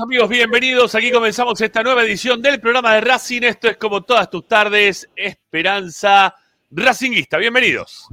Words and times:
Amigos. 0.00 0.28
Bienvenidos. 0.28 0.94
Aquí 0.94 1.10
comenzamos 1.10 1.60
esta 1.60 1.82
nueva 1.82 2.02
edición 2.02 2.40
del 2.40 2.60
programa 2.60 2.94
de 2.94 3.00
Racing. 3.00 3.42
Esto 3.42 3.68
es 3.68 3.76
como 3.76 4.02
todas 4.02 4.30
tus 4.30 4.46
tardes, 4.46 5.08
Esperanza 5.14 6.34
Racinguista. 6.70 7.36
Bienvenidos. 7.38 8.08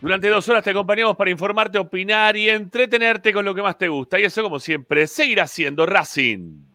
Durante 0.00 0.28
dos 0.28 0.48
horas 0.48 0.62
te 0.62 0.70
acompañamos 0.70 1.16
para 1.16 1.30
informarte, 1.30 1.78
opinar 1.78 2.36
y 2.36 2.48
entretenerte 2.48 3.32
con 3.32 3.44
lo 3.44 3.54
que 3.54 3.62
más 3.62 3.76
te 3.76 3.88
gusta. 3.88 4.20
Y 4.20 4.24
eso, 4.24 4.42
como 4.42 4.60
siempre, 4.60 5.06
seguirá 5.06 5.46
siendo 5.46 5.86
Racing. 5.86 6.69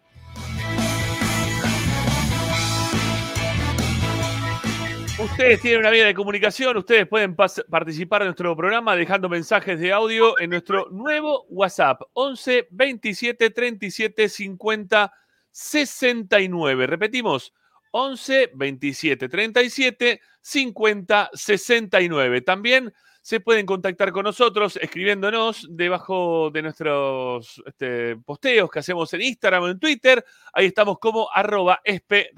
Ustedes 5.18 5.62
tienen 5.62 5.80
una 5.80 5.92
vía 5.92 6.06
de 6.06 6.14
comunicación, 6.14 6.76
ustedes 6.76 7.08
pueden 7.08 7.38
participar 7.38 8.22
de 8.22 8.26
nuestro 8.26 8.54
programa 8.54 8.98
dejando 8.98 9.30
mensajes 9.30 9.80
de 9.80 9.94
audio 9.94 10.38
en 10.40 10.50
nuestro 10.50 10.90
nuevo 10.92 11.46
WhatsApp 11.48 12.02
11 12.12 12.68
27 12.70 13.50
37 13.50 14.28
50 14.28 15.14
69. 15.52 16.88
Repetimos, 16.88 17.54
11 17.92 18.52
27 18.56 19.30
37 19.30 20.22
50 20.42 21.30
69. 21.34 22.42
También 22.42 22.94
se 23.22 23.40
pueden 23.40 23.66
contactar 23.66 24.12
con 24.12 24.26
nosotros 24.26 24.78
escribiéndonos 24.82 25.66
debajo 25.70 26.52
de 26.52 26.62
nuestros 26.62 27.64
este, 27.66 28.18
posteos 28.18 28.70
que 28.70 28.80
hacemos 28.80 29.14
en 29.14 29.22
Instagram 29.22 29.64
o 29.64 29.68
en 29.70 29.80
Twitter. 29.80 30.26
Ahí 30.52 30.66
estamos 30.66 31.00
como 31.00 31.30
arroba 31.34 31.80
espe. 31.86 32.32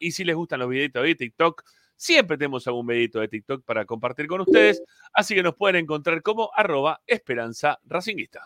Y 0.00 0.12
si 0.12 0.24
les 0.24 0.34
gustan 0.34 0.60
los 0.60 0.68
videitos 0.70 1.02
de 1.02 1.14
TikTok, 1.14 1.62
Siempre 2.00 2.38
tenemos 2.38 2.66
algún 2.66 2.86
videito 2.86 3.20
de 3.20 3.28
TikTok 3.28 3.62
para 3.62 3.84
compartir 3.84 4.26
con 4.26 4.40
ustedes, 4.40 4.82
así 5.12 5.34
que 5.34 5.42
nos 5.42 5.54
pueden 5.54 5.84
encontrar 5.84 6.22
como 6.22 6.50
arroba 6.56 7.02
esperanza 7.06 7.78
racinguista. 7.84 8.40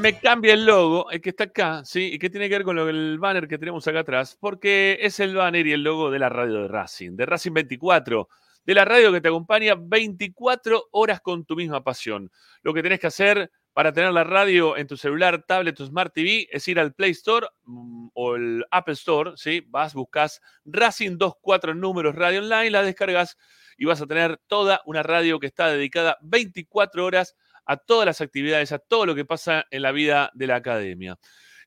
Me 0.00 0.18
cambia 0.18 0.54
el 0.54 0.66
logo, 0.66 1.08
el 1.12 1.20
que 1.20 1.30
está 1.30 1.44
acá, 1.44 1.84
¿sí? 1.84 2.14
Y 2.14 2.18
que 2.18 2.28
tiene 2.28 2.48
que 2.48 2.56
ver 2.56 2.64
con 2.64 2.74
lo, 2.74 2.88
el 2.88 3.20
banner 3.20 3.46
que 3.46 3.56
tenemos 3.56 3.86
acá 3.86 4.00
atrás, 4.00 4.36
porque 4.40 4.98
es 5.00 5.20
el 5.20 5.36
banner 5.36 5.64
y 5.64 5.74
el 5.74 5.84
logo 5.84 6.10
de 6.10 6.18
la 6.18 6.28
radio 6.28 6.62
de 6.62 6.66
Racing, 6.66 7.12
de 7.14 7.24
Racing 7.24 7.52
24, 7.52 8.28
de 8.66 8.74
la 8.74 8.84
radio 8.84 9.12
que 9.12 9.20
te 9.20 9.28
acompaña 9.28 9.76
24 9.78 10.88
horas 10.90 11.20
con 11.20 11.44
tu 11.44 11.54
misma 11.54 11.84
pasión. 11.84 12.32
Lo 12.62 12.74
que 12.74 12.82
tenés 12.82 12.98
que 12.98 13.06
hacer 13.06 13.52
para 13.74 13.92
tener 13.92 14.12
la 14.12 14.22
radio 14.22 14.76
en 14.76 14.86
tu 14.86 14.96
celular, 14.96 15.44
tablet 15.46 15.78
o 15.80 15.86
Smart 15.86 16.14
TV 16.14 16.48
es 16.50 16.66
ir 16.68 16.78
al 16.78 16.94
Play 16.94 17.10
Store 17.10 17.48
mm, 17.64 18.08
o 18.14 18.36
el 18.36 18.64
Apple 18.70 18.94
Store, 18.94 19.32
¿sí? 19.34 19.62
Vas, 19.66 19.94
buscas 19.94 20.40
Racing 20.64 21.18
24 21.18 21.74
números 21.74 22.14
radio 22.14 22.40
online, 22.40 22.70
la 22.70 22.82
descargas 22.82 23.36
y 23.76 23.84
vas 23.84 24.00
a 24.00 24.06
tener 24.06 24.38
toda 24.46 24.80
una 24.86 25.02
radio 25.02 25.40
que 25.40 25.48
está 25.48 25.68
dedicada 25.68 26.16
24 26.22 27.04
horas 27.04 27.36
a 27.66 27.76
todas 27.76 28.06
las 28.06 28.20
actividades, 28.20 28.70
a 28.70 28.78
todo 28.78 29.06
lo 29.06 29.14
que 29.16 29.24
pasa 29.24 29.64
en 29.70 29.82
la 29.82 29.90
vida 29.90 30.30
de 30.34 30.46
la 30.46 30.56
academia. 30.56 31.18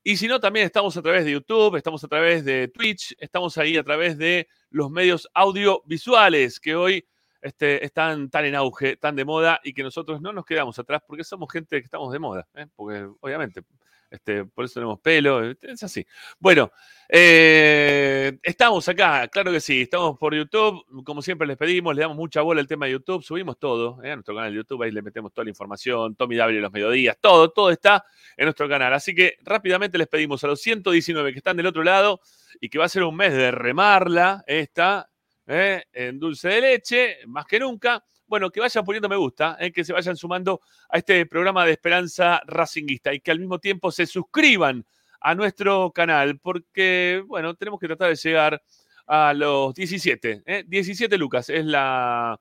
Y 0.01 0.15
si 0.15 0.30
no, 0.30 0.39
también 0.39 0.65
estamos 0.65 0.95
a 0.95 1.01
través 1.01 1.25
de 1.25 1.31
YouTube, 1.31 1.75
estamos 1.75 2.01
a 2.06 2.07
través 2.07 2.45
de 2.45 2.69
Twitch, 2.69 3.15
estamos 3.19 3.57
ahí 3.57 3.75
a 3.75 3.83
través 3.83 4.18
de 4.18 4.48
los 4.69 4.89
medios 4.89 5.27
audiovisuales 5.33 6.62
que 6.62 6.75
hoy 6.75 7.06
este, 7.47 7.85
están 7.85 8.29
tan 8.29 8.44
en 8.44 8.55
auge, 8.55 8.97
tan 8.97 9.15
de 9.15 9.23
moda 9.23 9.61
y 9.63 9.73
que 9.73 9.81
nosotros 9.81 10.21
no 10.21 10.33
nos 10.33 10.45
quedamos 10.45 10.77
atrás 10.77 11.01
porque 11.07 11.23
somos 11.23 11.49
gente 11.49 11.79
que 11.79 11.85
estamos 11.85 12.11
de 12.11 12.19
moda, 12.19 12.45
¿eh? 12.55 12.67
porque 12.75 13.07
obviamente, 13.21 13.63
este, 14.11 14.44
por 14.44 14.65
eso 14.65 14.73
tenemos 14.73 14.99
pelo, 14.99 15.49
es 15.49 15.83
así. 15.83 16.05
Bueno, 16.39 16.71
eh, 17.07 18.38
estamos 18.44 18.88
acá, 18.89 19.29
claro 19.29 19.53
que 19.53 19.61
sí, 19.61 19.83
estamos 19.83 20.17
por 20.17 20.35
YouTube, 20.35 20.83
como 21.05 21.21
siempre 21.21 21.47
les 21.47 21.55
pedimos, 21.55 21.95
le 21.95 22.01
damos 22.01 22.17
mucha 22.17 22.41
bola 22.41 22.59
al 22.59 22.67
tema 22.67 22.85
de 22.85 22.91
YouTube, 22.91 23.23
subimos 23.23 23.57
todo 23.57 24.03
¿eh? 24.03 24.11
a 24.11 24.15
nuestro 24.17 24.35
canal 24.35 24.51
de 24.51 24.57
YouTube, 24.57 24.83
ahí 24.83 24.91
le 24.91 25.01
metemos 25.01 25.31
toda 25.31 25.45
la 25.45 25.51
información, 25.51 26.15
Tommy 26.15 26.35
W 26.35 26.59
los 26.59 26.71
mediodías, 26.73 27.17
todo, 27.21 27.51
todo 27.51 27.71
está 27.71 28.03
en 28.35 28.44
nuestro 28.44 28.67
canal. 28.67 28.94
Así 28.94 29.15
que 29.15 29.38
rápidamente 29.44 29.97
les 29.97 30.07
pedimos 30.07 30.44
a 30.44 30.47
los 30.47 30.59
119 30.59 31.31
que 31.31 31.38
están 31.38 31.55
del 31.55 31.67
otro 31.67 31.83
lado 31.83 32.19
y 32.59 32.67
que 32.67 32.77
va 32.77 32.85
a 32.85 32.89
ser 32.89 33.03
un 33.03 33.15
mes 33.15 33.31
de 33.33 33.51
remarla 33.51 34.44
esta, 34.47 35.09
¿eh? 35.47 35.83
en 35.94 36.19
dulce 36.19 36.49
de 36.49 36.61
leche, 36.61 37.17
más 37.27 37.45
que 37.45 37.59
nunca. 37.59 38.03
bueno, 38.27 38.49
que 38.49 38.59
vayan 38.59 38.83
poniendo 38.83 39.07
me 39.09 39.15
gusta, 39.15 39.57
eh, 39.59 39.71
que 39.71 39.83
se 39.83 39.94
vayan 39.94 40.17
sumando 40.17 40.61
a 40.89 40.97
este 40.97 41.25
programa 41.25 41.65
de 41.65 41.71
Esperanza 41.71 42.41
Racinguista 42.45 43.13
y 43.13 43.21
que 43.21 43.31
al 43.31 43.39
mismo 43.39 43.57
tiempo 43.57 43.89
se 43.91 44.05
suscriban 44.05 44.85
a 45.21 45.33
nuestro 45.33 45.91
canal, 45.91 46.39
porque, 46.39 47.23
bueno, 47.25 47.55
tenemos 47.55 47.79
que 47.79 47.88
tratar 47.88 48.09
de 48.09 48.15
llegar 48.15 48.61
a 49.07 49.33
los 49.33 49.73
17. 49.73 50.44
¿eh? 50.45 50.63
17 50.67 51.17
lucas 51.17 51.49
es 51.49 51.65
la, 51.65 52.39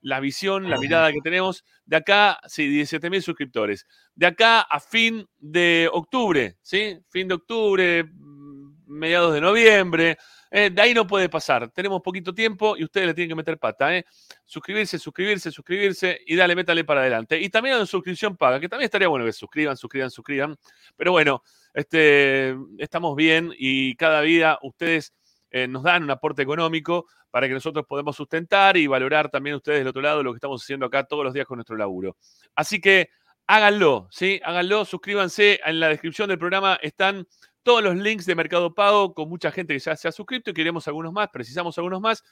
la 0.00 0.20
visión, 0.20 0.68
la 0.68 0.78
mirada 0.78 1.12
que 1.12 1.20
tenemos. 1.20 1.64
De 1.84 1.96
acá, 1.96 2.38
sí, 2.46 2.68
17 2.68 3.10
mil 3.10 3.22
suscriptores. 3.22 3.86
De 4.14 4.26
acá 4.26 4.60
a 4.60 4.80
fin 4.80 5.26
de 5.38 5.88
octubre, 5.92 6.56
¿sí? 6.62 6.98
Fin 7.08 7.28
de 7.28 7.34
octubre, 7.34 8.04
mm, 8.04 8.86
mediados 8.86 9.34
de 9.34 9.40
noviembre. 9.40 10.16
Eh, 10.58 10.70
de 10.70 10.80
ahí 10.80 10.94
no 10.94 11.06
puede 11.06 11.28
pasar. 11.28 11.68
Tenemos 11.68 12.00
poquito 12.00 12.34
tiempo 12.34 12.78
y 12.78 12.84
ustedes 12.84 13.08
le 13.08 13.12
tienen 13.12 13.28
que 13.28 13.34
meter 13.34 13.58
pata. 13.58 13.94
¿eh? 13.94 14.06
Suscribirse, 14.46 14.98
suscribirse, 14.98 15.50
suscribirse 15.50 16.18
y 16.24 16.34
dale, 16.34 16.56
métale 16.56 16.82
para 16.82 17.02
adelante. 17.02 17.38
Y 17.38 17.50
también 17.50 17.76
a 17.76 17.80
la 17.80 17.84
suscripción 17.84 18.38
paga, 18.38 18.58
que 18.58 18.66
también 18.66 18.86
estaría 18.86 19.06
bueno 19.08 19.26
que 19.26 19.34
suscriban, 19.34 19.76
suscriban, 19.76 20.10
suscriban. 20.10 20.56
Pero 20.96 21.12
bueno, 21.12 21.42
este, 21.74 22.56
estamos 22.78 23.14
bien 23.16 23.52
y 23.58 23.96
cada 23.96 24.22
día 24.22 24.58
ustedes 24.62 25.12
eh, 25.50 25.68
nos 25.68 25.82
dan 25.82 26.04
un 26.04 26.10
aporte 26.10 26.40
económico 26.40 27.04
para 27.30 27.48
que 27.48 27.52
nosotros 27.52 27.84
podamos 27.86 28.16
sustentar 28.16 28.78
y 28.78 28.86
valorar 28.86 29.28
también 29.28 29.56
ustedes 29.56 29.80
del 29.80 29.88
otro 29.88 30.00
lado 30.00 30.22
lo 30.22 30.32
que 30.32 30.38
estamos 30.38 30.62
haciendo 30.62 30.86
acá 30.86 31.04
todos 31.04 31.22
los 31.22 31.34
días 31.34 31.44
con 31.44 31.58
nuestro 31.58 31.76
laburo. 31.76 32.16
Así 32.54 32.80
que 32.80 33.10
háganlo, 33.46 34.08
¿sí? 34.10 34.40
Háganlo, 34.42 34.86
suscríbanse. 34.86 35.60
En 35.66 35.80
la 35.80 35.88
descripción 35.90 36.30
del 36.30 36.38
programa 36.38 36.78
están 36.80 37.26
todos 37.66 37.82
los 37.82 37.96
links 37.96 38.24
de 38.26 38.36
Mercado 38.36 38.72
Pago 38.72 39.12
con 39.12 39.28
mucha 39.28 39.50
gente 39.50 39.74
que 39.74 39.80
ya 39.80 39.96
se 39.96 40.06
ha 40.06 40.12
suscrito 40.12 40.50
y 40.50 40.54
queremos 40.54 40.86
algunos 40.86 41.12
más, 41.12 41.30
precisamos 41.32 41.76
algunos 41.78 42.00
más. 42.00 42.22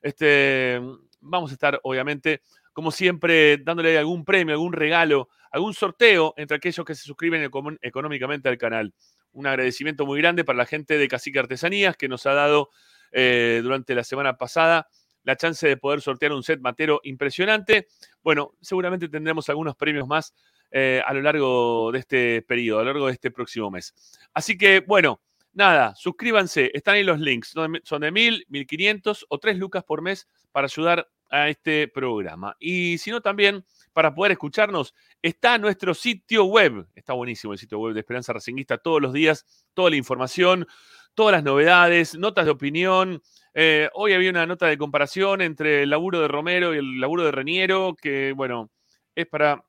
Este, 0.00 0.80
vamos 1.20 1.50
a 1.50 1.54
estar, 1.54 1.80
obviamente, 1.82 2.42
como 2.72 2.92
siempre, 2.92 3.56
dándole 3.56 3.98
algún 3.98 4.24
premio, 4.24 4.54
algún 4.54 4.72
regalo, 4.72 5.30
algún 5.50 5.74
sorteo 5.74 6.32
entre 6.36 6.58
aquellos 6.58 6.86
que 6.86 6.94
se 6.94 7.02
suscriben 7.02 7.50
económicamente 7.82 8.48
al 8.48 8.56
canal. 8.56 8.94
Un 9.32 9.48
agradecimiento 9.48 10.06
muy 10.06 10.20
grande 10.20 10.44
para 10.44 10.58
la 10.58 10.66
gente 10.66 10.96
de 10.96 11.08
Cacique 11.08 11.40
Artesanías 11.40 11.96
que 11.96 12.06
nos 12.06 12.24
ha 12.26 12.34
dado 12.34 12.70
eh, 13.10 13.62
durante 13.64 13.96
la 13.96 14.04
semana 14.04 14.36
pasada 14.36 14.86
la 15.24 15.34
chance 15.34 15.66
de 15.66 15.76
poder 15.76 16.02
sortear 16.02 16.30
un 16.30 16.44
set 16.44 16.60
matero 16.60 17.00
impresionante. 17.02 17.88
Bueno, 18.22 18.52
seguramente 18.60 19.08
tendremos 19.08 19.48
algunos 19.48 19.74
premios 19.74 20.06
más 20.06 20.34
eh, 20.70 21.02
a 21.04 21.12
lo 21.14 21.22
largo 21.22 21.90
de 21.92 21.98
este 21.98 22.42
periodo, 22.42 22.80
a 22.80 22.84
lo 22.84 22.92
largo 22.92 23.06
de 23.06 23.12
este 23.12 23.30
próximo 23.30 23.70
mes. 23.70 23.94
Así 24.32 24.58
que, 24.58 24.80
bueno, 24.80 25.20
nada, 25.52 25.94
suscríbanse, 25.94 26.70
están 26.74 26.96
ahí 26.96 27.04
los 27.04 27.20
links, 27.20 27.48
son 27.48 27.72
de, 27.72 27.80
son 27.84 28.02
de 28.02 28.10
1000, 28.10 28.46
1500 28.48 29.26
o 29.28 29.38
3 29.38 29.56
lucas 29.58 29.84
por 29.84 30.02
mes 30.02 30.28
para 30.52 30.66
ayudar 30.66 31.08
a 31.30 31.48
este 31.48 31.88
programa. 31.88 32.56
Y 32.58 32.98
si 32.98 33.10
no, 33.10 33.20
también 33.20 33.64
para 33.92 34.14
poder 34.14 34.32
escucharnos, 34.32 34.94
está 35.22 35.56
nuestro 35.58 35.94
sitio 35.94 36.44
web. 36.44 36.86
Está 36.94 37.12
buenísimo 37.12 37.52
el 37.52 37.58
sitio 37.58 37.78
web 37.78 37.94
de 37.94 38.00
Esperanza 38.00 38.32
Racinguista 38.32 38.78
todos 38.78 39.00
los 39.00 39.12
días, 39.12 39.66
toda 39.72 39.90
la 39.90 39.96
información, 39.96 40.66
todas 41.14 41.32
las 41.32 41.44
novedades, 41.44 42.16
notas 42.18 42.44
de 42.44 42.50
opinión. 42.50 43.22
Eh, 43.54 43.88
hoy 43.94 44.12
había 44.12 44.30
una 44.30 44.46
nota 44.46 44.66
de 44.66 44.76
comparación 44.76 45.40
entre 45.40 45.84
el 45.84 45.90
laburo 45.90 46.20
de 46.20 46.28
Romero 46.28 46.74
y 46.74 46.78
el 46.78 47.00
laburo 47.00 47.24
de 47.24 47.30
Reniero, 47.30 47.94
que, 48.00 48.32
bueno, 48.32 48.70
es 49.14 49.26
para 49.26 49.64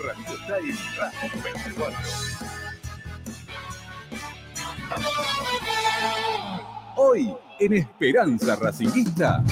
Radio 0.03 0.35
Time 0.47 0.79
Radio 0.97 1.43
24. 1.43 1.99
Hoy 6.97 7.37
en 7.61 7.75
Esperanza 7.75 8.57
Racinguista. 8.57 9.45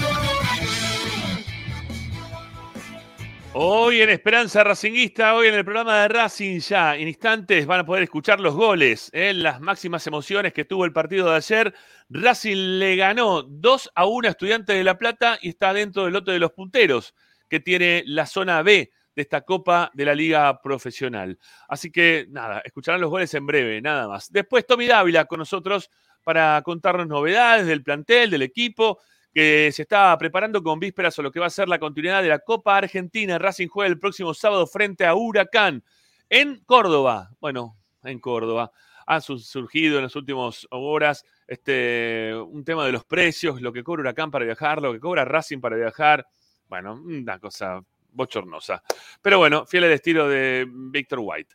Hoy 3.61 4.03
en 4.03 4.11
Esperanza 4.11 4.63
Racinguista, 4.63 5.35
hoy 5.35 5.49
en 5.49 5.55
el 5.55 5.65
programa 5.65 6.03
de 6.03 6.07
Racing 6.07 6.61
ya, 6.61 6.95
en 6.95 7.09
instantes 7.09 7.67
van 7.67 7.81
a 7.81 7.85
poder 7.85 8.05
escuchar 8.05 8.39
los 8.39 8.55
goles, 8.55 9.11
¿eh? 9.13 9.35
las 9.35 9.61
máximas 9.61 10.07
emociones 10.07 10.53
que 10.53 10.65
tuvo 10.65 10.85
el 10.85 10.93
partido 10.93 11.29
de 11.29 11.35
ayer. 11.35 11.75
Racing 12.09 12.79
le 12.79 12.95
ganó 12.95 13.43
2 13.43 13.91
a 13.97 14.07
1 14.07 14.29
a 14.29 14.31
Estudiantes 14.31 14.77
de 14.77 14.85
La 14.85 14.97
Plata 14.97 15.41
y 15.43 15.49
está 15.49 15.73
dentro 15.73 16.05
del 16.05 16.13
lote 16.13 16.31
de 16.31 16.39
los 16.39 16.53
punteros 16.53 17.17
que 17.49 17.59
tiene 17.59 18.05
la 18.07 18.27
zona 18.27 18.63
B 18.63 18.93
de 19.17 19.23
esta 19.23 19.41
Copa 19.41 19.91
de 19.93 20.05
la 20.05 20.15
Liga 20.15 20.63
Profesional. 20.63 21.37
Así 21.67 21.91
que 21.91 22.29
nada, 22.31 22.63
escucharán 22.65 23.01
los 23.01 23.11
goles 23.11 23.35
en 23.35 23.45
breve, 23.45 23.81
nada 23.81 24.07
más. 24.07 24.31
Después 24.31 24.69
Tommy 24.69 24.87
Dávila 24.87 25.25
con 25.25 25.41
nosotros 25.41 25.91
para 26.23 26.63
contarnos 26.63 27.09
novedades 27.09 27.67
del 27.67 27.83
plantel, 27.83 28.31
del 28.31 28.43
equipo, 28.43 29.01
que 29.39 29.71
se 29.71 29.83
está 29.83 30.19
preparando 30.19 30.61
con 30.65 30.81
vísperas 30.81 31.17
a 31.17 31.23
lo 31.23 31.31
que 31.31 31.39
va 31.39 31.47
a 31.47 31.51
ser 31.51 31.69
la 31.69 31.79
continuidad 31.79 32.25
de 32.25 32.29
la 32.29 32.41
Copa 32.41 32.77
Argentina. 32.77 33.39
Racing 33.39 33.69
juega 33.69 33.89
el 33.89 33.97
próximo 33.97 34.35
sábado 34.35 34.67
frente 34.67 35.07
a 35.07 35.15
Huracán 35.15 35.85
en 36.29 36.59
Córdoba. 36.65 37.31
Bueno, 37.39 37.77
en 38.03 38.19
Córdoba. 38.19 38.73
Ha 39.07 39.21
su- 39.21 39.39
surgido 39.39 39.99
en 39.99 40.03
las 40.03 40.17
últimas 40.17 40.67
horas 40.73 41.25
este, 41.47 42.35
un 42.35 42.65
tema 42.65 42.85
de 42.85 42.91
los 42.91 43.05
precios, 43.05 43.63
lo 43.63 43.73
que 43.73 43.85
cobra 43.85 44.01
Huracán 44.01 44.33
para 44.33 44.45
viajar, 44.45 44.83
lo 44.83 44.93
que 44.93 44.99
cobra 44.99 45.25
Racing 45.25 45.61
para 45.61 45.77
viajar. 45.77 46.27
Bueno, 46.67 46.95
una 46.95 47.39
cosa 47.39 47.81
bochornosa. 48.11 48.83
Pero 49.23 49.39
bueno, 49.39 49.67
fiel 49.67 49.85
al 49.85 49.93
estilo 49.93 50.29
de 50.29 50.67
Víctor 50.69 51.21
White. 51.23 51.55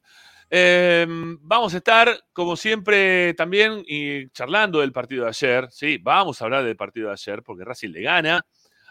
Eh, 0.56 1.08
vamos 1.42 1.74
a 1.74 1.78
estar, 1.78 2.16
como 2.32 2.56
siempre, 2.56 3.34
también 3.34 3.84
y 3.88 4.30
charlando 4.30 4.82
del 4.82 4.92
partido 4.92 5.24
de 5.24 5.30
ayer. 5.30 5.68
Sí, 5.72 5.98
vamos 5.98 6.40
a 6.40 6.46
hablar 6.46 6.64
del 6.64 6.76
partido 6.76 7.08
de 7.08 7.14
ayer 7.14 7.42
porque 7.42 7.66
Racing 7.66 7.90
le 7.90 8.04
gana 8.04 8.46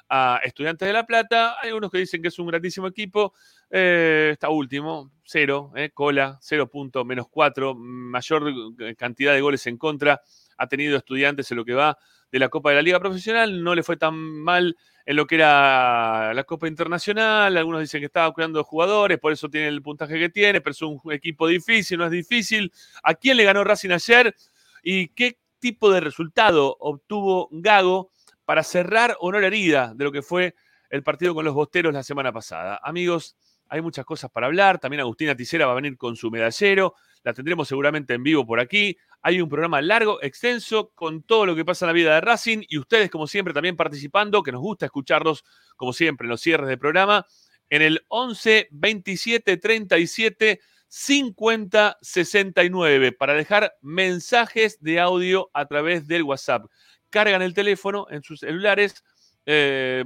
a 0.08 0.40
Estudiantes 0.42 0.88
de 0.88 0.92
La 0.92 1.06
Plata. 1.06 1.54
Hay 1.62 1.70
unos 1.70 1.92
que 1.92 1.98
dicen 1.98 2.20
que 2.20 2.28
es 2.28 2.38
un 2.40 2.48
grandísimo 2.48 2.88
equipo. 2.88 3.32
Eh, 3.70 4.30
está 4.32 4.48
último, 4.48 5.12
cero, 5.22 5.70
eh, 5.76 5.90
cola, 5.94 6.36
cero 6.42 6.68
punto, 6.68 7.04
menos 7.04 7.28
cuatro, 7.30 7.76
mayor 7.76 8.52
cantidad 8.96 9.32
de 9.32 9.40
goles 9.40 9.64
en 9.68 9.76
contra. 9.76 10.20
Ha 10.58 10.66
tenido 10.66 10.96
Estudiantes 10.96 11.48
en 11.52 11.58
lo 11.58 11.64
que 11.64 11.74
va 11.74 11.96
de 12.32 12.38
la 12.38 12.48
Copa 12.48 12.70
de 12.70 12.76
la 12.76 12.82
Liga 12.82 12.98
Profesional. 12.98 13.62
No 13.62 13.74
le 13.74 13.82
fue 13.82 13.96
tan 13.96 14.14
mal 14.16 14.76
en 15.04 15.16
lo 15.16 15.26
que 15.26 15.36
era 15.36 16.32
la 16.34 16.44
Copa 16.44 16.66
Internacional. 16.66 17.56
Algunos 17.56 17.82
dicen 17.82 18.00
que 18.00 18.06
estaba 18.06 18.32
cuidando 18.32 18.64
jugadores, 18.64 19.18
por 19.18 19.32
eso 19.32 19.48
tiene 19.48 19.68
el 19.68 19.82
puntaje 19.82 20.18
que 20.18 20.30
tiene, 20.30 20.60
pero 20.60 20.72
es 20.72 20.82
un 20.82 21.00
equipo 21.12 21.46
difícil, 21.46 21.98
no 21.98 22.06
es 22.06 22.10
difícil. 22.10 22.72
¿A 23.02 23.14
quién 23.14 23.36
le 23.36 23.44
ganó 23.44 23.62
Racing 23.62 23.90
ayer? 23.90 24.34
¿Y 24.82 25.08
qué 25.08 25.38
tipo 25.58 25.92
de 25.92 26.00
resultado 26.00 26.76
obtuvo 26.80 27.48
Gago 27.52 28.10
para 28.44 28.64
cerrar 28.64 29.16
o 29.20 29.30
no 29.30 29.38
la 29.38 29.46
herida 29.46 29.92
de 29.94 30.04
lo 30.04 30.10
que 30.10 30.22
fue 30.22 30.54
el 30.90 31.02
partido 31.02 31.34
con 31.34 31.44
los 31.44 31.54
Bosteros 31.54 31.92
la 31.92 32.02
semana 32.02 32.32
pasada? 32.32 32.80
Amigos, 32.82 33.36
hay 33.68 33.82
muchas 33.82 34.04
cosas 34.04 34.30
para 34.30 34.46
hablar. 34.46 34.78
También 34.78 35.00
Agustina 35.00 35.36
Ticera 35.36 35.66
va 35.66 35.72
a 35.72 35.76
venir 35.76 35.96
con 35.96 36.16
su 36.16 36.30
medallero. 36.30 36.94
La 37.22 37.32
tendremos 37.32 37.68
seguramente 37.68 38.14
en 38.14 38.22
vivo 38.22 38.44
por 38.46 38.60
aquí. 38.60 38.96
Hay 39.22 39.40
un 39.40 39.48
programa 39.48 39.80
largo, 39.80 40.22
extenso, 40.22 40.90
con 40.94 41.22
todo 41.22 41.46
lo 41.46 41.54
que 41.54 41.64
pasa 41.64 41.84
en 41.84 41.88
la 41.88 41.92
vida 41.92 42.14
de 42.14 42.20
Racing 42.20 42.64
y 42.68 42.78
ustedes, 42.78 43.10
como 43.10 43.26
siempre, 43.26 43.54
también 43.54 43.76
participando, 43.76 44.42
que 44.42 44.52
nos 44.52 44.60
gusta 44.60 44.86
escucharlos, 44.86 45.44
como 45.76 45.92
siempre, 45.92 46.26
en 46.26 46.30
los 46.30 46.40
cierres 46.40 46.68
de 46.68 46.76
programa, 46.76 47.26
en 47.70 47.82
el 47.82 48.04
11 48.08 48.68
27 48.70 49.56
37 49.56 50.60
50 50.88 51.98
69 52.02 53.12
para 53.12 53.32
dejar 53.32 53.72
mensajes 53.80 54.78
de 54.82 55.00
audio 55.00 55.50
a 55.54 55.64
través 55.64 56.06
del 56.06 56.22
WhatsApp. 56.22 56.66
Cargan 57.08 57.40
el 57.40 57.54
teléfono 57.54 58.06
en 58.10 58.22
sus 58.22 58.40
celulares, 58.40 59.02
eh, 59.46 60.04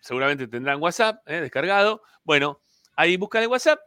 seguramente 0.00 0.48
tendrán 0.48 0.82
WhatsApp 0.82 1.22
eh, 1.26 1.40
descargado. 1.42 2.02
Bueno, 2.24 2.60
ahí 2.96 3.16
buscan 3.16 3.44
el 3.44 3.48
WhatsApp, 3.48 3.78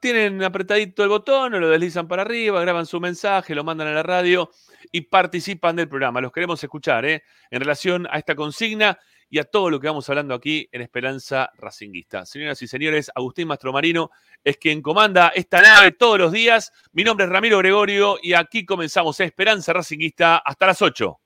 tienen 0.00 0.42
apretadito 0.42 1.02
el 1.02 1.08
botón, 1.08 1.54
o 1.54 1.60
lo 1.60 1.68
deslizan 1.68 2.08
para 2.08 2.22
arriba, 2.22 2.60
graban 2.60 2.86
su 2.86 3.00
mensaje, 3.00 3.54
lo 3.54 3.64
mandan 3.64 3.88
a 3.88 3.92
la 3.92 4.02
radio 4.02 4.50
y 4.92 5.02
participan 5.02 5.76
del 5.76 5.88
programa. 5.88 6.20
Los 6.20 6.32
queremos 6.32 6.62
escuchar 6.62 7.04
¿eh? 7.04 7.22
en 7.50 7.60
relación 7.60 8.06
a 8.10 8.18
esta 8.18 8.34
consigna 8.34 8.98
y 9.30 9.38
a 9.38 9.44
todo 9.44 9.70
lo 9.70 9.78
que 9.78 9.88
vamos 9.88 10.08
hablando 10.08 10.34
aquí 10.34 10.68
en 10.72 10.80
Esperanza 10.80 11.50
Racinguista. 11.58 12.24
Señoras 12.24 12.60
y 12.62 12.66
señores, 12.66 13.10
Agustín 13.14 13.48
Mastromarino 13.48 14.10
es 14.42 14.56
quien 14.56 14.80
comanda 14.80 15.28
esta 15.34 15.60
nave 15.60 15.92
todos 15.92 16.18
los 16.18 16.32
días. 16.32 16.72
Mi 16.92 17.04
nombre 17.04 17.26
es 17.26 17.32
Ramiro 17.32 17.58
Gregorio 17.58 18.18
y 18.22 18.32
aquí 18.32 18.64
comenzamos 18.64 19.20
Esperanza 19.20 19.72
Racinguista 19.72 20.38
hasta 20.38 20.66
las 20.66 20.80
8. 20.80 21.20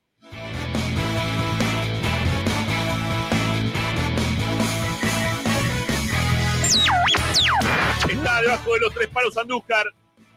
Está 8.23 8.41
debajo 8.41 8.75
de 8.75 8.79
los 8.79 8.95
tres 8.95 9.09
palos 9.09 9.37
Andújar. 9.37 9.85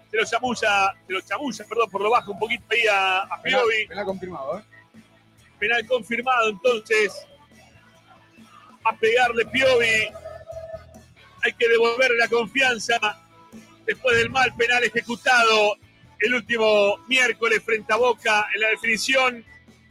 Se 0.09 0.17
lo 0.17 0.25
chamulla, 0.25 0.95
se 1.05 1.13
lo 1.13 1.21
chamulla, 1.21 1.65
perdón, 1.65 1.91
por 1.91 2.01
lo 2.01 2.09
bajo 2.09 2.31
un 2.31 2.39
poquito 2.39 2.63
ahí 2.71 2.87
a, 2.87 3.19
a 3.21 3.41
Piovi. 3.43 3.87
Ha 3.95 4.03
confirmado, 4.03 4.57
¿eh? 4.57 4.63
Penal 5.59 5.85
confirmado 5.85 6.49
entonces. 6.49 7.27
A 8.85 8.95
pegarle 8.95 9.45
Piovi. 9.45 10.09
Hay 11.43 11.53
que 11.53 11.69
devolverle 11.69 12.17
la 12.17 12.27
confianza 12.27 12.97
después 13.85 14.17
del 14.17 14.31
mal 14.31 14.51
penal 14.55 14.83
ejecutado 14.83 15.77
el 16.21 16.33
último 16.33 16.97
miércoles 17.07 17.61
frente 17.63 17.93
a 17.93 17.97
Boca 17.97 18.47
en 18.55 18.61
la 18.61 18.69
definición. 18.69 19.45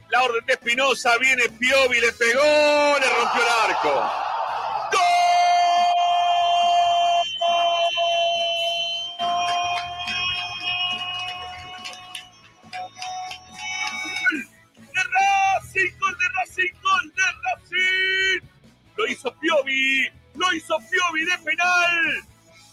La 0.09 0.25
orden 0.25 0.45
de 0.47 0.55
Espinosa 0.55 1.17
viene 1.19 1.45
Piovi, 1.49 2.01
le 2.01 2.13
pegó, 2.13 2.43
le 2.99 3.09
rompió 3.09 3.41
el 3.41 3.71
arco. 3.71 4.13
gol 4.91 5.44
de 17.09 17.23
Racing. 17.23 18.49
Lo 18.97 19.07
hizo 19.07 19.35
Piovi, 19.39 20.09
lo 20.35 20.53
hizo 20.53 20.79
Piovi 20.79 21.25
de 21.25 21.39
penal. 21.39 22.25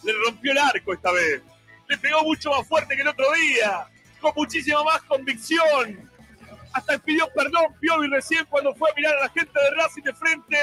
Le 0.03 0.13
rompió 0.25 0.51
el 0.51 0.57
arco 0.57 0.93
esta 0.93 1.11
vez. 1.11 1.41
Le 1.87 1.97
pegó 1.97 2.23
mucho 2.23 2.51
más 2.51 2.67
fuerte 2.67 2.95
que 2.95 3.01
el 3.01 3.07
otro 3.07 3.25
día, 3.33 3.87
con 4.19 4.31
muchísima 4.35 4.83
más 4.83 5.01
convicción. 5.03 6.09
Hasta 6.73 6.97
pidió 6.99 7.27
perdón 7.35 7.65
Piovi 7.79 8.07
recién 8.07 8.45
cuando 8.45 8.73
fue 8.75 8.89
a 8.89 8.93
mirar 8.95 9.15
a 9.17 9.21
la 9.21 9.29
gente 9.29 9.51
de 9.51 9.71
Racing 9.71 10.03
de 10.03 10.13
frente. 10.13 10.57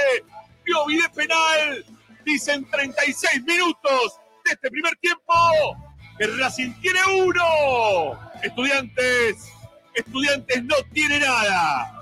Piovi 0.65 1.01
de 1.01 1.09
penal. 1.11 1.85
Dicen 2.25 2.69
36 2.71 3.43
minutos 3.45 4.19
de 4.45 4.53
este 4.53 4.71
primer 4.71 4.97
tiempo. 4.97 5.33
Que 6.19 6.27
Racing 6.27 6.73
tiene 6.81 7.01
uno. 7.21 8.19
Estudiantes, 8.43 9.53
estudiantes 9.95 10.65
no 10.65 10.77
tiene 10.93 11.21
nada. 11.21 11.95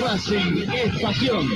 Racing 0.00 0.70
es 0.72 1.02
pasión. 1.02 1.48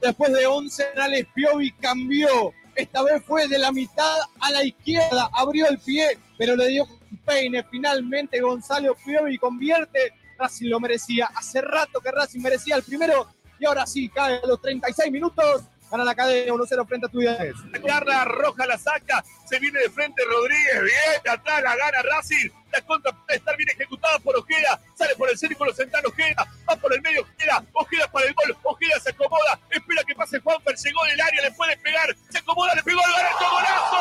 Después 0.00 0.32
de 0.32 0.46
11 0.46 0.84
penales, 0.94 1.26
Piovi 1.34 1.72
cambió. 1.72 2.52
Esta 2.74 3.02
vez 3.02 3.22
fue 3.24 3.48
de 3.48 3.58
la 3.58 3.72
mitad 3.72 4.16
a 4.40 4.50
la 4.50 4.64
izquierda, 4.64 5.28
abrió 5.32 5.68
el 5.68 5.78
pie, 5.78 6.18
pero 6.38 6.56
le 6.56 6.68
dio 6.68 6.84
un 6.84 7.18
peine. 7.18 7.64
Finalmente 7.70 8.40
Gonzalo 8.40 8.94
Piovi 9.04 9.38
convierte. 9.38 10.12
Racing 10.38 10.68
lo 10.68 10.80
merecía. 10.80 11.28
Hace 11.34 11.60
rato 11.60 12.00
que 12.00 12.10
Racing 12.10 12.40
merecía 12.40 12.76
el 12.76 12.82
primero 12.82 13.28
y 13.60 13.66
ahora 13.66 13.86
sí, 13.86 14.08
cae 14.08 14.40
a 14.42 14.46
los 14.46 14.60
36 14.60 15.12
minutos. 15.12 15.62
Gana 15.90 16.04
la 16.04 16.14
cadena 16.14 16.52
1-0 16.52 16.86
frente 16.86 17.06
a 17.06 17.08
Estudiantes. 17.08 17.54
Garra 17.82 18.24
roja 18.24 18.64
la 18.64 18.78
saca, 18.78 19.24
se 19.44 19.58
viene 19.58 19.80
de 19.80 19.90
frente 19.90 20.22
Rodríguez, 20.24 20.82
bien, 20.84 21.34
atrás 21.34 21.62
la 21.62 21.74
gana 21.74 22.02
Racing. 22.02 22.48
La 22.70 22.80
contra 22.82 23.10
puede 23.10 23.38
estar 23.38 23.56
bien 23.56 23.68
ejecutada 23.70 24.20
por 24.20 24.36
Ojeda, 24.36 24.80
sale 24.94 25.16
por 25.16 25.28
el 25.28 25.36
círculo 25.36 25.72
central 25.74 26.06
Ojeda, 26.06 26.46
va 26.68 26.76
por 26.76 26.94
el 26.94 27.02
medio 27.02 27.22
Ojeda, 27.22 27.64
Ojeda 27.72 28.06
para 28.06 28.26
el 28.26 28.34
gol, 28.34 28.56
Ojeda 28.62 29.00
se 29.00 29.10
acomoda, 29.10 29.58
espera 29.68 30.04
que 30.06 30.14
pase 30.14 30.38
Juanfer, 30.38 30.76
llegó 30.76 31.06
en 31.06 31.14
el 31.14 31.20
área, 31.20 31.42
le 31.42 31.50
puede 31.50 31.76
pegar, 31.78 32.16
se 32.28 32.38
acomoda, 32.38 32.72
le 32.76 32.82
pegó 32.84 33.00
el 33.04 33.12
golazo, 33.12 33.50
golazo. 33.50 33.96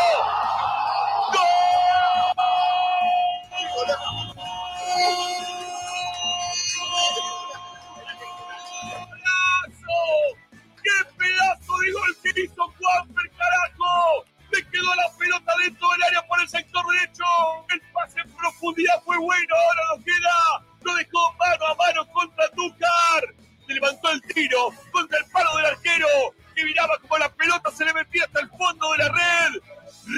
¡Golazo! 1.31 1.69
¡Qué 10.89 11.05
pedazo 11.17 11.77
de 11.77 11.91
gol 11.91 12.17
que 12.23 12.41
hizo 12.41 12.73
Juanfer, 12.77 13.31
carajo! 13.37 14.25
Le 14.51 14.67
quedó 14.69 14.95
la 14.95 15.17
pelota 15.17 15.53
dentro 15.63 15.89
del 15.91 16.03
área 16.03 16.27
por 16.27 16.41
el 16.41 16.49
sector 16.49 16.83
derecho. 16.91 17.25
El 17.69 17.81
pase 17.93 18.19
en 18.21 18.31
profundidad 18.31 19.03
fue 19.05 19.17
bueno. 19.17 19.55
Ahora 19.55 19.81
lo 19.95 20.03
queda. 20.03 20.65
Lo 20.81 20.95
dejó 20.95 21.33
mano 21.33 21.65
a 21.67 21.75
mano 21.75 22.07
contra 22.11 22.49
Tucar. 22.51 23.23
Se 23.67 23.73
levantó 23.73 24.09
el 24.09 24.21
tiro 24.33 24.73
contra 24.91 25.19
el 25.19 25.25
palo 25.31 25.55
del 25.57 25.65
arquero 25.67 26.07
que 26.55 26.65
miraba 26.65 26.97
como 26.99 27.17
la 27.19 27.29
pelota 27.29 27.71
se 27.71 27.85
le 27.85 27.93
metía 27.93 28.25
hasta 28.25 28.39
el 28.39 28.49
fondo 28.49 28.91
de 28.93 28.97
la 28.97 29.09
red. 29.09 29.61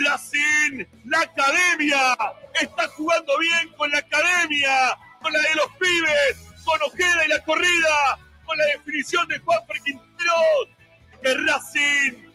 Racing, 0.06 0.86
la 1.06 1.20
academia, 1.20 2.18
está 2.62 2.88
jugando 2.90 3.38
bien 3.40 3.74
con 3.76 3.92
la 3.92 3.98
academia, 3.98 4.98
con 5.22 5.34
la 5.34 5.40
de 5.40 5.56
los 5.56 5.68
pibes, 5.78 6.64
con 6.64 6.82
Ojeda 6.84 7.26
y 7.26 7.28
la 7.28 7.44
corrida, 7.44 8.20
con 8.46 8.58
la 8.58 8.66
definición 8.66 9.28
de 9.28 9.40
Juan 9.40 9.60
Quintero. 9.84 10.11
Que 11.22 11.34
Racing 11.36 12.32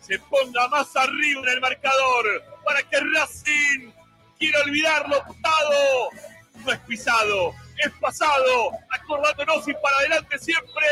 se 0.00 0.18
ponga 0.18 0.66
más 0.68 0.96
arriba 0.96 1.42
en 1.42 1.48
el 1.48 1.60
marcador 1.60 2.26
para 2.64 2.82
que 2.82 2.98
Racing 2.98 3.92
quiera 4.38 4.60
olvidarlo 4.62 5.18
pasado. 5.18 6.08
No 6.64 6.72
es 6.72 6.78
pisado, 6.80 7.54
es 7.84 7.92
pasado, 8.00 8.70
acordándonos 8.90 9.68
y 9.68 9.74
para 9.74 9.96
adelante 9.98 10.38
siempre. 10.38 10.86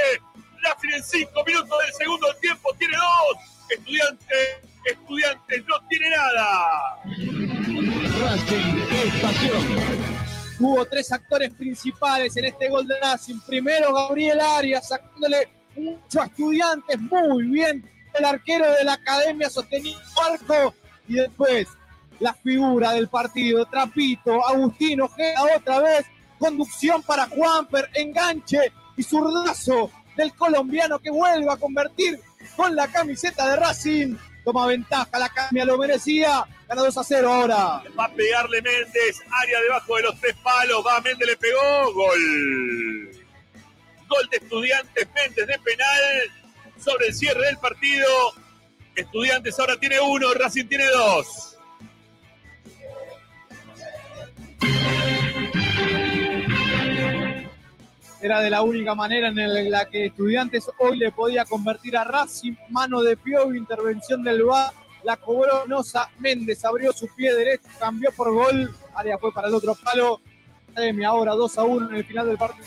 Racing 0.62 0.90
en 0.94 1.02
cinco 1.04 1.44
minutos 1.46 1.78
del 1.84 1.94
segundo 1.94 2.34
tiempo 2.40 2.74
tiene 2.78 2.96
dos. 2.96 3.38
Estudiantes, 3.70 4.58
estudiantes 4.84 5.64
no 5.66 5.88
tiene 5.88 6.10
nada. 6.10 7.02
Racing 8.20 8.86
es 8.90 9.22
pasión. 9.22 10.18
Hubo 10.60 10.84
tres 10.86 11.12
actores 11.12 11.54
principales 11.54 12.36
en 12.36 12.46
este 12.46 12.68
gol 12.68 12.86
de 12.86 12.98
Racing. 13.00 13.40
Primero 13.46 13.94
Gabriel 13.94 14.40
Arias 14.40 14.88
sacándole 14.88 15.57
mucho 15.78 16.20
a 16.20 16.26
estudiantes 16.26 17.00
muy 17.00 17.44
bien 17.44 17.88
el 18.14 18.24
arquero 18.24 18.70
de 18.72 18.84
la 18.84 18.94
academia 18.94 19.48
sosteniendo 19.48 20.00
arco 20.30 20.74
y 21.06 21.14
después 21.14 21.68
la 22.20 22.34
figura 22.34 22.92
del 22.92 23.08
partido, 23.08 23.64
Trapito, 23.66 24.44
Agustino 24.46 25.04
Ojeda 25.04 25.42
otra 25.56 25.80
vez, 25.80 26.06
conducción 26.38 27.02
para 27.02 27.26
Juanper, 27.28 27.88
enganche 27.94 28.72
y 28.96 29.02
zurdazo 29.02 29.90
del 30.16 30.34
colombiano 30.34 30.98
que 30.98 31.10
vuelve 31.10 31.50
a 31.50 31.56
convertir 31.56 32.20
con 32.56 32.74
la 32.74 32.88
camiseta 32.88 33.48
de 33.50 33.56
Racing. 33.56 34.16
Toma 34.44 34.66
ventaja, 34.66 35.18
la 35.18 35.26
academia 35.26 35.64
lo 35.64 35.78
merecía, 35.78 36.44
gana 36.66 36.82
2 36.82 36.96
a 36.98 37.04
0 37.04 37.32
ahora. 37.32 37.82
Va 37.98 38.04
a 38.04 38.12
pegarle 38.12 38.62
Méndez, 38.62 39.20
área 39.30 39.60
debajo 39.60 39.96
de 39.96 40.02
los 40.02 40.20
tres 40.20 40.34
palos, 40.42 40.84
va 40.84 41.00
Méndez, 41.00 41.28
le 41.28 41.36
pegó, 41.36 41.92
gol. 41.92 43.27
Gol 44.08 44.28
de 44.30 44.36
estudiantes, 44.38 45.08
Méndez 45.14 45.46
de 45.46 45.58
penal 45.58 46.48
sobre 46.78 47.08
el 47.08 47.14
cierre 47.14 47.46
del 47.46 47.58
partido. 47.58 48.08
Estudiantes 48.94 49.58
ahora 49.60 49.76
tiene 49.76 50.00
uno, 50.00 50.32
Racing 50.34 50.66
tiene 50.66 50.86
dos. 50.86 51.56
Era 58.20 58.40
de 58.40 58.50
la 58.50 58.62
única 58.62 58.94
manera 58.96 59.28
en 59.28 59.70
la 59.70 59.84
que 59.84 60.06
Estudiantes 60.06 60.68
hoy 60.78 60.98
le 60.98 61.12
podía 61.12 61.44
convertir 61.44 61.96
a 61.96 62.04
Racing. 62.04 62.54
Mano 62.70 63.02
de 63.02 63.16
Piovi, 63.16 63.56
intervención 63.56 64.24
del 64.24 64.42
VAR. 64.42 64.72
La 65.04 65.16
cobró 65.16 65.66
Nosa. 65.66 66.10
Méndez 66.18 66.64
abrió 66.64 66.92
su 66.92 67.06
pie 67.14 67.32
derecho, 67.32 67.68
cambió 67.78 68.10
por 68.12 68.32
gol. 68.32 68.74
Área 68.94 69.18
fue 69.18 69.32
para 69.32 69.46
el 69.46 69.54
otro 69.54 69.76
palo. 69.76 70.20
Academia 70.72 71.08
ahora 71.08 71.34
2 71.34 71.58
a 71.58 71.62
1 71.62 71.90
en 71.90 71.96
el 71.96 72.04
final 72.04 72.26
del 72.26 72.38
partido. 72.38 72.66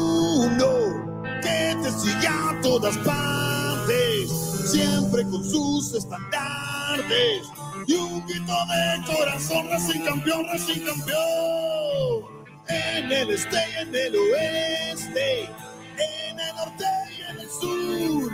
sigue 2.01 2.27
a 2.27 2.59
todas 2.61 2.97
partes, 2.99 4.31
siempre 4.65 5.23
con 5.23 5.43
sus 5.43 5.93
estandartes 5.93 7.47
y 7.87 7.93
un 7.93 8.25
grito 8.25 8.53
de 8.65 9.13
corazón, 9.13 9.69
Racing 9.69 10.01
campeón, 10.01 10.45
Racing 10.47 10.81
campeón. 10.81 12.41
En 12.67 13.11
el 13.11 13.29
este 13.31 13.57
y 13.57 13.81
en 13.81 13.95
el 13.95 14.15
oeste, 14.15 15.43
en 15.43 16.39
el 16.39 16.55
norte 16.55 16.85
y 17.17 17.31
en 17.31 17.39
el 17.39 17.49
sur, 17.49 18.31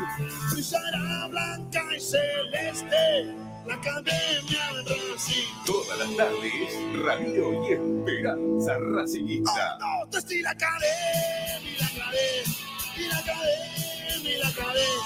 brillará 0.51 1.27
blanca 1.27 1.83
y 1.95 1.99
celeste. 1.99 3.35
La 3.65 3.75
academia 3.75 4.71
de 4.85 4.95
Racing. 5.11 5.65
todas 5.65 5.99
las 5.99 6.15
tardes, 6.15 7.03
Radio 7.03 7.65
y 7.65 7.73
Esperanza 7.73 8.77
Racinguista. 8.79 9.77
Oh, 9.81 10.05
no, 10.05 10.21
te 10.21 10.41
la 10.41 10.51
academia, 10.51 11.77
la 11.79 11.85
academia, 11.87 12.76
y 12.97 13.07
la 13.07 13.17
academia, 13.19 14.23
y 14.23 14.37
la 14.37 14.47
academia. 14.47 15.03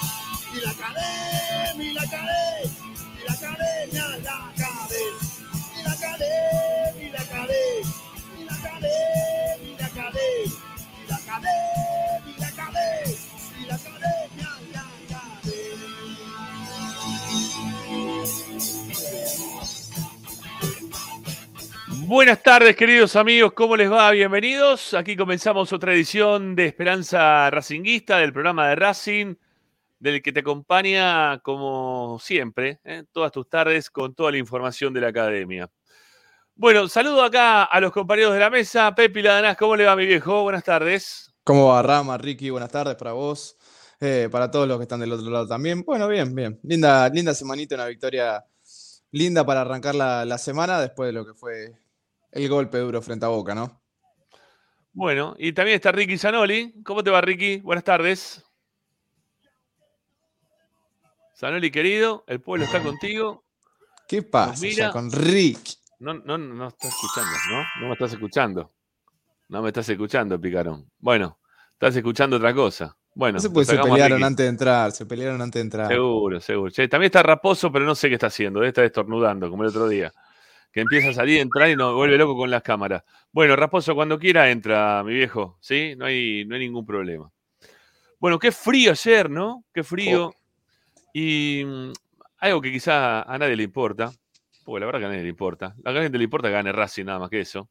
y 0.54 0.60
la 0.62 0.70
academia, 0.72 1.84
y 1.84 1.94
la 1.94 2.02
academia, 2.02 2.72
y 3.20 3.24
la 3.26 3.34
academia, 3.34 4.08
la 4.08 4.18
y 5.78 5.84
la 5.84 5.92
academia, 5.92 6.94
y 7.00 7.10
la 7.10 7.22
academia, 7.22 7.88
y 8.38 8.44
la 8.44 8.54
academia, 8.54 9.58
y 9.64 9.76
la 9.78 9.86
academia, 9.86 10.58
y 10.98 11.00
la 11.08 11.16
academia, 11.16 12.24
y 12.28 12.30
la 12.40 12.48
academia, 12.48 13.18
y 13.60 13.66
la 13.66 13.76
academia, 13.76 14.50
la 14.74 14.82
Buenas 22.12 22.44
tardes, 22.44 22.76
queridos 22.76 23.16
amigos, 23.16 23.54
¿cómo 23.54 23.78
les 23.78 23.90
va? 23.90 24.12
Bienvenidos. 24.12 24.94
Aquí 24.94 25.16
comenzamos 25.16 25.72
otra 25.72 25.94
edición 25.94 26.58
de 26.58 26.66
Esperanza 26.66 27.50
Racinguista 27.50 28.18
del 28.18 28.34
programa 28.34 28.68
de 28.68 28.76
Racing, 28.76 29.36
del 29.98 30.22
que 30.22 30.34
te 30.34 30.42
acompaña, 30.42 31.40
como 31.40 32.20
siempre, 32.20 32.82
¿eh? 32.84 33.06
todas 33.14 33.32
tus 33.32 33.48
tardes 33.48 33.90
con 33.90 34.14
toda 34.14 34.30
la 34.30 34.40
información 34.40 34.94
de 34.94 35.00
la 35.00 35.08
academia. 35.08 35.72
Bueno, 36.54 36.90
saludo 36.90 37.24
acá 37.24 37.64
a 37.64 37.80
los 37.80 37.94
compañeros 37.94 38.34
de 38.34 38.42
la 38.42 38.50
mesa. 38.50 38.94
Pepi 38.94 39.22
Ladanás, 39.22 39.56
¿cómo 39.56 39.78
le 39.78 39.86
va, 39.86 39.96
mi 39.96 40.06
viejo? 40.06 40.44
Buenas 40.44 40.66
tardes. 40.66 41.34
¿Cómo 41.46 41.68
va, 41.68 41.82
Rama, 41.82 42.18
Ricky? 42.18 42.50
Buenas 42.50 42.72
tardes 42.72 42.98
para 42.98 43.14
vos, 43.14 43.58
eh, 44.02 44.28
para 44.30 44.52
todos 44.52 44.68
los 44.68 44.78
que 44.80 44.84
están 44.84 45.00
del 45.00 45.14
otro 45.14 45.32
lado 45.32 45.48
también. 45.48 45.82
Bueno, 45.84 46.10
bien, 46.10 46.36
bien. 46.36 46.60
Linda, 46.64 47.08
linda 47.08 47.34
semanita, 47.34 47.76
una 47.76 47.86
victoria 47.86 48.44
linda 49.12 49.46
para 49.46 49.62
arrancar 49.62 49.96
la, 49.96 50.26
la 50.26 50.38
semana 50.38 50.82
después 50.82 51.08
de 51.08 51.14
lo 51.14 51.26
que 51.26 51.34
fue 51.34 51.81
el 52.32 52.50
golpe 52.50 52.78
duro 52.78 53.02
frente 53.02 53.26
a 53.26 53.30
Boca, 53.30 53.54
¿no? 53.56 53.82
Bueno, 54.94 55.36
y 55.38 55.54
también 55.54 55.76
está 55.76 55.92
Ricky 55.92 56.18
Zanoli. 56.18 56.74
¿Cómo 56.84 57.04
te 57.04 57.10
va, 57.10 57.22
Ricky? 57.22 57.58
Buenas 57.60 57.84
tardes. 57.84 58.44
Zanoli, 61.36 61.72
querido, 61.72 62.24
el 62.28 62.40
pueblo 62.42 62.66
está 62.66 62.82
contigo. 62.84 63.44
¿Qué 64.08 64.22
pasa 64.22 64.62
mira. 64.62 64.92
con 64.92 65.12
Rick? 65.12 65.60
No, 66.00 66.14
no, 66.14 66.38
no 66.38 66.68
estás 66.68 66.92
escuchando, 66.94 67.32
¿no? 67.50 67.64
No 67.82 67.88
me 67.88 67.94
estás 67.94 68.14
escuchando. 68.14 68.72
No 69.50 69.62
me 69.62 69.70
estás 69.70 69.90
escuchando, 69.90 70.40
Picarón. 70.40 70.90
Bueno, 71.00 71.40
estás 71.74 71.96
escuchando 71.96 72.36
otra 72.38 72.54
cosa. 72.54 72.96
Bueno, 73.14 73.36
No 73.36 73.40
se 73.42 73.50
puede, 73.50 73.66
se 73.66 73.78
pelearon 73.78 74.18
Ricky. 74.18 74.24
antes 74.24 74.44
de 74.46 74.50
entrar, 74.50 74.92
se 74.92 75.06
pelearon 75.06 75.42
antes 75.42 75.60
de 75.60 75.62
entrar. 75.62 75.88
Seguro, 75.88 76.40
seguro. 76.40 76.72
Che, 76.72 76.88
también 76.88 77.08
está 77.08 77.24
Raposo, 77.24 77.72
pero 77.72 77.86
no 77.86 77.96
sé 77.96 78.08
qué 78.08 78.16
está 78.16 78.28
haciendo. 78.28 78.64
Estar 78.64 78.86
estornudando, 78.86 79.50
como 79.50 79.64
el 79.64 79.70
otro 79.70 79.88
día. 79.88 80.14
Que 80.72 80.82
empieza 80.82 81.10
a 81.10 81.14
salir, 81.14 81.40
entrar 81.40 81.70
y 81.70 81.76
nos 81.76 81.94
vuelve 81.94 82.18
loco 82.18 82.36
con 82.36 82.50
las 82.50 82.62
cámaras. 82.64 83.04
Bueno, 83.32 83.56
Raposo, 83.56 83.94
cuando 83.94 84.18
quiera 84.18 84.50
entra, 84.50 85.04
mi 85.04 85.14
viejo. 85.14 85.58
¿Sí? 85.60 85.96
No 85.98 86.06
hay, 86.06 86.46
no 86.46 86.56
hay 86.56 86.62
ningún 86.62 86.86
problema. 86.86 87.30
Bueno, 88.20 88.40
qué 88.40 88.52
frío 88.52 88.92
ayer, 88.92 89.30
¿no? 89.30 89.66
Qué 89.74 89.84
frío. 89.84 90.34
Y 91.14 91.64
mm, 91.66 91.92
algo 92.40 92.62
que 92.62 92.72
quizá 92.72 93.24
a 93.24 93.38
nadie 93.38 93.56
le 93.56 93.64
importa. 93.64 94.12
Porque 94.64 94.80
la 94.80 94.86
verdad 94.86 95.00
que 95.00 95.06
a 95.06 95.10
nadie 95.10 95.24
le 95.24 95.30
importa. 95.30 95.76
A 95.84 95.92
la 95.92 96.02
gente 96.04 96.18
le 96.18 96.24
importa 96.24 96.48
que 96.48 96.54
gane 96.54 96.72
Racing, 96.72 97.06
nada 97.06 97.20
más 97.20 97.30
que 97.30 97.42
eso. 97.42 97.70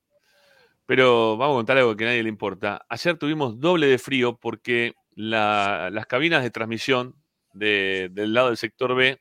Pero 0.86 1.36
vamos 1.36 1.54
a 1.54 1.58
contar 1.58 1.78
algo 1.78 1.96
que 1.96 2.04
a 2.04 2.08
nadie 2.08 2.22
le 2.22 2.28
importa. 2.28 2.84
Ayer 2.88 3.16
tuvimos 3.16 3.60
doble 3.60 3.86
de 3.86 3.98
frío 3.98 4.36
porque 4.36 4.94
la- 5.14 5.88
las 5.92 6.06
cabinas 6.06 6.42
de 6.42 6.50
transmisión 6.50 7.14
de- 7.52 8.08
del 8.12 8.34
lado 8.34 8.48
del 8.48 8.56
sector 8.56 8.94
B 8.94 9.20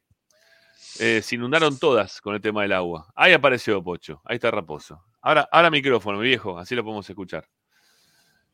eh, 0.99 1.21
se 1.21 1.35
inundaron 1.35 1.77
todas 1.79 2.21
con 2.21 2.35
el 2.35 2.41
tema 2.41 2.61
del 2.63 2.73
agua. 2.73 3.11
Ahí 3.15 3.33
apareció 3.33 3.83
Pocho, 3.83 4.21
ahí 4.25 4.35
está 4.35 4.51
Raposo. 4.51 5.03
Ahora, 5.21 5.47
ahora 5.51 5.69
micrófono, 5.69 6.19
mi 6.19 6.25
viejo, 6.27 6.57
así 6.57 6.75
lo 6.75 6.83
podemos 6.83 7.09
escuchar. 7.09 7.47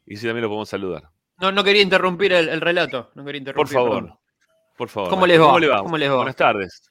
Y 0.06 0.16
así 0.16 0.26
también 0.26 0.44
lo 0.44 0.50
podemos 0.50 0.70
saludar. 0.70 1.10
No, 1.38 1.52
no 1.52 1.64
quería 1.64 1.82
interrumpir 1.82 2.32
el, 2.34 2.48
el 2.50 2.62
relato. 2.62 3.12
No 3.16 3.26
quería 3.26 3.42
Por 3.42 3.66
interrumpir. 3.68 3.74
favor, 3.74 4.04
perdón. 4.04 4.20
por 4.78 4.90
favor. 4.90 5.10
¿Cómo 5.10 5.28
les 5.28 5.40
va? 5.40 5.46
¿Cómo 5.48 5.60
le 5.60 5.68
va? 5.68 5.78
¿Cómo 5.84 5.98
les 5.98 6.10
va? 6.10 6.16
Buenas 6.16 6.36
tardes. 6.36 6.90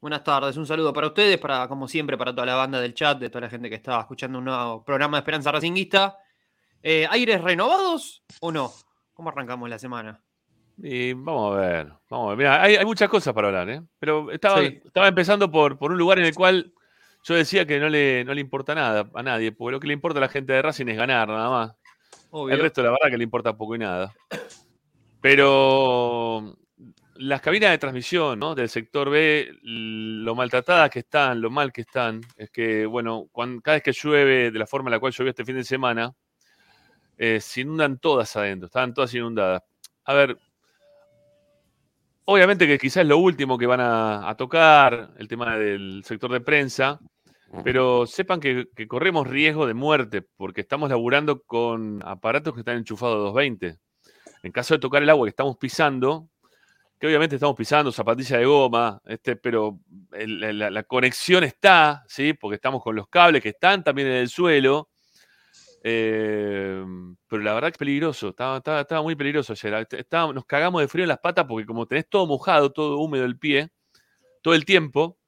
Buenas 0.00 0.24
tardes, 0.24 0.56
un 0.56 0.66
saludo 0.66 0.92
para 0.92 1.06
ustedes, 1.08 1.38
para 1.38 1.68
como 1.68 1.86
siempre, 1.86 2.18
para 2.18 2.32
toda 2.34 2.46
la 2.46 2.56
banda 2.56 2.80
del 2.80 2.92
chat, 2.94 3.18
de 3.20 3.30
toda 3.30 3.42
la 3.42 3.48
gente 3.50 3.68
que 3.68 3.76
está 3.76 4.00
escuchando 4.00 4.38
un 4.38 4.46
nuevo 4.46 4.82
programa 4.84 5.16
de 5.16 5.20
Esperanza 5.20 5.52
Racinguista. 5.52 6.18
Eh, 6.82 7.06
¿Aires 7.08 7.40
renovados 7.40 8.24
o 8.40 8.50
no? 8.50 8.72
¿Cómo 9.12 9.28
arrancamos 9.28 9.70
la 9.70 9.78
semana? 9.78 10.20
Y 10.78 11.12
vamos 11.12 11.56
a 11.56 11.60
ver, 11.60 11.92
vamos 12.10 12.26
a 12.26 12.28
ver. 12.30 12.38
Mira, 12.38 12.62
hay, 12.62 12.76
hay 12.76 12.84
muchas 12.84 13.08
cosas 13.08 13.32
para 13.34 13.48
hablar, 13.48 13.68
¿eh? 13.70 13.82
Pero 13.98 14.30
estaba, 14.30 14.60
Sí. 14.60 14.80
estaba 14.84 15.08
empezando 15.08 15.50
por, 15.50 15.78
por 15.78 15.92
un 15.92 15.98
lugar 15.98 16.18
en 16.18 16.24
el 16.26 16.34
cual 16.34 16.72
yo 17.24 17.34
decía 17.34 17.66
que 17.66 17.78
no 17.78 17.88
le, 17.88 18.24
no 18.24 18.34
le 18.34 18.40
importa 18.40 18.74
nada 18.74 19.08
a 19.14 19.22
nadie, 19.22 19.52
porque 19.52 19.72
lo 19.72 19.80
que 19.80 19.86
le 19.86 19.92
importa 19.92 20.18
a 20.18 20.22
la 20.22 20.28
gente 20.28 20.52
de 20.52 20.62
Racing 20.62 20.86
es 20.88 20.96
ganar, 20.96 21.28
nada 21.28 21.50
más. 21.50 21.76
Obvio. 22.30 22.54
El 22.54 22.60
resto, 22.60 22.82
la 22.82 22.90
verdad, 22.90 23.10
que 23.10 23.18
le 23.18 23.24
importa 23.24 23.56
poco 23.56 23.76
y 23.76 23.78
nada. 23.78 24.12
Pero 25.20 26.56
las 27.16 27.40
cabinas 27.40 27.70
de 27.70 27.78
transmisión 27.78 28.38
¿no? 28.38 28.54
del 28.54 28.68
sector 28.68 29.10
B, 29.10 29.50
lo 29.62 30.34
maltratadas 30.34 30.90
que 30.90 31.00
están, 31.00 31.40
lo 31.40 31.50
mal 31.50 31.72
que 31.72 31.82
están, 31.82 32.20
es 32.36 32.50
que, 32.50 32.86
bueno, 32.86 33.28
cuan- 33.30 33.60
cada 33.60 33.76
vez 33.76 33.82
que 33.84 33.92
llueve, 33.92 34.50
de 34.50 34.58
la 34.58 34.66
forma 34.66 34.88
en 34.88 34.92
la 34.92 34.98
cual 34.98 35.12
llovió 35.12 35.30
este 35.30 35.44
fin 35.44 35.56
de 35.56 35.64
semana, 35.64 36.12
eh, 37.18 37.38
se 37.40 37.60
inundan 37.60 37.98
todas 37.98 38.34
adentro, 38.36 38.66
estaban 38.66 38.92
todas 38.94 39.14
inundadas. 39.14 39.62
A 40.04 40.14
ver, 40.14 40.36
obviamente 42.24 42.66
que 42.66 42.78
quizás 42.78 43.02
es 43.02 43.08
lo 43.08 43.18
último 43.18 43.58
que 43.58 43.66
van 43.66 43.80
a, 43.80 44.28
a 44.28 44.36
tocar, 44.36 45.10
el 45.18 45.28
tema 45.28 45.56
del 45.56 46.02
sector 46.04 46.30
de 46.32 46.40
prensa, 46.40 46.98
pero 47.64 48.06
sepan 48.06 48.40
que, 48.40 48.64
que 48.74 48.86
corremos 48.88 49.26
riesgo 49.26 49.66
de 49.66 49.74
muerte 49.74 50.22
porque 50.36 50.62
estamos 50.62 50.88
laburando 50.88 51.42
con 51.42 52.00
aparatos 52.04 52.54
que 52.54 52.60
están 52.60 52.78
enchufados 52.78 53.16
a 53.16 53.18
220. 53.18 53.76
En 54.42 54.52
caso 54.52 54.74
de 54.74 54.80
tocar 54.80 55.02
el 55.02 55.10
agua 55.10 55.26
que 55.26 55.30
estamos 55.30 55.56
pisando, 55.58 56.28
que 56.98 57.06
obviamente 57.08 57.36
estamos 57.36 57.56
pisando 57.56 57.92
zapatilla 57.92 58.38
de 58.38 58.46
goma, 58.46 59.00
este, 59.04 59.36
pero 59.36 59.78
el- 60.12 60.58
la, 60.58 60.70
la 60.70 60.82
conexión 60.84 61.44
está, 61.44 62.02
¿sí? 62.08 62.32
porque 62.32 62.54
estamos 62.56 62.82
con 62.82 62.96
los 62.96 63.06
cables 63.08 63.42
que 63.42 63.50
están 63.50 63.84
también 63.84 64.08
en 64.08 64.14
el 64.14 64.28
suelo. 64.28 64.88
Eh, 65.84 66.84
pero 67.28 67.42
la 67.42 67.54
verdad 67.54 67.68
que 67.68 67.72
es 67.74 67.78
peligroso, 67.78 68.28
estaba, 68.30 68.58
estaba- 68.58 68.80
estaba 68.82 69.02
muy 69.02 69.14
peligroso 69.16 69.52
ayer. 69.52 69.86
Estaba- 69.90 70.32
nos 70.32 70.44
cagamos 70.46 70.80
de 70.82 70.88
frío 70.88 71.04
en 71.04 71.08
las 71.08 71.18
patas 71.18 71.44
porque 71.46 71.66
como 71.66 71.86
tenés 71.86 72.08
todo 72.08 72.26
mojado, 72.26 72.70
todo 72.72 72.98
húmedo 72.98 73.24
el 73.24 73.38
pie, 73.38 73.70
todo 74.42 74.54
el 74.54 74.64
tiempo, 74.64 75.18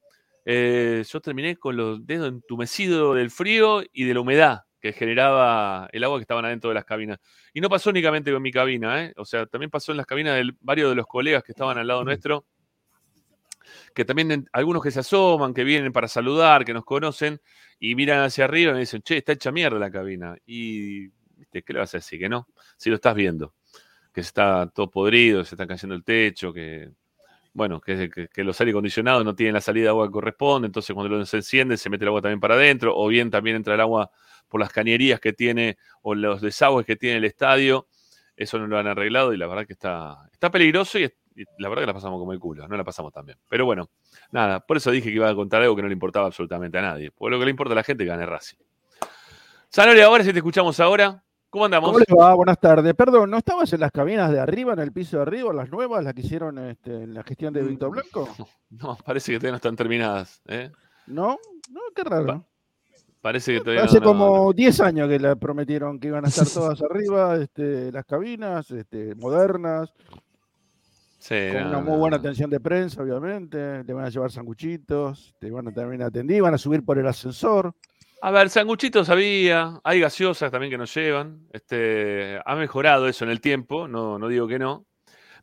eh, 0.45 1.03
yo 1.09 1.21
terminé 1.21 1.55
con 1.57 1.75
los 1.77 2.05
dedos 2.05 2.29
entumecidos 2.29 3.15
del 3.15 3.31
frío 3.31 3.83
y 3.93 4.03
de 4.05 4.13
la 4.13 4.19
humedad 4.21 4.59
que 4.79 4.93
generaba 4.93 5.89
el 5.91 6.03
agua 6.03 6.19
que 6.19 6.21
estaban 6.23 6.45
adentro 6.45 6.69
de 6.69 6.75
las 6.75 6.85
cabinas. 6.85 7.17
Y 7.53 7.59
no 7.61 7.69
pasó 7.69 7.89
únicamente 7.89 8.31
con 8.31 8.41
mi 8.41 8.51
cabina, 8.51 9.03
¿eh? 9.05 9.13
o 9.17 9.25
sea, 9.25 9.47
también 9.47 9.71
pasó 9.71 9.91
en 9.91 9.97
las 9.97 10.05
cabinas 10.05 10.35
de 10.35 10.53
varios 10.61 10.89
de 10.91 10.95
los 10.95 11.07
colegas 11.07 11.43
que 11.43 11.53
estaban 11.53 11.77
al 11.79 11.87
lado 11.87 12.03
nuestro, 12.03 12.45
que 13.93 14.05
también 14.05 14.47
algunos 14.53 14.81
que 14.83 14.91
se 14.91 14.99
asoman, 14.99 15.53
que 15.53 15.63
vienen 15.63 15.93
para 15.93 16.07
saludar, 16.07 16.65
que 16.65 16.73
nos 16.73 16.85
conocen, 16.85 17.41
y 17.79 17.95
miran 17.95 18.21
hacia 18.21 18.45
arriba 18.45 18.75
y 18.75 18.79
dicen, 18.79 19.01
che, 19.01 19.17
está 19.17 19.33
hecha 19.33 19.51
mierda 19.51 19.79
la 19.79 19.91
cabina. 19.91 20.35
Y, 20.45 21.07
¿viste? 21.35 21.63
¿qué 21.63 21.73
le 21.73 21.79
vas 21.79 21.93
a 21.93 21.97
decir? 21.97 22.19
Que 22.19 22.29
no, 22.29 22.47
si 22.77 22.89
lo 22.89 22.95
estás 22.95 23.15
viendo, 23.15 23.53
que 24.13 24.21
está 24.21 24.67
todo 24.73 24.89
podrido, 24.89 25.43
se 25.43 25.55
está 25.55 25.67
cayendo 25.67 25.95
el 25.95 26.03
techo, 26.03 26.53
que, 26.53 26.89
bueno, 27.53 27.79
que, 27.79 28.09
los 28.43 28.59
aire 28.59 28.71
acondicionados 28.71 29.23
no 29.23 29.33
tienen 29.33 29.53
la 29.53 29.61
salida 29.61 29.83
de 29.85 29.89
agua 29.89 30.07
que 30.07 30.11
corresponde, 30.11 30.67
entonces 30.67 30.93
cuando 30.93 31.17
los 31.17 31.33
enciende 31.33 31.77
se 31.77 31.89
mete 31.89 32.03
el 32.03 32.09
agua 32.09 32.21
también 32.21 32.41
para 32.41 32.55
adentro, 32.55 32.93
o 32.95 33.07
bien 33.07 33.31
también 33.31 33.55
entra 33.55 33.75
el 33.75 33.81
agua 33.81 34.11
por 34.49 34.59
las 34.59 34.71
cañerías 34.71 35.19
que 35.21 35.33
tiene 35.33 35.77
o 36.01 36.15
los 36.15 36.41
desagües 36.41 36.85
que 36.85 36.97
tiene 36.97 37.17
el 37.17 37.25
estadio, 37.25 37.87
eso 38.35 38.59
no 38.59 38.67
lo 38.67 38.77
han 38.77 38.87
arreglado 38.87 39.33
y 39.33 39.37
la 39.37 39.47
verdad 39.47 39.65
que 39.65 39.71
está, 39.73 40.17
está 40.33 40.51
peligroso 40.51 40.99
y, 40.99 41.09
y 41.35 41.43
la 41.59 41.69
verdad 41.69 41.83
que 41.83 41.87
la 41.87 41.93
pasamos 41.93 42.19
como 42.19 42.31
el 42.33 42.39
culo, 42.39 42.67
no 42.67 42.77
la 42.77 42.83
pasamos 42.83 43.11
tan 43.13 43.25
bien. 43.25 43.37
Pero 43.49 43.65
bueno, 43.65 43.89
nada, 44.31 44.59
por 44.61 44.77
eso 44.77 44.89
dije 44.91 45.09
que 45.09 45.15
iba 45.15 45.29
a 45.29 45.35
contar 45.35 45.61
algo 45.61 45.75
que 45.75 45.81
no 45.81 45.87
le 45.89 45.93
importaba 45.93 46.27
absolutamente 46.27 46.77
a 46.77 46.81
nadie, 46.81 47.11
porque 47.11 47.31
lo 47.31 47.39
que 47.39 47.45
le 47.45 47.51
importa 47.51 47.73
a 47.73 47.75
la 47.75 47.83
gente 47.83 48.05
gane 48.05 48.25
Racing. 48.25 48.57
Sanori, 49.69 50.01
ahora 50.01 50.23
si 50.23 50.31
te 50.31 50.39
escuchamos 50.39 50.79
ahora, 50.79 51.21
¿cómo 51.49 51.65
andamos? 51.65 51.89
¿Cómo 51.91 51.99
les 51.99 52.07
va? 52.17 52.33
Buenas 52.33 52.59
tardes. 52.59 52.93
Perdón, 52.93 53.29
¿no 53.29 53.37
estabas 53.37 53.71
en 53.73 53.81
las 53.81 53.91
cabinas 53.91 54.31
de 54.31 54.39
arriba, 54.39 54.73
en 54.73 54.79
el 54.79 54.93
piso 54.93 55.17
de 55.17 55.23
arriba, 55.23 55.53
las 55.53 55.69
nuevas, 55.69 56.03
las 56.03 56.13
que 56.13 56.21
hicieron 56.21 56.57
este, 56.59 57.03
en 57.03 57.13
la 57.13 57.23
gestión 57.23 57.53
de 57.53 57.63
Víctor 57.63 57.91
Blanco? 57.91 58.29
No, 58.69 58.97
parece 59.05 59.31
que 59.31 59.37
todavía 59.37 59.51
no 59.51 59.57
están 59.57 59.75
terminadas. 59.75 60.41
¿eh? 60.47 60.69
¿No? 61.07 61.37
No, 61.69 61.81
qué 61.95 62.03
raro. 62.03 62.45
Parece 63.21 63.53
que 63.53 63.59
todavía 63.61 63.83
Hace 63.83 63.99
no- 63.99 64.05
como 64.05 64.53
10 64.53 64.81
años 64.81 65.07
que 65.09 65.17
le 65.17 65.35
prometieron 65.35 65.99
que 65.99 66.07
iban 66.07 66.25
a 66.25 66.27
estar 66.27 66.45
todas 66.53 66.81
arriba, 66.81 67.35
este, 67.37 67.91
las 67.91 68.05
cabinas, 68.05 68.69
este, 68.71 69.15
modernas, 69.15 69.93
Sí, 71.27 71.33
con 71.51 71.63
no, 71.63 71.69
una 71.69 71.79
muy 71.79 71.93
no, 71.93 71.97
buena 71.97 72.17
no. 72.17 72.19
atención 72.19 72.51
de 72.51 72.59
prensa, 72.59 73.01
obviamente. 73.01 73.83
Le 73.83 73.93
van 73.93 74.05
a 74.05 74.09
llevar 74.09 74.29
sanguchitos, 74.29 75.33
te 75.39 75.49
van 75.49 75.67
a 75.67 75.73
también 75.73 76.03
atender, 76.03 76.39
van 76.39 76.53
a 76.53 76.57
subir 76.59 76.85
por 76.85 76.99
el 76.99 77.07
ascensor. 77.07 77.73
A 78.21 78.29
ver, 78.29 78.47
sanguchitos 78.51 79.09
había, 79.09 79.81
hay 79.83 80.01
gaseosas 80.01 80.51
también 80.51 80.69
que 80.69 80.77
nos 80.77 80.93
llevan. 80.93 81.47
Este, 81.51 82.39
ha 82.45 82.55
mejorado 82.55 83.07
eso 83.07 83.25
en 83.25 83.31
el 83.31 83.41
tiempo, 83.41 83.87
no, 83.87 84.19
no 84.19 84.27
digo 84.27 84.47
que 84.47 84.59
no, 84.59 84.85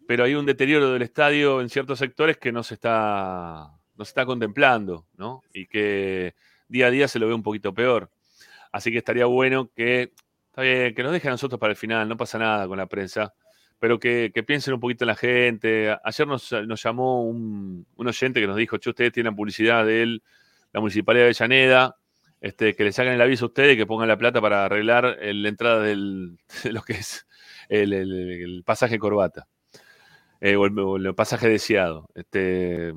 pero 0.07 0.23
hay 0.23 0.37
un 0.37 0.47
deterioro 0.47 0.93
del 0.93 1.03
estadio 1.03 1.61
en 1.61 1.69
ciertos 1.69 1.99
sectores 1.99 2.39
que 2.39 2.53
no 2.53 2.63
se 2.63 2.75
está, 2.75 3.73
no 3.97 4.05
se 4.05 4.11
está 4.11 4.25
contemplando, 4.25 5.09
¿no? 5.17 5.43
Y 5.53 5.67
que 5.67 6.37
día 6.69 6.87
a 6.87 6.91
día 6.93 7.09
se 7.09 7.19
lo 7.19 7.27
ve 7.27 7.35
un 7.35 7.43
poquito 7.43 7.75
peor. 7.75 8.09
Así 8.71 8.93
que 8.93 8.99
estaría 8.99 9.27
bueno 9.27 9.69
que, 9.75 10.13
está 10.47 10.63
bien, 10.63 10.95
que 10.95 11.03
nos 11.03 11.11
dejen 11.11 11.31
a 11.31 11.33
nosotros 11.33 11.59
para 11.59 11.73
el 11.73 11.77
final, 11.77 12.09
no 12.09 12.17
pasa 12.17 12.39
nada 12.39 12.69
con 12.69 12.79
la 12.79 12.87
prensa, 12.87 13.35
pero 13.83 13.99
que, 13.99 14.31
que 14.33 14.45
piensen 14.45 14.75
un 14.75 14.79
poquito 14.79 15.03
en 15.03 15.09
la 15.09 15.17
gente. 15.17 15.93
Ayer 16.05 16.25
nos, 16.25 16.53
nos 16.53 16.81
llamó 16.81 17.25
un, 17.25 17.85
un 17.97 18.07
oyente 18.07 18.41
que 18.41 18.47
nos 18.47 18.55
dijo, 18.57 18.77
che, 18.79 18.91
ustedes 18.91 19.11
tienen 19.11 19.35
publicidad 19.35 19.85
de 19.85 20.03
él, 20.05 20.23
la 20.73 20.79
Municipalidad 20.79 21.25
de 21.25 21.31
Avellaneda, 21.31 21.97
este, 22.41 22.77
que 22.77 22.85
le 22.85 22.93
saquen 22.93 23.15
el 23.15 23.21
aviso 23.21 23.47
a 23.47 23.49
ustedes 23.49 23.75
y 23.75 23.77
que 23.77 23.85
pongan 23.85 24.07
la 24.07 24.17
plata 24.17 24.41
para 24.41 24.65
arreglar 24.67 25.19
el- 25.21 25.43
la 25.43 25.49
entrada 25.49 25.81
del, 25.83 26.39
de 26.63 26.73
lo 26.73 26.83
que 26.83 26.93
es 26.93 27.27
el, 27.69 27.93
el- 27.93 28.13
el 28.43 28.63
pasaje 28.65 29.01
corbata. 29.01 29.49
Eh, 30.41 30.55
o, 30.55 30.65
el, 30.67 30.79
o 30.79 30.97
el 30.97 31.13
pasaje 31.17 31.49
deseado. 31.49 32.09
Este, 32.15 32.93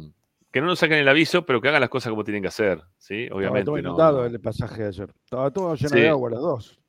que 0.51 0.61
no 0.61 0.67
nos 0.67 0.77
saquen 0.77 0.99
el 0.99 1.07
aviso, 1.09 1.47
pero 1.47 1.61
que 1.61 1.69
hagan 1.69 1.81
las 1.81 1.89
cosas 1.89 2.11
como 2.11 2.23
tienen 2.23 2.43
que 2.43 2.49
hacer. 2.49 2.79
¿sí? 2.99 3.27
Obviamente. 3.31 3.71
Estaba 3.71 3.81
todo 4.11 4.11
no- 4.11 4.17
no. 4.19 4.25
el 4.25 4.39
pasaje 4.39 4.83
de 4.83 4.87
ayer. 4.89 5.09
Estaba 5.23 5.49
todo 5.49 5.73
lleno 5.73 5.89
Sí. 5.89 5.99
de 5.99 6.09
agua, 6.09 6.29
las 6.29 6.41
dos. 6.41 6.79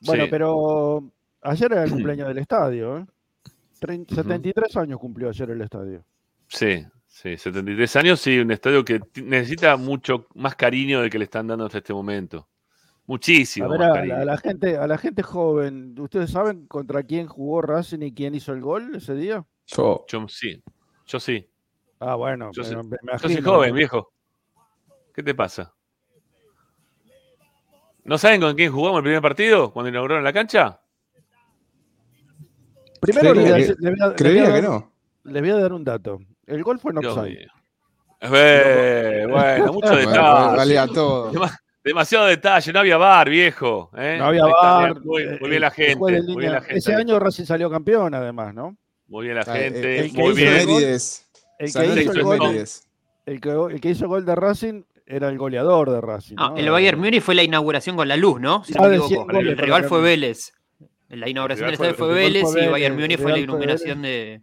Bueno, 0.00 0.24
Sí. 0.24 0.30
pero 0.30 1.12
ayer 1.42 1.72
era 1.72 1.84
el 1.84 1.90
cumpleaños 2.16 2.28
del 2.28 2.38
estadio. 2.38 2.96
¿eh? 2.96 3.04
Trein- 3.84 4.06
73 4.08 4.76
años 4.78 4.98
cumplió 4.98 5.28
ayer 5.28 5.50
el 5.50 5.60
estadio. 5.60 6.04
Sí, 6.48 6.86
sí, 7.06 7.36
73 7.36 7.96
años, 7.96 8.20
sí, 8.20 8.38
un 8.38 8.50
estadio 8.50 8.84
que 8.84 9.00
necesita 9.22 9.76
mucho 9.76 10.26
más 10.34 10.54
cariño 10.56 11.00
del 11.02 11.10
que 11.10 11.18
le 11.18 11.24
están 11.24 11.46
dando 11.46 11.66
hasta 11.66 11.78
este 11.78 11.92
momento. 11.92 12.48
Muchísimo 13.06 13.66
A 13.66 13.68
ver, 13.68 13.78
más 13.80 13.90
a, 13.90 13.92
cariño. 13.94 14.14
la, 14.16 14.22
a 14.22 14.24
la 14.24 14.36
gente, 14.38 14.76
a 14.78 14.86
la 14.86 14.96
gente 14.96 15.22
joven, 15.22 15.94
¿ustedes 15.98 16.30
saben 16.30 16.66
contra 16.66 17.02
quién 17.02 17.26
jugó 17.26 17.60
Racing 17.60 18.00
y 18.00 18.14
quién 18.14 18.34
hizo 18.34 18.52
el 18.54 18.62
gol 18.62 18.94
ese 18.94 19.14
día? 19.14 19.44
Yo. 19.66 20.06
Yo 20.08 20.26
sí, 20.28 20.62
yo 21.06 21.20
sí. 21.20 21.46
Ah, 22.00 22.14
bueno, 22.14 22.50
Yo, 22.52 22.62
me- 22.62 22.68
soy- 22.68 22.76
me 22.76 22.82
yo 22.82 23.18
soy 23.18 23.30
imagino. 23.32 23.50
joven, 23.52 23.74
viejo. 23.74 24.12
¿Qué 25.14 25.22
te 25.22 25.34
pasa? 25.34 25.74
¿No 28.04 28.18
saben 28.18 28.40
con 28.40 28.54
quién 28.54 28.72
jugamos 28.72 28.98
el 28.98 29.04
primer 29.04 29.22
partido 29.22 29.72
cuando 29.72 29.88
inauguraron 29.90 30.24
la 30.24 30.32
cancha? 30.32 30.80
Primero 33.04 33.32
Creería 33.32 33.34
le 33.34 33.42
voy 33.42 33.50
a 33.50 33.54
que- 33.54 33.60
decir- 33.62 33.76
le 33.80 33.90
voy 33.90 33.98
a- 34.00 34.02
le 34.02 34.04
voy 34.06 34.12
a 34.12 34.16
creería 34.16 34.42
dar- 34.44 34.54
que 34.54 34.62
no. 34.62 34.92
Les 35.24 35.42
voy 35.42 35.50
a 35.50 35.56
dar 35.56 35.72
un 35.72 35.84
dato. 35.84 36.20
El 36.46 36.62
gol 36.62 36.78
fue 36.78 36.92
en 36.92 36.98
offside. 36.98 37.48
Eh, 38.20 39.26
bueno, 39.28 39.72
mucho 39.72 39.96
detalle. 39.96 40.56
valía 40.56 40.86
todo. 40.86 41.32
Dema- 41.32 41.58
Demasiado 41.82 42.24
detalle, 42.26 42.72
no 42.72 42.80
había 42.80 42.96
bar, 42.96 43.28
viejo. 43.28 43.90
¿eh? 43.94 44.16
No 44.18 44.24
había 44.26 44.44
Ahí 44.44 44.50
está, 44.50 44.62
VAR, 44.72 45.04
Muy, 45.04 45.22
eh, 45.22 45.38
muy 45.38 45.50
bien 45.50 45.60
la 45.60 45.70
gente. 45.70 45.90
de 45.90 45.96
Muy 45.96 46.12
bien 46.12 46.26
línea. 46.26 46.50
la 46.52 46.60
gente. 46.62 46.78
Ese 46.78 46.94
año 46.94 47.18
Racing 47.18 47.44
salió 47.44 47.68
campeón, 47.70 48.14
además, 48.14 48.54
¿no? 48.54 48.74
Muy 49.08 49.24
bien 49.24 49.36
la 49.36 49.42
Ah, 49.46 49.58
eh, 49.60 49.64
gente. 49.64 49.98
el 50.00 50.12
que 50.12 50.18
muy 50.18 50.26
hizo 50.32 50.34
bien. 50.36 50.48
el 50.54 50.66
gol- 50.66 50.70
Efemérides. 50.82 51.28
El 51.58 51.72
que, 51.72 52.00
hizo 52.02 52.22
gol, 52.24 52.36
efemérides. 52.36 52.88
el, 53.26 53.40
que, 53.42 53.50
el 53.50 53.80
que 53.82 53.90
hizo 53.90 54.08
gol 54.08 54.24
de 54.24 54.34
Racing 54.34 54.82
era 55.04 55.28
el 55.28 55.36
goleador 55.36 55.90
de 55.90 56.00
Racing. 56.00 56.36
No, 56.36 56.50
¿no? 56.52 56.56
el 56.56 56.70
Bayern 56.70 56.98
Múnich 56.98 57.20
fue 57.20 57.34
la 57.34 57.42
inauguración 57.42 57.96
con 57.96 58.08
la 58.08 58.16
luz, 58.16 58.40
¿no? 58.40 58.64
Si 58.64 58.72
no 58.72 58.80
me 58.80 58.86
equivoco. 58.88 59.08
100 59.08 59.26
goles 59.26 59.52
El 59.52 59.58
rival 59.58 59.84
fue. 59.84 60.00
Vélez. 60.00 60.54
La 61.16 61.28
inauguración 61.28 61.66
del 61.66 61.74
estadio 61.74 61.94
fue- 61.94 62.14
Vélez 62.14 62.42
y 62.50 62.54
Vélez, 62.54 62.70
Bayern 62.70 62.94
Múnich 62.96 63.18
fue 63.20 63.32
la 63.32 63.38
iluminación 63.38 64.02
de. 64.02 64.42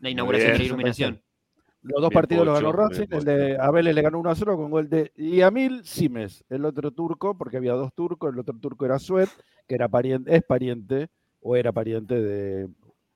La 0.00 0.10
inauguración 0.10 0.52
de 0.52 0.58
la 0.58 0.64
iluminación. 0.64 1.22
Los 1.82 2.00
dos 2.00 2.10
Bien, 2.10 2.20
partidos 2.20 2.46
los 2.46 2.54
ganó 2.54 2.72
Racing. 2.72 3.06
El 3.10 3.24
de 3.24 3.56
Abel 3.58 3.84
le 3.92 4.02
ganó 4.02 4.20
1 4.20 4.30
a 4.30 4.34
0 4.36 4.56
con 4.56 4.70
gol 4.70 4.88
de 4.88 5.10
Liamil 5.16 5.84
Simes, 5.84 6.44
el 6.48 6.64
otro 6.64 6.92
turco, 6.92 7.36
porque 7.36 7.56
había 7.56 7.72
dos 7.72 7.92
turcos. 7.92 8.32
El 8.32 8.38
otro 8.38 8.54
turco 8.60 8.84
era 8.84 8.98
Suet, 9.00 9.28
que 9.66 9.74
era 9.74 9.88
pariente, 9.88 10.34
es 10.36 10.42
pariente 10.44 11.08
o 11.40 11.56
era 11.56 11.72
pariente 11.72 12.14
de, 12.20 12.68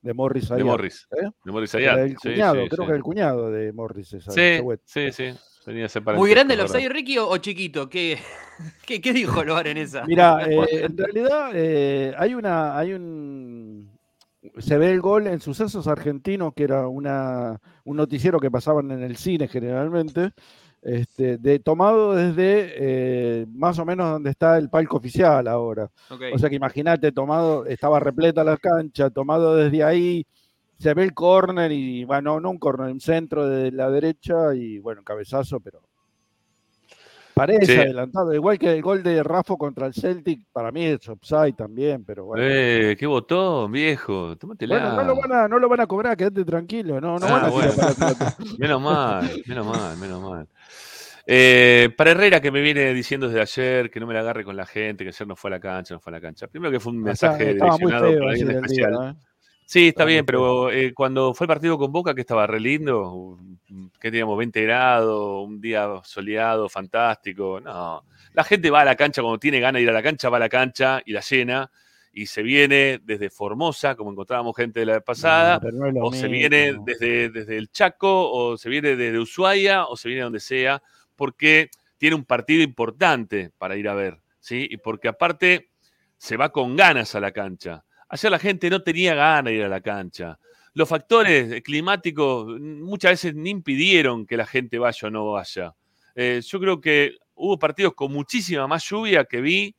de 0.02 0.14
Morris 0.14 0.48
De 0.48 0.56
Ayat, 0.56 0.66
Morris. 0.66 1.06
¿eh? 1.12 1.28
De 1.44 1.52
Morris 1.52 1.74
Era 1.74 1.92
Ayat. 1.94 2.06
el 2.06 2.16
Sí, 2.18 2.28
cuñado, 2.30 2.54
sí, 2.62 2.68
creo 2.68 2.70
sí. 2.70 2.76
que 2.82 2.88
era 2.88 2.96
el 2.96 3.02
cuñado 3.04 3.50
de 3.52 3.72
Morris. 3.72 4.12
esa- 4.14 4.32
Sí, 4.32 4.59
Suet. 4.59 4.80
sí, 4.85 5.12
sí. 5.12 5.24
Tenía 5.66 5.87
ese 5.87 6.00
Muy 6.00 6.31
grande 6.31 6.55
el 6.55 6.61
offside, 6.61 6.88
Ricky, 6.88 7.18
o, 7.18 7.29
o 7.29 7.38
chiquito? 7.38 7.90
¿Qué, 7.90 8.20
qué, 8.87 9.00
qué 9.00 9.12
dijo 9.12 9.42
Loar 9.42 9.66
en 9.66 9.79
esa? 9.79 10.05
Mira, 10.05 10.38
eh, 10.48 10.85
en 10.85 10.96
realidad 10.96 11.50
eh, 11.55 12.14
hay 12.16 12.35
una, 12.35 12.79
hay 12.79 12.92
un, 12.92 13.90
se 14.59 14.79
ve 14.79 14.92
el 14.92 15.00
gol 15.00 15.26
en 15.26 15.40
Sucesos 15.40 15.88
Argentinos, 15.88 16.55
que 16.55 16.62
era 16.62 16.87
una, 16.87 17.61
un 17.83 17.96
noticiero 17.96 18.38
que 18.38 18.48
pasaban 18.48 18.92
en 18.92 19.02
el 19.02 19.16
cine 19.16 19.48
generalmente, 19.48 20.31
este, 20.83 21.37
de, 21.37 21.59
tomado 21.59 22.14
desde 22.14 22.72
eh, 22.76 23.46
más 23.48 23.76
o 23.81 23.85
menos 23.85 24.09
donde 24.09 24.31
está 24.31 24.59
el 24.59 24.70
palco 24.70 24.98
oficial 24.98 25.48
ahora. 25.48 25.90
O 26.33 26.38
sea 26.38 26.48
que 26.48 26.55
imagínate, 26.55 27.11
tomado, 27.11 27.66
estaba 27.66 27.98
repleta 27.98 28.44
la 28.44 28.57
cancha, 28.57 29.11
tomado 29.11 29.57
desde 29.57 29.83
ahí, 29.83 30.24
se 30.78 30.94
ve 30.94 31.04
el 31.04 31.14
córner 31.14 31.72
y, 31.72 32.04
bueno, 32.04 32.40
no 32.40 32.50
un 32.50 32.58
córner, 32.58 32.92
un 32.92 33.00
centro 33.00 33.48
de 33.48 33.72
la 33.72 33.90
derecha 33.90 34.54
y, 34.54 34.78
bueno, 34.78 35.02
cabezazo, 35.02 35.60
pero 35.60 35.80
parece 37.34 37.66
Sí. 37.74 37.78
adelantado. 37.78 38.32
Igual 38.32 38.58
que 38.58 38.72
el 38.72 38.82
gol 38.82 39.02
de 39.02 39.22
Rafa 39.22 39.56
contra 39.56 39.86
el 39.86 39.94
Celtic, 39.94 40.40
para 40.52 40.72
mí 40.72 40.84
es 40.86 41.06
offside 41.08 41.54
también, 41.54 42.04
pero 42.04 42.24
bueno. 42.24 42.42
Eh, 42.46 42.96
qué 42.98 43.06
botón, 43.06 43.70
viejo. 43.72 44.36
Tómatela. 44.36 44.78
Bueno, 44.78 44.96
no 44.96 45.04
lo, 45.04 45.16
van 45.20 45.32
a, 45.32 45.48
no 45.48 45.58
lo 45.58 45.68
van 45.68 45.80
a 45.80 45.86
cobrar, 45.86 46.16
quédate 46.16 46.44
tranquilo, 46.44 47.00
no, 47.00 47.18
no 47.18 47.26
Ah, 47.26 47.32
van 47.32 47.44
a 47.44 47.48
bueno. 47.50 47.72
para. 47.76 48.36
Menos 48.58 48.80
mal, 48.80 49.30
menos 49.46 49.66
mal, 49.66 49.96
menos 49.98 50.22
mal. 50.22 50.48
Eh, 51.28 51.90
para 51.96 52.12
Herrera, 52.12 52.40
que 52.40 52.52
me 52.52 52.60
viene 52.60 52.94
diciendo 52.94 53.26
desde 53.26 53.40
ayer 53.40 53.90
que 53.90 53.98
no 53.98 54.06
me 54.06 54.14
la 54.14 54.20
agarre 54.20 54.44
con 54.44 54.56
la 54.56 54.64
gente, 54.64 55.02
que 55.04 55.08
ayer 55.08 55.26
no 55.26 55.34
fue 55.34 55.50
a 55.50 55.54
la 55.54 55.60
cancha, 55.60 55.94
no 55.94 56.00
fue 56.00 56.12
a 56.12 56.16
la 56.16 56.20
cancha. 56.20 56.46
Primero 56.46 56.70
que 56.70 56.78
fue 56.80 56.92
un 56.92 56.98
sea, 57.16 57.30
mensaje 57.32 57.54
direccionado 57.54 58.18
para 58.18 58.30
alguien. 58.30 59.16
Sí, 59.68 59.88
está 59.88 60.05
bien, 60.05 60.24
pero 60.24 60.70
eh, 60.70 60.94
cuando 60.94 61.35
fue 61.35 61.46
el 61.46 61.48
partido 61.48 61.76
con 61.76 61.90
Boca, 61.90 62.14
que 62.14 62.20
estaba 62.20 62.46
re 62.46 62.61
lindo, 62.61 63.37
que 64.00 64.12
teníamos 64.12 64.38
20 64.38 64.62
grados, 64.62 65.44
un 65.44 65.61
día 65.61 65.88
soleado, 66.05 66.68
fantástico. 66.68 67.61
No, 67.61 68.05
la 68.33 68.44
gente 68.44 68.70
va 68.70 68.83
a 68.83 68.85
la 68.85 68.94
cancha 68.94 69.22
cuando 69.22 69.40
tiene 69.40 69.59
ganas 69.59 69.81
de 69.81 69.83
ir 69.83 69.90
a 69.90 69.92
la 69.92 70.05
cancha, 70.05 70.29
va 70.29 70.37
a 70.37 70.40
la 70.40 70.48
cancha 70.48 71.02
y 71.05 71.12
la 71.12 71.20
llena. 71.20 71.68
Y 72.12 72.26
se 72.26 72.44
viene 72.44 73.00
desde 73.02 73.29
Formosa, 73.29 73.96
como 73.96 74.12
encontrábamos 74.12 74.55
gente 74.55 74.81
de 74.81 74.87
la 74.87 74.92
vez 74.94 75.02
pasada, 75.02 75.61
No, 75.72 75.90
no 75.90 76.05
o 76.05 76.12
se 76.12 76.29
viene 76.29 76.76
desde, 76.85 77.29
desde 77.31 77.59
el 77.59 77.68
Chaco, 77.68 78.31
o 78.31 78.57
se 78.57 78.70
viene 78.70 78.94
desde 78.94 79.18
Ushuaia, 79.18 79.87
o 79.87 79.96
se 79.96 80.09
viene 80.09 80.22
donde 80.22 80.40
sea, 80.40 80.81
porque 81.16 81.70
tiene 81.98 82.14
un 82.14 82.24
partido 82.24 82.62
importante 82.62 83.50
para 83.59 83.76
ir 83.76 83.88
a 83.88 83.94
ver, 83.94 84.20
¿sí? 84.38 84.68
Y 84.70 84.76
porque 84.76 85.09
aparte 85.09 85.70
se 86.18 86.37
va 86.37 86.50
con 86.50 86.76
ganas 86.76 87.16
a 87.16 87.20
la 87.20 87.33
cancha. 87.33 87.85
Ayer 88.08 88.30
la 88.30 88.38
gente 88.38 88.70
no 88.70 88.82
tenía 88.82 89.14
ganas 89.14 89.44
de 89.44 89.54
ir 89.54 89.64
a 89.64 89.68
la 89.68 89.80
cancha. 89.80 90.38
Los 90.74 90.88
factores 90.88 91.62
climáticos 91.62 92.46
mm, 92.46 92.82
muchas 92.82 93.12
veces 93.12 93.34
ni 93.34 93.50
impidieron 93.50 94.26
que 94.26 94.36
la 94.36 94.46
gente 94.46 94.78
vaya 94.78 95.08
o 95.08 95.10
no 95.10 95.32
vaya. 95.32 95.74
Eh, 96.14 96.40
yo 96.44 96.60
creo 96.60 96.80
que 96.80 97.16
hubo 97.34 97.58
partidos 97.58 97.94
con 97.94 98.12
muchísima 98.12 98.66
más 98.66 98.84
lluvia 98.88 99.24
que 99.24 99.40
vi, 99.40 99.74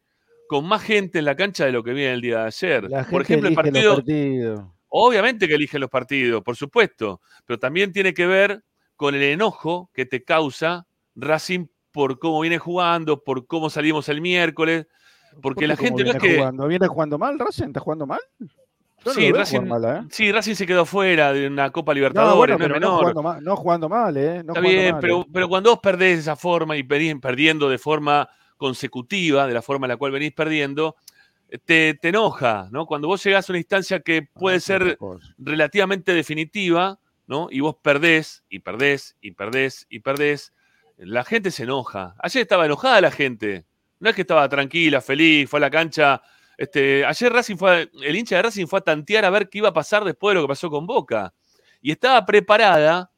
con 0.47 0.67
más 0.67 0.81
gente 0.81 1.19
en 1.19 1.25
la 1.25 1.35
cancha 1.35 1.65
de 1.65 1.71
lo 1.71 1.83
que 1.83 1.93
vi 1.93 2.03
en 2.03 2.11
el 2.11 2.21
día 2.21 2.39
de 2.39 2.47
ayer. 2.47 2.83
La 2.89 2.99
gente 2.99 3.11
Por 3.11 3.21
ejemplo, 3.21 3.49
el 3.49 3.55
partido, 3.55 3.95
partidos. 3.95 4.65
Obviamente 4.89 5.47
que 5.47 5.55
eligen 5.55 5.81
los 5.81 5.89
partidos, 5.89 6.43
por 6.43 6.55
supuesto, 6.55 7.21
pero 7.45 7.59
también 7.59 7.91
tiene 7.91 8.13
que 8.13 8.25
ver 8.25 8.63
con 8.95 9.15
el 9.15 9.23
enojo 9.23 9.91
que 9.93 10.05
te 10.05 10.23
causa 10.23 10.87
Racing 11.15 11.67
por 11.91 12.19
cómo 12.19 12.41
viene 12.41 12.59
jugando, 12.59 13.23
por 13.23 13.47
cómo 13.47 13.69
salimos 13.69 14.07
el 14.09 14.21
miércoles, 14.21 14.87
porque 15.41 15.61
¿Por 15.61 15.69
la 15.69 15.75
gente 15.77 16.03
no 16.03 16.11
es 16.11 16.17
viene 16.17 16.19
que... 16.19 16.37
Jugando? 16.37 16.67
¿Viene 16.67 16.87
jugando 16.87 17.17
mal 17.17 17.39
Racing? 17.39 17.67
¿Está 17.67 17.79
jugando 17.79 18.05
mal? 18.07 18.19
No 19.05 19.13
Sí, 19.13 19.31
Racing, 19.31 19.61
mal, 19.61 19.85
¿eh? 19.85 20.07
sí, 20.09 20.31
Racing 20.31 20.55
se 20.55 20.65
quedó 20.65 20.85
fuera 20.85 21.31
de 21.31 21.47
una 21.47 21.69
Copa 21.71 21.91
No, 21.91 21.95
Libertadores, 21.95 22.57
bueno, 22.57 22.67
no, 22.67 22.75
es 22.75 22.81
no 22.81 22.87
menor. 22.87 22.99
jugando, 22.99 23.23
mal, 23.23 23.43
no 23.43 23.55
jugando 23.55 23.89
mal, 23.89 24.17
¿eh? 24.17 24.37
Está 24.37 24.59
bien, 24.59 24.91
mal, 24.93 25.01
pero, 25.01 25.21
¿eh? 25.21 25.25
pero 25.31 25.47
cuando 25.47 25.69
vos 25.69 25.79
perdés 25.79 26.15
de 26.17 26.21
esa 26.21 26.35
forma 26.35 26.75
y 26.75 26.81
venís 26.81 27.15
perdiendo 27.21 27.69
de 27.69 27.77
forma 27.77 28.27
consecutiva, 28.57 29.47
de 29.47 29.53
la 29.53 29.61
forma 29.61 29.85
en 29.85 29.89
la 29.89 29.97
cual 29.97 30.11
venís 30.11 30.33
perdiendo, 30.33 30.95
te, 31.63 31.93
te 31.93 32.09
enoja, 32.09 32.67
¿no? 32.71 32.85
Cuando 32.85 33.07
vos 33.07 33.23
llegás 33.23 33.49
a 33.49 33.53
una 33.53 33.59
instancia 33.59 34.01
que 34.01 34.23
puede 34.23 34.57
Ah, 34.57 34.59
otra 34.59 34.79
ser 34.79 34.97
relativamente 35.37 36.13
definitiva, 36.13 36.99
¿no? 37.27 37.47
Y 37.51 37.61
vos 37.61 37.75
perdés, 37.81 38.43
y 38.49 38.59
perdés, 38.59 39.15
y 39.21 39.31
perdés, 39.31 39.85
y 39.89 39.99
perdés, 39.99 40.53
la 40.97 41.23
gente 41.23 41.51
se 41.51 41.63
enoja. 41.63 42.15
Ayer 42.19 42.41
estaba 42.41 42.65
enojada 42.65 42.99
la 42.99 43.11
gente. 43.11 43.66
No 43.99 44.09
es 44.09 44.15
que 44.15 44.21
estaba 44.21 44.47
tranquila, 44.47 45.01
feliz, 45.01 45.49
fue 45.49 45.59
a 45.59 45.61
la 45.61 45.69
cancha. 45.69 46.21
Este, 46.57 47.05
ayer 47.05 47.31
Racing 47.31 47.57
fue, 47.57 47.89
el 48.01 48.15
hincha 48.15 48.35
de 48.35 48.41
Racing 48.43 48.67
fue 48.67 48.79
a 48.79 48.81
tantear 48.83 49.25
a 49.25 49.29
ver 49.29 49.49
qué 49.49 49.59
iba 49.59 49.69
a 49.69 49.73
pasar 49.73 50.03
después 50.03 50.31
de 50.31 50.35
lo 50.35 50.41
que 50.43 50.49
pasó 50.49 50.69
con 50.69 50.85
Boca. 50.85 51.33
Y 51.81 51.91
estaba 51.91 52.25
preparada 52.25 53.11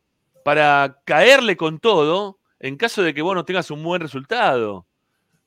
para 0.44 1.02
caerle 1.06 1.56
con 1.56 1.80
todo 1.80 2.40
en 2.60 2.76
caso 2.76 3.02
de 3.02 3.14
que 3.14 3.22
vos 3.22 3.36
no 3.36 3.46
tengas 3.46 3.72
un 3.72 3.84
buen 3.84 4.02
resultado. 4.02 4.86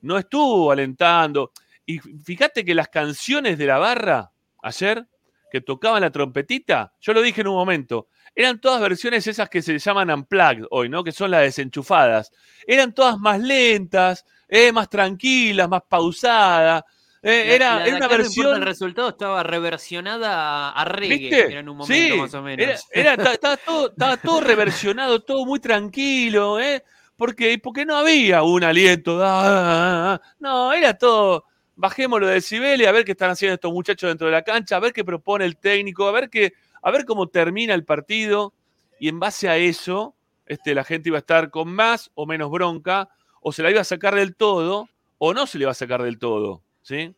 No 0.01 0.17
estuvo 0.17 0.71
alentando. 0.71 1.51
Y 1.85 1.99
fíjate 1.99 2.65
que 2.65 2.73
las 2.73 2.89
canciones 2.89 3.57
de 3.57 3.65
la 3.65 3.77
barra 3.77 4.31
ayer, 4.61 5.07
que 5.51 5.61
tocaban 5.61 6.01
la 6.01 6.11
trompetita, 6.11 6.93
yo 6.99 7.13
lo 7.13 7.21
dije 7.21 7.41
en 7.41 7.47
un 7.47 7.55
momento, 7.55 8.07
eran 8.35 8.59
todas 8.59 8.81
versiones 8.81 9.27
esas 9.27 9.49
que 9.49 9.61
se 9.61 9.77
llaman 9.77 10.09
unplugged 10.09 10.65
hoy, 10.71 10.89
¿no? 10.89 11.03
Que 11.03 11.11
son 11.11 11.29
las 11.29 11.41
desenchufadas. 11.41 12.31
Eran 12.65 12.93
todas 12.93 13.19
más 13.19 13.39
lentas, 13.39 14.25
eh, 14.55 14.71
más 14.71 14.87
tranquilas, 14.89 15.67
más 15.67 15.81
pausadas. 15.89 16.83
Eh, 17.23 17.45
La- 17.47 17.53
era, 17.55 17.75
la 17.75 17.83
de 17.83 17.87
era 17.89 17.97
una 17.97 18.07
no 18.07 18.17
versión. 18.17 18.55
el 18.57 18.61
resultado 18.61 19.09
estaba 19.09 19.41
reversionada 19.43 20.69
a, 20.71 20.85
reggae, 20.85 21.57
en 21.57 21.69
un 21.69 21.77
momento 21.77 21.93
Sí, 22.15 22.19
más 22.19 22.33
o 22.33 22.41
menos. 22.41 22.85
era- 22.93 23.13
era- 23.13 23.23
ta- 23.23 23.33
estaba, 23.33 23.57
todo, 23.57 23.89
estaba 23.89 24.17
todo 24.17 24.41
reversionado, 24.41 25.21
todo 25.21 25.45
muy 25.45 25.59
tranquilo, 25.59 26.59
¿eh? 26.59 26.83
Porque, 27.15 27.57
porque 27.57 27.85
no 27.85 27.95
había 27.95 28.43
un 28.43 28.63
aliento. 28.63 29.23
ah, 29.23 29.41
ah, 29.45 30.13
ah. 30.21 30.35
No, 30.39 30.73
era 30.73 30.93
todo 30.97 31.45
bajemos 31.75 32.21
lo 32.21 32.27
de 32.27 32.39
Cibeles, 32.39 32.87
a 32.87 32.91
ver 32.91 33.03
qué 33.03 33.13
están 33.13 33.31
haciendo 33.31 33.55
estos 33.55 33.73
muchachos 33.73 34.07
dentro 34.07 34.27
de 34.27 34.33
la 34.33 34.43
cancha, 34.43 34.75
a 34.75 34.79
ver 34.79 34.93
qué 34.93 35.03
propone 35.03 35.43
el 35.45 35.57
técnico, 35.57 36.07
a 36.07 36.11
ver, 36.11 36.29
qué, 36.29 36.53
a 36.83 36.91
ver 36.91 37.03
cómo 37.03 37.27
termina 37.27 37.73
el 37.73 37.83
partido. 37.83 38.53
Y 38.99 39.07
en 39.09 39.19
base 39.19 39.49
a 39.49 39.57
eso, 39.57 40.13
este, 40.45 40.75
la 40.75 40.83
gente 40.83 41.09
iba 41.09 41.17
a 41.17 41.21
estar 41.25 41.49
con 41.49 41.73
más 41.73 42.11
o 42.13 42.27
menos 42.27 42.51
bronca, 42.51 43.09
o 43.43 43.51
se 43.51 43.61
la 43.61 43.69
iba 43.69 43.81
a 43.81 43.85
sacar 43.85 44.15
del 44.15 44.35
todo, 44.35 44.89
o 45.17 45.33
no 45.33 45.45
se 45.45 45.57
le 45.57 45.63
iba 45.63 45.71
a 45.71 45.75
sacar 45.75 46.01
del 46.01 46.17
todo. 46.17 46.63
¿sí? 46.81 47.13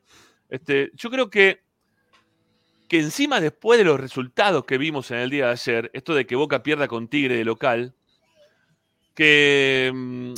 Este, 0.50 0.92
yo 0.96 1.10
creo 1.10 1.30
que, 1.30 1.62
que 2.88 3.00
encima 3.00 3.40
después 3.40 3.78
de 3.78 3.86
los 3.86 4.00
resultados 4.00 4.66
que 4.66 4.78
vimos 4.78 5.12
en 5.12 5.18
el 5.18 5.30
día 5.30 5.48
de 5.48 5.52
ayer, 5.52 5.92
esto 5.94 6.14
de 6.14 6.26
que 6.26 6.36
Boca 6.36 6.64
pierda 6.64 6.88
con 6.88 7.08
Tigre 7.08 7.38
de 7.38 7.46
local, 7.46 7.94
que, 9.14 9.92
mm, 9.94 10.34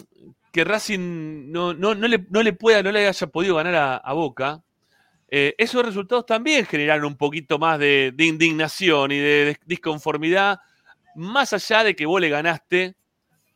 que 0.51 0.63
Racing 0.63 1.51
no, 1.51 1.73
no, 1.73 1.95
no, 1.95 2.07
le, 2.07 2.25
no 2.29 2.43
le 2.43 2.53
pueda, 2.53 2.83
no 2.83 2.91
le 2.91 3.07
haya 3.07 3.27
podido 3.27 3.55
ganar 3.55 4.01
a, 4.03 4.13
Boca, 4.13 4.63
eh, 5.29 5.55
esos 5.57 5.85
resultados 5.85 6.25
también 6.25 6.65
generaron 6.65 7.05
un 7.05 7.17
poquito 7.17 7.59
más 7.59 7.79
de, 7.79 8.13
de 8.15 8.25
indignación 8.25 9.11
y 9.11 9.17
de, 9.17 9.45
de 9.45 9.59
disconformidad, 9.65 10.59
más 11.15 11.51
allá 11.53 11.83
de 11.83 11.95
que 11.95 12.05
vos 12.05 12.21
le 12.21 12.29
ganaste 12.29 12.95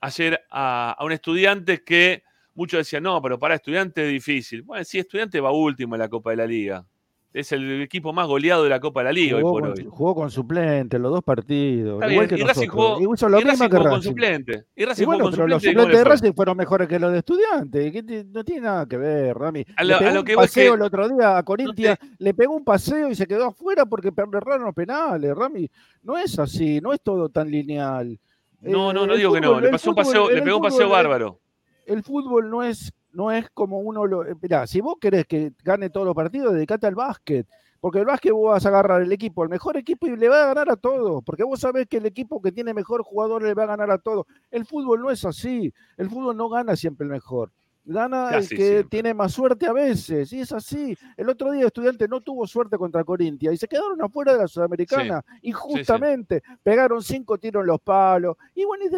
ayer 0.01 0.41
a, 0.49 0.95
a 0.97 1.05
un 1.05 1.11
estudiante 1.13 1.83
que 1.83 2.23
muchos 2.53 2.79
decían, 2.79 3.03
no, 3.03 3.21
pero 3.21 3.39
para 3.39 3.55
estudiante 3.55 4.05
es 4.05 4.11
difícil. 4.11 4.63
Bueno, 4.63 4.83
sí, 4.83 4.99
estudiante 4.99 5.39
va 5.39 5.51
último 5.51 5.95
en 5.95 5.99
la 5.99 6.09
Copa 6.09 6.31
de 6.31 6.35
la 6.37 6.45
Liga. 6.45 6.85
Es 7.33 7.53
el 7.53 7.81
equipo 7.81 8.11
más 8.11 8.27
goleado 8.27 8.65
de 8.65 8.69
la 8.69 8.81
Copa 8.81 8.99
de 8.99 9.03
la 9.05 9.13
Liga 9.13 9.37
Jugó 9.39 9.51
hoy 9.53 9.61
por 9.61 9.69
con, 9.71 9.79
hoy. 9.79 9.87
jugó 9.89 10.15
con 10.15 10.29
suplente 10.31 10.99
los 10.99 11.13
dos 11.13 11.23
partidos. 11.23 11.93
Está 12.03 12.11
igual 12.11 12.27
bien, 12.27 12.37
que 12.37 12.43
y 12.43 12.45
Racing 12.45 12.67
jugó, 12.67 12.99
y 12.99 13.13
hizo 13.13 13.29
lo 13.29 13.39
y 13.39 13.45
mismo 13.45 13.51
Racing 13.51 13.69
que 13.69 13.77
jugó 13.77 13.83
con 13.89 13.91
Racing. 13.99 14.09
suplente. 14.09 14.65
Y 14.75 14.83
Racing 14.85 15.03
Y 15.03 15.05
bueno, 15.05 15.19
jugó 15.19 15.29
con 15.29 15.35
pero 15.37 15.47
los 15.47 15.61
suplente. 15.61 15.71
¿y 15.71 15.73
cómo 15.73 15.83
suplentes 15.85 15.93
le 15.93 15.97
de? 16.03 16.09
Racing 16.09 16.33
fueron 16.35 16.57
mejores 16.57 16.87
que 16.89 16.99
los 16.99 17.11
de 17.13 17.17
estudiantes. 17.19 17.91
¿Qué 17.93 18.03
te- 18.03 18.23
no 18.25 18.43
tiene 18.43 18.61
nada 18.63 18.85
que 18.85 18.97
ver, 18.97 19.37
Rami. 19.37 19.65
A 19.77 19.83
Le 19.85 19.93
a 19.93 19.99
pegó 19.99 20.11
lo 20.11 20.19
un 20.19 20.25
que 20.25 20.35
paseo 20.35 20.71
que 20.73 20.75
el 20.75 20.81
otro 20.81 21.07
día 21.07 21.37
a 21.37 21.43
Corintia, 21.43 21.97
le 22.17 22.33
pegó 22.33 22.53
un 22.53 22.65
paseo 22.65 23.09
y 23.09 23.15
se 23.15 23.25
quedó 23.25 23.45
afuera 23.45 23.85
porque 23.85 24.09
erraron 24.09 24.65
los 24.65 24.75
penales, 24.75 25.33
Rami. 25.33 25.71
No 26.03 26.17
es 26.17 26.37
así, 26.37 26.81
no 26.81 26.91
es 26.91 26.99
todo 27.01 27.29
tan 27.29 27.49
lineal. 27.49 28.19
No, 28.62 28.91
Eh, 28.91 28.93
no, 28.93 29.06
no 29.08 29.13
el 29.13 29.19
digo 29.19 29.34
que 29.34 29.41
no. 29.41 29.60
Le 29.60 29.69
pasó 29.69 29.89
un 29.89 29.95
paseo, 29.95 30.30
le 30.30 30.41
pegó 30.41 30.58
un 30.58 30.63
paseo 30.63 30.88
eh, 30.88 30.91
bárbaro. 30.91 31.39
el 31.86 32.04
fútbol 32.04 32.50
no 32.50 32.63
es, 32.63 32.91
no 33.12 33.32
es 33.32 33.50
como 33.54 33.80
uno 33.80 34.06
lo. 34.06 34.26
eh, 34.26 34.36
Mirá, 34.41 34.67
si 34.67 34.82
vos 34.82 34.95
querés 35.00 35.26
que 35.26 35.52
gane 35.63 35.89
todos 35.89 36.06
los 36.06 36.15
partidos, 36.15 36.54
dedicate 36.54 36.88
al 36.88 36.95
básquet. 36.95 37.47
Porque 37.80 37.97
el 37.97 38.06
básquet 38.06 38.32
vos 38.32 38.52
vas 38.52 38.63
a 38.63 38.69
agarrar 38.69 39.02
el 39.02 39.12
equipo, 39.12 39.41
el 39.43 39.50
mejor 39.50 39.76
equipo, 39.76 40.06
y 40.06 40.15
le 40.15 40.30
va 40.30 40.43
a 40.43 40.45
ganar 40.54 40.69
a 40.69 40.76
todos. 40.76 41.24
Porque 41.26 41.43
vos 41.43 41.60
sabés 41.60 41.88
que 41.88 41.97
el 41.97 42.06
equipo 42.06 42.39
que 42.39 42.52
tiene 42.52 42.76
mejor 42.76 43.02
jugador 43.02 43.41
le 43.41 43.56
va 43.56 43.63
a 43.63 43.67
ganar 43.67 43.89
a 43.89 43.97
todos. 43.97 44.28
El 44.52 44.65
fútbol 44.65 45.02
no 45.02 45.10
es 45.10 45.26
así. 45.26 45.74
El 45.97 46.08
fútbol 46.12 46.38
no 46.38 46.47
gana 46.47 46.76
siempre 46.76 47.06
el 47.06 47.12
mejor. 47.12 47.52
Gana 47.84 48.28
Casi 48.30 48.54
el 48.54 48.60
que 48.60 48.67
siempre. 48.67 48.84
tiene 48.89 49.13
más 49.13 49.34
suerte 49.34 49.65
a 49.65 49.74
veces. 49.74 50.32
Y 50.34 50.41
es 50.41 50.52
así. 50.52 50.96
El 51.17 51.30
otro 51.30 51.52
día 51.52 51.65
Estudiante 51.65 52.08
no 52.08 52.22
tuvo 52.22 52.46
suerte 52.46 52.78
contra 52.78 53.04
Corintia 53.04 53.52
y 53.52 53.58
se 53.58 53.67
quedaron 53.67 54.02
afuera 54.02 54.34
de 54.34 54.39
la 54.39 54.48
Sudamericana. 54.48 55.24
Y 55.41 55.52
justamente 55.52 56.44
pegaron 56.62 57.02
cinco 57.02 57.38
tiros 57.38 57.62
en 57.62 57.67
los 57.67 57.82
palos. 57.82 58.38
Y 58.54 58.65
bueno, 58.65 58.86
y 58.86 58.89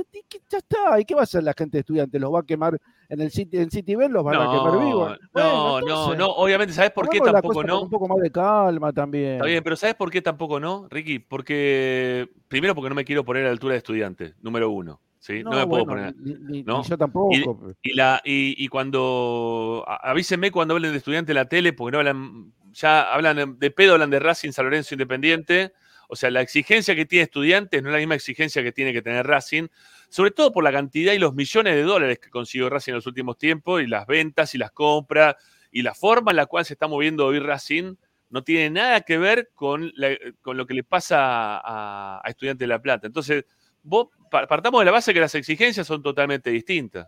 ya 0.49 0.57
está. 0.57 0.99
¿Y 0.99 1.05
qué 1.05 1.15
va 1.15 1.21
a 1.21 1.23
hacer 1.23 1.43
la 1.43 1.53
gente 1.57 1.77
de 1.77 1.79
Estudiante? 1.79 2.19
¿Los 2.19 2.33
va 2.33 2.39
a 2.39 2.43
quemar 2.43 2.77
en 3.07 3.21
el 3.21 3.31
City, 3.31 3.57
en 3.57 3.71
City 3.71 3.95
Bell? 3.95 4.11
¿Los 4.11 4.23
van 4.23 4.35
a 4.35 4.51
quemar 4.51 4.85
vivos? 4.85 5.11
No, 5.11 5.17
Bueno, 5.31 5.49
no, 5.53 5.79
entonces, 5.79 6.17
no. 6.17 6.27
Obviamente, 6.31 6.73
¿sabes 6.73 6.91
por 6.91 7.07
qué 7.07 7.19
tampoco 7.19 7.63
no? 7.63 7.73
con 7.75 7.83
Un 7.83 7.89
poco 7.89 8.07
más 8.07 8.19
de 8.19 8.31
calma 8.31 8.91
también. 8.91 9.33
Está 9.33 9.45
bien, 9.45 9.63
pero 9.63 9.75
¿sabes 9.75 9.95
por 9.95 10.11
qué 10.11 10.21
tampoco 10.21 10.59
no, 10.59 10.87
Ricky? 10.89 11.19
Porque, 11.19 12.29
primero, 12.47 12.75
porque 12.75 12.89
no 12.89 12.95
me 12.95 13.05
quiero 13.05 13.23
poner 13.23 13.43
a 13.43 13.45
la 13.45 13.51
altura 13.51 13.73
de 13.73 13.77
estudiante, 13.77 14.33
número 14.41 14.69
uno. 14.69 14.99
¿Sí? 15.23 15.41
No, 15.43 15.51
No, 15.51 15.57
me 15.59 15.67
puedo 15.67 15.85
bueno, 15.85 16.11
poner. 16.11 16.15
ni- 16.17 16.33
ni- 16.57 16.63
¿no? 16.63 16.81
ni 16.81 16.89
yo 16.89 16.97
tampoco. 16.97 17.33
Y, 17.81 17.91
y 17.91 17.93
la, 17.93 18.21
y, 18.25 18.55
y 18.63 18.67
cuando. 18.67 19.85
Avísenme 19.87 20.51
cuando 20.51 20.73
hablen 20.73 20.91
de 20.91 20.97
estudiante 20.97 21.31
en 21.31 21.35
la 21.37 21.45
tele, 21.45 21.71
porque 21.73 21.93
no 21.93 21.99
hablan. 21.99 22.51
Ya 22.73 23.13
hablan 23.13 23.59
de 23.59 23.71
pedo, 23.71 23.93
hablan 23.93 24.09
de 24.09 24.19
Racing, 24.19 24.51
San 24.51 24.65
Lorenzo 24.65 24.95
Independiente. 24.95 25.73
O 26.09 26.15
sea, 26.15 26.29
la 26.31 26.41
exigencia 26.41 26.95
que 26.95 27.05
tiene 27.05 27.23
estudiantes 27.23 27.81
no 27.81 27.89
es 27.89 27.93
la 27.93 27.99
misma 27.99 28.15
exigencia 28.15 28.61
que 28.63 28.71
tiene 28.71 28.91
que 28.93 29.01
tener 29.01 29.25
Racing, 29.25 29.67
sobre 30.09 30.31
todo 30.31 30.51
por 30.51 30.63
la 30.63 30.71
cantidad 30.71 31.13
y 31.13 31.19
los 31.19 31.33
millones 31.33 31.75
de 31.75 31.83
dólares 31.83 32.19
que 32.19 32.29
consiguió 32.29 32.69
Racing 32.69 32.91
en 32.91 32.95
los 32.97 33.07
últimos 33.07 33.37
tiempos, 33.37 33.81
y 33.81 33.87
las 33.87 34.05
ventas 34.07 34.53
y 34.55 34.57
las 34.57 34.71
compras, 34.71 35.35
y 35.71 35.81
la 35.83 35.93
forma 35.95 36.31
en 36.31 36.37
la 36.37 36.45
cual 36.47 36.65
se 36.65 36.73
está 36.73 36.87
moviendo 36.87 37.25
hoy 37.25 37.39
Racing 37.39 37.95
no 38.29 38.43
tiene 38.43 38.69
nada 38.71 39.01
que 39.01 39.17
ver 39.19 39.51
con, 39.55 39.91
la- 39.95 40.17
con 40.41 40.57
lo 40.57 40.65
que 40.65 40.73
le 40.73 40.83
pasa 40.83 41.57
a, 41.57 42.21
a 42.23 42.29
Estudiantes 42.29 42.59
de 42.61 42.67
La 42.67 42.81
Plata. 42.81 43.05
Entonces, 43.07 43.45
vos 43.83 44.07
pa- 44.31 44.47
partamos 44.47 44.81
de 44.81 44.85
la 44.85 44.91
base 44.91 45.13
que 45.13 45.19
las 45.19 45.35
exigencias 45.35 45.85
son 45.85 46.01
totalmente 46.01 46.49
distintas 46.49 47.07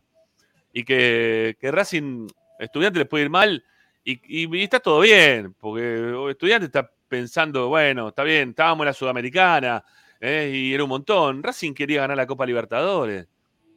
y 0.72 0.84
que, 0.84 1.58
que 1.60 1.72
Racing 1.72 2.28
Estudiante 2.60 3.00
le 3.00 3.06
puede 3.06 3.26
ir 3.26 3.30
mal 3.30 3.64
y, 4.04 4.62
está 4.62 4.80
todo 4.80 5.00
bien, 5.00 5.56
porque 5.60 6.14
Estudiante 6.30 6.68
está 6.68 6.92
pensando, 7.08 7.70
bueno, 7.70 8.10
está 8.10 8.24
bien, 8.24 8.50
estábamos 8.50 8.84
en 8.84 8.88
la 8.88 8.94
Sudamericana 8.94 9.84
eh, 10.20 10.52
y 10.54 10.74
era 10.74 10.84
un 10.84 10.90
montón. 10.90 11.42
Racing 11.42 11.74
quería 11.74 12.02
ganar 12.02 12.16
la 12.18 12.28
Copa 12.28 12.46
Libertadores, 12.46 13.28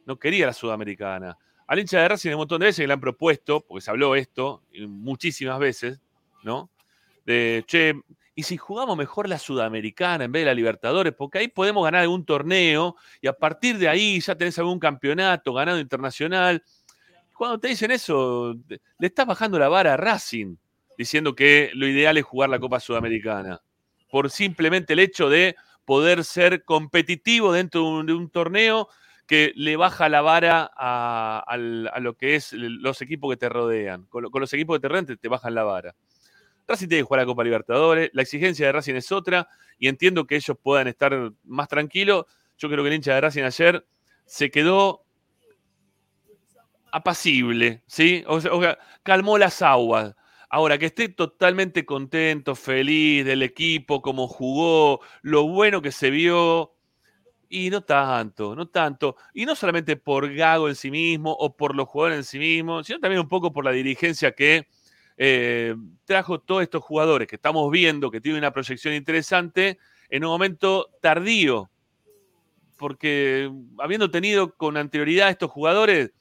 no 0.05 0.19
quería 0.19 0.45
la 0.45 0.53
Sudamericana. 0.53 1.35
Al 1.65 1.79
hincha 1.79 2.01
de 2.01 2.07
Racing 2.07 2.31
un 2.31 2.37
montón 2.37 2.59
de 2.59 2.67
veces 2.67 2.83
que 2.83 2.87
le 2.87 2.93
han 2.93 2.99
propuesto, 2.99 3.61
porque 3.61 3.81
se 3.81 3.89
habló 3.89 4.15
esto 4.15 4.63
muchísimas 4.87 5.57
veces, 5.59 5.99
¿no? 6.43 6.69
De, 7.25 7.63
che, 7.67 7.93
¿y 8.39 8.43
si 8.43 8.55
jugamos 8.55 8.95
mejor 8.95 9.27
la 9.27 9.37
Sudamericana 9.37 10.23
en 10.23 10.31
vez 10.31 10.43
de 10.43 10.45
la 10.45 10.53
Libertadores? 10.53 11.13
Porque 11.13 11.39
ahí 11.39 11.49
podemos 11.49 11.83
ganar 11.83 12.03
algún 12.03 12.23
torneo 12.23 12.95
y 13.19 13.27
a 13.27 13.33
partir 13.33 13.77
de 13.77 13.89
ahí 13.89 14.21
ya 14.21 14.33
tenés 14.33 14.57
algún 14.57 14.79
campeonato 14.79 15.53
ganado 15.53 15.77
internacional. 15.77 16.63
Cuando 17.33 17.59
te 17.59 17.67
dicen 17.67 17.91
eso, 17.91 18.55
le 18.69 19.07
estás 19.07 19.27
bajando 19.27 19.59
la 19.59 19.67
vara 19.67 19.95
a 19.95 19.97
Racing, 19.97 20.55
diciendo 20.97 21.35
que 21.35 21.71
lo 21.73 21.85
ideal 21.85 22.17
es 22.17 22.23
jugar 22.23 22.49
la 22.49 22.59
Copa 22.59 22.79
Sudamericana. 22.79 23.59
Por 24.09 24.29
simplemente 24.29 24.93
el 24.93 24.99
hecho 24.99 25.27
de 25.29 25.57
poder 25.83 26.23
ser 26.23 26.63
competitivo 26.63 27.51
dentro 27.51 28.01
de 28.03 28.13
un, 28.13 28.29
torneo 28.29 28.87
que 29.27 29.51
le 29.57 29.75
baja 29.75 30.07
la 30.07 30.21
vara 30.21 30.71
a, 30.77 31.57
lo 31.57 32.15
que 32.15 32.35
es 32.35 32.53
los 32.53 33.01
equipos 33.01 33.31
que 33.31 33.37
te 33.37 33.49
rodean. 33.49 34.05
Con, 34.05 34.23
lo- 34.23 34.31
con 34.31 34.39
los 34.39 34.53
equipos 34.53 34.79
que 34.79 34.87
te, 34.87 35.17
te 35.17 35.27
bajan 35.27 35.55
la 35.55 35.63
vara. 35.65 35.93
Racing 36.69 36.87
tiene 36.87 37.01
que 37.01 37.07
jugar 37.07 37.21
la 37.21 37.25
Copa 37.25 37.43
Libertadores, 37.43 38.09
la 38.13 38.21
exigencia 38.21 38.67
de 38.67 38.71
Racing 38.71 38.95
es 38.95 39.11
otra, 39.11 39.49
y 39.77 39.87
entiendo 39.87 40.25
que 40.25 40.35
ellos 40.35 40.57
puedan 40.61 40.87
estar 40.87 41.31
más 41.43 41.67
tranquilos. 41.67 42.25
Yo 42.57 42.69
creo 42.69 42.83
que 42.83 42.89
el 42.89 42.95
hincha 42.95 43.15
de 43.15 43.21
Racing 43.21 43.43
ayer 43.43 43.85
se 44.25 44.51
quedó 44.51 45.03
apacible, 46.91 47.83
¿sí? 47.87 48.23
O 48.27 48.41
sea, 48.41 48.77
calmó 49.03 49.37
las 49.37 49.61
aguas. 49.61 50.15
Ahora, 50.49 50.77
que 50.77 50.87
esté 50.87 51.09
totalmente 51.09 51.85
contento, 51.85 52.55
feliz 52.55 53.23
del 53.23 53.43
equipo, 53.43 54.01
cómo 54.01 54.27
jugó, 54.27 54.99
lo 55.21 55.47
bueno 55.47 55.81
que 55.81 55.91
se 55.91 56.09
vio, 56.09 56.73
y 57.49 57.69
no 57.69 57.81
tanto, 57.81 58.55
no 58.55 58.67
tanto. 58.67 59.15
Y 59.33 59.45
no 59.45 59.55
solamente 59.55 59.95
por 59.95 60.31
Gago 60.33 60.69
en 60.69 60.75
sí 60.75 60.91
mismo 60.91 61.31
o 61.31 61.55
por 61.55 61.75
los 61.75 61.87
jugadores 61.87 62.17
en 62.19 62.23
sí 62.23 62.39
mismos, 62.39 62.87
sino 62.87 62.99
también 62.99 63.21
un 63.21 63.27
poco 63.27 63.51
por 63.51 63.65
la 63.65 63.71
dirigencia 63.71 64.31
que 64.31 64.67
eh, 65.21 65.75
trajo 66.05 66.39
todos 66.39 66.63
estos 66.63 66.81
jugadores 66.81 67.27
que 67.27 67.35
estamos 67.35 67.69
viendo 67.69 68.09
que 68.09 68.21
tienen 68.21 68.39
una 68.39 68.53
proyección 68.53 68.93
interesante 68.93 69.77
en 70.09 70.23
un 70.23 70.31
momento 70.31 70.89
tardío. 71.01 71.69
Porque 72.77 73.51
habiendo 73.79 74.09
tenido 74.09 74.55
con 74.55 74.77
anterioridad 74.77 75.29
estos 75.29 75.51
jugadores, 75.51 76.13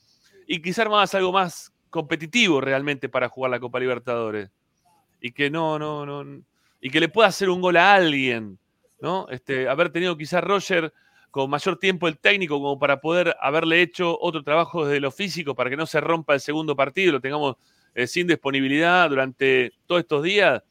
y 0.49 0.61
quizá 0.61 0.83
armabas 0.83 1.15
algo 1.15 1.31
más 1.31 1.73
competitivo 1.91 2.61
realmente 2.61 3.09
para 3.09 3.29
jugar 3.29 3.53
la 3.53 3.61
Copa 3.61 3.79
Libertadores. 3.79 4.51
Y 5.21 5.31
que 5.31 5.49
no, 5.49 5.79
no, 5.79 6.05
no. 6.05 6.43
Y 6.81 6.91
que 6.91 6.99
le 6.99 7.09
pueda 7.09 7.29
hacer 7.29 7.51
un 7.51 7.61
gol 7.61 7.77
a 7.77 7.95
alguien, 7.95 8.59
¿no? 9.01 9.29
Este, 9.31 9.69
haber 9.69 9.91
tenido 9.91 10.17
quizá 10.17 10.41
Roger 10.41 10.93
con 11.31 11.49
mayor 11.49 11.79
tiempo 11.79 12.09
el 12.09 12.19
técnico 12.19 12.57
como 12.57 12.81
para 12.81 13.01
poder 13.01 13.37
haberle 13.41 13.81
hecho 13.81 14.19
otro 14.21 14.43
trabajo 14.43 14.87
desde 14.87 14.99
lo 14.99 15.13
físico 15.13 15.55
para 15.55 15.71
que 15.71 15.77
no 15.77 15.87
se 15.87 16.01
rompa 16.01 16.35
el 16.35 16.41
segundo 16.41 16.75
partido, 16.75 17.13
lo 17.13 17.21
tengamos 17.21 17.57
eh, 17.99 18.07
sin 18.07 18.29
disponibilidad 18.29 19.11
durante 19.11 19.73
todos 19.85 20.03
estos 20.03 20.23
días, 20.23 20.63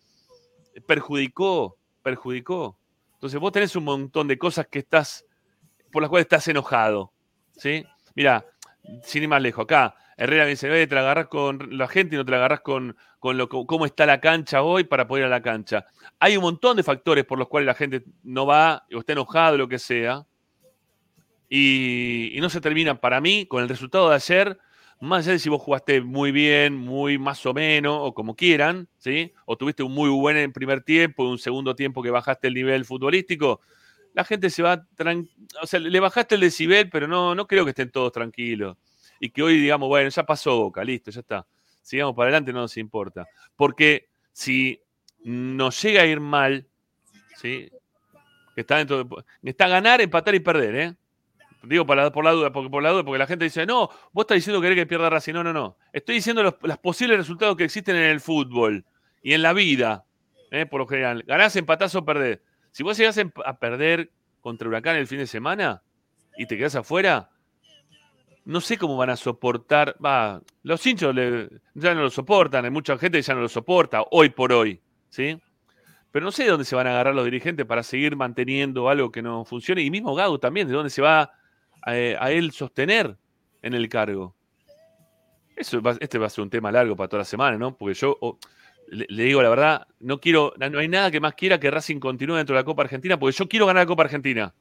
perjudicó, 0.87 1.77
perjudicó. 2.01 2.79
Entonces 3.15 3.37
vos 3.37 3.51
tenés 3.51 3.75
un 3.75 3.83
montón 3.83 4.29
de 4.29 4.37
cosas 4.37 4.67
que 4.67 4.79
estás, 4.79 5.25
por 5.91 6.01
las 6.01 6.09
cuales 6.09 6.23
estás 6.23 6.47
enojado, 6.47 7.11
¿sí? 7.57 7.83
Mira, 8.15 8.45
sin 9.03 9.23
ir 9.23 9.29
más 9.29 9.41
lejos, 9.41 9.65
acá 9.65 9.93
Herrera 10.15 10.45
me 10.45 10.51
dice, 10.51 10.81
"Eh, 10.81 10.87
te 10.87 10.95
la 10.95 11.01
agarrás 11.01 11.27
con 11.27 11.77
la 11.77 11.89
gente 11.89 12.15
y 12.15 12.17
no 12.17 12.23
te 12.23 12.31
la 12.31 12.37
agarrás 12.37 12.61
con, 12.61 12.95
con 13.19 13.37
lo, 13.37 13.49
cómo 13.49 13.85
está 13.85 14.05
la 14.05 14.21
cancha 14.21 14.61
hoy 14.61 14.85
para 14.85 15.05
poder 15.05 15.23
ir 15.23 15.25
a 15.25 15.29
la 15.29 15.41
cancha. 15.41 15.85
Hay 16.19 16.37
un 16.37 16.43
montón 16.43 16.77
de 16.77 16.83
factores 16.83 17.25
por 17.25 17.37
los 17.37 17.49
cuales 17.49 17.67
la 17.67 17.73
gente 17.73 18.05
no 18.23 18.45
va 18.45 18.85
o 18.95 18.99
está 18.99 19.11
enojado, 19.11 19.57
lo 19.57 19.67
que 19.67 19.79
sea, 19.79 20.25
y, 21.49 22.31
y 22.37 22.39
no 22.39 22.49
se 22.49 22.61
termina 22.61 23.01
para 23.01 23.19
mí 23.19 23.45
con 23.47 23.61
el 23.61 23.67
resultado 23.67 24.07
de 24.09 24.15
ayer, 24.15 24.57
más 24.99 25.25
allá 25.25 25.33
de 25.33 25.39
si 25.39 25.49
vos 25.49 25.61
jugaste 25.61 26.01
muy 26.01 26.31
bien, 26.31 26.75
muy 26.75 27.17
más 27.17 27.45
o 27.45 27.53
menos, 27.53 27.97
o 28.01 28.13
como 28.13 28.35
quieran, 28.35 28.87
¿sí? 28.97 29.33
O 29.45 29.57
tuviste 29.57 29.83
un 29.83 29.93
muy 29.93 30.09
buen 30.09 30.37
en 30.37 30.51
primer 30.51 30.81
tiempo 30.81 31.23
un 31.29 31.37
segundo 31.37 31.75
tiempo 31.75 32.01
que 32.01 32.09
bajaste 32.09 32.47
el 32.47 32.55
nivel 32.55 32.85
futbolístico, 32.85 33.61
la 34.13 34.23
gente 34.23 34.49
se 34.49 34.63
va, 34.63 34.87
o 35.61 35.67
sea, 35.67 35.79
le 35.79 35.99
bajaste 35.99 36.35
el 36.35 36.41
decibel, 36.41 36.89
pero 36.89 37.07
no, 37.07 37.35
no 37.35 37.45
creo 37.45 37.63
que 37.65 37.69
estén 37.69 37.91
todos 37.91 38.11
tranquilos. 38.11 38.75
Y 39.19 39.29
que 39.29 39.43
hoy 39.43 39.59
digamos, 39.59 39.87
bueno, 39.89 40.09
ya 40.09 40.23
pasó 40.23 40.57
Boca, 40.57 40.83
listo, 40.83 41.11
ya 41.11 41.19
está. 41.19 41.47
sigamos 41.83 42.15
para 42.15 42.29
adelante, 42.29 42.51
no 42.51 42.61
nos 42.61 42.77
importa. 42.77 43.27
Porque 43.55 44.09
si 44.31 44.81
nos 45.23 45.79
llega 45.83 46.01
a 46.01 46.05
ir 46.07 46.19
mal, 46.19 46.65
¿sí? 47.35 47.69
Está 48.55 48.81
está 49.43 49.67
ganar, 49.67 50.01
empatar 50.01 50.33
y 50.33 50.39
perder, 50.39 50.75
¿eh? 50.75 50.95
Digo 51.67 51.85
por 51.85 51.97
la, 51.97 52.11
por 52.11 52.23
la 52.23 52.31
duda, 52.31 52.51
porque 52.51 52.69
por 52.69 52.81
la 52.81 52.91
duda, 52.91 53.03
porque 53.03 53.19
la 53.19 53.27
gente 53.27 53.45
dice, 53.45 53.65
no, 53.65 53.89
vos 54.11 54.23
estás 54.23 54.35
diciendo 54.35 54.61
que 54.61 54.65
querés 54.65 54.83
que 54.83 54.87
pierda 54.87 55.09
Racing. 55.09 55.33
No, 55.33 55.43
no, 55.43 55.53
no. 55.53 55.77
Estoy 55.91 56.15
diciendo 56.15 56.43
los, 56.43 56.77
posibles 56.79 57.17
resultados 57.17 57.55
que 57.57 57.65
existen 57.65 57.95
en 57.95 58.03
el 58.03 58.19
fútbol 58.19 58.85
y 59.21 59.33
en 59.33 59.41
la 59.41 59.53
vida, 59.53 60.05
¿eh? 60.51 60.65
por 60.65 60.79
lo 60.79 60.87
general. 60.87 61.23
Ganás, 61.27 61.55
empatás 61.55 61.93
o 61.95 62.05
perdés. 62.05 62.39
Si 62.71 62.83
vos 62.83 62.97
llegás 62.97 63.19
a 63.45 63.59
perder 63.59 64.11
contra 64.41 64.67
Huracán 64.67 64.95
el 64.95 65.07
fin 65.07 65.19
de 65.19 65.27
semana 65.27 65.81
y 66.37 66.45
te 66.45 66.57
quedás 66.57 66.75
afuera, 66.75 67.29
no 68.45 68.61
sé 68.61 68.77
cómo 68.77 68.95
van 68.95 69.09
a 69.09 69.17
soportar. 69.17 69.95
Va, 70.03 70.41
los 70.63 70.85
hinchos 70.85 71.13
ya 71.73 71.93
no 71.93 72.01
lo 72.01 72.09
soportan, 72.09 72.63
hay 72.63 72.71
mucha 72.71 72.97
gente 72.97 73.17
que 73.17 73.21
ya 73.23 73.35
no 73.35 73.41
lo 73.41 73.49
soporta, 73.49 74.03
hoy 74.11 74.29
por 74.29 74.53
hoy, 74.53 74.79
¿sí? 75.09 75.37
Pero 76.11 76.23
no 76.23 76.31
sé 76.31 76.43
de 76.43 76.49
dónde 76.49 76.65
se 76.65 76.75
van 76.75 76.87
a 76.87 76.91
agarrar 76.91 77.13
los 77.13 77.25
dirigentes 77.25 77.65
para 77.65 77.83
seguir 77.83 78.15
manteniendo 78.15 78.87
algo 78.87 79.11
que 79.11 79.21
no 79.21 79.43
funcione. 79.43 79.81
Y 79.81 79.91
mismo 79.91 80.15
Gago 80.15 80.39
también, 80.39 80.67
de 80.67 80.73
dónde 80.73 80.89
se 80.89 81.01
va 81.01 81.31
a, 81.87 82.31
él 82.31 82.51
sostener 82.51 83.17
en 83.61 83.73
el 83.73 83.87
cargo. 83.89 84.35
Eso 85.55 85.81
este 85.99 86.17
va 86.17 86.27
a 86.27 86.29
ser 86.29 86.43
un 86.43 86.49
tema 86.49 86.71
largo 86.71 86.95
para 86.95 87.07
toda 87.07 87.21
la 87.21 87.25
semana, 87.25 87.57
¿no? 87.57 87.75
Porque 87.75 87.95
yo 87.95 88.17
le, 88.89 89.23
digo 89.23 89.41
la 89.41 89.49
verdad, 89.49 89.87
no 89.99 90.19
quiero, 90.19 90.53
no 90.57 90.79
hay 90.79 90.87
nada 90.87 91.09
que 91.09 91.19
más 91.19 91.33
quiera 91.33 91.59
que 91.59 91.71
Racing 91.71 91.99
continúe 91.99 92.35
dentro 92.35 92.55
de 92.55 92.61
la 92.61 92.65
Copa 92.65 92.83
Argentina, 92.83 93.17
porque 93.17 93.35
yo 93.35 93.47
quiero 93.47 93.65
ganar 93.65 93.83
la 93.83 93.87
Copa 93.87 94.03
Argentina. 94.03 94.53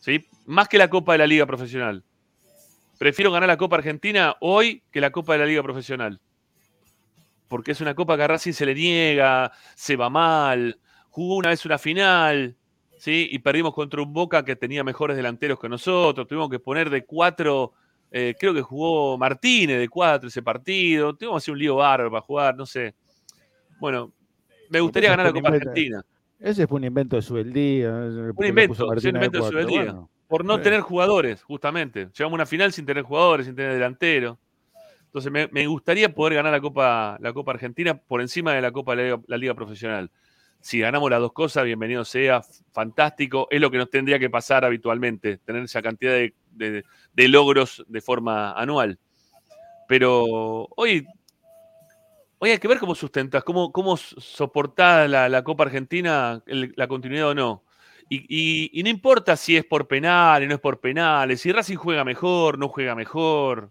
¿Sí? 0.00 0.26
Más 0.46 0.66
que 0.68 0.78
la 0.78 0.88
Copa 0.88 1.12
de 1.12 1.18
la 1.18 1.26
Liga 1.26 1.44
Profesional. 1.44 2.02
Prefiero 2.98 3.30
ganar 3.30 3.48
la 3.48 3.58
Copa 3.58 3.76
Argentina 3.76 4.36
hoy 4.40 4.82
que 4.90 5.00
la 5.00 5.10
Copa 5.10 5.34
de 5.34 5.40
la 5.40 5.46
Liga 5.46 5.62
Profesional. 5.62 6.20
Porque 7.48 7.72
es 7.72 7.80
una 7.80 7.94
Copa 7.94 8.16
que 8.16 8.22
a 8.22 8.28
Racing 8.28 8.52
se 8.52 8.64
le 8.64 8.74
niega, 8.74 9.52
se 9.74 9.96
va 9.96 10.08
mal, 10.08 10.78
jugó 11.10 11.36
una 11.36 11.50
vez 11.50 11.66
una 11.66 11.78
final, 11.78 12.56
¿sí? 13.00 13.28
Y 13.32 13.38
perdimos 13.38 13.74
contra 13.74 14.02
un 14.02 14.12
Boca 14.12 14.44
que 14.44 14.56
tenía 14.56 14.84
mejores 14.84 15.16
delanteros 15.16 15.58
que 15.58 15.68
nosotros. 15.68 16.28
Tuvimos 16.28 16.50
que 16.50 16.58
poner 16.58 16.90
de 16.90 17.04
cuatro, 17.04 17.72
eh, 18.10 18.34
creo 18.38 18.52
que 18.52 18.60
jugó 18.60 19.16
Martínez 19.16 19.78
de 19.78 19.88
cuatro 19.88 20.28
ese 20.28 20.42
partido. 20.42 21.14
Tuvimos 21.14 21.36
que 21.36 21.38
hacer 21.38 21.52
un 21.52 21.58
lío 21.58 21.76
bárbaro 21.76 22.10
para 22.10 22.20
jugar, 22.20 22.56
no 22.56 22.66
sé. 22.66 22.94
Bueno, 23.80 24.12
me 24.68 24.80
gustaría 24.80 25.10
ganar 25.10 25.26
la 25.26 25.32
Copa 25.32 25.48
Argentina. 25.48 26.04
Ese 26.38 26.66
fue 26.66 26.76
un 26.76 26.84
invento 26.84 27.16
de 27.16 27.22
Subeldía. 27.22 27.90
Un 27.90 28.46
invento, 28.46 28.86
un 28.86 28.98
invento 28.98 29.44
de 29.44 29.50
Subeldía. 29.50 29.96
por 30.28 30.44
no 30.44 30.60
tener 30.60 30.80
jugadores, 30.82 31.42
justamente. 31.42 32.08
Llegamos 32.16 32.32
a 32.32 32.34
una 32.34 32.46
final 32.46 32.72
sin 32.72 32.84
tener 32.84 33.02
jugadores, 33.02 33.46
sin 33.46 33.56
tener 33.56 33.72
delantero. 33.72 34.38
Entonces 35.06 35.32
me, 35.50 35.66
gustaría 35.66 36.14
poder 36.14 36.34
ganar 36.34 36.52
la 36.52 36.60
Copa, 36.60 37.16
la 37.18 37.32
Copa 37.32 37.52
Argentina 37.52 37.94
por 37.94 38.20
encima 38.20 38.52
de 38.52 38.60
la 38.60 38.70
Copa 38.70 38.94
de 38.94 39.18
la 39.26 39.36
Liga 39.38 39.54
Profesional 39.54 40.10
si 40.60 40.80
ganamos 40.80 41.10
las 41.10 41.20
dos 41.20 41.32
cosas, 41.32 41.64
bienvenido 41.64 42.04
sea, 42.04 42.42
fantástico, 42.72 43.48
es 43.50 43.60
lo 43.60 43.70
que 43.70 43.78
nos 43.78 43.90
tendría 43.90 44.18
que 44.18 44.28
pasar 44.28 44.64
habitualmente, 44.64 45.38
tener 45.38 45.62
esa 45.62 45.80
cantidad 45.80 46.12
de, 46.52 46.84
logros 47.28 47.84
de 47.88 48.00
forma 48.00 48.52
anual. 48.52 48.98
Pero 49.88 50.68
hoy, 50.76 51.06
hoy 52.38 52.50
hay 52.50 52.58
que 52.58 52.68
ver 52.68 52.78
cómo 52.78 52.94
sustentas, 52.94 53.42
cómo, 53.42 53.72
cómo 53.72 53.96
soportás 53.96 55.08
la, 55.08 55.42
Copa 55.42 55.64
Argentina, 55.64 56.42
la 56.46 56.88
continuidad 56.88 57.28
o 57.28 57.34
no. 57.34 57.64
Y, 58.10 58.80
no 58.82 58.88
importa 58.90 59.36
si 59.36 59.56
es 59.56 59.64
por 59.64 59.86
penales, 59.86 60.48
no 60.48 60.56
es 60.56 60.60
por 60.60 60.80
penales, 60.80 61.40
si 61.40 61.52
Racing 61.52 61.76
juega 61.76 62.04
mejor, 62.04 62.58
no 62.58 62.68
juega 62.68 62.94
mejor, 62.94 63.70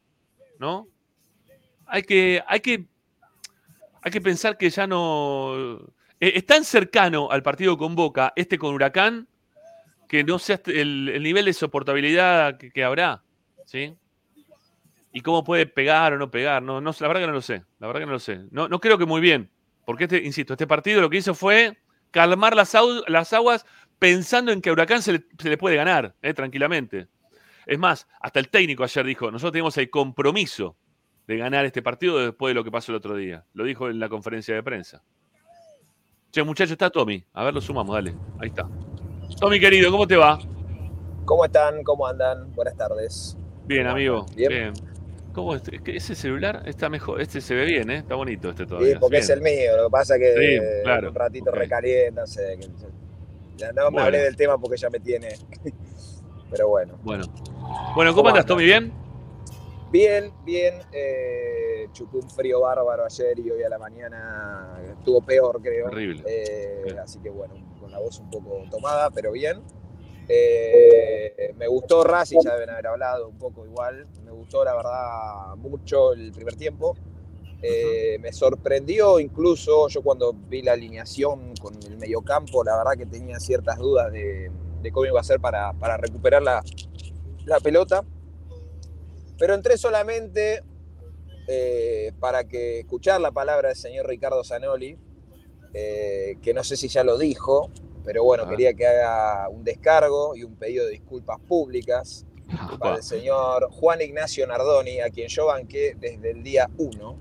¿no? 0.58 0.88
Hay 1.86 2.04
que, 2.04 2.42
hay 2.48 2.62
que, 2.62 2.86
hay 4.02 4.12
que 4.12 4.22
pensar 4.22 4.58
que 4.58 4.70
ya 4.70 4.88
no 4.88 5.92
eh, 6.20 6.34
es 6.36 6.46
tan 6.46 6.64
cercano 6.64 7.32
al 7.32 7.44
partido 7.44 7.78
con 7.78 7.96
Boca, 7.96 8.34
este 8.36 8.58
con 8.58 8.74
Huracán, 8.74 9.28
que 10.08 10.24
no 10.24 10.40
sé 10.40 10.60
el, 10.66 11.22
nivel 11.22 11.46
de 11.46 11.54
soportabilidad 11.54 12.58
que, 12.58 12.84
habrá, 12.84 13.24
¿sí? 13.66 13.96
Y 15.12 15.22
cómo 15.22 15.44
puede 15.44 15.66
pegar 15.66 16.14
o 16.14 16.18
no 16.18 16.30
pegar, 16.32 16.62
no, 16.62 16.82
no, 16.82 16.92
la 17.00 17.08
verdad 17.08 17.22
que 17.22 17.28
no 17.28 17.34
lo 17.34 17.42
sé, 17.42 17.64
la 17.80 17.88
verdad 17.88 18.02
que 18.02 18.06
no 18.08 18.12
lo 18.14 18.20
sé. 18.20 18.42
No, 18.52 18.68
no 18.68 18.80
creo 18.80 18.98
que 18.98 19.06
muy 19.06 19.22
bien, 19.22 19.50
porque 19.86 20.06
este, 20.06 20.18
insisto, 20.24 20.54
este 20.54 20.68
partido 20.68 21.02
lo 21.02 21.10
que 21.10 21.18
hizo 21.18 21.34
fue 21.34 21.78
calmar 22.12 22.56
las, 22.56 22.76
las 23.08 23.34
aguas 23.34 23.66
pensando 24.00 24.52
en 24.52 24.62
que 24.62 24.70
a 24.70 24.74
Huracán 24.74 25.02
se 25.02 25.24
le, 25.44 25.58
puede 25.58 25.76
ganar, 25.76 26.16
¿eh? 26.22 26.34
tranquilamente. 26.34 27.08
Es 27.66 27.78
más, 27.78 28.08
hasta 28.20 28.40
el 28.40 28.50
técnico 28.50 28.84
ayer 28.84 29.06
dijo, 29.06 29.30
nosotros 29.30 29.52
tenemos 29.52 29.78
el 29.78 29.90
compromiso 29.92 30.76
de 31.28 31.38
ganar 31.38 31.66
este 31.66 31.84
partido 31.84 32.18
después 32.18 32.52
de 32.52 32.56
lo 32.56 32.64
que 32.64 32.72
pasó 32.72 32.92
el 32.92 32.96
otro 32.96 33.16
día. 33.16 33.46
Lo 33.54 33.64
dijo 33.64 33.90
en 33.90 34.00
la 34.00 34.10
conferencia 34.10 34.56
de 34.56 34.64
prensa. 34.64 35.04
Che, 36.32 36.44
muchacho, 36.44 36.74
está 36.74 36.90
Tommy. 36.90 37.24
A 37.34 37.44
ver, 37.44 37.54
lo 37.54 37.62
sumamos, 37.62 37.96
dale. 37.96 38.14
Ahí 38.40 38.50
está. 38.50 38.68
Tommy, 39.40 39.60
querido, 39.60 39.92
¿cómo 39.92 40.06
te 40.06 40.16
va? 40.16 40.40
¿Cómo 41.26 41.46
están? 41.46 41.84
¿Cómo 41.84 42.06
andan? 42.06 42.54
Buenas 42.54 42.76
tardes. 42.78 43.36
Bien, 43.66 43.88
amigo. 43.88 44.26
Bien. 44.36 44.74
¿Cómo 45.34 45.56
es? 45.56 45.64
¿Ese 45.86 46.16
celular 46.16 46.64
está 46.66 46.90
mejor? 46.90 47.22
Este 47.22 47.42
se 47.42 47.56
ve 47.56 47.66
bien, 47.66 47.90
¿eh? 47.90 47.98
Está 47.98 48.16
bonito 48.16 48.50
este 48.50 48.66
todavía. 48.66 48.94
Sí, 48.94 49.00
porque 49.00 49.18
es 49.18 49.30
el 49.30 49.42
mío. 49.42 49.78
Lo 49.78 49.86
que 49.86 49.92
pasa 49.92 50.16
es 50.16 50.22
que 50.22 51.04
un 51.08 51.16
ratito 51.16 51.52
recalienta. 51.52 52.24
No 53.76 53.92
me 53.92 54.02
hablé 54.02 54.20
del 54.20 54.36
tema 54.36 54.58
porque 54.58 54.78
ya 54.78 54.90
me 54.90 55.00
tiene. 55.00 55.30
Pero 56.52 56.70
bueno. 56.70 57.00
Bueno. 57.04 57.26
Bueno, 57.96 58.14
¿cómo, 58.14 58.30
andas, 58.30 58.46
Tommy? 58.46 58.64
¿Bien? 58.64 58.92
Bien, 59.92 60.32
bien. 60.44 60.76
Eh, 60.92 61.69
chupé 61.92 62.18
un 62.18 62.30
frío 62.30 62.62
bárbaro 62.62 63.06
ayer 63.06 63.40
y 63.40 63.50
hoy 63.52 63.64
a 63.64 63.70
la 63.70 63.78
mañana 63.78 64.82
estuvo 64.98 65.22
peor, 65.22 65.62
creo. 65.62 65.88
Horrible. 65.88 66.24
Eh, 66.28 66.96
así 67.02 67.20
que 67.20 67.30
bueno, 67.30 67.56
con 67.80 67.92
la 67.92 68.00
voz 68.00 68.20
un 68.20 68.30
poco 68.30 68.64
tomada, 68.70 69.10
pero 69.10 69.32
bien. 69.32 69.62
Eh, 70.28 71.54
me 71.58 71.68
gustó 71.68 72.04
Racing, 72.04 72.40
ya 72.44 72.54
deben 72.54 72.70
haber 72.70 72.88
hablado 72.88 73.28
un 73.30 73.38
poco 73.38 73.66
igual. 73.66 74.08
Me 74.24 74.32
gustó, 74.32 74.64
la 74.64 74.76
verdad, 74.76 75.56
mucho 75.58 76.14
el 76.14 76.32
primer 76.32 76.56
tiempo. 76.56 76.96
Me 77.62 78.32
sorprendió 78.32 79.20
incluso, 79.20 79.88
yo 79.90 80.02
cuando 80.02 80.34
vi 80.34 80.62
la 80.62 80.74
alineación 80.74 81.56
con 81.62 81.74
el 81.84 81.98
mediocampo, 81.98 82.64
la 82.64 82.78
verdad 82.78 82.92
que 82.98 83.06
tenía 83.06 83.40
ciertas 83.40 83.78
dudas 83.80 84.12
de, 84.12 84.52
cómo 84.94 85.06
iba 85.06 85.20
a 85.20 85.24
ser 85.24 85.40
para, 85.40 85.74
para 85.74 85.98
recuperar 85.98 86.42
la, 86.42 86.64
la 87.46 87.60
pelota 87.60 88.06
pero 89.40 89.56
entré 89.56 89.78
solamente 89.78 90.62
eh, 91.52 92.12
para 92.20 92.44
que 92.44 92.82
escuchar 92.82 93.20
la 93.20 93.32
palabra 93.32 93.70
del 93.70 93.78
señor 93.78 94.08
Ricardo 94.08 94.44
Zanoli, 94.44 94.96
eh, 95.74 96.38
que 96.44 96.54
no 96.54 96.64
sé 96.64 96.78
si 96.78 96.88
ya 96.88 97.04
lo 97.04 97.18
dijo, 97.18 97.72
pero 98.06 98.24
bueno, 98.24 98.44
ah. 98.46 98.50
quería 98.50 98.76
que 98.76 98.86
haga 98.86 99.50
un 99.50 99.64
descargo 99.64 100.36
y 100.36 100.44
un 100.44 100.56
pedido 100.58 100.86
de 100.86 100.92
disculpas 100.92 101.40
públicas 101.40 102.24
para 102.78 102.98
el 102.98 103.04
señor 103.04 103.68
Juan 103.72 104.00
Ignacio 104.00 104.46
Nardoni, 104.46 105.00
a 105.00 105.10
quien 105.10 105.28
yo 105.28 105.48
banqué 105.48 105.96
desde 106.00 106.30
el 106.30 106.44
día 106.44 106.70
1, 106.78 107.18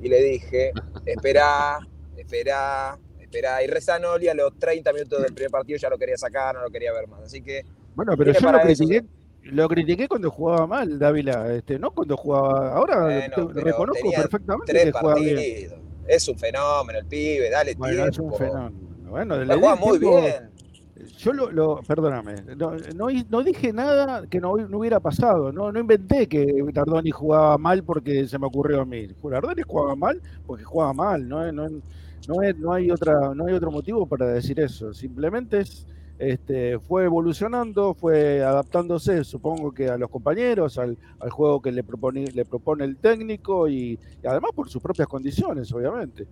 y 0.00 0.08
le 0.08 0.22
dije, 0.22 0.72
espera, 1.04 1.80
espera, 2.16 2.96
espera. 3.20 3.64
Y 3.64 3.66
Rezanoli 3.66 4.28
a 4.28 4.34
los 4.34 4.56
30 4.60 4.92
minutos 4.92 5.22
del 5.22 5.34
primer 5.34 5.50
partido 5.50 5.76
ya 5.78 5.90
lo 5.90 5.98
quería 5.98 6.16
sacar, 6.16 6.54
no 6.54 6.62
lo 6.62 6.70
quería 6.70 6.92
ver 6.92 7.08
más. 7.08 7.22
Así 7.22 7.42
que... 7.42 7.64
Bueno, 7.96 8.16
pero 8.16 8.32
yo 8.32 8.52
lo 8.52 8.60
critiqué, 8.60 9.04
lo 9.44 9.68
critiqué 9.68 10.08
cuando 10.08 10.30
jugaba 10.30 10.66
mal, 10.66 10.98
Dávila, 10.98 11.52
este, 11.54 11.78
no 11.78 11.90
cuando 11.90 12.16
jugaba. 12.16 12.74
Ahora 12.74 13.28
reconozco 13.54 14.10
perfectamente 14.14 14.72
que 14.72 14.92
juega 14.92 15.14
bien. 15.16 15.70
Es 16.06 16.28
un 16.28 16.36
fenómeno 16.36 16.98
el 16.98 17.06
pibe, 17.06 17.50
dale 17.50 17.74
bueno, 17.74 18.06
Es 18.06 18.18
un 18.18 18.34
fenómeno. 18.34 18.72
Bueno, 19.08 19.36
le 19.44 19.54
juega 19.54 19.76
muy 19.76 19.98
bien. 19.98 20.50
Yo 21.18 21.32
lo, 21.32 21.50
lo 21.50 21.80
perdóname, 21.86 22.34
no, 22.56 22.76
no, 23.28 23.42
dije 23.42 23.72
nada 23.72 24.26
que 24.28 24.40
no, 24.40 24.56
no, 24.56 24.78
hubiera 24.78 25.00
pasado, 25.00 25.52
no, 25.52 25.72
no 25.72 25.80
inventé 25.80 26.28
que 26.28 26.64
Tardoni 26.72 27.10
jugaba 27.10 27.58
mal 27.58 27.82
porque 27.82 28.26
se 28.26 28.38
me 28.38 28.46
ocurrió 28.46 28.82
a 28.82 28.84
mí. 28.84 29.08
Tardoni 29.08 29.62
jugaba 29.62 29.96
mal 29.96 30.20
porque 30.46 30.64
jugaba 30.64 30.92
mal, 30.92 31.28
no, 31.28 31.50
no, 31.52 31.68
no, 31.68 31.82
no, 32.56 32.72
hay 32.72 32.90
otra, 32.90 33.34
no 33.34 33.46
hay 33.46 33.54
otro 33.54 33.70
motivo 33.70 34.06
para 34.06 34.26
decir 34.26 34.60
eso. 34.60 34.94
Simplemente 34.94 35.60
es 35.60 35.86
este, 36.22 36.78
fue 36.78 37.04
evolucionando, 37.04 37.94
fue 37.94 38.44
adaptándose, 38.44 39.24
supongo 39.24 39.72
que 39.72 39.88
a 39.88 39.98
los 39.98 40.08
compañeros, 40.08 40.78
al, 40.78 40.96
juego 41.30 41.60
que 41.60 41.72
le 41.72 41.82
propone, 41.82 42.26
le 42.26 42.44
propone 42.44 42.84
el 42.84 42.96
técnico 42.96 43.68
y, 43.68 43.98
además 44.24 44.52
por 44.54 44.68
sus 44.68 44.80
propias 44.80 45.08
condiciones, 45.08 45.72
obviamente. 45.72 46.28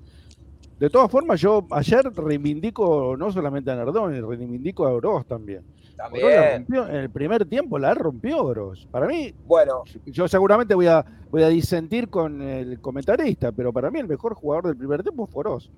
De 0.78 0.88
todas 0.88 1.10
formas, 1.10 1.40
yo 1.40 1.66
ayer 1.72 2.04
reivindico 2.14 3.16
no 3.18 3.32
solamente 3.32 3.72
a 3.72 3.74
Nardoni, 3.74 4.20
reivindico 4.20 4.86
a 4.86 4.92
Oroz 4.92 5.26
también. 5.26 5.64
También. 5.96 6.66
en 6.68 6.94
el 6.94 7.10
primer 7.10 7.44
tiempo 7.44 7.76
la 7.76 7.92
rompió 7.92 8.44
Oroz. 8.44 8.86
Para 8.92 9.08
mí, 9.08 9.34
bueno, 9.44 9.82
yo 10.06 10.28
seguramente 10.28 10.72
voy 10.72 10.86
a, 10.86 11.04
voy 11.32 11.42
a 11.42 11.48
disentir 11.48 12.08
con 12.08 12.40
el 12.42 12.80
comentarista, 12.80 13.50
pero 13.50 13.72
para 13.72 13.90
mí 13.90 13.98
el 13.98 14.06
mejor 14.06 14.34
jugador 14.34 14.68
del 14.68 14.76
primer 14.76 15.02
tiempo 15.02 15.26
fue 15.26 15.40
Oroz. 15.40 15.68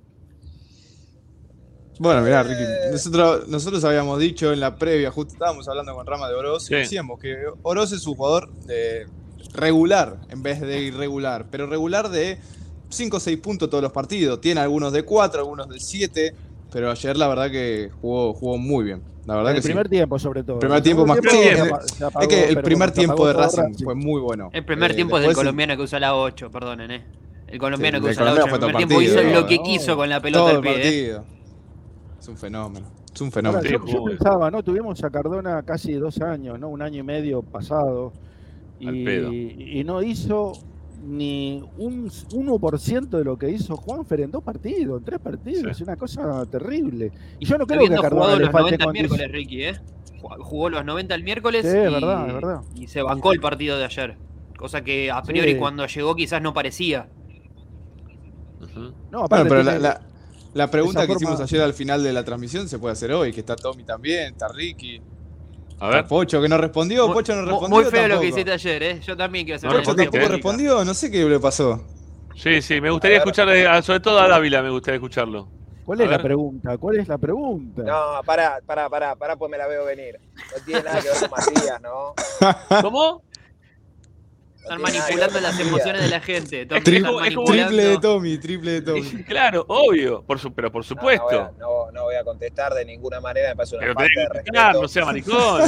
Bueno, 1.98 2.22
mirá, 2.22 2.42
Ricky, 2.42 2.62
nosotros, 2.90 3.48
nosotros 3.48 3.84
habíamos 3.84 4.18
dicho 4.18 4.52
en 4.52 4.60
la 4.60 4.74
previa, 4.76 5.10
justo 5.10 5.34
estábamos 5.34 5.68
hablando 5.68 5.94
con 5.94 6.06
Rama 6.06 6.28
de 6.28 6.34
Oroz, 6.34 6.70
y 6.70 6.74
decíamos 6.74 7.20
que 7.20 7.36
Oroz 7.62 7.92
es 7.92 8.06
un 8.06 8.14
jugador 8.14 8.50
de 8.66 9.06
regular 9.54 10.16
en 10.30 10.42
vez 10.42 10.60
de 10.60 10.80
irregular, 10.80 11.46
pero 11.50 11.66
regular 11.66 12.08
de 12.08 12.38
5 12.88 13.18
o 13.18 13.20
6 13.20 13.38
puntos 13.38 13.68
todos 13.70 13.82
los 13.82 13.92
partidos. 13.92 14.40
Tiene 14.40 14.60
algunos 14.60 14.92
de 14.92 15.02
4, 15.04 15.40
algunos 15.40 15.68
de 15.68 15.78
7. 15.78 16.34
Pero 16.72 16.90
ayer 16.90 17.16
la 17.18 17.28
verdad 17.28 17.50
que 17.50 17.90
jugó, 18.00 18.32
jugó 18.32 18.56
muy 18.56 18.84
bien. 18.84 19.02
La 19.26 19.36
verdad 19.36 19.50
En 19.52 19.56
que 19.56 19.58
el 19.58 19.62
sí. 19.62 19.68
primer 19.68 19.88
tiempo, 19.90 20.18
sobre 20.18 20.42
todo. 20.42 20.54
El 20.56 20.60
primer 20.60 20.76
El 20.78 20.82
tiempo 20.82 21.06
más 21.06 21.18
sí, 21.18 21.28
tiempo 21.28 21.42
es- 21.42 21.54
se 21.56 21.60
apa- 21.60 21.82
se 21.98 22.04
apagó, 22.04 22.22
Es 22.22 22.28
que 22.28 22.48
el 22.48 22.62
primer 22.62 22.90
tiempo 22.92 23.26
de 23.26 23.32
Racing 23.34 23.74
fue 23.84 23.94
muy 23.94 24.20
bueno. 24.20 24.50
El 24.54 24.64
primer 24.64 24.90
Eh, 24.92 24.94
tiempo 24.94 25.18
es 25.18 25.26
del 25.26 25.34
colombiano 25.34 25.76
que 25.76 25.82
usa 25.82 26.00
la 26.00 26.16
8, 26.16 26.50
perdonen, 26.50 26.90
¿eh? 26.90 27.04
El 27.46 27.58
colombiano 27.58 27.98
Sí, 27.98 28.04
que 28.04 28.10
usa 28.10 28.24
la 28.24 28.30
colombiano 28.32 28.56
8 28.56 28.64
en 28.66 28.70
el 28.70 28.76
primer 28.76 28.88
tiempo 28.88 29.02
hizo 29.02 29.40
lo 29.40 29.46
que 29.46 29.56
No, 29.58 29.62
quiso 29.64 29.96
con 29.96 30.08
la 30.08 30.20
pelota 30.20 30.38
Todo 30.40 30.48
al 30.48 30.56
el 30.56 30.62
pie, 30.80 31.10
¿eh? 31.10 31.20
Es 32.22 32.28
un 32.28 32.36
fenómeno. 32.36 32.86
Es 33.12 33.20
un 33.20 33.32
fenómeno. 33.32 33.58
Ahora, 33.58 33.92
yo, 33.92 34.04
pensaba, 34.04 34.48
¿no? 34.48 34.62
Tuvimos 34.62 35.02
a 35.02 35.10
Cardona 35.10 35.60
casi 35.64 35.94
dos 35.94 36.20
años, 36.20 36.56
¿no? 36.56 36.68
Un 36.68 36.80
año 36.80 37.00
y 37.00 37.02
medio 37.02 37.42
pasado. 37.42 38.12
Al 38.86 38.94
Y, 38.96 39.04
pedo. 39.04 39.32
y 39.32 39.82
no 39.84 40.00
hizo 40.02 40.52
ni 41.04 41.64
un 41.78 42.08
1% 42.08 43.08
de 43.18 43.24
lo 43.24 43.36
que 43.36 43.50
hizo 43.50 43.76
Juanfer 43.76 44.20
en 44.20 44.30
dos 44.30 44.44
partidos, 44.44 45.00
en 45.00 45.04
tres 45.04 45.18
partidos. 45.18 45.62
Sí. 45.64 45.70
Es 45.70 45.80
una 45.80 45.96
cosa 45.96 46.46
terrible. 46.46 47.10
Y 47.40 47.44
yo 47.46 47.58
no 47.58 47.66
creo 47.66 47.80
que 47.88 47.94
a 47.96 48.00
Cardona 48.00 48.10
jugado 48.22 48.38
le 48.38 48.44
los 48.44 48.52
falte 48.52 48.78
90 48.78 48.84
el 48.84 48.86
condición. 48.86 49.18
miércoles, 49.18 49.32
Ricky, 49.32 49.62
¿eh? 49.64 49.80
Jugó- 50.38 50.70
los 50.70 50.84
90 50.84 51.14
el 51.16 51.24
miércoles 51.24 51.62
Sí, 51.62 51.76
y, 51.76 51.80
es 51.80 51.92
verdad, 51.92 52.28
es 52.28 52.34
verdad. 52.34 52.60
y 52.76 52.86
se 52.86 53.02
bancó 53.02 53.32
el 53.32 53.40
partido 53.40 53.76
de 53.78 53.84
ayer. 53.86 54.16
Cosa 54.56 54.82
que 54.84 55.10
a 55.10 55.22
priori 55.22 55.54
Sí. 55.54 55.58
cuando 55.58 55.84
llegó 55.86 56.14
quizás 56.14 56.40
no 56.40 56.54
parecía. 56.54 57.08
No, 59.10 59.26
Bueno, 59.28 59.44
pero 59.48 59.48
tiene- 59.48 59.64
la- 59.64 59.78
la 59.80 60.00
pregunta 60.70 61.00
esa 61.00 61.06
que 61.06 61.12
forma- 61.14 61.30
hicimos 61.34 61.40
ayer 61.40 61.62
al 61.62 61.74
final 61.74 62.02
de 62.02 62.12
la 62.12 62.24
transmisión 62.24 62.68
se 62.68 62.78
puede 62.78 62.92
hacer 62.92 63.12
hoy, 63.12 63.32
que 63.32 63.40
está 63.40 63.56
Tommy 63.56 63.84
también, 63.84 64.32
está 64.32 64.48
Ricky, 64.48 64.96
A 65.78 65.86
está 65.86 65.86
ver. 65.88 66.06
Pocho 66.06 66.40
que 66.42 66.48
no 66.48 66.58
respondió, 66.58 67.12
Pocho 67.12 67.34
no 67.34 67.42
respondió. 67.42 67.68
Muy 67.80 67.84
feo 67.90 68.08
lo 68.08 68.20
que 68.20 68.26
hiciste 68.28 68.52
ayer, 68.52 68.82
¿eh? 68.82 69.00
Yo 69.00 69.16
también 69.16 69.44
quiero 69.46 69.56
hacer 69.56 69.68
No 69.70 69.76
una 69.76 69.84
Pocho 69.84 69.96
tampoco 69.96 70.28
respondió, 70.28 70.84
no 70.84 70.94
sé 70.94 71.10
qué 71.10 71.24
le 71.24 71.40
pasó. 71.40 71.86
Sí, 72.36 72.62
sí, 72.62 72.80
me 72.80 72.90
gustaría 72.90 73.18
escuchar, 73.18 73.48
a- 73.48 73.82
sobre 73.82 74.00
todo 74.00 74.18
a 74.18 74.28
Dávila, 74.28 74.62
me 74.62 74.70
gustaría 74.70 74.96
escucharlo. 74.96 75.48
¿Cuál 75.84 76.00
es 76.02 76.10
la 76.10 76.22
pregunta? 76.22 76.78
¿Cuál 76.78 77.00
es 77.00 77.08
la 77.08 77.18
pregunta? 77.18 77.82
No, 77.82 78.22
pará, 78.24 78.60
pará, 78.64 78.88
pará, 78.88 79.16
pará, 79.16 79.36
pues 79.36 79.50
me 79.50 79.58
la 79.58 79.66
veo 79.66 79.84
venir. 79.84 80.14
No 80.56 80.64
tiene 80.64 80.82
nada 80.84 81.00
que 81.00 81.08
ver 81.08 81.18
con 81.18 81.30
Matías, 81.30 81.80
¿no? 81.82 82.14
¿Cómo? 82.82 83.22
Están 84.62 84.78
No 84.78 84.84
manipulando 84.84 85.40
las 85.40 85.58
emociones 85.58 86.02
de 86.02 86.08
la 86.08 86.20
gente. 86.20 86.66
Tommy, 86.66 86.80
Tri- 86.82 87.44
triple 87.46 87.84
de 87.84 87.98
Tommy, 87.98 88.38
triple 88.38 88.70
de 88.72 88.82
Tommy. 88.82 89.24
Claro, 89.26 89.64
obvio, 89.68 90.22
por 90.22 90.38
su, 90.38 90.52
pero 90.54 90.70
por 90.70 90.80
No, 90.82 90.88
supuesto. 90.88 91.30
No, 91.30 91.30
voy 91.30 91.48
a, 91.48 91.58
no- 91.86 91.90
no 91.92 92.02
voy 92.04 92.14
a 92.14 92.24
contestar 92.24 92.72
de 92.74 92.84
ninguna 92.84 93.20
manera, 93.20 93.48
me 93.50 93.56
parece 93.56 93.74
una 93.76 93.82
pero 93.82 93.94
falta 93.94 94.08
tenés 94.14 94.28
de 94.28 94.34
respeto. 94.52 94.82
no 94.82 94.88
sea 94.88 95.04
maricón. 95.04 95.62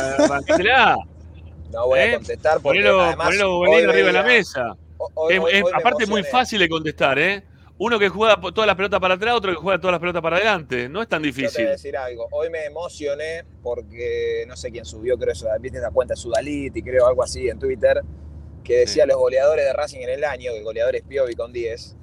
No 1.72 1.86
voy 1.88 1.98
¿Eh? 2.00 2.10
a 2.12 2.14
contestar 2.14 2.60
porque 2.60 2.78
Ponelo, 2.80 3.00
además 3.00 3.26
ponelo 3.26 3.64
arriba 3.90 4.06
de 4.06 4.12
la 4.12 4.22
mesa. 4.22 4.76
hoy- 4.98 5.34
Es- 5.34 5.40
hoy- 5.40 5.52
es- 5.52 5.62
hoy 5.64 5.72
aparte 5.74 6.04
es 6.04 6.08
muy 6.10 6.22
fácil 6.22 6.60
de 6.60 6.68
contestar, 6.68 7.18
¿eh? 7.18 7.42
Uno 7.76 7.98
que 7.98 8.08
juega 8.08 8.40
todas 8.40 8.68
las 8.68 8.76
pelotas 8.76 9.00
para 9.00 9.14
atrás, 9.14 9.34
otro 9.34 9.50
que 9.50 9.56
juega 9.56 9.80
todas 9.80 9.92
las 9.94 10.00
pelotas 10.00 10.22
para 10.22 10.36
adelante. 10.36 10.88
No 10.88 11.02
es 11.02 11.08
tan 11.08 11.20
Yo 11.24 11.30
te 11.32 11.32
voy 11.32 11.42
difícil. 11.42 11.66
a 11.66 11.70
decir 11.70 11.96
algo. 11.96 12.28
Hoy 12.30 12.48
me 12.48 12.64
emocioné 12.66 13.42
porque 13.64 14.44
no 14.46 14.56
sé 14.56 14.70
quién 14.70 14.84
subió, 14.84 15.18
creo 15.18 15.32
eso, 15.32 15.48
viste 15.60 15.78
esa 15.78 15.90
cuenta 15.90 16.14
Sudaliti, 16.14 16.80
creo 16.82 17.08
algo 17.08 17.24
así 17.24 17.48
en 17.48 17.58
Twitter, 17.58 18.00
que 18.64 18.78
decía 18.78 19.04
Sí. 19.04 19.08
los 19.10 19.18
goleadores 19.18 19.64
de 19.64 19.72
Racing 19.72 20.00
en 20.00 20.10
el 20.10 20.24
año, 20.24 20.50
que 20.52 20.58
el 20.58 20.64
goleador 20.64 20.96
es 20.96 21.02
Piovi 21.02 21.34
con 21.34 21.52
10. 21.52 21.96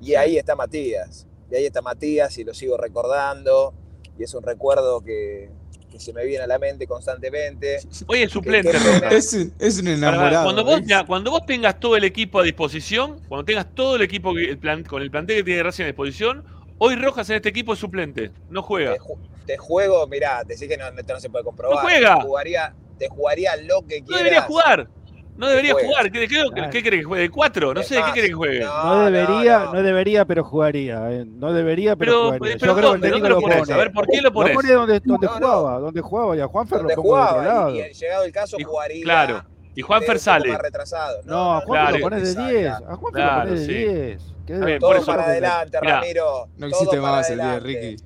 Y 0.00 0.14
ahí 0.14 0.36
está 0.36 0.54
Matías. 0.54 1.26
Y 1.50 1.56
ahí 1.56 1.66
está 1.66 1.80
Matías 1.82 2.36
y 2.38 2.44
lo 2.44 2.54
sigo 2.54 2.76
recordando. 2.76 3.74
Y 4.18 4.24
es 4.24 4.34
un 4.34 4.42
recuerdo 4.42 5.00
que, 5.02 5.50
que 5.90 5.98
se 6.00 6.12
me 6.12 6.24
viene 6.24 6.44
a 6.44 6.46
la 6.46 6.58
mente 6.58 6.86
constantemente. 6.86 7.78
Hoy 8.06 8.22
es 8.22 8.30
suplente, 8.30 8.72
pena. 8.72 9.08
Es 9.10 9.32
un, 9.32 9.52
es 9.58 9.78
un 9.78 9.84
Para- 9.84 9.94
enamorado. 9.96 10.44
cuando, 10.44 10.64
vos, 10.64 10.74
¿ves? 10.76 10.82
mira, 10.84 11.04
cuando 11.06 11.30
vos 11.30 11.46
tengas 11.46 11.78
todo 11.80 11.96
el 11.96 12.04
equipo 12.04 12.40
a 12.40 12.42
disposición, 12.42 13.20
cuando 13.28 13.44
tengas 13.44 13.74
todo 13.74 13.96
el 13.96 14.02
equipo 14.02 14.34
que- 14.34 14.50
el 14.50 14.58
plan- 14.58 14.84
con 14.84 15.02
el 15.02 15.10
plantel 15.10 15.36
que 15.38 15.44
tiene 15.44 15.62
Racing 15.62 15.84
a 15.84 15.86
disposición, 15.86 16.44
hoy 16.78 16.96
Rojas 16.96 17.28
en 17.30 17.36
este 17.36 17.48
equipo 17.48 17.72
es 17.74 17.78
suplente, 17.78 18.30
no 18.50 18.62
juega. 18.62 18.94
Te, 18.94 19.00
ju- 19.00 19.18
te 19.46 19.56
juego, 19.58 20.06
mirá, 20.06 20.42
te 20.44 20.54
decís 20.54 20.68
que 20.68 20.76
no, 20.76 20.86
esto 20.88 21.12
no 21.14 21.20
se 21.20 21.30
puede 21.30 21.44
comprobar. 21.44 21.76
No 21.76 21.82
juega. 21.82 22.16
Te 22.16 22.22
jugaría, 22.22 22.74
te 22.98 23.08
jugaría 23.08 23.56
lo 23.56 23.82
que 23.86 24.00
No 24.00 24.06
quieras. 24.06 24.24
debería 24.24 24.42
jugar. 24.42 24.88
No 25.36 25.48
debería 25.48 25.72
juega. 25.72 25.88
jugar. 25.88 26.12
¿Qué, 26.12 26.20
qué, 26.28 26.42
Claro. 26.52 26.70
qué 26.70 26.82
quiere 26.82 26.98
que 26.98 27.04
juegue? 27.04 27.22
¿De 27.22 27.30
cuatro? 27.30 27.72
No 27.74 27.80
Es 27.80 27.88
sé, 27.88 27.94
¿qué 27.96 28.00
más, 28.02 28.12
quiere 28.12 28.28
que 28.28 28.34
juegue? 28.34 28.60
No 28.60 29.04
debería, 29.06 29.58
no, 29.60 29.72
no. 29.74 29.82
debería, 29.82 30.24
pero 30.26 30.44
jugaría. 30.44 31.10
eh. 31.12 31.24
No 31.26 31.52
debería, 31.52 31.96
pero, 31.96 32.12
Pero, 32.12 32.24
jugaría. 32.38 32.56
pero 32.60 32.72
Yo 32.72 32.76
creo 32.76 32.76
que 32.76 32.82
¿dónde? 32.82 33.06
el 33.08 33.12
¿Dónde 33.12 33.28
técnico 33.28 33.28
lo 33.28 33.34
lo 33.34 33.40
pones? 33.40 33.58
pone. 33.60 33.72
A 33.72 33.76
ver, 33.76 33.92
¿por 33.92 34.06
qué 34.06 34.16
lo 34.18 34.22
Lo 34.24 34.32
pones? 34.32 34.54
pone 34.54 34.72
donde, 34.72 35.00
donde 35.00 35.26
No, 35.26 35.32
no. 35.32 35.38
jugaba, 35.46 35.78
donde 35.78 36.00
jugaba 36.02 36.36
y 36.36 36.40
a 36.40 36.46
Juanfer 36.46 36.78
Donde 36.78 36.94
lo 36.96 37.02
pongo 37.02 37.16
de 37.16 37.22
otro 37.22 37.34
jugaba 37.34 37.46
lado. 37.54 37.76
y, 37.76 37.80
y 37.80 37.92
llegado 37.94 38.24
el 38.24 38.32
caso 38.32 38.56
Y- 38.58 38.62
jugaría. 38.64 39.02
claro. 39.04 39.44
Y 39.74 39.80
Juanfer 39.80 40.18
sale. 40.18 40.58
Retrasado. 40.58 41.22
No, 41.24 41.54
a 41.56 41.60
Juanfer 41.62 41.72
claro. 41.80 41.96
lo 41.98 42.02
pones 42.02 42.22
de 42.28 42.34
Salga. 42.34 42.50
10. 42.50 42.72
A 42.72 42.96
Juanfer 42.96 43.12
Claro, 43.22 43.38
lo 43.38 43.44
pones 43.48 43.60
de 43.60 43.66
sí. 43.66 43.72
10. 43.72 44.22
¿Qué 44.46 44.52
Está 44.54 44.66
bien, 44.66 44.78
Todo 44.80 44.90
por 44.90 44.96
eso- 44.98 45.06
para 45.06 45.24
adelante, 45.24 45.80
Ramiro. 45.80 46.48
No 46.58 46.66
existe 46.66 47.00
más 47.00 47.30
el 47.30 47.36
10, 47.38 47.48
adelante. 47.48 47.66
Ricky. 47.66 47.96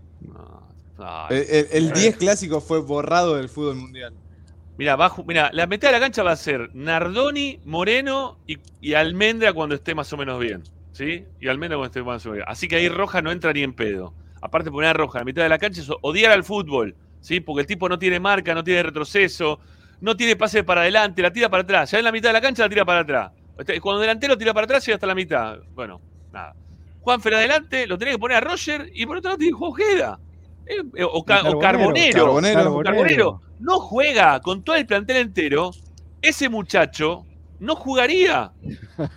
El 1.73 1.93
10 1.93 2.17
clásico 2.17 2.61
fue 2.61 2.81
borrado 2.81 3.37
del 3.37 3.49
fútbol 3.49 3.77
mundial. 3.77 4.15
Mira, 4.79 4.95
va 4.97 5.07
a 5.07 5.11
ju- 5.11 5.25
mirá, 5.27 5.51
la 5.53 5.67
mitad 5.67 5.89
de 5.89 5.93
la 5.93 6.01
cancha 6.01 6.23
va 6.23 6.33
a 6.33 6.37
ser 6.37 6.71
Nardoni, 6.75 7.61
Moreno 7.65 8.39
y, 8.47 8.59
y 8.81 8.95
Almendra 8.95 9.53
cuando 9.53 9.75
esté 9.75 9.95
más 9.95 10.13
o 10.13 10.17
menos 10.17 10.39
bien. 10.39 10.63
¿Sí? 10.93 11.25
Y 11.41 11.49
Almendra 11.49 11.77
cuando 11.77 11.87
esté 11.87 12.03
más 12.03 12.25
o 12.27 12.31
menos 12.31 12.45
bien. 12.45 12.45
Así 12.49 12.69
que 12.69 12.77
ahí 12.77 12.89
Roja 12.89 13.23
no 13.23 13.31
entra 13.31 13.53
ni 13.53 13.63
en 13.63 13.75
pedo. 13.75 14.15
Aparte, 14.43 14.71
poner 14.71 14.91
a 14.91 14.93
Roja 14.93 15.19
en 15.19 15.23
la 15.23 15.25
mitad 15.25 15.43
de 15.43 15.49
la 15.49 15.59
cancha 15.59 15.81
es 15.81 15.89
odiar 16.03 16.33
al 16.33 16.45
fútbol. 16.45 16.95
¿Sí? 17.21 17.41
Porque 17.41 17.63
el 17.63 17.67
tipo 17.67 17.89
no 17.89 17.99
tiene 17.99 18.21
marca, 18.21 18.55
no 18.55 18.63
tiene 18.63 18.83
retroceso, 18.85 19.59
no 20.01 20.17
tiene 20.17 20.37
pase 20.37 20.63
para 20.63 20.83
adelante, 20.83 21.23
la 21.23 21.33
tira 21.33 21.49
para 21.49 21.63
atrás. 21.63 21.91
Ya 21.91 21.99
en 21.99 22.05
la 22.05 22.13
mitad 22.13 22.29
de 22.29 22.35
la 22.35 22.41
cancha 22.41 22.63
la 22.63 22.69
tira 22.69 22.85
para 22.85 23.01
atrás. 23.01 23.33
Este, 23.59 23.81
Cuando 23.81 24.01
delantero 24.03 24.37
tira 24.39 24.53
para 24.55 24.65
atrás 24.67 24.87
y 24.89 24.93
hasta 24.93 25.07
la 25.07 25.15
mitad. 25.15 25.59
Bueno, 25.75 26.01
nada. 26.33 26.55
Juanfer 27.01 27.35
adelante, 27.35 27.87
lo 27.87 27.97
tenés 27.99 28.15
que 28.15 28.19
poner 28.19 28.37
a 28.37 28.41
Roger 28.41 28.91
y 28.95 29.07
por 29.07 29.17
otro 29.17 29.31
lado 29.31 29.39
tiene 29.39 29.57
Ojeda. 29.59 30.19
Eh, 30.67 30.83
eh, 30.97 31.05
o, 31.05 31.25
Ca- 31.25 31.43
o 31.49 31.59
Carbonero. 31.59 32.19
Carbonero. 32.25 32.83
Carbonero. 32.83 33.41
No 33.61 33.79
juega 33.81 34.41
con 34.41 34.63
todo 34.63 34.77
el 34.77 34.87
plantel 34.87 35.17
entero, 35.19 35.71
ese 36.21 36.49
muchacho 36.49 37.25
no 37.59 37.75
jugaría. 37.75 38.53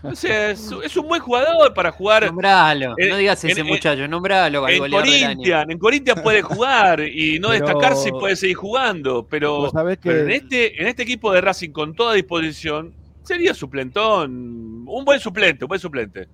O 0.04 0.16
sea, 0.16 0.52
es, 0.52 0.72
es 0.84 0.95
un 0.95 1.08
buen 1.10 1.22
jugador 1.22 1.74
para 1.74 1.91
jugar. 1.91 2.26
Nombralo. 2.28 2.93
En- 2.97 3.10
no 3.10 3.18
digas 3.18 3.43
ese 3.43 3.60
en- 3.60 3.68
muchacho, 3.68 4.08
nombralo 4.08 4.66
al 4.66 4.74
En. 4.74 4.89
Corinthians, 4.91 5.66
en 5.70 5.78
Corinthians 5.78 6.22
puede 6.22 6.41
jugar 6.41 7.02
y 7.02 7.38
no 7.39 7.50
Pero- 7.50 7.66
destacarse 7.66 8.10
y 8.10 8.12
puede 8.14 8.36
seguir 8.38 8.56
jugando, 8.56 9.26
pero, 9.30 9.70
que 9.72 9.97
pero 10.04 10.20
en, 10.24 10.32
este, 10.32 10.82
en 10.82 10.88
este 10.88 11.04
equipo 11.04 11.34
de 11.34 11.41
Racing 11.41 11.72
con 11.72 11.93
toda 11.95 12.14
disposición 12.14 12.93
sería 13.24 13.54
suplentón, 13.54 14.86
un 14.88 15.06
buen 15.06 15.20
suplente, 15.20 15.66
un 15.66 15.70
buen 15.70 15.82
suplente. 15.82 16.28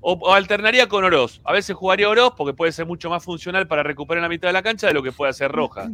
O, 0.00 0.32
alternaría 0.32 0.88
con 0.88 1.04
Oroz. 1.04 1.40
A 1.44 1.52
veces 1.52 1.76
jugaría 1.76 2.08
Oroz 2.08 2.34
porque 2.36 2.54
puede 2.54 2.72
ser 2.72 2.86
mucho 2.86 3.10
más 3.10 3.22
funcional 3.24 3.66
para 3.66 3.82
recuperar 3.82 4.22
la 4.22 4.28
mitad 4.28 4.48
de 4.48 4.52
la 4.52 4.62
cancha 4.62 4.86
de 4.86 4.94
lo 4.94 5.02
que 5.02 5.12
puede 5.12 5.30
hacer 5.30 5.50
Rojas. 5.52 5.90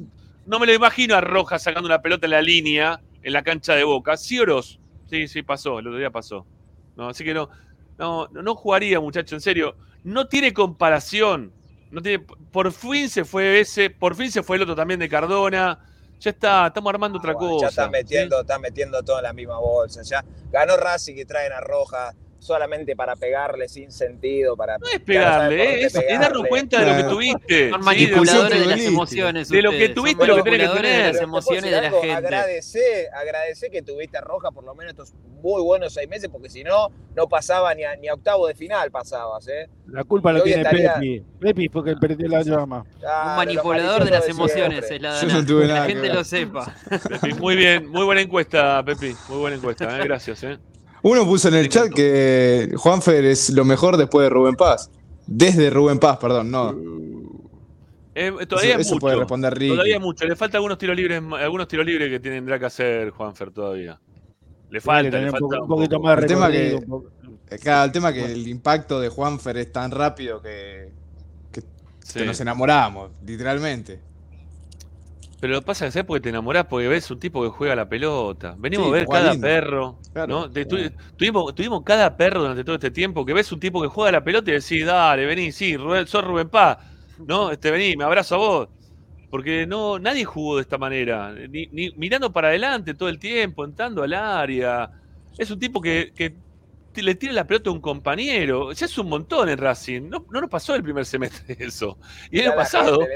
No 0.46 0.59
me 0.59 0.66
lo 0.66 0.72
imagino 0.74 1.14
a 1.14 1.20
Rojas 1.20 1.62
sacando 1.62 1.86
una 1.86 2.00
pelota 2.00 2.26
en 2.26 2.30
la 2.30 2.42
línea 2.42 3.00
en 3.22 3.32
la 3.32 3.42
cancha 3.42 3.74
de 3.74 3.84
Boca. 3.84 4.16
Sí, 4.16 4.38
Oroz. 4.38 4.78
Sí, 5.11 5.26
sí, 5.28 5.42
pasó, 5.42 5.78
el 5.78 5.86
otro 5.88 5.98
día 5.98 6.11
pasó. 6.11 6.46
No, 6.96 7.09
así 7.09 7.24
que 7.24 7.34
no, 7.34 7.48
no, 7.98 8.28
no 8.28 8.54
jugaría, 8.54 9.00
muchacho, 9.00 9.34
en 9.34 9.40
serio. 9.40 9.76
No 10.04 10.26
tiene 10.28 10.52
comparación. 10.52 11.52
No 11.90 12.02
tiene, 12.02 12.24
por 12.52 12.70
fin 12.72 13.09
se 13.09 13.24
fue 13.24 13.61
ese, 13.61 13.90
por 13.90 14.14
fin 14.14 14.30
se 14.30 14.42
fue 14.42 14.56
el 14.56 14.62
otro 14.62 14.76
también 14.76 15.00
de 15.00 15.09
Cardona. 15.09 15.78
Ya 16.20 16.30
está, 16.30 16.66
estamos 16.66 16.92
armando 16.92 17.18
otra 17.18 17.32
Ah, 17.32 17.34
Bueno, 17.34 17.52
cosa. 17.54 17.64
Ya 17.66 17.68
están 17.68 17.90
metiendo, 17.90 18.40
están 18.40 18.61
metiendo 18.61 19.02
todo 19.02 19.18
en 19.18 19.24
la 19.24 19.32
misma 19.32 19.59
bolsa. 19.59 20.02
Ya 20.02 20.24
ganó 20.50 20.76
Racing 20.76 21.14
y 21.16 21.24
traen 21.24 21.52
a 21.52 21.61
Roja 21.61 22.12
solamente 22.49 22.96
para 22.96 23.14
pegarle 23.14 23.68
sin 23.68 23.92
sentido. 23.92 24.57
Para, 24.57 24.78
No 24.78 24.86
es 24.88 24.99
pegarle, 25.01 25.82
es, 25.84 25.94
es 25.94 26.20
darnos 26.20 26.46
cuenta 26.49 26.80
de 26.82 26.90
lo 26.90 26.96
que 26.96 27.05
tuviste. 27.14 27.70
Son 27.70 27.80
Sí, 27.80 27.84
manipuladores 27.84 28.61
de 28.61 28.66
las 28.66 28.80
emociones. 28.80 29.49
De 29.49 29.62
lo 29.62 29.70
que 29.70 29.88
tuviste, 29.90 30.26
lo 30.26 30.36
que 30.36 30.42
tenés 30.42 30.59
que 30.61 30.66
manipuladores 30.66 30.90
de 30.90 30.99
tener. 30.99 31.14
las 31.14 31.22
emociones 31.22 31.64
de 31.70 31.80
la 31.82 31.90
gente. 31.90 32.12
Agradecé, 32.12 33.09
agradecé 33.14 33.70
que 33.70 33.82
tuviste 33.82 34.18
a 34.18 34.20
Roja 34.22 34.51
por 34.51 34.64
lo 34.64 34.74
menos 34.74 34.92
estos 34.92 35.12
muy 35.42 35.62
buenos 35.62 35.92
seis 35.94 36.09
meses, 36.09 36.28
porque 36.32 36.49
si 36.51 36.64
no, 36.64 36.88
no 37.14 37.28
pasaba 37.28 37.72
ni 37.74 37.84
a, 37.84 37.94
ni 37.96 38.09
a 38.09 38.14
octavo 38.14 38.49
de 38.49 38.55
final 38.57 38.90
pasabas, 38.90 39.46
¿eh? 39.46 39.68
la 39.86 40.03
culpa 40.05 40.32
la 40.32 40.42
tiene 40.42 40.62
estaría- 40.62 40.94
Pepi. 40.94 41.22
Pepi 41.38 41.68
fue 41.68 41.84
que 41.84 41.96
perdió 41.96 42.26
la 42.28 42.42
llama. 42.42 42.84
Claro, 42.99 43.30
Un 43.30 43.36
manipulador 43.36 44.05
de 44.05 44.11
las 44.11 44.28
emociones 44.28 44.90
es 44.90 45.01
la 45.01 45.20
Yo 45.20 45.28
no 45.28 45.44
tuve 45.46 45.66
nada 45.68 45.80
la 45.80 45.86
que 45.86 45.92
gente 45.92 46.09
lo 46.12 46.24
sepa. 46.24 46.74
Pepi, 47.09 47.34
muy 47.34 47.55
bien, 47.57 47.88
muy 47.88 48.05
buena 48.05 48.20
encuesta, 48.20 48.82
Pepi. 48.84 49.14
Muy 49.28 49.38
buena 49.38 49.57
encuesta, 49.57 49.84
eh, 50.01 50.05
gracias. 50.05 50.42
Eh. 50.42 50.59
Uno 51.03 51.24
puso 51.24 51.49
en 51.49 51.55
el 51.55 51.68
chat 51.68 51.92
que 51.92 52.72
Juanfer 52.76 53.24
es 53.24 53.51
lo 53.51 53.64
mejor 53.64 53.96
después 53.96 54.24
de 54.24 54.30
Rubén 54.30 54.55
Paz. 54.57 54.90
Desde 55.26 55.70
Rubén 55.70 55.99
Paz, 55.99 56.18
perdón, 56.18 56.51
no. 56.51 56.74
Eh, 58.14 58.32
todavía 58.49 58.72
Eso- 58.72 58.80
es 58.80 58.86
eso 58.86 58.94
mucho. 58.94 59.01
puede 59.01 59.16
responder 59.16 59.55
Ricky. 59.55 59.72
Todavía 59.74 60.01
mucho. 60.01 60.24
Le 60.26 60.34
falta 60.34 60.57
algunos 60.57 60.76
tiros 60.78 60.96
libres, 60.96 61.22
algunos 61.38 61.68
tiros 61.68 61.86
libres 61.86 62.09
que 62.11 62.18
tendrá 62.18 62.59
que 62.59 62.66
hacer 62.66 63.11
Juanfer 63.11 63.51
todavía. 63.53 64.01
Le 64.70 64.80
falta, 64.80 65.18
le 65.18 65.24
un, 65.26 65.30
falta 65.30 65.46
un 65.46 65.62
un 65.62 65.68
poquito 65.68 65.96
poco. 65.96 66.09
más 66.09 66.16
de 66.16 66.22
El 66.22 66.28
tema 66.28 66.51
que- 66.51 66.74
Eh, 67.51 67.59
Claro, 67.59 67.84
el 67.86 67.92
tema 67.92 68.12
que 68.12 68.24
el 68.26 68.46
impacto 68.49 69.01
de 69.01 69.09
Juanfer 69.09 69.57
es 69.57 69.72
tan 69.72 69.90
rápido 69.90 70.42
que, 70.42 70.90
que, 71.51 71.62
Sí. 72.05 72.18
que 72.18 72.26
nos 72.26 72.38
enamoramos, 72.40 73.11
literalmente. 73.24 74.01
Pero 75.41 75.53
lo 75.55 75.61
que 75.61 75.66
pasa 75.66 75.86
es 75.86 75.95
que 75.95 76.03
porque 76.05 76.20
te 76.22 76.28
enamorás, 76.30 76.66
porque 76.66 76.89
ves 76.89 77.11
un 77.11 77.20
tipo 77.20 77.43
que 77.43 77.49
juega 77.49 77.76
la 77.76 77.89
pelota. 77.89 78.57
Venimos 78.59 78.86
Sí, 78.86 78.91
a 78.91 78.95
ver 78.95 79.07
cada 79.07 79.30
lindo. 79.32 79.47
perro. 79.47 79.99
Claro. 80.12 80.26
¿no? 80.26 80.51
Tu- 80.51 80.91
tuvimos, 81.16 81.55
tuvimos 81.55 81.82
cada 81.84 82.16
perro 82.16 82.41
durante 82.41 82.64
todo 82.64 82.74
este 82.74 82.91
tiempo 82.91 83.24
que 83.24 83.32
ves 83.34 83.53
un 83.53 83.61
tipo 83.61 83.80
que 83.80 83.89
juega 83.89 84.12
la 84.12 84.24
pelota 84.24 84.51
y 84.51 84.55
decís, 84.55 84.84
dale, 84.84 85.26
vení, 85.26 85.53
sí, 85.53 85.76
Rubén, 85.76 86.07
sos 86.07 86.24
Rubén 86.24 86.49
Paz. 86.49 86.78
¿No? 87.18 87.51
Este, 87.53 87.70
vení, 87.70 87.97
me 87.97 88.05
abrazo 88.05 88.34
a 88.34 88.39
vos. 88.39 88.68
Porque 89.30 89.66
no, 89.66 89.99
nadie 89.99 90.24
jugó 90.24 90.57
de 90.57 90.62
esta 90.62 90.78
manera. 90.78 91.32
Ni, 91.32 91.66
ni 91.68 91.91
mirando 91.97 92.32
para 92.32 92.49
adelante 92.49 92.95
todo 92.95 93.09
el 93.09 93.18
tiempo, 93.18 93.64
entrando 93.64 94.03
al 94.03 94.14
área. 94.14 94.91
Es 95.36 95.51
un 95.51 95.59
tipo 95.61 95.80
que, 95.80 96.12
le 96.95 97.14
tira 97.14 97.32
la 97.32 97.47
pelota 97.47 97.70
a 97.70 97.72
un 97.72 97.80
compañero. 97.80 98.72
Ya 98.72 98.86
es 98.86 98.99
un 98.99 99.09
montón 99.09 99.49
en 99.49 99.59
Racing. 99.59 100.09
No, 100.09 100.26
no 100.30 100.41
nos 100.41 100.51
pasó 100.51 100.74
el 100.74 100.82
primer 100.82 101.05
semestre 101.07 101.57
eso. 101.64 101.99
Y 102.30 102.41
el 102.41 102.47
año 102.49 102.57
pasado. 102.57 102.99
gente, 103.01 103.14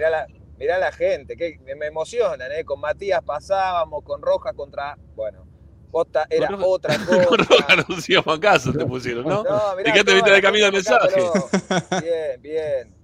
mirá, 0.63 0.79
la, 0.79 0.93
gente, 0.93 1.37
que 1.37 1.59
me, 1.77 1.87
emocionan, 1.87 2.53
¿eh? 2.53 2.65
Con 2.65 2.79
Matías 2.81 3.21
pasábamos, 3.25 4.05
con 4.05 4.23
Roja 4.23 4.53
contra. 4.53 4.97
Bueno, 5.17 5.45
Posta 5.91 6.27
era 6.31 6.47
Con 6.47 6.57
Roja- 6.61 6.67
otra 6.69 6.97
Con 7.07 7.17
cosa. 7.37 7.37
Roja 7.51 7.77
no 7.77 7.85
nos 7.89 8.09
íbamos 8.09 8.37
a 8.39 8.41
casa, 8.41 8.73
te 8.73 8.87
pusieron, 8.87 9.25
¿no? 9.27 9.43
No, 9.43 9.77
mirá, 9.77 9.93
Te 9.93 10.05
toda 10.05 10.17
mitad 10.17 10.29
la 10.29 10.35
de 10.37 10.43
camino 10.43 10.67
acá, 10.67 10.75
mensaje. 10.77 11.09
pero- 11.15 12.01
Bien, 12.01 12.43
bien. 12.43 12.95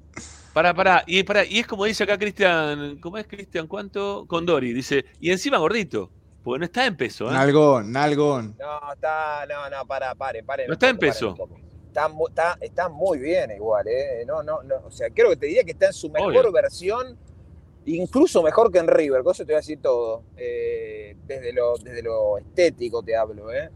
Pará, 0.53 0.73
pará. 0.73 1.03
Y, 1.07 1.23
pará, 1.25 1.45
y 1.45 1.59
es 1.59 1.67
como 1.67 1.85
dice 1.85 2.05
acá 2.05 2.17
Cristian, 2.17 2.99
¿cómo 3.01 3.19
es 3.19 3.27
Cristian? 3.27 3.67
¿Cuánto? 3.67 4.25
Condori. 4.29 4.73
Dice, 4.73 5.05
y 5.21 5.31
encima 5.33 5.59
gordito. 5.59 6.11
Porque 6.45 6.61
no 6.61 6.65
está 6.65 6.87
en 6.87 6.97
peso, 6.97 7.29
¿eh? 7.29 7.33
Nalgón, 7.33 7.91
nalgón. 7.93 8.57
No, 8.59 8.93
está, 8.95 9.45
no, 9.47 9.69
no, 9.69 9.85
para, 9.87 10.15
pare, 10.15 10.43
pare. 10.45 10.67
No 10.69 10.75
está 10.75 10.89
en 10.89 10.97
peso. 10.97 11.35
Está, 11.89 12.09
está, 12.29 12.59
está 12.61 12.89
muy 12.89 13.19
bien 13.19 13.51
igual, 13.51 13.87
¿eh? 13.89 14.25
No, 14.27 14.43
no, 14.43 14.63
no. 14.63 14.77
O 14.87 14.91
sea, 14.91 15.09
creo 15.11 15.31
que 15.31 15.37
te 15.37 15.47
diría 15.47 15.65
que 15.65 15.73
está 15.73 15.87
en 15.87 15.93
su 15.93 16.09
mejor 16.09 16.37
Obvio. 16.37 16.53
versión, 16.53 17.19
incluso 17.97 18.43
mejor 18.43 18.71
que 18.73 18.79
en 18.79 18.89
River, 18.89 19.23
con 19.23 19.33
eso 19.33 19.45
te 19.45 19.53
voy 19.53 19.57
a 19.57 19.59
decir 19.59 19.81
todo. 19.81 20.23
Eh, 20.37 21.17
desde, 21.27 21.53
lo, 21.53 21.77
desde 21.79 22.03
lo 22.03 22.39
estético 22.39 23.03
te 23.03 23.17
hablo, 23.17 23.53
¿eh? 23.53 23.71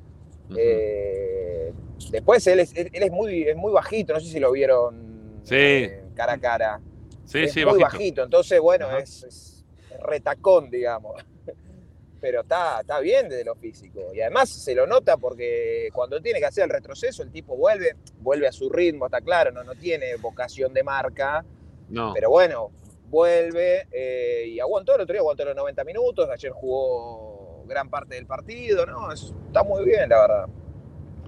Eh, 0.57 1.73
después 2.11 2.47
él 2.47 2.61
es, 2.61 2.75
él 2.77 2.91
él 2.93 3.03
es 3.03 3.11
muy, 3.11 3.43
es 3.43 3.57
muy 3.57 3.73
bajito, 3.73 4.13
no 4.13 4.21
sé 4.21 4.27
si 4.27 4.39
lo 4.41 4.53
vieron 4.53 5.41
Sí. 5.45 5.55
eh, 5.57 6.05
cara 6.15 6.35
a 6.35 6.39
cara. 6.39 6.81
Sí, 7.25 7.41
es 7.45 7.53
sí, 7.53 7.65
muy 7.65 7.81
bajito. 7.81 7.85
bajito. 7.99 8.23
entonces 8.25 8.61
bueno, 8.61 8.97
es, 8.99 9.23
es 9.25 9.65
retacón, 10.03 10.71
digamos. 10.71 11.23
Pero 12.21 12.43
está, 12.43 12.81
está 12.83 13.01
bien 13.01 13.29
desde 13.29 13.45
lo 13.45 13.55
físico. 13.57 14.13
Y 14.15 14.21
además 14.21 14.49
se 14.51 14.75
lo 14.75 14.87
nota 14.87 15.17
porque 15.17 15.89
cuando 15.93 16.21
tiene 16.21 16.39
que 16.39 16.47
hacer 16.47 16.65
el 16.65 16.71
retroceso, 16.71 17.23
el 17.23 17.33
tipo 17.33 17.57
vuelve, 17.57 17.97
vuelve 18.21 18.47
a 18.47 18.53
su 18.53 18.69
ritmo, 18.71 19.07
está 19.07 19.21
claro, 19.21 19.51
no, 19.51 19.65
no 19.65 19.75
tiene 19.75 20.15
vocación 20.17 20.73
de 20.73 20.83
marca. 20.85 21.45
No. 21.89 22.13
Pero 22.15 22.31
bueno, 22.31 22.71
vuelve 23.13 23.87
eh, 23.93 24.47
y 24.49 24.59
aguantó 24.59 24.95
el 24.97 25.03
otro 25.03 25.13
día, 25.13 25.21
aguantó 25.21 25.45
los 25.45 25.55
90 25.55 25.85
minutos, 25.85 26.29
ayer 26.31 26.51
jugó 26.51 27.63
gran 27.67 27.91
parte 27.91 28.15
del 28.15 28.27
partido, 28.27 28.87
¿no? 28.87 29.13
Es- 29.13 29.35
está 29.47 29.63
muy 29.63 29.85
bien, 29.85 30.09
la 30.09 30.21
verdad. 30.23 30.47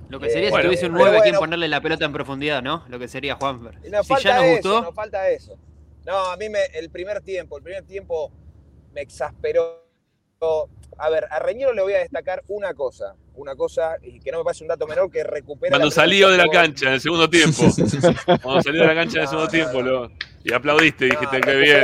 Lo 0.09 0.19
que 0.19 0.31
sería 0.31 0.49
Bueno, 0.51 0.63
si 0.63 0.67
tuviese 0.69 0.87
un 0.87 0.93
pero 0.93 1.05
9 1.05 1.19
a 1.19 1.23
quien 1.23 1.33
bueno. 1.35 1.41
ponerle 1.41 1.69
la 1.69 1.81
pelota 1.83 2.07
en 2.07 2.13
profundidad, 2.13 2.63
¿no? 2.63 2.85
Lo 2.89 2.99
que 2.99 3.07
sería 3.07 3.35
Juanfer. 3.37 3.75
Si 3.83 4.15
ya 4.23 4.37
nos 4.37 4.45
eso, 4.45 4.69
gustó, 4.71 4.83
nos 4.83 4.95
falta 4.95 5.29
eso. 5.29 5.59
No, 6.07 6.17
a 6.31 6.37
mí 6.39 6.49
me, 6.49 6.65
el 6.75 6.89
primer 6.91 7.21
tiempo, 7.21 7.59
el 7.59 7.63
primer 7.63 7.85
tiempo 7.85 8.33
me 8.93 9.03
exasperó. 9.03 9.84
A 10.97 11.11
ver, 11.11 11.27
a 11.31 11.39
Reñero 11.41 11.73
le 11.73 11.83
voy 11.83 11.93
a 11.95 11.99
destacar 11.99 12.43
una 12.49 12.73
cosa, 12.75 13.17
una 13.35 13.57
cosa, 13.57 13.97
y 14.03 14.21
que 14.21 14.31
no 14.31 14.39
me 14.39 14.45
parece 14.45 14.63
un 14.65 14.69
dato 14.69 14.87
menor, 14.87 15.11
que 15.11 15.25
recupera. 15.25 15.71
Cuando 15.71 15.91
salió 15.91 16.31
de 16.31 16.37
la 16.39 16.49
cancha 16.49 16.87
en 16.89 16.93
el 16.95 17.01
segundo 17.01 17.29
tiempo. 17.29 17.63
Cuando 18.43 18.63
salió 18.63 18.83
de 18.83 18.87
la 18.87 18.95
cancha 18.95 19.17
en 19.19 19.23
el 19.23 19.29
segundo 19.29 19.49
tiempo 19.49 19.81
lo- 19.83 20.11
y 20.45 20.53
aplaudiste, 20.53 21.07
dijiste 21.07 21.41
que 21.41 21.55
bien. 21.57 21.83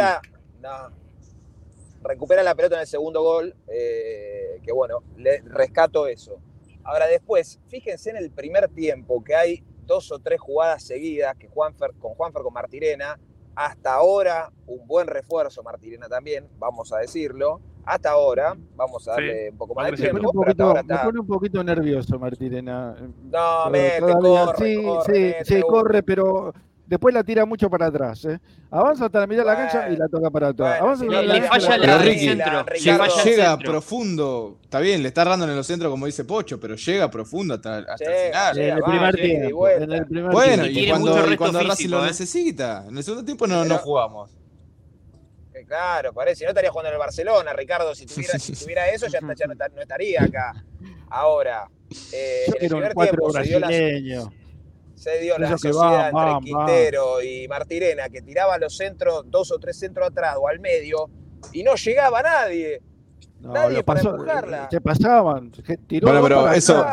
recupera 2.02 2.42
la 2.42 2.54
pelota 2.54 2.76
en 2.76 2.80
el 2.82 2.86
segundo 2.86 3.22
gol, 3.22 3.54
eh, 3.68 4.60
que 4.62 4.72
bueno, 4.72 5.02
le 5.16 5.40
rescato 5.42 6.06
eso. 6.06 6.40
Ahora 6.84 7.06
después, 7.06 7.60
fíjense 7.68 8.10
en 8.10 8.16
el 8.16 8.30
primer 8.30 8.68
tiempo 8.68 9.22
que 9.22 9.34
hay 9.34 9.62
dos 9.86 10.10
o 10.12 10.18
tres 10.18 10.40
jugadas 10.40 10.82
seguidas 10.84 11.36
que 11.36 11.48
Juanfer, 11.48 11.92
con 11.98 12.14
Juanfer 12.14 12.42
con 12.42 12.54
Martirena, 12.54 13.18
hasta 13.54 13.94
ahora 13.94 14.50
un 14.66 14.86
buen 14.86 15.06
refuerzo 15.08 15.62
Martirena 15.62 16.08
también, 16.08 16.48
vamos 16.58 16.92
a 16.92 16.98
decirlo. 16.98 17.60
Hasta 17.92 18.10
ahora, 18.10 18.56
vamos 18.76 19.08
a 19.08 19.12
darle 19.12 19.50
un 19.50 19.56
poco 19.58 19.74
más 19.74 19.86
de 19.86 19.90
Me 19.92 19.96
pone, 19.96 20.10
tiempo, 20.10 20.30
un 20.30 20.44
poquito, 20.44 20.74
me 20.74 20.80
está. 20.80 21.02
pone 21.02 21.18
un 21.20 21.26
poquito 21.26 21.64
nervioso 21.64 22.18
Martirena. 22.20 22.94
No, 23.30 23.66
Eh, 23.66 23.70
mete, 23.70 24.00
todavía- 24.00 24.44
corre, 24.46 24.56
sí, 24.76 24.82
corre, 24.84 25.04
sí, 25.14 25.20
mete, 25.20 25.44
sí, 25.44 25.54
uno. 25.56 25.66
corre, 25.66 26.02
pero 26.04 26.54
después 26.86 27.12
la 27.14 27.24
tira 27.24 27.44
mucho 27.46 27.68
para 27.68 27.86
atrás. 27.86 28.24
¿eh? 28.26 28.38
Avanza 28.70 29.06
hasta 29.06 29.18
la 29.18 29.26
mitad 29.26 29.42
de 29.42 29.46
la 29.46 29.56
cancha 29.56 29.88
y 29.90 29.96
la 29.96 30.06
toca 30.06 30.30
para 30.30 30.48
atrás. 30.48 30.78
Bueno, 30.80 30.84
Avanza 30.84 31.04
le- 31.04 31.26
la 31.26 31.34
le 31.34 31.42
falla 31.42 31.76
la 31.78 31.98
Ricky. 31.98 32.28
Ricardo. 32.30 32.72
llega, 32.74 33.10
centro. 33.10 33.72
profundo. 33.72 34.56
Está 34.62 34.78
bien, 34.78 35.02
le 35.02 35.08
está 35.08 35.22
errando 35.22 35.46
en 35.46 35.50
el 35.58 35.64
centro, 35.64 35.90
como 35.90 36.06
dice 36.06 36.24
Pocho, 36.24 36.60
pero 36.60 36.76
llega 36.76 37.10
profundo 37.10 37.54
hasta, 37.54 37.78
hasta 37.78 38.04
el 38.04 38.26
final. 38.28 38.58
En 38.58 38.76
el 38.76 38.82
primer 38.84 39.14
tiempo. 39.16 39.68
En 39.68 39.92
el 39.92 40.06
primer 40.06 40.30
Bueno, 40.32 40.62
tiempo. 40.62 40.80
y 40.80 40.88
cuando, 40.90 41.32
y 41.32 41.36
cuando 41.36 41.60
Racing 41.60 41.88
lo 41.88 42.04
necesita. 42.04 42.84
En 42.88 42.96
el 42.96 43.02
segundo 43.02 43.24
tiempo 43.24 43.48
no, 43.48 43.64
no 43.64 43.78
jugamos. 43.78 44.30
Eh, 45.70 45.74
Claro, 45.76 46.12
parece. 46.12 46.36
Si 46.40 46.44
no 46.44 46.50
estaría 46.50 46.70
jugando 46.70 46.88
en 46.88 46.94
el 46.94 46.98
Barcelona, 46.98 47.52
Ricardo. 47.52 47.94
Si 47.94 48.04
tuviera, 48.06 48.38
si 48.38 48.52
tuviera 48.54 48.88
eso, 48.90 49.06
ya, 49.06 49.18
está- 49.18 49.34
ya 49.34 49.46
no, 49.46 49.52
está- 49.52 49.68
no 49.68 49.80
estaría 49.82 50.22
acá. 50.24 50.64
Ahora, 51.08 51.68
eh, 52.12 52.44
en 52.46 52.52
el 52.64 52.68
primer 52.68 52.94
tiempo 52.94 53.32
se 53.32 53.42
dio 53.42 53.60
la, 53.60 53.68
se 54.96 55.18
dio 55.20 55.38
la 55.38 55.48
sociedad 55.56 56.08
entre 56.08 56.44
Quintero 56.44 57.22
y 57.22 57.48
Martirena, 57.48 58.08
que 58.08 58.20
tiraba 58.22 58.58
los 58.58 58.76
centros, 58.76 59.24
dos 59.30 59.50
o 59.52 59.58
tres 59.58 59.78
centros 59.78 60.08
atrás 60.08 60.36
o 60.40 60.48
al 60.48 60.58
medio, 60.60 61.08
y 61.52 61.62
no 61.62 61.74
llegaba 61.76 62.20
nadie. 62.22 62.82
No, 63.40 63.52
nadie 63.54 63.82
para 63.82 64.00
pasó, 64.02 64.10
empujarla. 64.16 64.68
se 64.70 64.80
pasaban. 64.80 65.50
que 65.50 65.76
Tiró 65.78 66.08
Bueno, 66.08 66.22
pero 66.22 66.42
para 66.42 66.56
eso-. 66.56 66.84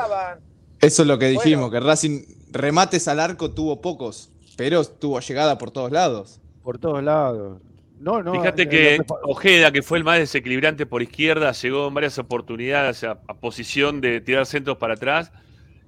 Eso 0.80 1.02
es 1.02 1.08
lo 1.08 1.18
que 1.20 1.28
dijimos, 1.30 1.72
que 1.72 1.80
Racing 1.80 2.22
remates 2.52 3.08
al 3.08 3.20
arco 3.20 3.52
tuvo 3.52 3.82
pocos, 3.82 4.32
pero 4.56 4.86
tuvo 4.86 5.20
llegada 5.20 5.58
por 5.58 5.72
todos 5.72 5.92
lados. 5.92 6.40
Por 6.64 6.78
todos 6.78 7.04
lados. 7.04 7.60
No, 8.00 8.22
no. 8.22 8.32
Fíjate 8.34 8.64
eh, 8.64 8.70
que 8.70 9.00
Ojeda, 9.24 9.72
que 9.72 9.82
fue 9.82 9.98
el 9.98 10.04
más 10.04 10.20
desequilibrante 10.20 10.86
por 10.86 11.02
izquierda, 11.02 11.52
llegó 11.52 11.88
en 11.88 11.94
varias 11.94 12.18
oportunidades 12.20 13.04
a, 13.04 13.20
a 13.28 13.34
posición 13.34 14.02
de 14.02 14.22
tirar 14.22 14.46
centros 14.46 14.78
para 14.78 14.94
atrás 14.94 15.32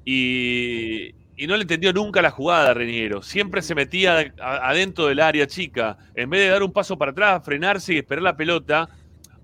y, 0.05 1.13
y 1.37 1.47
no 1.47 1.55
le 1.55 1.61
entendió 1.63 1.93
nunca 1.93 2.21
la 2.21 2.31
jugada 2.31 2.71
a 2.71 2.73
Reniero. 2.73 3.21
Siempre 3.21 3.61
se 3.61 3.75
metía 3.75 4.33
adentro 4.41 5.05
del 5.07 5.19
área 5.19 5.45
chica. 5.47 5.97
En 6.15 6.29
vez 6.29 6.41
de 6.41 6.47
dar 6.49 6.63
un 6.63 6.71
paso 6.73 6.97
para 6.97 7.11
atrás, 7.11 7.41
frenarse 7.45 7.93
y 7.93 7.97
esperar 7.97 8.23
la 8.23 8.35
pelota, 8.35 8.89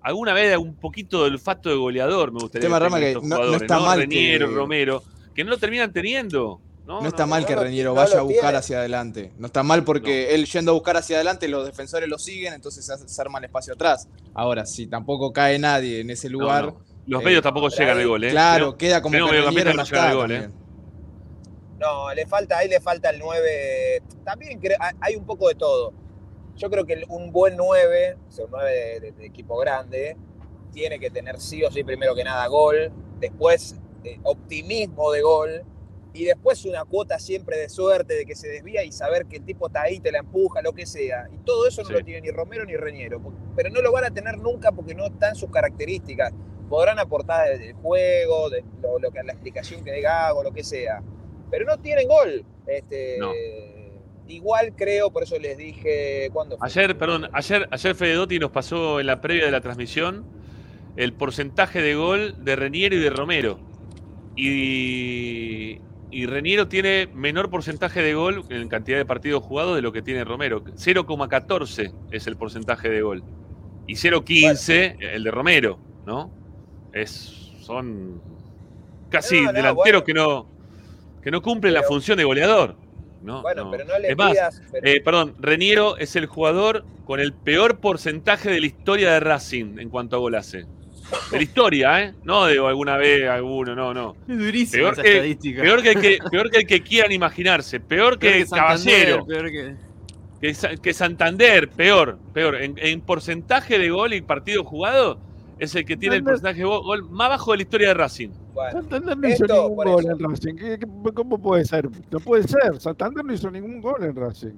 alguna 0.02 0.34
vez 0.34 0.58
un 0.58 0.76
poquito 0.76 1.24
del 1.24 1.34
olfato 1.34 1.70
de 1.70 1.76
goleador 1.76 2.32
me 2.32 2.40
gustaría 2.40 2.68
Tema, 2.68 2.80
Rama, 2.80 3.00
que 3.00 3.16
no- 3.22 3.56
está 3.56 3.80
mal 3.80 4.00
Reniero, 4.00 4.50
que- 4.50 4.56
Romero, 4.56 5.04
que 5.34 5.44
no 5.44 5.52
lo 5.52 5.58
terminan 5.58 5.92
teniendo. 5.94 6.62
No, 6.86 7.02
No, 7.02 7.08
está 7.08 7.24
no, 7.24 7.28
mal 7.32 7.42
no, 7.42 7.48
que 7.48 7.56
Reñero 7.56 7.90
no 7.92 7.96
vaya 7.96 8.20
a 8.20 8.22
buscar 8.22 8.42
tiene. 8.44 8.58
hacia 8.58 8.78
adelante. 8.80 9.34
No 9.38 9.48
está 9.48 9.64
mal 9.64 9.84
porque 9.84 10.36
él 10.36 10.46
yendo 10.46 10.72
a 10.72 10.74
buscar 10.76 10.96
hacia 10.98 11.16
adelante, 11.18 11.48
los 11.48 11.66
defensores 11.66 12.08
lo 12.08 12.20
siguen, 12.20 12.54
entonces 12.54 12.86
se, 12.86 13.22
arma 13.22 13.40
el 13.40 13.46
espacio 13.46 13.74
atrás. 13.74 14.08
Ahora, 14.36 14.66
si 14.68 14.86
tampoco 14.88 15.34
cae 15.34 15.58
nadie 15.58 16.02
en 16.02 16.10
ese 16.12 16.30
lugar. 16.30 16.66
no. 16.66 16.96
Los 17.08 17.22
eh, 17.22 17.26
medios 17.26 17.44
tampoco 17.44 17.70
llegan 17.70 17.98
al 18.00 18.08
gol, 18.08 18.24
¿eh? 18.24 18.30
Claro, 18.32 18.78
queda 18.78 19.00
como 19.02 19.12
que 19.14 19.20
Reñero 19.20 19.74
no 19.74 19.82
al 19.82 20.16
gol, 20.16 20.32
¿eh? 20.32 20.40
también. 20.42 20.66
No, 21.80 22.14
le 22.14 22.26
falta, 22.26 22.58
ahí 22.58 22.70
le 22.70 22.80
falta 22.80 23.10
el 23.10 23.20
9. 23.20 24.02
También 24.24 24.60
creo- 24.60 24.78
hay- 25.02 25.16
un 25.16 25.26
poco 25.26 25.48
de 25.50 25.56
todo. 25.56 25.94
Yo 26.56 26.70
creo 26.70 26.86
que 26.86 27.04
un 27.10 27.32
buen 27.32 27.58
9, 27.58 28.18
o 28.28 28.32
sea, 28.32 28.46
un 28.46 28.52
9 28.52 28.72
de, 28.72 29.00
de- 29.00 29.12
de 29.12 29.26
equipo 29.26 29.58
grande, 29.58 30.16
tiene 30.72 31.00
que 31.00 31.10
tener 31.10 31.40
sí 31.40 31.64
o 31.64 31.72
sí, 31.72 31.84
primero 31.84 32.16
que 32.16 32.24
nada, 32.24 32.48
gol, 32.48 32.92
después 33.20 33.76
eh, 34.04 34.20
optimismo 34.24 35.12
de 35.12 35.22
gol, 35.22 35.64
y 36.16 36.26
después 36.26 36.64
una 36.66 36.86
cuota 36.86 37.20
siempre 37.20 37.58
de 37.58 37.70
suerte, 37.70 38.16
de 38.16 38.26
que 38.26 38.36
se 38.36 38.48
desvía 38.48 38.84
y 38.84 38.92
saber 38.92 39.26
que 39.26 39.38
el 39.38 39.44
tipo 39.46 39.68
está 39.68 39.82
ahí, 39.84 40.00
te 40.00 40.12
la 40.12 40.20
empuja, 40.20 40.62
lo 40.62 40.74
que 40.74 40.86
sea. 40.86 41.28
Y 41.34 41.38
todo 41.46 41.68
eso 41.68 41.82
no 41.84 41.90
Sí. 41.90 41.94
lo 41.94 42.04
tiene 42.04 42.22
ni 42.22 42.32
Romero 42.32 42.66
ni 42.66 42.76
Reñero, 42.76 43.22
pero 43.56 43.70
no 43.70 43.82
lo 43.82 43.92
van 43.92 44.06
a 44.06 44.12
tener 44.12 44.38
nunca 44.38 44.72
porque 44.72 44.96
no 44.96 45.06
están 45.06 45.36
sus 45.36 45.52
características. 45.52 46.34
Podrán 46.70 46.98
aportar 46.98 47.50
desde 47.50 47.68
el 47.70 47.74
juego, 47.76 48.50
de 48.50 48.64
lo, 48.82 48.98
lo 48.98 49.12
que, 49.12 49.22
la 49.24 49.34
explicación 49.34 49.84
que 49.84 49.92
dé 49.92 50.02
Gago, 50.02 50.42
lo 50.44 50.52
que 50.52 50.64
sea, 50.64 51.04
pero 51.52 51.66
no 51.66 51.78
tienen 51.78 52.08
gol. 52.08 52.44
Este, 52.66 53.18
No. 53.20 53.32
Igual 54.28 54.74
creo, 54.76 55.12
por 55.12 55.22
eso 55.22 55.38
les 55.38 55.56
dije, 55.56 56.30
¿cuándo 56.34 56.58
fue? 56.58 56.66
Ayer, 56.68 56.98
perdón, 56.98 57.30
ayer, 57.32 57.68
ayer 57.70 57.94
Fededotti 57.94 58.40
nos 58.40 58.50
pasó 58.50 59.00
en 59.00 59.06
la 59.06 59.22
previa 59.22 59.46
de 59.46 59.52
la 59.52 59.62
transmisión 59.62 60.26
el 60.96 61.14
porcentaje 61.14 61.80
de 61.84 61.94
gol 61.94 62.44
de 62.44 62.56
Reniero 62.56 62.96
y 62.96 63.00
de 63.02 63.10
Romero. 63.12 63.60
Y, 64.36 65.80
y 66.12 66.26
Reniero 66.28 66.68
tiene 66.68 67.08
menor 67.14 67.50
porcentaje 67.50 68.02
de 68.02 68.14
gol 68.14 68.44
en 68.50 68.68
cantidad 68.70 68.98
de 68.98 69.06
partidos 69.06 69.44
jugados 69.44 69.76
de 69.76 69.82
lo 69.82 69.92
que 69.92 70.02
tiene 70.02 70.24
Romero. 70.24 70.64
0,14 70.64 71.94
es 72.12 72.28
el 72.28 72.38
porcentaje 72.38 72.90
de 72.90 73.02
gol. 73.02 73.24
Y 73.88 73.94
0,15 73.96 74.98
el 75.00 75.24
de 75.24 75.32
Romero, 75.32 75.80
¿no? 76.06 76.32
Es, 76.94 77.52
son 77.62 78.22
casi 79.10 79.38
No, 79.42 79.48
no, 79.48 79.54
delanteros 79.54 79.76
bueno. 79.76 80.04
que 80.04 80.14
no 80.14 80.56
que 81.22 81.32
no 81.32 81.42
cumplen 81.42 81.74
la 81.74 81.82
función 81.84 82.18
de 82.20 82.24
goleador. 82.24 82.76
No, 83.24 83.42
Bueno, 83.42 83.72
pero 83.72 83.84
no 83.86 83.98
le 83.98 84.10
es 84.12 84.18
más, 84.18 84.32
pidas- 84.34 84.62
pero- 84.72 84.88
eh, 84.88 85.02
perdón, 85.02 85.34
Reniero 85.40 85.98
es 85.98 86.16
el 86.16 86.28
jugador 86.28 86.86
con 87.06 87.20
el 87.20 87.34
peor 87.34 87.80
porcentaje 87.80 88.52
de 88.52 88.60
la 88.60 88.68
historia 88.68 89.12
de 89.14 89.20
Racing 89.20 89.80
en 89.80 89.90
cuanto 89.90 90.16
a 90.16 90.20
gol 90.20 90.36
hace. 90.36 90.68
De 91.32 91.38
la 91.38 91.44
historia, 91.44 92.02
¿eh? 92.04 92.14
No 92.24 92.46
de 92.46 92.58
alguna 92.60 92.98
vez 92.98 93.28
alguno, 93.30 93.76
no, 93.76 93.94
no. 93.94 94.16
Es 94.28 94.38
durísima 94.38 94.82
Peor 94.84 94.94
esa 94.94 95.02
que, 95.04 95.12
estadística. 95.14 95.62
peor, 95.62 95.82
que 95.84 95.92
el 95.92 96.02
que, 96.02 96.18
peor 96.32 96.50
que 96.50 96.58
el 96.60 96.68
que 96.68 96.82
quieran 96.82 97.12
imaginarse, 97.12 97.80
peor 97.80 98.18
que, 98.18 98.30
Peor 98.32 98.44
que 98.44 98.50
Caballero, 98.56 99.26
peor 99.26 99.52
que- 99.52 99.76
que, 100.42 100.54
Sa- 100.54 100.76
que 100.76 100.94
Santander, 100.94 101.70
peor, 101.70 102.18
peor. 102.34 102.56
En, 102.62 102.76
en 102.78 103.02
porcentaje 103.02 103.78
de 103.80 103.90
gol 103.90 104.14
y 104.14 104.22
partido 104.22 104.64
jugado, 104.64 105.20
es 105.60 105.74
el 105.76 105.86
que 105.86 105.96
tiene 105.96 106.18
el 106.18 106.24
porcentaje 106.24 106.58
de 106.60 106.66
go- 106.66 106.84
gol 106.84 107.10
más 107.10 107.30
bajo 107.30 107.52
de 107.52 107.58
la 107.58 107.64
historia 107.64 107.88
de 107.90 107.94
Racing. 107.94 108.30
Santander 108.72 109.18
no 109.18 109.28
hizo 109.30 109.46
ningún 109.48 109.76
gol 109.76 110.00
eso. 110.00 110.12
en 110.12 110.20
Racing. 110.20 110.56
¿Qué- 110.56 110.80
qué- 110.80 111.12
¿Cómo 111.14 111.38
puede 111.42 111.66
ser? 111.66 111.90
No 112.12 112.20
puede 112.20 112.44
ser. 112.48 112.80
Santander 112.80 113.24
no 113.24 113.34
hizo 113.34 113.50
ningún 113.52 113.82
gol 113.82 114.04
en 114.04 114.16
Racing. 114.16 114.54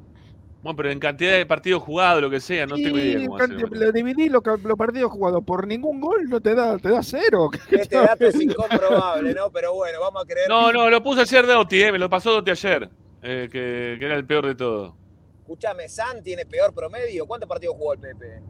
Bueno, 0.67 0.75
pero 0.75 0.91
en 0.91 0.99
cantidad 0.99 1.31
de 1.31 1.45
partidos 1.45 1.81
jugados, 1.81 2.21
lo 2.21 2.29
que 2.29 2.41
sea, 2.41 2.65
no 2.65 2.75
tengo 2.75 2.97
idea 2.97 3.25
cómo 3.25 3.37
hacer, 3.37 3.71
le 3.71 3.89
dividí 3.93 4.27
los, 4.27 4.43
partidos 4.77 5.13
jugados 5.13 5.41
por 5.45 5.65
ningún 5.65 6.01
gol, 6.01 6.27
no 6.27 6.41
te 6.41 6.55
da, 6.55 6.77
te 6.77 6.89
da 6.89 7.01
cero. 7.01 7.49
Este 7.71 7.95
dato 7.95 8.25
es 8.25 8.35
incomprobable, 8.35 9.33
¿no? 9.33 9.49
Pero 9.49 9.75
bueno, 9.75 10.01
vamos 10.01 10.23
a 10.23 10.25
creer. 10.25 10.49
No, 10.49 10.73
no, 10.73 10.89
lo 10.89 11.01
puse 11.01 11.21
ayer 11.21 11.47
Dotti, 11.47 11.83
eh, 11.83 11.91
me 11.93 11.97
lo 11.97 12.09
pasó 12.09 12.33
Dotti 12.33 12.51
ayer, 12.51 12.89
eh, 13.21 13.47
que, 13.49 13.95
que 13.97 14.05
era 14.05 14.15
el 14.15 14.25
peor 14.25 14.45
de 14.45 14.55
todo. 14.55 14.93
Escúchame, 15.39 15.87
San 15.87 16.21
tiene 16.21 16.45
peor 16.45 16.73
promedio. 16.73 17.25
¿Cuántos 17.25 17.47
partidos 17.47 17.77
jugó 17.77 17.93
el 17.93 17.99
Pepe? 17.99 18.41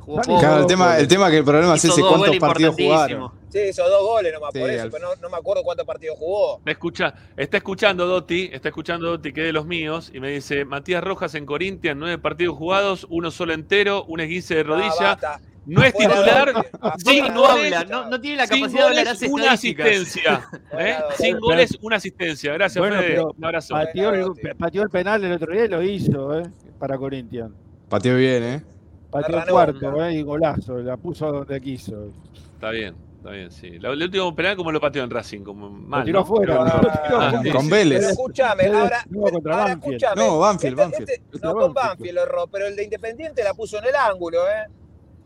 Jugó 0.00 0.20
Claro, 0.20 0.60
el 0.60 0.66
tema, 0.66 0.98
el 0.98 1.08
tema 1.08 1.30
que 1.30 1.38
el 1.38 1.44
problema 1.44 1.76
es 1.76 1.84
ese 1.86 2.02
cuántos 2.02 2.36
partidos 2.36 2.76
jugaron. 2.78 3.39
Sí, 3.50 3.58
hizo 3.70 3.88
dos 3.88 4.02
goles 4.02 4.32
nomás 4.32 4.50
Sí, 4.52 4.60
por 4.60 4.70
eso, 4.70 4.82
al- 4.84 4.90
pero 4.90 5.08
no, 5.08 5.22
no 5.22 5.30
me 5.30 5.36
acuerdo 5.36 5.62
cuántos 5.62 5.86
partidos 5.86 6.16
jugó. 6.18 6.60
Me 6.64 6.72
escucha, 6.72 7.14
está 7.36 7.56
escuchando 7.56 8.06
Dotti, 8.06 8.48
está 8.52 8.68
escuchando 8.68 9.08
Dotti, 9.08 9.32
que 9.32 9.40
es 9.40 9.46
de 9.46 9.52
los 9.52 9.66
míos, 9.66 10.10
y 10.14 10.20
me 10.20 10.30
dice, 10.30 10.64
Matías 10.64 11.02
Rojas 11.02 11.34
en 11.34 11.46
Corinthians, 11.46 11.96
nueve 11.98 12.18
partidos 12.18 12.56
jugados, 12.56 13.06
uno 13.10 13.30
solo 13.30 13.52
entero, 13.52 14.04
un 14.04 14.20
esguince 14.20 14.54
de 14.54 14.60
Ah, 14.60 14.64
rodilla, 14.64 15.18
no 15.66 15.82
es 15.84 15.92
titular, 15.94 16.66
sin 16.98 17.26
no 17.34 17.40
goles, 17.42 17.72
habla, 17.74 17.84
no, 17.84 18.08
no 18.10 18.20
tiene 18.20 18.38
la 18.38 18.46
sin 18.46 18.60
capacidad 18.60 18.80
de 18.90 18.98
hablar, 19.00 19.16
una 19.28 19.52
asistencia. 19.52 20.48
¿eh? 20.78 20.96
Sin 21.18 21.38
goles, 21.38 21.78
una 21.82 21.96
asistencia. 21.96 22.52
Gracias, 22.54 22.80
Bueno, 22.80 22.96
Fede. 22.96 23.08
pero 23.08 23.34
Un 23.36 23.44
abrazo. 23.44 23.74
Pateó 23.74 24.10
el, 24.14 24.20
Dotti. 24.22 24.40
pateó 24.58 24.82
el 24.82 24.90
penal 24.90 25.22
el 25.24 25.32
otro 25.32 25.52
día 25.52 25.66
y 25.66 25.68
lo 25.68 25.82
hizo, 25.82 26.38
¿eh? 26.38 26.44
Para 26.78 26.96
Corinthians. 26.96 27.52
Pateó 27.88 28.16
bien, 28.16 28.42
¿eh? 28.42 28.62
Pateó 29.10 29.38
el 29.38 29.44
cuarto, 29.50 30.04
¿eh? 30.04 30.14
Y 30.14 30.22
golazo. 30.22 30.78
La 30.78 30.96
puso 30.96 31.30
donde 31.30 31.60
quiso. 31.60 32.10
Está 32.54 32.70
bien, 32.70 32.94
está 33.20 33.30
bien, 33.30 33.50
sí. 33.50 33.78
La- 33.78 33.90
El 33.90 34.02
último 34.02 34.34
penal, 34.34 34.56
como 34.56 34.72
lo 34.72 34.80
pateó 34.80 35.04
en 35.04 35.10
Racing? 35.10 35.40
Como 35.44 35.70
mal, 35.70 36.00
lo 36.00 36.04
tiró 36.06 36.18
Ah, 36.18 36.22
afuera. 36.22 37.42
Con 37.52 37.68
Vélez. 37.68 37.98
Pero 38.00 38.10
escúchame, 38.10 38.66
ahora, 38.66 39.04
no, 39.08 39.20
contra 39.22 39.52
ahora 39.54 39.64
Banfield. 39.74 39.94
escúchame. 40.02 40.22
No, 40.26 40.38
Banfield, 40.38 40.72
Este- 40.80 40.82
Banfield. 40.82 41.10
este- 41.10 41.38
no, 41.46 41.54
con 41.54 41.74
Banfield. 41.74 42.14
Lo 42.14 42.22
erró, 42.22 42.46
pero 42.48 42.66
el 42.66 42.76
de 42.76 42.84
Independiente 42.84 43.44
la 43.44 43.54
puso 43.54 43.78
en 43.78 43.84
el 43.86 43.94
ángulo, 43.94 44.48
¿eh? 44.48 44.66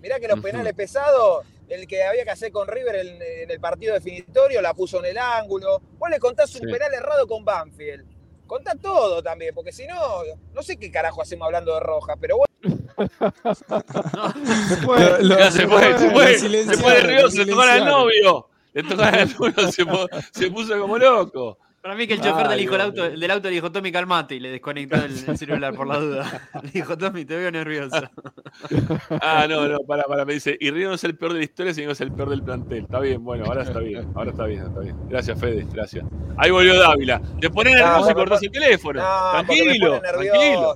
Mirá 0.02 0.18
que 0.20 0.28
los 0.28 0.40
penales 0.40 0.74
pesados, 0.74 1.44
el 1.68 1.86
que 1.86 2.02
había 2.04 2.24
que 2.24 2.30
hacer 2.30 2.52
con 2.52 2.68
River 2.68 2.96
en, 2.96 3.22
en 3.22 3.50
el 3.50 3.58
partido 3.60 3.94
definitorio, 3.94 4.60
la 4.60 4.74
puso 4.74 4.98
en 4.98 5.06
el 5.06 5.18
ángulo. 5.18 5.80
Vos 5.98 6.10
le 6.10 6.18
contás 6.18 6.54
un 6.56 6.60
Sí. 6.68 6.72
penal 6.72 6.92
errado 6.92 7.26
con 7.26 7.44
Banfield. 7.44 8.04
Contá 8.46 8.72
todo 8.74 9.22
también, 9.22 9.54
porque 9.54 9.72
si 9.72 9.86
no, 9.86 9.94
no 10.52 10.62
sé 10.62 10.76
qué 10.76 10.90
carajo 10.90 11.22
hacemos 11.22 11.46
hablando 11.46 11.72
de 11.72 11.80
Roja, 11.80 12.14
pero 12.20 12.36
bueno. 12.36 12.53
Se 12.96 14.76
fue. 14.76 15.00
Lo- 15.00 15.18
lo- 15.36 15.50
se 15.50 15.66
fue, 15.68 15.98
se 15.98 16.04
lo 16.08 16.10
fue, 16.12 16.38
se 16.38 16.48
nervioso, 17.02 17.38
le 17.38 17.46
tocaron 17.46 17.70
al 17.82 17.84
novio. 17.86 18.48
Le 18.72 18.82
tocaron 18.82 19.20
al 19.20 19.34
novio, 19.38 19.72
se, 19.72 19.86
po- 19.86 20.08
se 20.32 20.50
puso 20.50 20.78
como 20.80 20.98
loco. 20.98 21.58
Para 21.80 21.96
mí 21.96 22.06
que 22.06 22.14
el 22.14 22.20
chofer 22.22 22.48
del, 22.48 22.60
hijo 22.60 22.76
Dios 22.76 22.84
auto, 22.86 23.02
del 23.10 23.30
auto 23.30 23.48
le 23.48 23.54
dijo, 23.56 23.70
Tommy, 23.70 23.92
calmate, 23.92 24.36
y 24.36 24.40
le 24.40 24.48
desconectó 24.52 24.96
el, 24.96 25.12
el 25.28 25.36
celular 25.38 25.74
por 25.74 25.86
la 25.86 25.98
duda. 25.98 26.48
Le 26.62 26.70
dijo, 26.70 26.96
Tommy, 26.96 27.26
te 27.26 27.36
veo 27.36 27.50
nervioso. 27.50 28.00
Ah, 29.20 29.46
no, 29.48 29.68
no, 29.68 29.80
para, 29.80 30.04
para, 30.04 30.24
me 30.24 30.32
dice, 30.34 30.56
y 30.58 30.70
Río 30.70 30.88
no 30.88 30.94
es 30.94 31.04
el 31.04 31.16
peor 31.18 31.32
de 31.34 31.40
la 31.40 31.44
historia, 31.44 31.74
sino 31.74 31.90
es 31.90 32.00
el 32.00 32.10
peor 32.12 32.30
del 32.30 32.42
plantel. 32.42 32.84
Está 32.84 33.00
bien, 33.00 33.22
bueno, 33.22 33.44
ahora 33.46 33.64
está 33.64 33.80
bien, 33.80 34.10
ahora 34.14 34.30
está 34.30 34.46
bien, 34.46 34.62
está 34.62 34.80
bien. 34.80 34.96
Gracias, 35.10 35.38
Fede, 35.38 35.66
gracias. 35.72 36.06
Ahí 36.38 36.50
volvió 36.50 36.78
Dávila. 36.80 37.20
Te 37.40 37.50
pones 37.50 37.74
nervioso 37.74 38.04
No, 38.06 38.10
y 38.10 38.14
cortás 38.14 38.42
el 38.42 38.50
teléfono. 38.50 39.02
No, 39.02 39.44
tranquilo, 39.44 39.98
pone 39.98 40.08
tranquilo. 40.08 40.74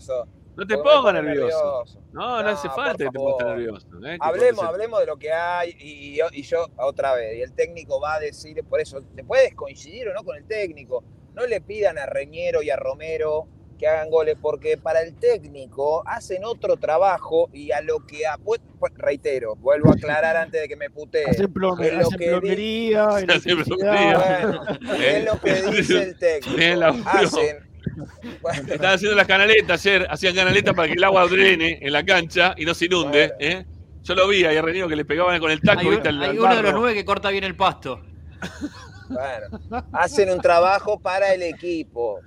No 0.58 0.66
te 0.66 0.76
pongas 0.76 1.14
nervioso. 1.14 1.84
No, 2.12 2.20
no, 2.38 2.42
No, 2.42 2.48
hace 2.48 2.68
falta 2.70 2.96
que 2.98 3.04
te 3.04 3.10
pongas 3.12 3.46
nervioso. 3.46 3.86
¿eh? 4.04 4.18
Hablemos, 4.20 4.64
hablemos 4.64 5.00
de 5.00 5.06
lo 5.06 5.16
que 5.16 5.32
hay 5.32 5.76
y, 5.78 6.16
yo- 6.16 6.26
y 6.32 6.42
yo 6.42 6.66
otra 6.76 7.14
vez, 7.14 7.36
y 7.38 7.42
el 7.42 7.52
técnico 7.52 8.00
va 8.00 8.14
a 8.14 8.20
decir, 8.20 8.62
por 8.64 8.80
eso, 8.80 9.00
te 9.14 9.22
puedes 9.22 9.54
coincidir 9.54 10.08
o 10.08 10.14
no 10.14 10.24
con 10.24 10.36
el 10.36 10.44
técnico, 10.44 11.04
no 11.34 11.46
le 11.46 11.60
pidan 11.60 11.96
a 11.98 12.06
Reñero 12.06 12.60
y 12.62 12.70
a 12.70 12.76
Romero 12.76 13.46
que 13.78 13.86
hagan 13.86 14.10
goles, 14.10 14.34
porque 14.42 14.76
para 14.76 15.02
el 15.02 15.14
técnico 15.14 16.02
hacen 16.04 16.44
otro 16.44 16.76
trabajo 16.78 17.48
y 17.52 17.70
a 17.70 17.80
lo 17.80 18.04
que, 18.04 18.26
a- 18.26 18.36
pues, 18.36 18.60
reitero, 18.96 19.54
vuelvo 19.54 19.90
a 19.90 19.92
aclarar 19.92 20.36
antes 20.36 20.60
de 20.62 20.66
que 20.68 20.74
me 20.74 20.90
putee, 20.90 21.26
Hacen 21.26 21.52
plomería, 21.52 22.00
Hacen 22.00 22.18
bueno, 23.78 24.62
es 25.00 25.24
lo 25.24 25.40
que 25.40 25.52
dice 25.70 26.02
el 26.02 26.18
técnico, 26.18 26.58
hacen, 27.06 27.67
bueno, 28.42 28.62
Estaban 28.72 28.94
haciendo 28.94 29.16
las 29.16 29.26
canaletas 29.26 29.84
ayer, 29.86 30.06
hacían 30.10 30.34
canaletas 30.34 30.74
para 30.74 30.88
que 30.88 30.94
el 30.94 31.04
agua 31.04 31.26
drene 31.26 31.78
en 31.80 31.92
la 31.92 32.04
cancha 32.04 32.54
y 32.56 32.64
no 32.64 32.74
se 32.74 32.86
inunde. 32.86 33.32
Bueno. 33.38 33.58
¿eh? 33.60 33.66
Yo 34.04 34.14
lo 34.14 34.28
vi 34.28 34.44
ahí 34.44 34.56
a 34.56 34.62
que 34.62 34.96
le 34.96 35.04
pegaban 35.04 35.38
con 35.40 35.50
el 35.50 35.60
taco, 35.60 35.80
Hay, 35.80 35.86
un- 35.86 35.92
¿viste? 35.92 36.08
al- 36.08 36.22
hay 36.22 36.30
al 36.30 36.38
uno 36.40 36.56
de 36.56 36.62
los 36.62 36.72
nueve 36.74 36.94
que 36.94 37.04
corta 37.04 37.30
bien 37.30 37.44
el 37.44 37.56
pasto. 37.56 38.00
Bueno, 39.08 39.84
hacen 39.92 40.30
un 40.30 40.40
trabajo 40.40 40.98
para 41.00 41.32
el 41.34 41.42
equipo. 41.42 42.20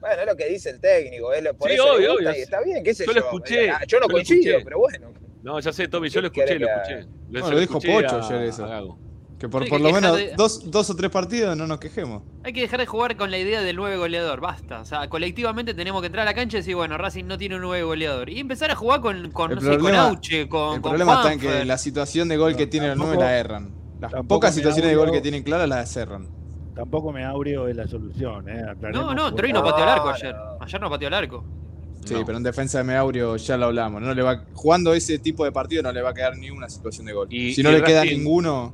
Bueno, 0.00 0.20
es 0.22 0.26
lo 0.26 0.36
que 0.36 0.46
dice 0.48 0.70
el 0.70 0.80
técnico, 0.80 1.32
es 1.32 1.42
lo, 1.42 1.54
por 1.54 1.68
Sí, 1.68 1.74
eso 1.74 1.94
obvio, 1.94 2.14
obvio. 2.14 2.30
y 2.32 2.40
está 2.40 2.60
bien, 2.62 2.82
qué 2.84 2.94
sé 2.94 3.04
Yo 3.04 3.12
yo. 3.12 3.18
lo 3.20 3.24
escuché, 3.26 3.70
Ah, 3.70 3.80
Yo 3.86 3.98
no 3.98 4.02
yo 4.04 4.08
lo 4.08 4.12
coincido, 4.12 4.40
escuché. 4.58 4.64
pero 4.64 4.78
bueno. 4.78 5.12
No, 5.42 5.60
ya 5.60 5.72
sé, 5.72 5.88
Tommy, 5.88 6.08
yo 6.08 6.20
lo 6.20 6.30
¿Qué 6.30 6.40
escuché, 6.42 6.58
lo 6.58 6.66
escuché. 6.68 7.06
No, 7.30 7.50
lo 7.50 7.58
dijo 7.60 7.80
Pocho 7.80 8.16
a- 8.16 8.26
ayer 8.26 8.42
eso. 8.42 8.98
Que 9.38 9.48
por, 9.48 9.62
Hay 9.62 9.68
por 9.68 9.78
que 9.78 9.84
lo 9.84 9.92
menos 9.92 10.16
de- 10.16 10.32
dos, 10.36 10.68
dos 10.68 10.90
o 10.90 10.96
tres 10.96 11.10
partidos 11.12 11.56
no 11.56 11.66
nos 11.68 11.78
quejemos. 11.78 12.22
Hay 12.42 12.52
que 12.52 12.60
dejar 12.60 12.80
de 12.80 12.86
jugar 12.86 13.16
con 13.16 13.30
la 13.30 13.38
idea 13.38 13.60
del 13.62 13.76
nueve 13.76 13.96
goleador, 13.96 14.40
basta. 14.40 14.80
O 14.80 14.84
sea, 14.84 15.08
colectivamente 15.08 15.74
tenemos 15.74 16.00
que 16.02 16.06
entrar 16.06 16.22
a 16.26 16.30
la 16.30 16.34
cancha 16.34 16.56
y 16.56 16.60
decir, 16.60 16.74
bueno, 16.74 16.98
Racing 16.98 17.24
no 17.26 17.38
tiene 17.38 17.54
un 17.54 17.62
nueve 17.62 17.84
goleador. 17.84 18.30
Y 18.30 18.40
empezar 18.40 18.70
a 18.72 18.74
jugar 18.74 19.00
con, 19.00 19.30
con, 19.30 19.50
El 19.52 19.56
no 19.56 19.60
sé, 19.62 19.68
con 19.68 19.76
problema- 19.78 20.08
Auche, 20.08 20.48
con, 20.48 20.74
El 20.74 20.80
con 20.80 20.90
problema 20.90 21.14
está 21.14 21.32
en 21.32 21.38
que 21.40 21.64
la 21.64 21.78
situación 21.78 22.28
de 22.28 22.36
gol 22.36 22.56
que 22.56 22.66
tienen 22.66 22.90
los 22.90 22.98
nueve 22.98 23.12
tampoco- 23.12 23.30
la 23.30 23.38
erran. 23.38 23.70
Las 24.00 24.12
pocas 24.26 24.54
situaciones 24.54 24.90
de 24.90 24.96
gol 24.96 25.12
que 25.12 25.20
tienen 25.20 25.42
claras 25.44 25.68
las 25.68 25.88
cerran. 25.92 26.28
Tampoco 26.74 27.12
me 27.12 27.24
aureo 27.24 27.66
es 27.68 27.76
la 27.76 27.86
solución, 27.88 28.48
¿eh? 28.48 28.62
No, 28.64 28.70
Aclaremos 28.72 29.14
no, 29.14 29.30
no 29.30 29.62
pateó 29.64 29.82
el 29.84 29.88
arco 29.90 30.08
ayer. 30.10 30.34
Ayer 30.60 30.80
no 30.80 30.90
pateó 30.90 31.08
el 31.08 31.14
arco. 31.14 31.44
Sí, 32.04 32.14
No. 32.14 32.24
pero 32.24 32.38
en 32.38 32.44
defensa 32.44 32.78
de 32.78 32.84
Meaurio 32.84 33.36
ya 33.36 33.56
lo 33.56 33.66
hablamos. 33.66 34.00
No 34.00 34.14
le 34.14 34.22
va, 34.22 34.44
jugando 34.54 34.94
ese 34.94 35.18
tipo 35.18 35.44
de 35.44 35.50
partido 35.52 35.82
no 35.82 35.92
le 35.92 36.00
va 36.02 36.10
a 36.10 36.14
quedar 36.14 36.36
ni 36.36 36.50
una 36.50 36.68
situación 36.68 37.06
de 37.06 37.12
gol. 37.12 37.26
Y- 37.30 37.52
si 37.54 37.62
no 37.62 37.70
y 37.70 37.74
le 37.74 37.82
queda 37.82 38.04
ninguno, 38.04 38.72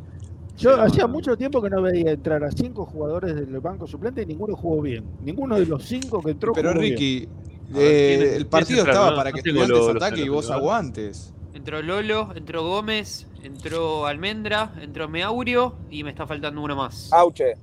Yo 0.56 0.80
hacía 0.80 1.02
no. 1.04 1.08
mucho 1.08 1.36
tiempo 1.36 1.60
que 1.60 1.68
no 1.70 1.82
veía 1.82 2.12
entrar 2.12 2.42
a 2.44 2.50
cinco 2.52 2.86
jugadores 2.86 3.34
del 3.34 3.58
banco 3.60 3.86
suplente 3.86 4.22
y 4.22 4.26
ninguno 4.26 4.54
jugó 4.56 4.82
bien. 4.82 5.04
Ninguno 5.22 5.56
de 5.58 5.66
los 5.66 5.82
cinco 5.84 6.22
que 6.22 6.30
entró 6.32 6.52
pero 6.52 6.70
jugó. 6.70 6.80
Ricky, 6.80 7.28
A 7.74 7.78
eh, 7.78 8.14
¿quiénes- 8.18 8.36
el 8.36 8.46
partido 8.46 8.84
estaba 8.84 9.10
No, 9.10 9.16
para 9.16 9.30
no 9.30 9.34
que 9.34 9.40
estudiantes 9.40 9.70
los- 9.76 9.86
los 9.94 9.96
ataque 9.96 10.20
y 10.22 10.28
vos 10.28 10.50
aguantes. 10.50 11.32
Entró 11.54 11.82
Lolo, 11.82 12.30
entró 12.34 12.62
Gómez, 12.62 13.26
entró 13.42 14.06
Almendra, 14.06 14.72
entró 14.80 15.08
Meaurio 15.08 15.74
y 15.90 16.04
me 16.04 16.10
está 16.10 16.26
faltando 16.26 16.60
uno 16.62 16.76
más. 16.76 17.12
Auche. 17.12 17.54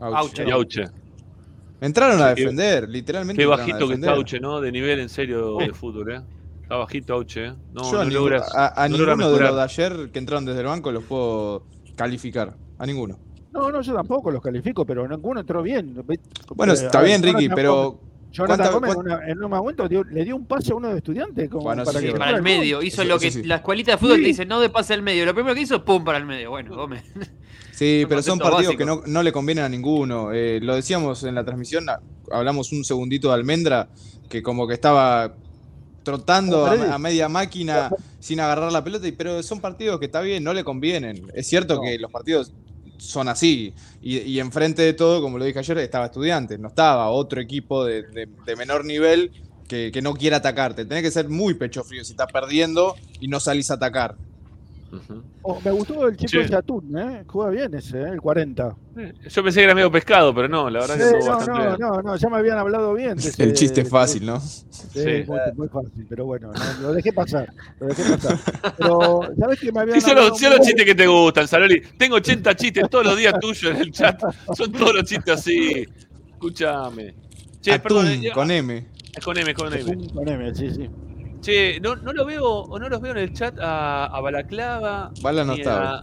Auche. 0.00 0.16
Auche. 0.18 0.44
Y 0.46 0.50
Auche. 0.50 0.84
Entraron 1.80 2.20
a 2.20 2.28
defender, 2.34 2.88
literalmente. 2.88 3.40
Qué 3.40 3.46
a 3.46 3.56
bajito 3.56 3.86
que 3.88 3.94
está 3.94 4.12
Auche, 4.12 4.40
¿no? 4.40 4.60
De 4.60 4.72
nivel 4.72 4.98
en 5.00 5.08
serio 5.08 5.56
de 5.58 5.72
fútbol, 5.72 6.10
¿eh? 6.12 6.20
Está 6.62 6.76
bajito 6.76 7.14
Auche, 7.14 7.46
¿eh? 7.46 7.52
No, 7.72 7.82
Yo 7.82 8.00
a, 8.00 8.04
no 8.04 8.10
ningún- 8.10 8.14
logras. 8.14 8.54
a- 8.54 8.84
a 8.84 8.88
no 8.88 8.96
ninguno 8.96 9.30
de 9.30 9.40
los 9.40 9.54
de 9.56 9.62
ayer 9.62 10.10
que 10.12 10.18
entraron 10.18 10.44
desde 10.44 10.60
el 10.60 10.66
banco 10.66 10.90
los 10.90 11.04
puedo 11.04 11.62
calificar. 11.98 12.56
A 12.78 12.86
ninguno. 12.86 13.18
No, 13.52 13.70
no, 13.72 13.80
yo 13.82 13.92
tampoco 13.92 14.30
los 14.30 14.40
califico, 14.40 14.86
pero 14.86 15.06
ninguno 15.08 15.40
entró 15.40 15.62
bien. 15.62 16.00
Bueno, 16.54 16.72
Eh, 16.72 16.76
está 16.76 17.02
bien, 17.02 17.22
Ricky, 17.22 17.48
pero 17.48 17.98
Jonathan 18.30 18.70
¿cuánta- 18.70 18.72
Gómez 18.74 18.92
en, 18.92 18.98
una- 19.00 19.28
en 19.32 19.42
un 19.44 19.50
momento 19.50 19.88
dio- 19.88 20.04
le 20.04 20.24
dio 20.24 20.36
un 20.36 20.46
pase 20.46 20.72
a 20.72 20.76
uno 20.76 20.88
de 20.90 20.98
estudiantes 20.98 21.48
como 21.50 21.64
Bueno, 21.64 21.82
para 21.84 21.98
sí, 21.98 22.04
que 22.06 22.12
sí, 22.12 22.18
Para 22.18 22.24
fuera 22.30 22.36
el 22.38 22.42
medio, 22.44 22.82
hizo 22.82 23.02
Eso- 23.02 23.08
lo 23.10 23.18
que 23.18 23.30
sí. 23.32 23.42
la 23.42 23.56
escuelita 23.56 23.92
de 23.92 23.98
fútbol 23.98 24.16
Sí. 24.16 24.22
te 24.22 24.28
dice, 24.28 24.46
no 24.46 24.60
de 24.60 24.68
pase 24.70 24.94
al 24.94 25.02
medio. 25.02 25.26
Lo 25.26 25.34
primero 25.34 25.54
que 25.54 25.62
hizo, 25.62 25.84
pum, 25.84 26.04
para 26.04 26.18
el 26.18 26.24
medio. 26.26 26.50
Bueno, 26.50 26.76
Gómez. 26.76 27.02
Sí, 27.72 28.04
pero 28.08 28.22
son 28.22 28.38
partidos 28.38 28.76
que 28.76 28.84
no, 28.84 29.02
no 29.06 29.22
le 29.22 29.32
convienen 29.32 29.64
a 29.64 29.68
ninguno. 29.68 30.32
Eh, 30.32 30.60
lo 30.62 30.74
decíamos 30.74 31.24
en 31.24 31.34
la 31.34 31.44
transmisión, 31.44 31.86
hablamos 32.30 32.70
un 32.72 32.84
segundito 32.84 33.28
de 33.28 33.34
Almendra, 33.34 33.88
que 34.28 34.42
como 34.42 34.66
que 34.68 34.74
estaba 34.74 35.34
trotando 36.08 36.64
a, 36.66 36.98
media 36.98 37.28
máquina 37.28 37.90
sin 38.18 38.40
agarrar 38.40 38.72
la 38.72 38.82
pelota, 38.82 39.06
y- 39.06 39.12
pero 39.12 39.42
son 39.42 39.60
partidos 39.60 39.98
que 39.98 40.06
está 40.06 40.22
bien, 40.22 40.42
no 40.42 40.54
le 40.54 40.64
convienen. 40.64 41.30
Es 41.34 41.46
cierto 41.48 41.74
No. 41.76 41.82
que 41.82 41.98
los 41.98 42.10
partidos 42.10 42.50
son 42.96 43.28
así, 43.28 43.74
y, 44.00 44.18
y 44.18 44.40
enfrente 44.40 44.80
de 44.82 44.94
todo, 44.94 45.20
como 45.20 45.36
lo 45.38 45.44
dije 45.44 45.58
ayer, 45.58 45.76
estaba 45.78 46.06
Estudiantes, 46.06 46.58
no 46.58 46.68
estaba 46.68 47.10
otro 47.10 47.40
equipo 47.42 47.84
de, 47.84 48.02
de- 48.04 48.26
de 48.46 48.56
menor 48.56 48.84
nivel 48.86 49.30
que, 49.68 49.90
que 49.92 50.00
no 50.00 50.14
quiera 50.14 50.38
atacarte. 50.38 50.86
Tenés 50.86 51.02
que 51.02 51.10
ser 51.10 51.28
muy 51.28 51.52
pecho 51.54 51.84
frío 51.84 52.02
si 52.02 52.12
estás 52.12 52.32
perdiendo 52.32 52.96
y 53.20 53.28
no 53.28 53.38
salís 53.38 53.70
a 53.70 53.74
atacar. 53.74 54.16
Oh, 55.42 55.60
me 55.62 55.70
gustó 55.70 56.08
el 56.08 56.16
chico 56.16 56.42
Sí. 56.42 56.48
de 56.48 56.56
Atún, 56.56 56.96
¿eh? 56.98 57.22
Juega 57.26 57.50
bien 57.50 57.74
ese, 57.74 58.00
¿eh? 58.00 58.08
el 58.12 58.20
40. 58.22 58.74
Yo 59.28 59.42
pensé 59.44 59.60
que 59.60 59.64
era 59.64 59.74
medio 59.74 59.90
pescado, 59.92 60.34
pero 60.34 60.48
no, 60.48 60.70
la 60.70 60.80
verdad 60.80 60.96
que 60.96 61.02
Sí, 61.02 61.08
estuvo 61.14 61.30
no, 61.30 61.36
bastante 61.36 61.60
no, 61.62 61.68
bien. 61.68 61.80
no, 61.80 62.02
no, 62.02 62.16
ya 62.16 62.28
me 62.30 62.36
habían 62.38 62.58
hablado 62.58 62.94
bien. 62.94 63.16
de 63.16 63.20
ese- 63.28 63.42
El 63.42 63.52
chiste 63.52 63.84
de- 63.84 63.90
fácil, 63.90 64.24
¿no? 64.24 64.40
Sí, 64.40 64.64
Sí. 64.70 65.24
Muy, 65.26 65.38
muy 65.56 65.68
fácil, 65.68 66.06
pero 66.08 66.24
bueno, 66.24 66.50
no, 66.52 66.82
lo 66.88 66.92
dejé 66.94 67.12
pasar. 67.12 67.52
Lo 67.80 67.86
dejé 67.88 68.02
pasar. 68.16 68.38
Pero, 68.78 69.20
¿sabes 69.38 69.60
qué 69.60 69.72
me 69.72 69.80
habían 69.80 69.94
Sí, 70.00 70.06
son 70.08 70.16
los, 70.16 70.38
son 70.38 70.50
los 70.56 70.60
chistes 70.66 70.84
que 70.86 70.94
te 70.94 71.06
gustan, 71.06 71.46
Saloli. 71.46 71.82
Tengo 71.98 72.16
80 72.16 72.54
chistes 72.56 72.88
todos 72.88 73.04
los 73.04 73.16
días 73.18 73.34
tuyos 73.40 73.74
en 73.74 73.76
el 73.82 73.92
chat. 73.92 74.18
Son 74.56 74.72
todos 74.72 74.94
los 74.94 75.04
chistes 75.04 75.34
así. 75.34 75.86
Escúchame. 76.32 77.14
Che, 77.60 77.72
Atún, 77.72 77.82
perdón, 77.82 78.06
eh, 78.24 78.30
con 78.32 78.50
M. 78.50 78.86
es 79.14 79.24
con 79.24 79.36
M, 79.36 79.52
con 79.52 79.72
M. 79.72 79.82
Atún 79.82 80.08
con 80.10 80.28
M, 80.28 80.54
sí, 80.54 80.70
sí. 80.70 80.88
Che, 81.40 81.78
no, 81.80 81.94
no 81.96 82.12
lo 82.12 82.24
veo, 82.26 82.44
o 82.46 82.78
no 82.78 82.88
los 82.88 83.00
veo 83.00 83.12
en 83.12 83.18
el 83.18 83.32
chat 83.32 83.58
a, 83.60 84.06
a 84.06 84.20
Balaclava. 84.20 85.10
Bala 85.22 85.44
no 85.44 85.52
ni 85.54 85.60
estaba. 85.60 85.98
a, 85.98 86.00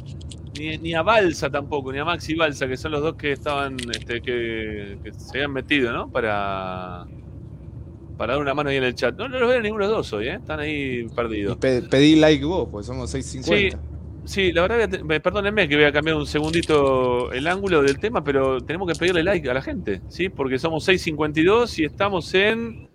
ni, 0.58 0.78
ni 0.78 0.94
a 0.94 1.02
Balsa 1.02 1.50
tampoco, 1.50 1.92
ni 1.92 2.00
a 2.00 2.06
Maxi 2.06 2.36
Balsa, 2.36 2.68
que 2.68 2.78
son 2.78 2.92
los 2.94 3.02
dos 3.02 3.16
que 3.16 3.34
estaban, 3.34 3.76
este, 3.92 4.22
que, 4.22 4.98
que 5.04 5.14
se 5.14 5.38
habían 5.38 5.52
metido, 5.52 5.92
¿no? 5.92 6.10
Para, 6.10 7.06
para 8.18 8.34
dar 8.34 8.42
una 8.42 8.54
mano 8.54 8.70
ahí 8.70 8.78
en 8.78 8.86
el 8.86 8.96
chat. 8.96 9.16
No, 9.18 9.28
no 9.28 9.40
los 9.40 9.50
veo 9.50 9.62
ninguno 9.62 9.84
de 9.86 9.90
los 9.90 9.98
dos 10.00 10.14
hoy, 10.14 10.30
¿eh? 10.30 10.36
Están 10.36 10.62
ahí 10.62 11.06
perdidos. 11.10 11.58
Pe- 11.58 11.82
pedí 11.82 12.16
like 12.16 12.44
vos, 12.46 12.70
porque 12.72 12.86
somos 12.88 13.10
Sí, 13.12 13.22
650. 13.22 13.78
sí, 13.78 13.95
la 14.54 14.62
verdad, 14.68 14.90
que 14.90 15.20
perdónenme 15.20 15.68
que 15.68 15.76
voy 15.76 15.86
a 15.86 15.92
cambiar 15.92 16.18
un 16.18 16.26
segundito 16.26 17.32
el 17.32 17.48
ángulo 17.48 17.82
del 17.82 18.00
tema, 18.00 18.24
pero 18.24 18.60
tenemos 18.62 18.92
que 18.92 18.98
pedirle 18.98 19.24
like 19.24 19.50
a 19.50 19.54
la 19.54 19.62
gente, 19.62 20.02
¿sí? 20.10 20.30
Porque 20.30 20.58
somos 20.58 20.84
652 20.86 21.80
y 21.80 21.86
estamos 21.86 22.34
en, 22.34 22.90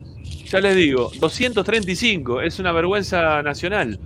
ya 0.47 0.61
les 0.61 0.75
digo, 0.75 1.11
235. 1.21 2.41
Es 2.43 2.59
una 2.59 2.73
vergüenza 2.73 3.43
nacional. 3.43 3.99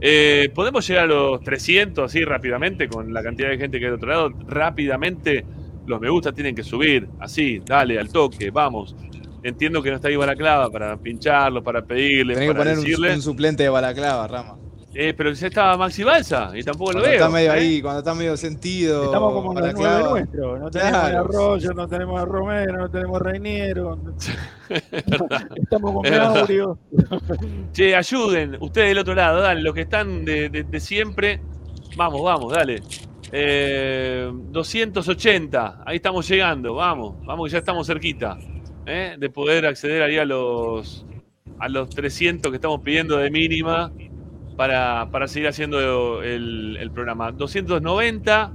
Eh, 0.00 0.50
¿Podemos 0.54 0.86
llegar 0.86 1.04
a 1.04 1.06
los 1.06 1.40
300 1.42 2.04
así 2.04 2.24
rápidamente 2.24 2.88
con 2.88 3.12
la 3.14 3.22
cantidad 3.22 3.48
de 3.48 3.58
gente 3.58 3.78
que 3.78 3.86
hay 3.86 3.90
del 3.90 3.98
otro 3.98 4.08
lado? 4.10 4.30
Rápidamente, 4.46 5.44
los 5.86 6.00
me 6.00 6.10
gusta 6.10 6.32
tienen 6.32 6.54
que 6.54 6.64
subir, 6.64 7.08
así, 7.20 7.62
dale, 7.64 7.98
al 7.98 8.10
toque, 8.10 8.50
vamos. 8.50 8.94
Entiendo 9.42 9.82
que 9.82 9.90
no 9.90 9.96
está 9.96 10.08
ahí 10.08 10.16
Balaclava 10.16 10.70
para 10.70 10.96
pincharlo, 10.96 11.62
para 11.62 11.82
pedirle, 11.82 12.34
Tenés 12.34 12.48
que 12.48 12.54
para 12.54 12.74
poner 12.74 12.96
un, 12.96 13.14
un 13.16 13.22
suplente 13.22 13.62
de 13.62 13.68
balaclava, 13.68 14.28
Rama. 14.28 14.61
Eh, 14.94 15.14
pero 15.16 15.32
ya 15.32 15.46
estaba 15.46 15.76
Maxi 15.78 16.04
Balsa 16.04 16.50
y 16.54 16.62
tampoco 16.62 16.92
lo 16.92 16.98
Cuando 17.00 17.08
veo. 17.10 17.18
está 17.18 17.28
medio 17.30 17.50
¿eh? 17.54 17.56
ahí, 17.58 17.80
cuando 17.80 17.98
está 18.00 18.14
medio 18.14 18.36
sentido. 18.36 19.04
Estamos 19.04 19.32
como 19.32 19.52
en 19.52 19.56
el 19.56 19.62
balaclava. 19.74 20.10
nuestro. 20.10 20.58
No 20.58 20.70
tenemos 20.70 20.90
Claro. 21.00 21.16
a 21.16 21.20
Arroyo, 21.20 21.72
no 21.72 21.88
tenemos 21.88 22.20
a 22.20 22.24
Romero, 22.26 22.76
no 22.76 22.90
tenemos 22.90 23.20
a 23.20 23.24
Reiniero. 23.24 23.98
Estamos 25.56 25.92
con. 25.94 26.02
Gaurio. 26.02 26.78
Che, 27.72 27.96
ayuden, 27.96 28.56
ustedes 28.60 28.88
del 28.88 28.98
otro 28.98 29.14
lado, 29.14 29.40
dale, 29.40 29.62
los 29.62 29.74
que 29.74 29.82
están 29.82 30.24
de, 30.24 30.48
de- 30.50 30.64
de 30.64 30.80
siempre. 30.80 31.40
Vamos, 31.96 32.22
vamos, 32.22 32.52
dale. 32.52 32.82
Eh, 33.32 34.30
280, 34.30 35.82
ahí 35.86 35.96
estamos 35.96 36.28
llegando, 36.28 36.74
vamos, 36.74 37.16
vamos 37.24 37.46
que 37.48 37.52
ya 37.52 37.58
estamos 37.60 37.86
cerquita 37.86 38.36
¿eh? 38.84 39.16
de 39.18 39.30
poder 39.30 39.64
acceder 39.64 40.02
ahí 40.02 40.18
a 40.18 40.26
los 40.26 41.06
a 41.58 41.68
los 41.70 41.88
300 41.90 42.50
que 42.50 42.56
estamos 42.56 42.80
pidiendo 42.82 43.16
de 43.16 43.30
mínima 43.30 43.90
para, 44.56 45.08
para 45.10 45.28
seguir 45.28 45.48
haciendo 45.48 46.22
el, 46.22 46.76
el 46.80 46.90
programa. 46.90 47.32
290, 47.32 48.52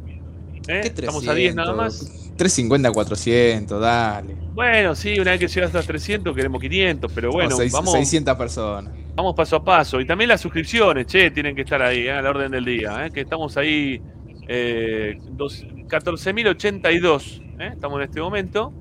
¿eh? 0.67 0.79
¿Qué 0.81 0.87
estamos 0.87 1.27
a 1.27 1.33
10 1.33 1.55
nada 1.55 1.73
más. 1.73 1.99
350, 2.37 2.91
400, 2.91 3.81
dale. 3.81 4.35
Bueno, 4.53 4.93
sí, 4.95 5.19
una 5.19 5.31
vez 5.31 5.39
que 5.39 5.47
llegas 5.47 5.73
a 5.75 5.81
300 5.81 6.35
queremos 6.35 6.61
500, 6.61 7.11
pero 7.13 7.31
bueno, 7.31 7.55
seis- 7.55 7.71
vamos, 7.71 7.93
600 7.93 8.35
personas. 8.35 8.93
vamos 9.15 9.33
paso 9.35 9.55
a 9.55 9.63
paso. 9.63 9.99
Y 9.99 10.05
también 10.05 10.27
las 10.29 10.41
suscripciones, 10.41 11.07
che, 11.07 11.31
tienen 11.31 11.55
que 11.55 11.61
estar 11.63 11.81
ahí, 11.81 12.01
eh, 12.07 12.11
a 12.11 12.21
la 12.21 12.29
orden 12.29 12.51
del 12.51 12.63
día, 12.65 13.05
eh, 13.07 13.11
que 13.11 13.21
estamos 13.21 13.57
ahí, 13.57 14.01
eh, 14.47 15.17
dos- 15.31 15.65
14.082, 15.87 17.41
eh, 17.59 17.69
estamos 17.73 17.97
en 17.99 18.03
este 18.05 18.21
momento. 18.21 18.73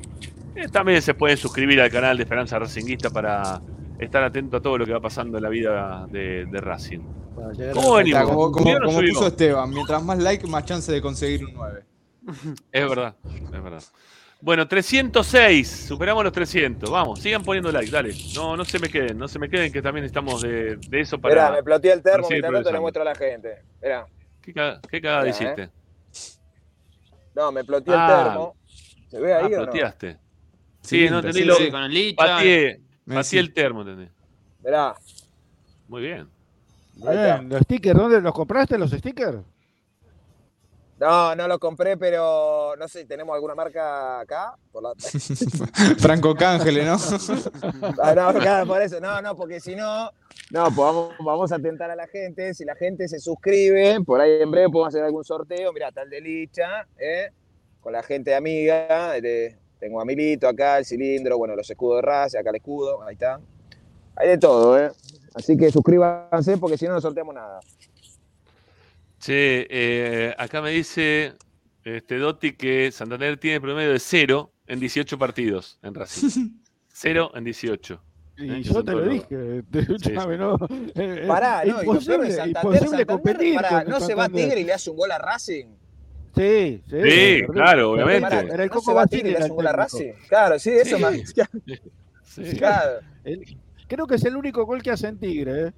Eh, 0.54 0.68
también 0.70 1.00
se 1.02 1.14
pueden 1.14 1.36
suscribir 1.36 1.80
al 1.80 1.90
canal 1.90 2.16
de 2.16 2.22
Esperanza 2.24 2.58
Racinguista 2.58 3.10
para 3.10 3.60
estar 3.99 4.22
atento 4.22 4.57
a 4.59 4.61
todo 4.61 4.78
lo 4.78 4.86
que 4.86 4.92
va 4.92 5.01
pasando 5.01 5.38
en 5.38 5.42
la 5.42 5.49
vida 5.49 6.07
de, 6.11 6.47
de 6.47 6.61
Racing. 6.61 7.01
¿Cómo 7.74 7.94
venimos? 7.94 8.20
Está, 8.22 8.32
como 8.32 8.51
puso 8.53 9.26
Esteban, 9.26 9.70
mientras 9.70 10.03
más 10.03 10.18
like, 10.18 10.47
más 10.47 10.64
chance 10.64 10.90
de 10.90 11.01
conseguir 11.03 11.44
un 11.44 11.55
9. 11.55 11.82
Es 12.72 12.88
verdad, 12.88 13.14
es 13.24 13.62
verdad. 13.62 13.82
Bueno, 14.40 14.68
306, 14.68 15.68
superamos 15.88 16.22
los 16.22 16.32
300. 16.32 16.90
Vamos, 16.90 17.20
sigan 17.20 17.42
poniendo 17.42 17.72
like, 17.72 17.90
dale. 17.90 18.14
No, 18.34 18.57
no 18.57 18.64
se 18.64 18.78
me 18.78 18.88
queden, 18.88 19.16
no 19.16 19.28
se 19.28 19.38
me 19.38 19.49
queden 19.49 19.72
que 19.72 19.80
también 19.80 20.05
estamos 20.05 20.42
de, 20.42 20.76
de 20.76 21.01
eso 21.01 21.18
para. 21.18 21.34
Mirá, 21.34 21.51
me 21.53 21.62
ploteé 21.62 21.92
el 21.92 22.03
termo, 22.03 22.26
mientras 22.28 22.53
tanto 22.53 22.72
le 22.72 22.80
muestro 22.80 23.03
a 23.03 23.05
la 23.07 23.14
gente. 23.14 23.62
Mirá. 23.82 24.07
¿Qué, 24.42 24.53
caga- 24.53 24.80
qué 24.90 25.01
cagada 25.01 25.22
Mirá, 25.24 25.30
hiciste? 25.34 25.62
eh. 25.62 25.70
No, 27.34 27.53
me 27.53 27.64
ploteé 27.64 27.94
el 27.94 28.01
Ah. 28.01 28.24
termo. 28.24 28.57
¿Se 29.09 29.20
ve 29.20 29.34
ahí 29.34 29.42
Ah, 29.44 29.47
o 29.47 29.51
no? 29.51 29.57
ploteaste. 29.64 30.16
Sí, 30.80 31.09
no 31.11 31.16
entendí 31.18 31.40
sí, 31.40 31.44
lo. 31.44 31.55
sí. 31.57 31.70
Con 31.70 31.82
el 31.82 31.92
Licha. 31.92 32.16
Pateé, 32.26 32.80
Pateé 33.07 33.40
el 33.40 33.52
termo, 33.54 33.82
entendí. 33.82 34.09
Mirá. 34.64 34.94
Muy 35.88 36.02
bien. 36.02 36.28
Bien, 36.94 37.48
los 37.48 37.61
stickers, 37.62 37.98
¿dónde 37.98 38.20
los 38.20 38.32
compraste 38.32 38.78
los 38.78 38.90
stickers? 38.90 39.38
No, 40.98 41.36
no 41.36 41.46
lo 41.46 41.59
compré, 41.59 41.98
pero 41.98 42.74
no 42.78 42.88
sé, 42.88 43.04
¿tenemos 43.04 43.34
alguna 43.34 43.54
marca 43.54 44.20
acá? 44.20 44.54
Por 44.72 44.82
la... 44.82 44.92
Franco 45.98 46.34
Cángele, 46.34 46.86
¿no? 46.86 46.96
Ah, 48.02 48.14
no, 48.14 48.32
claro, 48.40 48.66
por 48.66 48.80
eso. 48.80 48.98
No, 48.98 49.20
no, 49.20 49.36
porque 49.36 49.61
si 49.61 49.76
no, 49.76 50.11
no, 50.50 50.64
pues 50.64 50.76
vamos, 50.76 51.14
vamos 51.20 51.52
a 51.52 51.59
tentar 51.59 51.90
a 51.90 51.96
la 51.96 52.07
gente. 52.07 52.54
Si 52.54 52.64
la 52.64 52.74
gente 52.74 53.09
se 53.09 53.20
suscribe, 53.20 54.00
por 54.07 54.22
ahí 54.22 54.40
en 54.40 54.50
breve 54.50 54.70
podemos 54.70 54.88
hacer 54.94 55.04
algún 55.04 55.22
sorteo. 55.22 55.70
Mirá, 55.74 55.92
tal 55.92 56.09
de 56.09 56.20
Licha, 56.22 56.86
¿eh? 56.98 57.30
con 57.82 57.92
la 57.92 58.02
gente 58.02 58.34
amiga. 58.34 59.12
de- 59.20 59.59
tengo 59.78 60.00
a 60.00 60.04
Milito 60.04 60.48
acá, 60.48 60.78
el 60.78 60.84
cilindro, 60.84 61.38
bueno, 61.38 61.54
los 61.56 61.68
escudos 61.70 61.96
de 61.98 62.02
raza, 62.02 62.40
acá 62.40 62.50
el 62.50 62.56
escudo, 62.56 63.02
ahí 63.02 63.14
está. 63.14 63.40
Hay 64.16 64.28
de 64.28 64.38
todo, 64.38 64.78
¿eh? 64.78 64.90
Así 65.34 65.56
que 65.56 65.70
suscríbanse 65.70 66.56
porque 66.58 66.78
si 66.78 66.86
no, 66.86 66.92
no 66.94 67.00
sorteamos 67.00 67.34
nada. 67.34 67.60
Che, 69.18 69.66
eh, 69.68 70.34
acá 70.38 70.60
me 70.62 70.70
dice 70.70 71.34
este 71.84 72.18
Dotti 72.18 72.52
que 72.56 72.90
Santander 72.92 73.38
tiene 73.38 73.60
promedio 73.60 73.92
de 73.92 73.98
0 73.98 74.52
en 74.66 74.80
18 74.80 75.18
partidos 75.18 75.78
en 75.82 75.94
Racing. 75.94 76.50
0 76.92 77.30
en 77.34 77.44
18. 77.44 78.02
Y 78.38 78.50
Eh, 78.52 78.62
yo 78.62 78.84
te 78.84 78.92
lo 78.92 79.02
dije. 79.08 79.62
te- 79.70 79.78
escúchame, 79.80 80.36
no. 80.36 80.58
Pará, 81.26 81.64
no, 81.64 81.82
y 81.82 81.86
lo 81.86 81.92
peor 82.00 82.04
de 82.04 82.14
imposible, 82.26 82.30
Santander, 82.32 82.46
imposible 82.46 82.78
Santander, 82.78 83.06
competir. 83.06 83.54
pará, 83.54 83.84
¿no 83.84 84.00
se 84.00 84.14
va. 84.14 84.28
Tigre 84.28 84.60
y 84.60 84.64
le 84.64 84.72
hace 84.74 84.90
un 84.90 84.96
gol 84.96 85.10
a 85.10 85.18
Racing? 85.18 85.66
Sí, 86.37 86.82
sí. 86.91 86.97
Sí, 87.11 87.43
claro, 87.53 87.93
obviamente. 87.93 88.26
Era 88.53 88.62
el 88.64 88.68
¿no 88.68 88.74
Coco 88.74 88.95
Basile 88.95 89.30
era 89.30 89.47
el? 89.47 89.53
Claro, 90.28 90.59
sí, 90.59 90.70
eso 90.70 90.97
Sí. 90.97 91.03
más. 91.03 91.14
Sí. 92.24 92.57
Claro. 92.59 92.99
El- 93.24 93.57
creo 93.89 94.07
que 94.07 94.16
es 94.16 94.24
el 94.24 94.37
único 94.37 94.64
gol 94.66 94.82
que 94.82 94.91
hace 94.91 95.09
en 95.09 95.18
Tigre. 95.18 95.68
¿eh? 95.68 95.72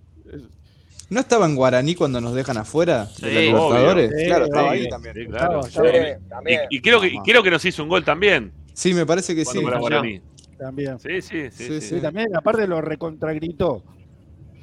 ¿No 1.10 1.20
estaba 1.20 1.46
en 1.46 1.54
Guaraní 1.56 1.94
cuando 1.94 2.20
nos 2.20 2.34
dejan 2.34 2.56
afuera 2.58 3.04
de 3.04 3.14
Sí, 3.14 3.34
la 3.34 3.40
Libertadores? 3.40 4.10
obvio. 4.12 4.26
claro, 4.26 4.44
Sí, 4.44 4.50
estaba 4.50 4.72
sí. 4.72 4.78
ahí 4.78 4.88
también. 4.88 5.14
Sí, 5.14 5.26
claro. 5.26 5.60
Estaba, 5.60 5.88
Sí, 5.90 5.96
estaba. 5.96 6.28
también. 6.28 6.60
Y, 6.70 6.76
y 6.76 6.80
creo 6.80 7.00
que, 7.00 7.06
y 7.08 7.18
creo 7.20 7.42
que 7.42 7.50
nos 7.50 7.64
hizo 7.64 7.82
un 7.82 7.88
gol 7.88 8.04
también. 8.04 8.52
Sí, 8.74 8.92
me 8.94 9.06
parece 9.06 9.34
que 9.34 9.44
sí. 9.44 9.52
cuando 9.52 9.62
para 9.70 9.78
Guaraní. 9.80 10.20
También. 10.58 10.98
Sí, 10.98 11.22
sí, 11.22 11.42
sí. 11.42 11.50
Sí, 11.52 11.64
sí. 11.66 11.80
sí. 11.80 11.88
Sí, 11.96 12.00
también, 12.00 12.34
aparte 12.36 12.66
lo 12.66 12.80
recontragritó. 12.80 13.84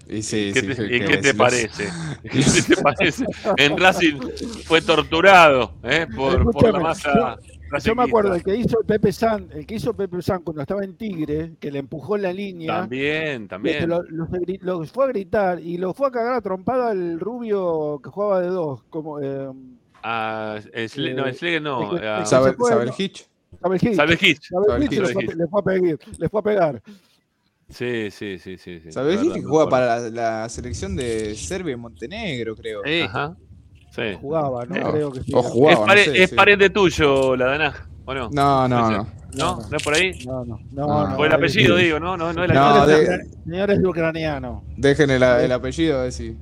Y 0.07 0.21
sí, 0.21 0.51
¿Qué 0.53 0.61
sí, 0.61 0.67
te, 0.75 0.95
y 0.95 0.99
qué 0.99 1.17
te 1.17 1.27
los- 1.29 1.35
parece? 1.37 1.89
¿Qué 2.23 2.75
te 2.75 2.81
parece? 2.81 3.25
En 3.57 3.77
Racing 3.77 4.19
fue 4.65 4.81
torturado 4.81 5.73
¿eh? 5.83 6.05
por, 6.15 6.51
por 6.51 6.71
la 6.73 6.79
masa. 6.79 7.37
Yo 7.83 7.95
me 7.95 8.03
acuerdo, 8.03 8.35
el 8.35 8.43
que 8.43 8.55
hizo 8.55 8.77
Pepe 8.87 9.11
San, 9.11 9.49
el 9.51 9.65
que 9.65 9.75
hizo 9.75 9.93
Pepe 9.93 10.21
San 10.21 10.43
cuando 10.43 10.61
estaba 10.61 10.83
en 10.83 10.95
Tigre, 10.95 11.53
que 11.59 11.71
le 11.71 11.79
empujó 11.79 12.15
en 12.15 12.21
la 12.21 12.31
línea. 12.31 12.81
También, 12.81 13.41
este, 13.43 13.47
también. 13.47 13.89
Lo, 13.89 14.03
lo 14.03 14.27
lo 14.61 14.85
fue 14.85 15.05
a 15.05 15.07
gritar 15.07 15.59
y 15.59 15.77
lo 15.77 15.93
fue 15.93 16.07
a 16.07 16.11
cagar 16.11 16.33
a 16.35 16.41
trompada 16.41 16.91
el 16.91 17.19
rubio 17.19 17.99
que 18.03 18.09
jugaba 18.11 18.41
de 18.41 18.47
dos, 18.47 18.83
como 18.89 19.19
eh, 19.19 19.49
Ah, 20.03 20.59
el 20.71 20.87
Sle- 20.87 21.15
no, 21.61 21.81
no. 21.81 21.89
que- 21.99 22.07
ah, 22.07 22.17
fue, 22.19 22.25
Sabel 22.69 22.87
¿no? 22.87 22.93
Hitch. 22.97 23.27
Sabel 23.59 23.79
Hitch. 23.81 23.95
Sabel 23.95 24.17
Hitch. 24.21 24.41
Hitch 24.93 25.01
Hitch. 25.01 25.01
le 25.01 25.13
fue, 25.13 25.23
Hitch. 25.25 25.35
le 25.35 25.47
fue 25.47 25.59
a 25.59 25.63
pegar, 25.63 25.99
le 26.19 26.29
fue 26.29 26.39
a 26.39 26.43
pegar. 26.43 26.81
Sí, 27.69 28.11
sí, 28.11 28.37
sí, 28.37 28.57
sí. 28.57 28.79
sí, 28.79 28.89
verdad, 28.95 29.33
que 29.33 29.41
juega 29.41 29.69
para 29.69 29.99
la, 29.99 30.09
la 30.43 30.49
selección 30.49 30.95
de 30.95 31.35
Serbia 31.35 31.73
y 31.73 31.75
Montenegro, 31.77 32.55
creo. 32.55 32.81
Sí. 32.85 33.01
Ajá. 33.01 33.35
Sí. 33.91 34.01
Jugaba, 34.21 34.65
¿no? 34.65 34.75
No, 34.75 34.91
Creo 34.91 35.11
que 35.11 35.23
sí. 35.23 35.31
o 35.33 35.41
jugaba, 35.41 35.73
es 35.73 35.79
no 35.79 35.85
pare- 35.85 36.03
sé, 36.05 36.23
es 36.23 36.29
sí. 36.29 36.35
pariente 36.35 36.69
tuyo, 36.69 37.35
la 37.35 37.45
Danaj, 37.45 37.75
¿o 38.05 38.13
no? 38.13 38.29
No, 38.29 38.67
no, 38.67 38.91
no. 38.91 39.07
¿No? 39.35 39.59
¿No 39.69 39.77
es 39.77 39.83
por 39.83 39.93
ahí? 39.93 40.11
No, 40.25 40.45
no, 40.45 40.59
No, 40.71 40.87
no. 40.87 41.07
no 41.09 41.15
Por 41.17 41.27
el 41.27 41.33
apellido, 41.33 41.75
digo, 41.77 41.99
¿no? 41.99 42.15
No, 42.15 42.31
no 42.33 42.43
es 42.43 42.49
la 42.53 42.85
de- 42.85 43.03
es, 43.03 43.31
señor 43.43 43.71
es 43.71 43.83
ucraniano. 43.83 44.63
Dejen 44.77 45.09
el, 45.09 45.23
el 45.23 45.51
apellido 45.51 45.99
a 45.99 46.03
ver 46.03 46.11
si, 46.11 46.37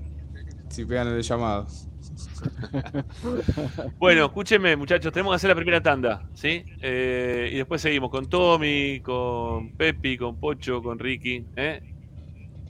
si 0.70 0.86
pegan 0.86 1.08
el 1.08 1.22
llamado. 1.22 1.68
Bueno, 3.98 4.26
escúcheme, 4.26 4.76
muchachos, 4.76 5.12
tenemos 5.12 5.32
que 5.32 5.36
hacer 5.36 5.50
la 5.50 5.56
primera 5.56 5.82
tanda, 5.82 6.28
¿sí? 6.34 6.64
Eh, 6.82 7.50
y 7.54 7.58
después 7.58 7.82
seguimos 7.82 8.10
con 8.10 8.30
Tommy, 8.30 9.00
con 9.02 9.72
Pepi, 9.76 10.18
con 10.18 10.40
Pocho, 10.40 10.82
con 10.82 11.00
Ricky, 11.00 11.46
¿eh? 11.56 11.82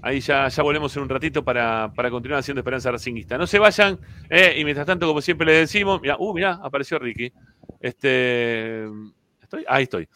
Ahí 0.01 0.19
ya, 0.19 0.49
ya 0.49 0.63
volvemos 0.63 0.95
en 0.97 1.03
un 1.03 1.09
ratito 1.09 1.43
para, 1.45 1.91
para 1.95 2.09
continuar 2.11 2.41
haciendo 2.41 2.59
Esperanza 2.59 2.91
Racingista. 2.91 3.37
No 3.37 3.47
se 3.47 3.57
vayan, 3.57 3.97
eh, 4.29 4.53
y 4.57 4.65
mientras 4.65 4.85
tanto, 4.85 5.07
como 5.07 5.21
siempre 5.21 5.47
les 5.47 5.59
decimos, 5.61 6.01
mira, 6.01 6.17
uh, 6.19 6.33
mirá, 6.33 6.59
apareció 6.61 6.99
Ricky. 6.99 7.31
Este, 7.79 8.83
¿Estoy? 9.41 9.63
Ahí 9.67 9.83
estoy. 9.83 10.09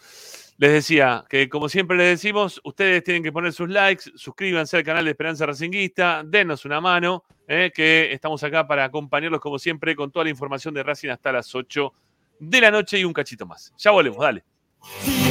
Les 0.57 0.73
decía 0.73 1.23
que, 1.29 1.47
como 1.47 1.69
siempre 1.69 1.95
les 1.95 2.19
decimos, 2.19 2.59
ustedes 2.63 3.03
tienen 3.03 3.23
que 3.23 3.31
poner 3.31 3.53
sus 3.53 3.69
likes, 3.69 4.11
suscríbanse 4.15 4.75
al 4.75 4.83
canal 4.83 5.05
de 5.05 5.11
Esperanza 5.11 5.45
Racinguista, 5.45 6.23
denos 6.25 6.65
una 6.65 6.81
mano, 6.81 7.23
eh, 7.47 7.71
que 7.73 8.11
estamos 8.11 8.43
acá 8.43 8.67
para 8.67 8.83
acompañarlos, 8.83 9.39
como 9.39 9.57
siempre, 9.57 9.95
con 9.95 10.11
toda 10.11 10.25
la 10.25 10.31
información 10.31 10.73
de 10.73 10.83
Racing 10.83 11.09
hasta 11.09 11.31
las 11.31 11.55
8 11.55 11.93
de 12.39 12.61
la 12.61 12.71
noche 12.71 12.99
y 12.99 13.05
un 13.05 13.13
cachito 13.13 13.45
más. 13.45 13.73
Ya 13.77 13.91
volvemos, 13.91 14.19
dale. 14.19 14.43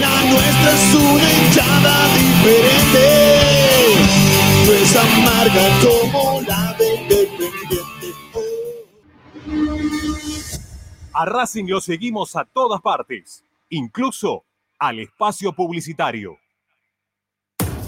La 0.01 0.25
nuestra 0.25 0.73
es 0.73 0.95
una 0.95 1.33
hinchada 1.33 2.15
diferente, 2.17 3.05
no 4.67 4.73
es 4.73 4.97
amarga 4.97 5.69
como 5.81 6.41
la 6.43 6.75
de 6.79 6.95
Independiente. 6.95 8.07
A 11.13 11.25
Racing 11.25 11.67
lo 11.67 11.81
seguimos 11.81 12.35
a 12.37 12.45
todas 12.45 12.81
partes, 12.83 13.45
incluso 13.71 14.45
al 14.79 15.01
espacio 15.01 15.53
publicitario. 15.53 16.39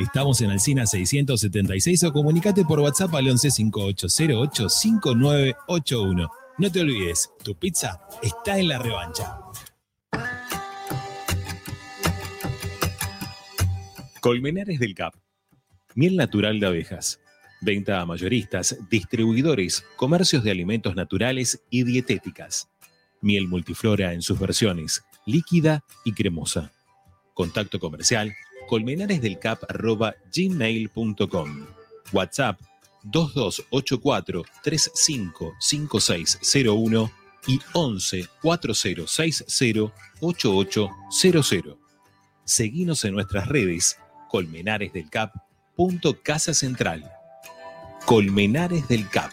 Estamos 0.00 0.40
en 0.40 0.50
Alcina 0.50 0.86
676 0.86 2.04
o 2.04 2.12
comunicate 2.14 2.64
por 2.64 2.80
WhatsApp 2.80 3.14
al 3.16 3.28
11 3.28 3.50
5808 3.50 4.68
5981. 4.70 6.30
No 6.56 6.72
te 6.72 6.80
olvides, 6.80 7.30
tu 7.44 7.54
pizza 7.54 8.00
está 8.22 8.58
en 8.58 8.68
la 8.68 8.78
revancha. 8.78 9.40
Colmenares 14.22 14.80
del 14.80 14.94
Cap. 14.94 15.12
Miel 15.94 16.16
natural 16.16 16.60
de 16.60 16.66
abejas. 16.66 17.20
Venta 17.60 18.00
a 18.00 18.06
mayoristas, 18.06 18.78
distribuidores, 18.88 19.84
comercios 19.96 20.42
de 20.42 20.50
alimentos 20.50 20.96
naturales 20.96 21.62
y 21.68 21.82
dietéticas. 21.84 22.70
Miel 23.20 23.48
multiflora 23.48 24.14
en 24.14 24.22
sus 24.22 24.38
versiones, 24.38 25.04
líquida 25.26 25.84
y 26.06 26.14
cremosa. 26.14 26.72
Contacto 27.34 27.78
comercial 27.78 28.32
colmenaresdelcap.gmail.com 28.70 31.66
WhatsApp 32.12 32.60
2284 33.02 34.44
355601 34.62 37.10
y 37.48 37.58
11 37.72 38.28
4060 38.40 39.92
8800. 40.20 41.76
Seguinos 42.44 43.04
en 43.04 43.14
nuestras 43.14 43.48
redes 43.48 43.98
Colmenares 44.28 44.92
del 44.92 45.10
Cap. 45.10 45.32
Casa 46.22 46.54
Central. 46.54 47.10
Colmenares 48.06 48.86
del 48.86 49.08
Cap. 49.08 49.32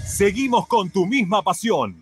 Seguimos 0.07 0.69
con 0.69 0.91
tu 0.91 1.07
misma 1.07 1.43
pasión. 1.43 2.01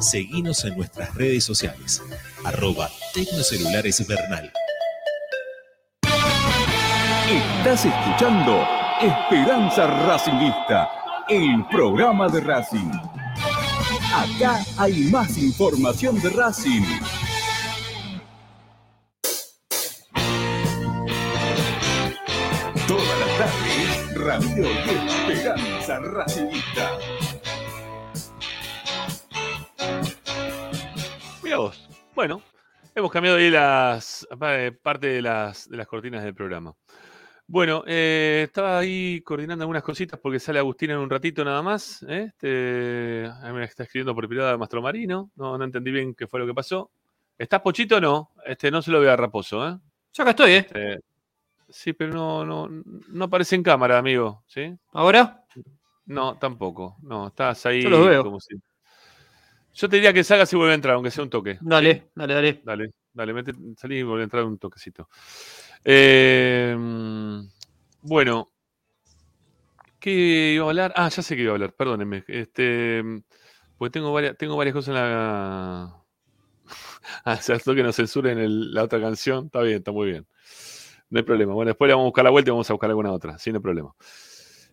Seguinos 0.00 0.64
en 0.64 0.76
nuestras 0.76 1.14
redes 1.14 1.44
sociales. 1.44 2.02
Arroba 2.44 2.90
Tecnocelulares 3.14 4.06
Bernal. 4.06 4.52
Estás 7.28 7.86
escuchando 7.86 8.66
Esperanza 9.00 9.86
Racingista, 10.06 10.88
el 11.28 11.66
programa 11.70 12.28
de 12.28 12.40
Racing. 12.40 12.90
Acá 14.14 14.64
hay 14.78 15.04
más 15.10 15.36
información 15.38 16.20
de 16.20 16.30
Racing. 16.30 16.82
Todas 22.86 23.18
las 23.18 23.38
tardes, 23.38 24.14
Radio 24.14 24.66
y 24.66 25.32
Esperanza 25.32 25.98
Racingista. 25.98 27.15
Vos. 31.56 31.88
Bueno, 32.14 32.42
hemos 32.94 33.10
cambiado 33.10 33.38
ahí 33.38 33.50
las 33.50 34.26
eh, 34.40 34.72
parte 34.82 35.06
de 35.08 35.22
las, 35.22 35.68
de 35.68 35.76
las 35.76 35.86
cortinas 35.86 36.22
del 36.22 36.34
programa. 36.34 36.74
Bueno, 37.46 37.84
eh, 37.86 38.42
estaba 38.46 38.78
ahí 38.78 39.20
coordinando 39.22 39.62
algunas 39.62 39.82
cositas 39.82 40.18
porque 40.20 40.40
sale 40.40 40.58
Agustín 40.58 40.90
en 40.90 40.98
un 40.98 41.08
ratito 41.08 41.44
nada 41.44 41.62
más. 41.62 42.04
¿eh? 42.08 42.24
Este, 42.28 43.30
ahí 43.42 43.52
me 43.52 43.64
está 43.64 43.84
escribiendo 43.84 44.14
por 44.14 44.26
privado 44.28 44.50
de 44.50 44.58
Mastro 44.58 44.82
Marino. 44.82 45.30
No, 45.36 45.56
no 45.56 45.64
entendí 45.64 45.90
bien 45.92 46.14
qué 46.14 46.26
fue 46.26 46.40
lo 46.40 46.46
que 46.46 46.54
pasó. 46.54 46.90
¿Estás 47.38 47.60
Pochito 47.60 47.96
o 47.96 48.00
no? 48.00 48.30
Este, 48.44 48.70
no 48.70 48.82
se 48.82 48.90
lo 48.90 49.00
veo 49.00 49.12
a 49.12 49.16
Raposo, 49.16 49.66
¿eh? 49.68 49.78
Yo 50.12 50.22
acá 50.22 50.30
estoy, 50.30 50.52
¿eh? 50.52 50.56
Este, 50.58 51.00
sí, 51.68 51.92
pero 51.92 52.12
no, 52.12 52.44
no, 52.44 52.68
no 53.08 53.24
aparece 53.24 53.54
en 53.56 53.62
cámara, 53.62 53.98
amigo. 53.98 54.42
¿sí? 54.46 54.74
¿Ahora? 54.92 55.42
No, 56.06 56.36
tampoco. 56.38 56.96
No, 57.02 57.28
estás 57.28 57.64
ahí 57.66 57.82
Yo 57.82 57.90
lo 57.90 58.04
veo. 58.04 58.24
como 58.24 58.40
si- 58.40 58.56
Yo 59.76 59.88
te 59.88 59.96
diría 59.96 60.12
que 60.12 60.24
salgas 60.24 60.52
y 60.52 60.56
vuelve 60.56 60.72
a 60.72 60.76
entrar, 60.76 60.94
aunque 60.94 61.10
sea 61.10 61.24
un 61.24 61.30
toque. 61.30 61.58
Dale, 61.60 62.10
dale, 62.14 62.34
dale. 62.34 62.60
Dale, 62.64 62.90
dale, 63.12 63.32
mete, 63.34 63.52
salí 63.76 63.98
y 63.98 64.02
vuelve 64.02 64.22
a 64.22 64.24
entrar 64.24 64.44
un 64.44 64.58
toquecito. 64.58 65.08
Eh, 65.84 66.74
bueno, 68.02 68.52
¿qué 69.98 70.52
iba 70.54 70.66
a 70.66 70.68
hablar? 70.68 70.92
Ah, 70.96 71.08
ya 71.08 71.22
sé 71.22 71.36
que 71.36 71.42
iba 71.42 71.52
a 71.52 71.54
hablar, 71.54 71.72
perdónenme. 71.74 72.24
Este, 72.28 73.02
pues 73.78 73.92
tengo 73.92 74.12
varias, 74.12 74.36
tengo 74.36 74.56
varias 74.56 74.74
cosas 74.74 74.88
en 74.88 74.94
la. 74.94 76.02
Ah, 77.24 77.36
cierto 77.36 77.74
que 77.74 77.82
nos 77.82 77.96
censuren 77.96 78.38
el- 78.38 78.72
la 78.74 78.84
otra 78.84 79.00
canción. 79.00 79.46
Está 79.46 79.62
bien, 79.62 79.78
está 79.78 79.92
muy 79.92 80.10
bien. 80.10 80.26
No 81.10 81.18
hay 81.18 81.24
problema. 81.24 81.54
Bueno, 81.54 81.70
después 81.70 81.88
le 81.88 81.94
vamos 81.94 82.06
a 82.06 82.08
buscar 82.10 82.24
la 82.24 82.30
vuelta 82.30 82.50
y 82.50 82.52
vamos 82.52 82.70
a 82.70 82.74
buscar 82.74 82.90
alguna 82.90 83.12
otra, 83.12 83.38
sin 83.38 83.60
problema. 83.60 83.94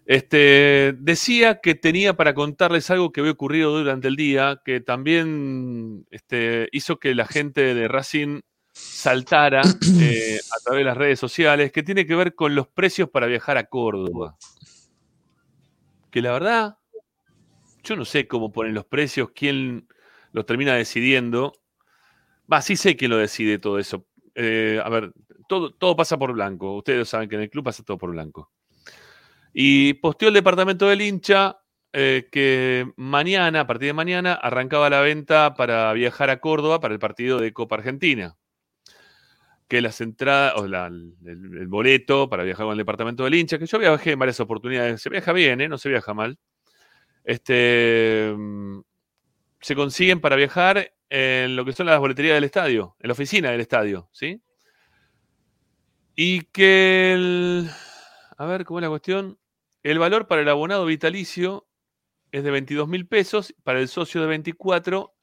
Este, 0.05 0.93
decía 0.99 1.61
que 1.61 1.75
tenía 1.75 2.15
para 2.15 2.33
contarles 2.33 2.89
algo 2.89 3.11
que 3.11 3.21
había 3.21 3.31
ocurrido 3.31 3.77
durante 3.77 4.09
el 4.09 4.17
día, 4.17 4.61
que 4.65 4.81
también 4.81 6.05
este, 6.11 6.67
hizo 6.73 6.97
que 6.97 7.15
la 7.15 7.25
gente 7.25 7.73
de 7.73 7.87
Racing 7.87 8.41
saltara 8.73 9.61
eh, 10.01 10.39
a 10.51 10.63
través 10.63 10.79
de 10.79 10.83
las 10.83 10.97
redes 10.97 11.19
sociales, 11.19 11.71
que 11.71 11.83
tiene 11.83 12.05
que 12.05 12.15
ver 12.15 12.35
con 12.35 12.53
los 12.53 12.67
precios 12.67 13.09
para 13.09 13.27
viajar 13.27 13.57
a 13.57 13.65
Córdoba. 13.65 14.35
Que 16.11 16.21
la 16.21 16.33
verdad, 16.33 16.77
yo 17.83 17.95
no 17.95 18.05
sé 18.05 18.27
cómo 18.27 18.51
ponen 18.51 18.73
los 18.73 18.85
precios, 18.85 19.29
quién 19.33 19.87
los 20.31 20.45
termina 20.45 20.75
decidiendo. 20.75 21.53
Va, 22.51 22.61
sí 22.61 22.75
sé 22.75 22.97
quién 22.97 23.11
lo 23.11 23.17
decide 23.17 23.57
todo 23.57 23.79
eso. 23.79 24.05
Eh, 24.35 24.81
a 24.83 24.89
ver, 24.89 25.13
todo, 25.47 25.73
todo 25.73 25.95
pasa 25.95 26.17
por 26.17 26.33
blanco. 26.33 26.75
Ustedes 26.75 27.07
saben 27.07 27.29
que 27.29 27.35
en 27.35 27.41
el 27.43 27.49
club 27.49 27.63
pasa 27.63 27.83
todo 27.83 27.97
por 27.97 28.11
blanco. 28.11 28.51
Y 29.53 29.93
posteó 29.95 30.29
el 30.29 30.33
departamento 30.33 30.87
del 30.87 31.01
hincha 31.01 31.59
eh, 31.93 32.27
que 32.31 32.91
mañana, 32.97 33.61
a 33.61 33.67
partir 33.67 33.87
de 33.87 33.93
mañana, 33.93 34.33
arrancaba 34.33 34.89
la 34.89 35.01
venta 35.01 35.53
para 35.53 35.93
viajar 35.93 36.31
a 36.31 36.39
Córdoba 36.39 36.79
para 36.79 36.93
el 36.93 36.99
partido 36.99 37.39
de 37.39 37.53
Copa 37.53 37.75
Argentina. 37.75 38.35
Que 39.67 39.79
las 39.81 40.01
entradas, 40.01 40.55
o 40.57 40.65
el 40.65 41.67
boleto 41.67 42.29
para 42.29 42.43
viajar 42.43 42.65
con 42.65 42.73
el 42.73 42.79
departamento 42.79 43.23
del 43.23 43.35
hincha, 43.35 43.59
que 43.59 43.67
yo 43.67 43.77
viajé 43.79 44.11
en 44.11 44.19
varias 44.19 44.39
oportunidades, 44.39 45.01
se 45.01 45.09
viaja 45.09 45.31
bien, 45.33 45.61
¿eh? 45.61 45.69
no 45.69 45.77
se 45.77 45.89
viaja 45.89 46.13
mal. 46.13 46.37
Este, 47.23 48.33
mm, 48.35 48.81
se 49.61 49.75
consiguen 49.75 50.19
para 50.19 50.35
viajar 50.35 50.93
en 51.09 51.55
lo 51.55 51.63
que 51.63 51.73
son 51.73 51.85
las 51.85 51.99
boleterías 51.99 52.35
del 52.35 52.43
estadio, 52.43 52.95
en 52.99 53.07
la 53.07 53.13
oficina 53.13 53.51
del 53.51 53.61
estadio, 53.61 54.09
¿sí? 54.11 54.41
Y 56.15 56.41
que 56.45 57.13
el, 57.13 57.69
a 58.37 58.45
ver, 58.45 58.65
¿cómo 58.65 58.79
es 58.79 58.83
la 58.83 58.89
cuestión? 58.89 59.37
El 59.83 59.99
valor 59.99 60.27
para 60.27 60.41
el 60.41 60.49
abonado 60.49 60.85
vitalicio 60.85 61.67
es 62.31 62.43
de 62.43 62.51
22 62.51 62.87
mil 62.87 63.05
pesos, 63.05 63.53
para 63.63 63.79
el 63.79 63.89
socio 63.89 64.21
de 64.21 64.27
24 64.27 65.13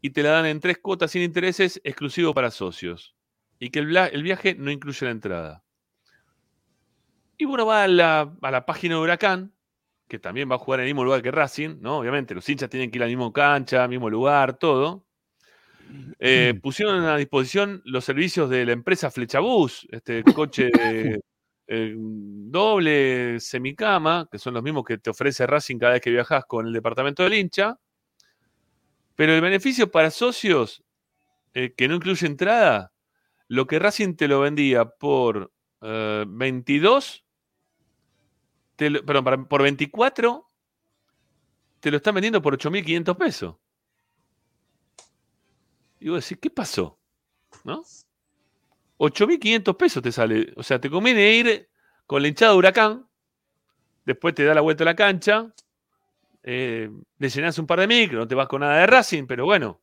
y 0.00 0.10
te 0.10 0.24
la 0.24 0.30
dan 0.30 0.46
en 0.46 0.58
tres 0.58 0.78
cuotas 0.78 1.12
sin 1.12 1.22
intereses 1.22 1.80
exclusivo 1.84 2.34
para 2.34 2.50
socios. 2.50 3.14
Y 3.60 3.70
que 3.70 3.78
el, 3.78 4.22
viaje 4.22 4.56
no 4.56 4.72
incluye 4.72 5.06
la 5.06 5.12
entrada. 5.12 5.64
Y 7.38 7.44
bueno, 7.44 7.64
va 7.64 7.84
a 7.84 7.88
la, 7.88 8.34
a 8.42 8.50
la 8.50 8.66
página 8.66 8.96
de 8.96 9.00
Huracán, 9.00 9.54
que 10.08 10.18
también 10.18 10.50
va 10.50 10.56
a 10.56 10.58
jugar 10.58 10.80
en 10.80 10.86
el 10.86 10.90
mismo 10.90 11.04
lugar 11.04 11.22
que 11.22 11.30
Racing, 11.30 11.76
¿no? 11.80 11.98
Obviamente, 11.98 12.34
los 12.34 12.48
hinchas 12.48 12.68
tienen 12.68 12.90
que 12.90 12.98
ir 12.98 13.04
al 13.04 13.08
mismo 13.08 13.32
cancha, 13.32 13.84
al 13.84 13.88
mismo 13.88 14.10
lugar, 14.10 14.58
todo. 14.58 15.06
Eh, 16.18 16.54
pusieron 16.62 17.04
a 17.04 17.16
disposición 17.16 17.80
los 17.84 18.04
servicios 18.04 18.50
de 18.50 18.66
la 18.66 18.72
empresa 18.72 19.12
Flechabús, 19.12 19.86
este 19.92 20.24
coche 20.24 20.70
eh, 21.66 21.94
doble 21.96 23.40
semicama, 23.40 24.28
que 24.30 24.38
son 24.38 24.54
los 24.54 24.62
mismos 24.62 24.84
que 24.84 24.98
te 24.98 25.10
ofrece 25.10 25.46
Racing 25.46 25.78
cada 25.78 25.92
vez 25.94 26.02
que 26.02 26.10
viajas 26.10 26.44
con 26.46 26.66
el 26.66 26.72
departamento 26.72 27.22
del 27.22 27.34
hincha. 27.34 27.78
Pero 29.14 29.34
el 29.34 29.40
beneficio 29.40 29.90
para 29.90 30.10
socios, 30.10 30.82
eh, 31.54 31.74
que 31.76 31.88
no 31.88 31.96
incluye 31.96 32.26
entrada, 32.26 32.92
lo 33.48 33.66
que 33.66 33.78
Racing 33.80 34.16
te 34.16 34.28
lo 34.28 34.40
vendía 34.40 34.86
por 34.86 35.52
eh, 35.82 36.24
22, 36.28 37.24
te 38.76 38.90
lo- 38.90 39.04
perdón, 39.04 39.46
por 39.46 39.62
24, 39.62 40.50
te 41.80 41.90
lo 41.90 41.98
están 41.98 42.14
vendiendo 42.14 42.40
por 42.40 42.54
8.500 42.54 43.16
pesos. 43.16 43.56
Y 46.00 46.08
vos 46.08 46.22
decís, 46.24 46.38
¿qué 46.40 46.50
pasó? 46.50 46.98
¿No? 47.64 47.82
8.500 49.02 49.76
pesos 49.76 50.02
te 50.02 50.12
sale. 50.12 50.52
O 50.56 50.62
sea, 50.62 50.80
te 50.80 50.88
conviene 50.88 51.32
ir 51.32 51.68
con 52.06 52.22
la 52.22 52.28
hinchada 52.28 52.52
de 52.52 52.58
huracán, 52.58 53.08
después 54.04 54.34
te 54.34 54.44
da 54.44 54.54
la 54.54 54.60
vuelta 54.60 54.84
a 54.84 54.86
la 54.86 54.94
cancha, 54.94 55.52
eh, 56.44 56.88
le 57.18 57.28
llenás 57.28 57.58
un 57.58 57.66
par 57.66 57.80
de 57.80 57.86
micros, 57.88 58.20
no 58.20 58.28
te 58.28 58.34
vas 58.34 58.46
con 58.48 58.60
nada 58.60 58.76
de 58.78 58.86
Racing, 58.86 59.26
pero 59.26 59.44
bueno, 59.44 59.80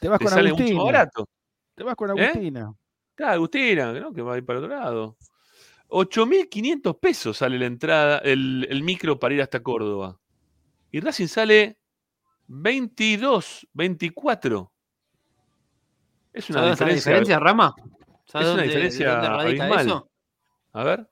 Te 0.00 0.08
vas 0.08 0.18
te 0.18 0.24
con 0.24 0.34
sale 0.34 0.50
mucho 0.50 0.62
Agustina. 0.62 0.76
más 0.78 0.92
barato. 0.92 1.28
Te 1.74 1.84
vas 1.84 1.94
con 1.94 2.18
¿Eh? 2.18 2.24
Agustina. 2.24 2.72
Claro, 3.14 3.32
Agustina, 3.34 3.92
¿no? 3.92 4.12
que 4.12 4.22
va 4.22 4.34
a 4.34 4.38
ir 4.38 4.44
para 4.44 4.58
otro 4.58 4.70
lado. 4.70 5.16
8.500 5.88 6.98
pesos 6.98 7.36
sale 7.36 7.58
la 7.58 7.66
entrada, 7.66 8.18
el, 8.18 8.66
el 8.68 8.82
micro 8.82 9.18
para 9.20 9.34
ir 9.34 9.42
hasta 9.42 9.62
Córdoba. 9.62 10.18
Y 10.90 10.98
Racing 11.00 11.28
sale 11.28 11.78
22, 12.48 13.68
24. 13.72 14.72
Es 16.32 16.50
una 16.50 16.58
¿Sabes 16.58 16.68
la 16.68 16.70
diferencia. 16.74 17.10
diferencia, 17.12 17.38
Rama? 17.38 17.74
Es 18.26 18.32
¿Sabes 18.32 18.48
una 18.48 18.56
dónde- 18.56 18.62
de 18.62 18.68
diferencia 18.68 19.10
dónde 19.12 19.28
radica 19.44 19.68
eso? 19.82 20.10
A 20.72 20.84
ver. 20.84 21.08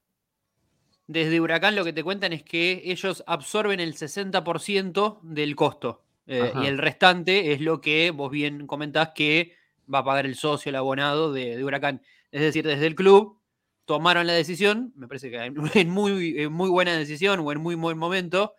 Desde 1.07 1.41
Huracán 1.41 1.77
lo 1.77 1.85
que 1.85 1.93
te 1.93 2.03
cuentan 2.03 2.33
es 2.33 2.43
que 2.43 2.83
ellos 2.85 3.23
absorben 3.27 3.79
el 3.81 3.95
60% 3.95 5.21
del 5.23 5.55
costo. 5.57 6.01
eh, 6.27 6.53
y 6.63 6.67
el 6.67 6.79
restante 6.79 7.53
es 7.53 7.61
lo 7.61 7.83
que 7.83 8.11
vos 8.11 8.31
bien 8.31 8.67
comentás 8.67 9.11
que 9.15 9.53
va 9.93 9.99
a 9.99 10.05
pagar 10.05 10.25
el 10.25 10.37
socio, 10.37 10.71
el 10.71 10.77
abonado 10.77 11.35
de, 11.35 11.55
de 11.59 11.63
Huracán. 11.65 12.01
Es 12.33 12.41
decir, 12.41 12.67
desde 12.67 12.87
el 12.87 12.95
club 12.95 13.39
tomaron 13.85 14.27
la 14.27 14.33
decisión, 14.33 14.91
me 14.97 15.07
parece 15.07 15.31
que 15.31 15.37
en 15.85 15.91
muy, 15.91 16.39
en 16.41 16.51
muy 16.51 16.71
buena 16.71 16.97
decisión 16.97 17.41
o 17.41 17.53
en 17.53 17.61
muy 17.61 17.75
buen 17.75 17.99
momento, 17.99 18.55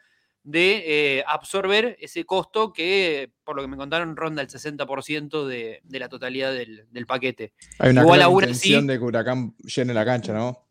de 0.45 0.83
eh, 1.17 1.23
absorber 1.27 1.97
ese 1.99 2.23
costo 2.23 2.71
que, 2.71 3.31
por 3.43 3.55
lo 3.55 3.63
que 3.63 3.67
me 3.67 3.77
contaron, 3.77 4.15
ronda 4.15 4.43
el 4.43 4.47
60% 4.47 5.43
de, 5.45 5.81
de 5.83 5.99
la 5.99 6.07
totalidad 6.07 6.53
del, 6.53 6.85
del 6.91 7.07
paquete. 7.07 7.53
Hay 7.79 7.89
una 7.89 8.01
Igual 8.03 8.21
aún 8.21 8.43
intención 8.43 8.77
así, 8.77 8.87
de 8.87 8.99
que 8.99 9.03
Huracán 9.03 9.55
llene 9.57 9.93
la 9.95 10.05
cancha, 10.05 10.33
¿no? 10.33 10.67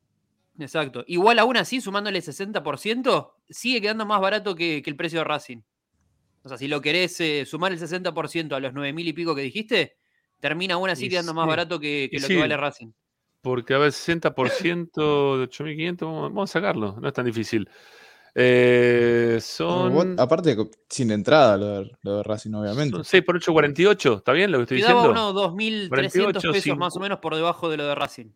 Exacto. 0.61 1.03
Igual 1.09 1.41
aún 1.41 1.57
así, 1.57 1.81
sumándole 1.81 2.21
60%, 2.21 3.33
sigue 3.51 3.81
quedando 3.81 4.07
más 4.07 4.21
barato 4.21 4.55
que, 4.55 4.81
que 4.81 4.91
el 4.91 4.97
precio 4.97 5.19
de 5.19 5.25
Racing. 5.25 5.63
O 6.45 6.49
sea, 6.49 6.57
si 6.57 6.69
lo 6.69 6.81
querés 6.81 7.19
eh, 7.21 7.45
sumar 7.45 7.73
el 7.73 7.81
60% 7.81 8.53
a 8.55 8.61
los 8.61 8.73
9 8.73 8.93
mil 8.93 9.09
y 9.09 9.13
pico 9.13 9.35
que 9.35 9.43
dijiste, 9.43 9.97
termina 10.39 10.75
aún 10.75 10.89
así 10.89 11.07
Y 11.07 11.09
quedando 11.09 11.35
más 11.35 11.49
barato 11.49 11.81
que, 11.81 12.09
lo 12.13 12.21
sí. 12.21 12.35
que 12.35 12.41
vale 12.41 12.57
Racing. 12.57 12.93
Porque, 13.41 13.75
a 13.75 13.79
ver, 13.79 13.91
60% 13.91 15.39
de 15.39 15.49
8.500, 15.49 16.01
vamos, 16.01 16.23
vamos 16.23 16.51
a 16.51 16.53
sacarlo, 16.53 16.97
no 17.01 17.09
es 17.09 17.15
tan 17.15 17.27
difícil. 17.27 17.69
Eh, 18.37 19.39
Bueno, 19.59 19.91
vos- 19.91 20.03
son, 20.05 20.21
aparte, 20.21 20.57
sin 20.89 21.11
entrada 21.13 21.57
lo 21.57 21.67
de, 21.67 21.91
lo 22.03 22.17
de 22.17 22.23
Racing, 22.25 22.53
obviamente. 22.55 22.97
son 22.97 23.05
6 23.05 23.23
por 23.23 23.37
8, 23.37 23.53
48. 23.53 24.15
¿Está 24.15 24.33
bien 24.33 24.51
lo 24.51 24.59
que 24.59 24.63
estoy 24.65 24.79
Quedaba 24.79 25.03
diciendo? 25.03 25.31
unos 25.31 25.35
2.300 25.35 25.89
48, 25.89 26.49
pesos 26.53 26.63
cinco- 26.65 26.77
más 26.79 26.97
o 26.97 27.01
menos 27.01 27.19
por 27.21 27.35
debajo 27.37 27.69
de 27.69 27.77
lo 27.77 27.87
de 27.87 27.95
Racing. 27.95 28.27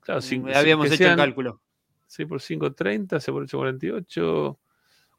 Claro, 0.00 0.20
cinco- 0.22 0.48
Habíamos 0.54 0.86
hecho 0.86 0.94
el 0.94 0.98
sean 0.98 1.16
cálculo. 1.18 1.60
6 2.06 2.26
por 2.28 2.40
5, 2.40 2.72
30, 2.72 3.20
6 3.20 3.32
por 3.32 3.42
8, 3.42 3.58
48. 3.58 4.58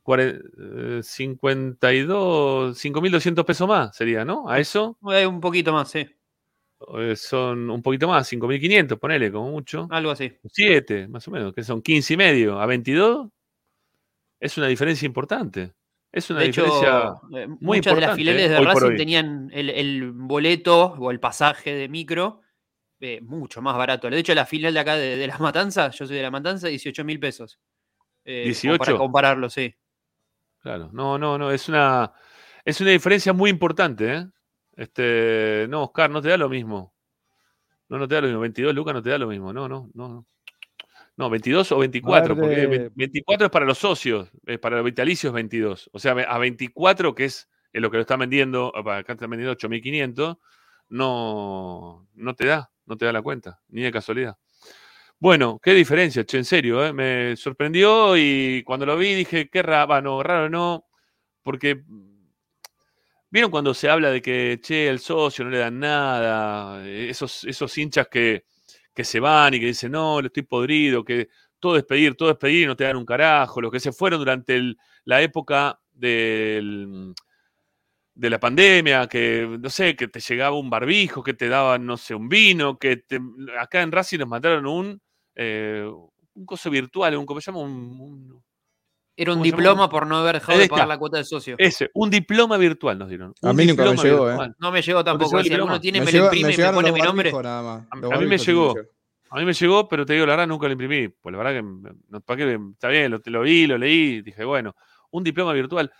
cuare- 0.03 0.41
eh, 0.57 1.01
52, 1.03 2.77
5.200 2.77 3.43
pesos 3.45 3.67
más 3.67 3.95
sería, 3.95 4.23
¿no? 4.23 4.49
A 4.49 4.57
eso 4.59 4.97
Eh, 5.11 5.27
un 5.27 5.41
poquito 5.41 5.73
más, 5.73 5.91
sí. 5.91 6.07
eh, 6.97 7.15
son 7.17 7.69
un 7.69 7.81
poquito 7.81 8.07
más, 8.07 8.25
5.500, 8.27 8.97
ponele 8.99 9.31
como 9.31 9.51
mucho. 9.51 9.85
Algo 9.91 10.11
así. 10.11 10.31
7, 10.49 11.07
más 11.09 11.27
o 11.27 11.31
menos, 11.31 11.53
que 11.53 11.61
son 11.63 11.81
15 11.81 12.13
y 12.13 12.17
medio 12.17 12.59
a 12.59 12.65
22. 12.65 13.27
Es 14.39 14.57
una 14.57 14.67
diferencia 14.67 15.05
importante. 15.05 15.73
Es 16.11 16.29
una 16.29 16.39
de 16.39 16.47
hecho, 16.47 16.63
diferencia 16.63 17.15
eh, 17.37 17.47
muy 17.47 17.77
muchas 17.77 17.95
de 17.95 18.01
las 18.01 18.15
filiales 18.15 18.45
eh, 18.45 18.49
de 18.49 18.61
Racing 18.61 18.95
tenían 18.95 19.49
el, 19.53 19.69
el 19.69 20.11
boleto 20.11 20.95
o 20.97 21.11
el 21.11 21.19
pasaje 21.19 21.75
de 21.75 21.89
micro 21.89 22.41
eh, 22.99 23.21
mucho 23.21 23.61
más 23.61 23.77
barato. 23.77 24.09
De 24.09 24.17
hecho, 24.17 24.33
la 24.33 24.45
filial 24.45 24.73
de 24.73 24.79
acá 24.79 24.95
de, 24.95 25.17
de 25.17 25.27
Las 25.27 25.39
Matanzas, 25.39 25.97
yo 25.97 26.07
soy 26.07 26.15
de 26.15 26.23
La 26.23 26.31
Matanza, 26.31 26.67
18 26.67 27.03
mil 27.03 27.19
pesos. 27.19 27.59
Eh, 28.25 28.53
Para 28.77 28.91
18. 28.91 28.97
compararlo, 28.97 29.49
sí. 29.49 29.73
Claro, 30.59 30.89
no, 30.91 31.17
no, 31.17 31.37
no, 31.37 31.51
es 31.51 31.69
una, 31.69 32.11
es 32.65 32.81
una 32.81 32.89
diferencia 32.89 33.33
muy 33.33 33.49
importante, 33.49 34.13
¿eh? 34.13 34.27
Este, 34.75 35.67
no, 35.69 35.83
Oscar, 35.83 36.09
no 36.09 36.21
te 36.21 36.29
da 36.29 36.37
lo 36.37 36.49
mismo. 36.49 36.93
No, 37.89 37.97
no 37.97 38.07
te 38.07 38.15
da 38.15 38.21
lo 38.21 38.27
mismo. 38.27 38.41
22 38.41 38.75
lucas 38.75 38.93
no 38.93 39.01
te 39.01 39.09
da 39.09 39.17
lo 39.17 39.27
mismo. 39.27 39.53
No, 39.53 39.69
no, 39.69 39.89
no. 39.93 40.09
no. 40.09 40.25
No, 41.17 41.29
22 41.31 41.71
o 41.71 41.79
24, 41.79 42.35
ver, 42.35 42.41
porque 42.41 42.55
de- 42.55 42.67
ve- 42.67 42.91
24 42.95 43.45
es 43.47 43.51
para 43.51 43.65
los 43.65 43.79
socios, 43.79 44.29
eh, 44.45 44.59
para 44.59 44.77
los 44.77 44.85
vitalicios 44.85 45.33
22. 45.33 45.89
O 45.93 45.99
sea, 45.99 46.11
a 46.13 46.37
24, 46.37 47.15
que 47.15 47.25
es 47.25 47.49
lo 47.73 47.89
que 47.91 47.97
lo 47.97 48.01
están 48.01 48.19
vendiendo, 48.19 48.71
acá 48.77 49.13
están 49.13 49.29
vendiendo 49.31 49.53
8.500, 49.53 50.37
no, 50.89 52.07
no 52.13 52.35
te 52.35 52.45
da, 52.45 52.71
no 52.85 52.97
te 52.97 53.05
da 53.05 53.11
la 53.13 53.21
cuenta, 53.23 53.59
ni 53.69 53.81
de 53.81 53.91
casualidad. 53.91 54.37
Bueno, 55.19 55.59
qué 55.63 55.73
diferencia, 55.73 56.25
che, 56.25 56.37
en 56.37 56.45
serio, 56.45 56.85
eh, 56.85 56.93
me 56.93 57.35
sorprendió 57.37 58.15
y 58.17 58.63
cuando 58.65 58.85
lo 58.85 58.97
vi 58.97 59.15
dije, 59.15 59.49
qué 59.49 59.63
raro, 59.63 60.01
no, 60.01 60.23
raro 60.23 60.49
no, 60.49 60.85
porque 61.43 61.83
vieron 63.29 63.51
cuando 63.51 63.73
se 63.73 63.89
habla 63.89 64.09
de 64.11 64.21
que, 64.21 64.59
che, 64.61 64.87
el 64.89 64.99
socio 64.99 65.43
no 65.45 65.51
le 65.51 65.57
dan 65.59 65.79
nada, 65.79 66.87
esos, 66.87 67.43
esos 67.43 67.77
hinchas 67.77 68.07
que, 68.09 68.45
que 68.97 69.05
se 69.05 69.21
van 69.21 69.53
y 69.55 69.59
que 69.61 69.67
dicen, 69.67 69.93
no, 69.93 70.21
le 70.21 70.27
estoy 70.27 70.43
podrido, 70.43 71.05
que 71.05 71.29
todo 71.59 71.77
es 71.77 71.85
pedir, 71.85 72.15
todo 72.15 72.31
es 72.31 72.37
pedir 72.37 72.63
y 72.63 72.67
no 72.67 72.75
te 72.75 72.85
dan 72.85 72.97
un 72.97 73.05
carajo, 73.05 73.61
los 73.61 73.71
que 73.71 73.79
se 73.79 73.91
fueron 73.93 74.19
durante 74.19 74.59
la 75.05 75.21
época 75.21 75.79
de 78.15 78.29
la 78.29 78.39
pandemia, 78.39 79.07
que, 79.07 79.57
no 79.59 79.69
sé, 79.69 79.95
que 79.95 80.07
te 80.07 80.19
llegaba 80.19 80.57
un 80.57 80.69
barbijo, 80.69 81.21
que 81.23 81.33
te 81.33 81.47
daban, 81.49 81.85
no 81.85 81.97
sé, 81.97 82.15
un 82.15 82.27
vino, 82.29 82.77
que 82.79 82.97
te- 82.97 83.19
acá 83.59 83.81
en 83.83 83.91
Racing 83.91 84.17
nos 84.19 84.27
mandaron 84.27 84.65
un, 84.65 85.01
eh, 85.35 85.85
un 86.33 86.45
coso 86.45 86.69
virtual, 86.71 87.15
un, 87.17 87.25
¿cómo 87.27 87.39
se 87.41 87.51
llama? 87.51 87.63
Un- 87.63 88.43
Era 89.19 89.33
un 89.33 89.41
diploma 89.41 89.89
por 89.89 90.05
no 90.05 90.17
haber 90.17 90.35
dejado 90.35 90.59
de 90.59 90.67
pagar 90.67 90.87
la 90.87 90.97
cuota 90.99 91.17
de 91.17 91.23
socio. 91.23 91.55
ese, 91.57 91.89
un 91.95 92.11
diploma 92.11 92.55
virtual 92.57 92.99
nos 92.99 93.09
dieron. 93.09 93.33
A 93.41 93.51
mí 93.51 93.65
nunca 93.65 93.83
me 93.83 93.97
llegó, 93.97 94.27
¿eh? 94.27 94.33
virtual. 94.33 94.55
No 94.59 94.71
me 94.71 94.81
llegó 94.83 94.99
¿No 94.99 95.03
te 95.03 95.09
tampoco. 95.09 95.43
Si 95.43 95.53
alguno 95.53 95.81
tiene, 95.81 95.99
Me 95.99 96.05
me, 96.05 96.11
llegó- 96.11 96.25
lo 96.25 96.31
me 96.31 96.37
imprime 96.37 96.53
y 96.53 96.67
me 96.67 96.73
pone 96.73 96.91
mi 96.91 97.01
nombre. 97.01 97.31
barbijos 97.31 97.43
nada 97.43 97.63
más. 97.63 97.87
A, 98.13 98.19
mí 98.19 98.27
me 98.27 98.37
llegó. 98.37 98.75
A 99.31 99.39
mí 99.39 99.45
me 99.45 99.53
llegó, 99.53 99.87
pero 99.89 100.05
te 100.05 100.13
digo 100.13 100.25
la 100.27 100.33
verdad, 100.33 100.47
nunca 100.47 100.67
lo 100.67 100.71
imprimí. 100.73 101.07
Pues 101.07 101.33
la 101.33 101.37
verdad 101.43 101.53
que, 101.53 101.93
no, 102.09 102.21
¿para 102.21 102.37
qué? 102.37 102.59
Está 102.73 102.89
bien, 102.89 103.11
lo, 103.11 103.19
lo 103.25 103.41
vi, 103.41 103.65
lo 103.65 103.77
leí, 103.77 104.21
dije, 104.21 104.45
bueno, 104.45 104.75
un 105.09 105.23
diploma 105.23 105.51
virtual. 105.51 105.91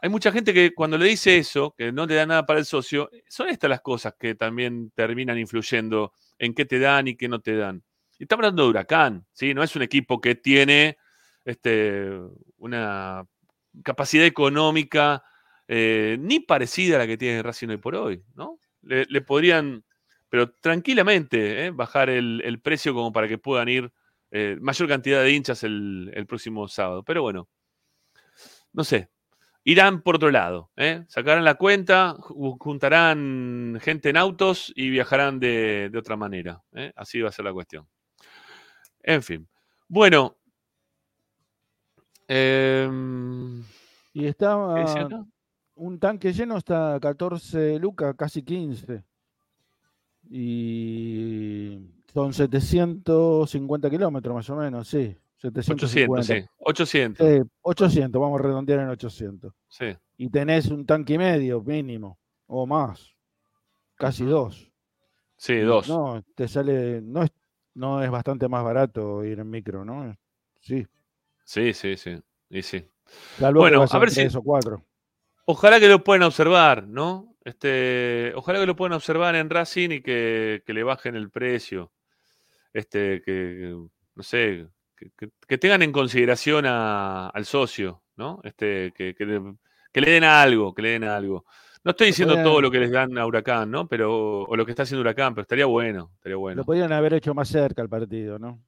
Hay 0.00 0.08
mucha 0.08 0.30
gente 0.32 0.54
que 0.54 0.72
cuando 0.72 0.96
le 0.98 1.06
dice 1.06 1.36
eso, 1.38 1.74
que 1.76 1.90
no 1.92 2.06
te 2.06 2.14
da 2.14 2.26
nada 2.26 2.46
para 2.46 2.60
el 2.60 2.64
socio, 2.64 3.10
son 3.28 3.48
estas 3.48 3.70
las 3.70 3.80
cosas 3.80 4.14
que 4.18 4.34
también 4.36 4.90
terminan 4.94 5.36
influyendo 5.38 6.12
en 6.38 6.54
qué 6.54 6.64
te 6.64 6.78
dan 6.78 7.08
y 7.08 7.16
qué 7.16 7.28
no 7.28 7.40
te 7.40 7.56
dan. 7.56 7.82
Y 8.18 8.24
estamos 8.24 8.44
hablando 8.44 8.62
de 8.64 8.68
Huracán, 8.70 9.26
¿sí? 9.32 9.52
No 9.52 9.62
es 9.64 9.74
un 9.76 9.82
equipo 9.82 10.20
que 10.20 10.34
tiene 10.36 10.96
este, 11.44 12.10
una 12.62 13.26
capacidad 13.82 14.24
económica 14.24 15.24
eh, 15.66 16.16
ni 16.20 16.40
parecida 16.40 16.96
a 16.96 17.00
la 17.00 17.06
que 17.06 17.16
tiene 17.16 17.42
Racing 17.42 17.68
hoy 17.68 17.76
por 17.78 17.96
hoy, 17.96 18.22
¿no? 18.34 18.60
Le, 18.82 19.20
podrían, 19.20 19.84
pero 20.28 20.50
tranquilamente, 20.50 21.66
¿eh? 21.66 21.70
bajar 21.70 22.10
el, 22.10 22.60
precio 22.62 22.94
como 22.94 23.12
para 23.12 23.28
que 23.28 23.38
puedan 23.38 23.68
ir 23.68 23.92
eh, 24.30 24.56
mayor 24.60 24.88
cantidad 24.88 25.22
de 25.22 25.30
hinchas 25.32 25.62
el, 25.62 26.24
próximo 26.28 26.66
sábado. 26.68 27.04
Pero 27.04 27.22
bueno, 27.22 27.48
no 28.72 28.84
sé. 28.84 29.08
Irán 29.64 30.02
por 30.02 30.16
otro 30.16 30.32
lado, 30.32 30.72
sacarán 31.06 31.44
la 31.44 31.54
cuenta, 31.54 32.16
ju- 32.16 32.56
juntarán 32.58 33.78
gente 33.80 34.10
en 34.10 34.16
autos 34.16 34.72
y 34.74 34.90
viajarán 34.90 35.38
de, 35.38 35.92
otra 35.96 36.16
manera. 36.16 36.62
Así 36.96 37.20
va 37.20 37.28
a 37.28 37.32
ser 37.32 37.44
la 37.44 37.52
cuestión. 37.52 37.88
En 39.02 39.22
fin. 39.22 39.48
Bueno. 39.86 40.41
Em, 42.28 43.62
Y 44.12 44.26
está 44.26 44.74
¿qué 44.74 44.80
decía 44.82 45.02
acá? 45.02 45.24
un 45.74 45.98
tanque 45.98 46.32
lleno 46.32 46.56
está 46.56 46.94
a 46.94 47.00
14 47.00 47.78
lucas, 47.78 48.14
casi 48.16 48.42
15. 48.42 49.04
Y 50.30 51.78
son 52.12 52.32
750 52.32 53.90
kilómetros 53.90 54.34
más 54.34 54.50
o 54.50 54.56
menos, 54.56 54.88
sí. 54.88 55.16
800, 55.44 55.90
750. 55.90 56.22
sí. 56.22 56.46
800. 56.58 57.26
Sí, 57.26 57.50
800, 57.62 58.20
vamos 58.20 58.38
a 58.38 58.42
redondear 58.44 58.80
en 58.80 58.88
800. 58.90 59.52
Sí. 59.68 59.86
Y 60.16 60.30
tenés 60.30 60.68
un 60.68 60.86
tanque 60.86 61.14
y 61.14 61.18
medio 61.18 61.60
mínimo, 61.62 62.18
o 62.46 62.64
más. 62.66 63.12
Casi 63.96 64.24
dos. 64.24 64.70
Sí, 65.36 65.58
dos. 65.58 65.88
No, 65.88 66.22
te 66.36 66.46
sale, 66.46 67.02
no 67.02 67.24
es, 67.24 67.30
no 67.74 68.02
es 68.02 68.10
bastante 68.10 68.48
más 68.48 68.62
barato 68.62 69.24
ir 69.24 69.40
en 69.40 69.50
micro, 69.50 69.84
¿no? 69.84 70.16
Sí. 70.60 70.86
Sí, 71.52 71.74
sí, 71.74 71.98
sí. 71.98 72.16
Y 72.48 72.62
sí. 72.62 72.82
Bueno, 73.60 73.82
a 73.82 73.98
ver 73.98 74.10
si. 74.10 74.20
o 74.38 74.42
cuatro. 74.42 74.82
Ojalá 75.44 75.78
que 75.78 75.88
lo 75.88 76.02
puedan 76.02 76.22
observar, 76.22 76.86
¿no? 76.88 77.34
Este, 77.44 78.32
ojalá 78.34 78.58
que 78.60 78.66
lo 78.66 78.74
puedan 78.74 78.94
observar 78.94 79.34
en 79.34 79.50
Racing 79.50 79.90
y 79.90 80.00
que, 80.00 80.62
que 80.64 80.72
le 80.72 80.82
bajen 80.82 81.14
el 81.14 81.28
precio. 81.30 81.92
Este, 82.72 83.20
que, 83.20 83.76
no 84.14 84.22
sé, 84.22 84.66
que, 84.96 85.10
que- 85.18 85.28
que 85.46 85.58
tengan 85.58 85.82
en 85.82 85.92
consideración 85.92 86.64
a- 86.66 87.28
al 87.28 87.44
socio, 87.44 88.02
¿no? 88.16 88.40
Este, 88.44 88.92
que, 88.96 89.14
que 89.14 89.26
le, 89.26 89.42
que 89.92 90.00
le 90.00 90.10
den 90.10 90.24
algo, 90.24 90.72
que 90.74 90.80
le 90.80 90.88
den 90.92 91.04
algo. 91.04 91.44
No 91.84 91.90
estoy 91.90 92.06
diciendo 92.06 92.34
todo 92.44 92.60
lo 92.62 92.70
que 92.70 92.78
les 92.78 92.90
dan 92.92 93.18
a 93.18 93.26
Huracán, 93.26 93.70
¿no? 93.70 93.86
Pero, 93.88 94.44
o 94.44 94.56
lo 94.56 94.64
que 94.64 94.70
está 94.72 94.84
haciendo 94.84 95.02
Huracán, 95.02 95.34
pero 95.34 95.42
estaría 95.42 95.66
bueno, 95.66 96.12
estaría 96.14 96.36
bueno. 96.36 96.60
Lo 96.60 96.64
podrían 96.64 96.92
haber 96.92 97.12
hecho 97.12 97.34
más 97.34 97.48
cerca 97.48 97.82
el 97.82 97.90
partido, 97.90 98.38
¿no? 98.38 98.58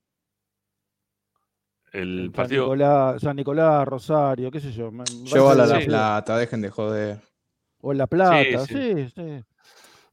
El 1.94 2.24
San 2.26 2.32
partido. 2.32 2.64
Nicolás, 2.64 3.22
San 3.22 3.36
Nicolás, 3.36 3.86
Rosario, 3.86 4.50
qué 4.50 4.60
sé 4.60 4.72
yo. 4.72 4.90
Llévala 5.24 5.64
a 5.64 5.66
La 5.66 5.80
Plata, 5.80 6.36
dejen 6.36 6.60
de 6.60 6.70
joder. 6.70 7.20
O 7.80 7.92
en 7.92 7.98
La 7.98 8.06
Plata, 8.06 8.66
sí. 8.66 8.74
sí, 8.74 9.12
sí. 9.14 9.44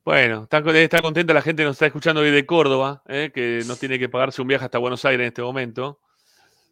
Bueno, 0.05 0.43
está, 0.43 0.59
está 0.59 1.01
contenta 1.01 1.33
la 1.33 1.41
gente 1.41 1.61
que 1.63 1.67
nos 1.67 1.75
está 1.75 1.85
escuchando 1.87 2.21
hoy 2.21 2.31
de 2.31 2.45
Córdoba, 2.45 3.01
¿eh? 3.07 3.31
que 3.33 3.61
no 3.67 3.75
tiene 3.75 3.97
que 3.99 4.09
pagarse 4.09 4.41
un 4.41 4.47
viaje 4.47 4.65
hasta 4.65 4.77
Buenos 4.77 5.03
Aires 5.05 5.21
en 5.25 5.27
este 5.27 5.41
momento. 5.41 5.99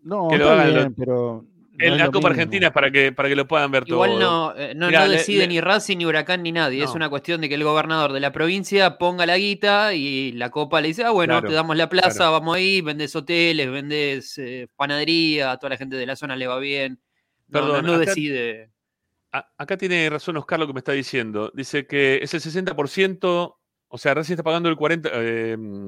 No, 0.04 0.28
Que 0.30 0.38
lo 0.38 0.46
está 0.52 0.62
hagan 0.62 0.74
bien, 0.74 0.84
lo- 0.90 0.96
pero. 0.96 1.46
No 1.72 1.86
En 1.86 1.98
la 1.98 2.06
Copa 2.08 2.18
mismo. 2.18 2.28
Argentina 2.30 2.68
es 2.68 2.74
para 2.74 2.92
que, 2.92 3.12
para 3.12 3.30
que 3.30 3.36
lo 3.36 3.48
puedan 3.48 3.72
ver 3.72 3.84
Igual 3.88 4.12
todo. 4.12 4.20
no, 4.20 4.54
eh, 4.58 4.74
no, 4.76 4.88
Mirá, 4.88 5.02
no 5.02 5.08
le- 5.08 5.18
decide 5.18 5.40
le- 5.44 5.48
ni 5.48 5.62
Racing, 5.62 5.98
ni 5.98 6.06
Huracán, 6.06 6.44
ni 6.44 6.52
nadie. 6.52 6.84
Es 6.84 6.90
No. 6.90 6.96
una 6.96 7.10
cuestión 7.10 7.40
de 7.42 7.48
que 7.50 7.56
el 7.56 7.64
gobernador 7.64 8.12
de 8.12 8.20
la 8.20 8.32
provincia 8.32 8.98
ponga 8.98 9.26
la 9.26 9.38
guita 9.38 9.94
y 9.94 10.32
la 10.34 10.50
Copa 10.50 10.82
le 10.82 10.90
dice, 10.90 11.04
ah, 11.06 11.12
bueno, 11.12 11.34
Claro, 11.36 11.48
te 11.50 11.54
damos 11.56 11.78
la 11.78 11.88
plaza, 11.90 12.10
claro. 12.18 12.32
vamos 12.34 12.56
ahí, 12.58 12.82
vendes 12.82 13.16
hoteles, 13.16 13.72
vendes 13.72 14.38
eh, 14.38 14.68
panadería, 14.76 15.52
a 15.52 15.58
toda 15.58 15.70
la 15.72 15.78
gente 15.78 15.96
de 15.96 16.06
la 16.06 16.16
zona 16.16 16.36
le 16.36 16.48
va 16.48 16.60
bien. 16.60 17.00
No, 17.48 17.60
Perdón, 17.62 17.86
no, 17.86 17.92
no 17.94 17.94
acá- 18.02 18.06
decide. 18.10 18.72
A- 19.32 19.48
acá 19.58 19.78
tiene 19.78 20.10
razón 20.10 20.38
Oscar 20.38 20.60
lo 20.60 20.68
que 20.68 20.74
me 20.74 20.80
está 20.80 20.92
diciendo. 20.92 21.52
Dice 21.54 21.86
que 21.86 22.20
es 22.22 22.34
el 22.34 22.42
60%, 22.42 23.58
o 23.88 23.98
sea, 23.98 24.14
Racing 24.16 24.34
está 24.34 24.44
pagando 24.44 24.70
el 24.70 24.76
40%. 24.76 25.12
eh, 25.14 25.56
mm, 25.58 25.88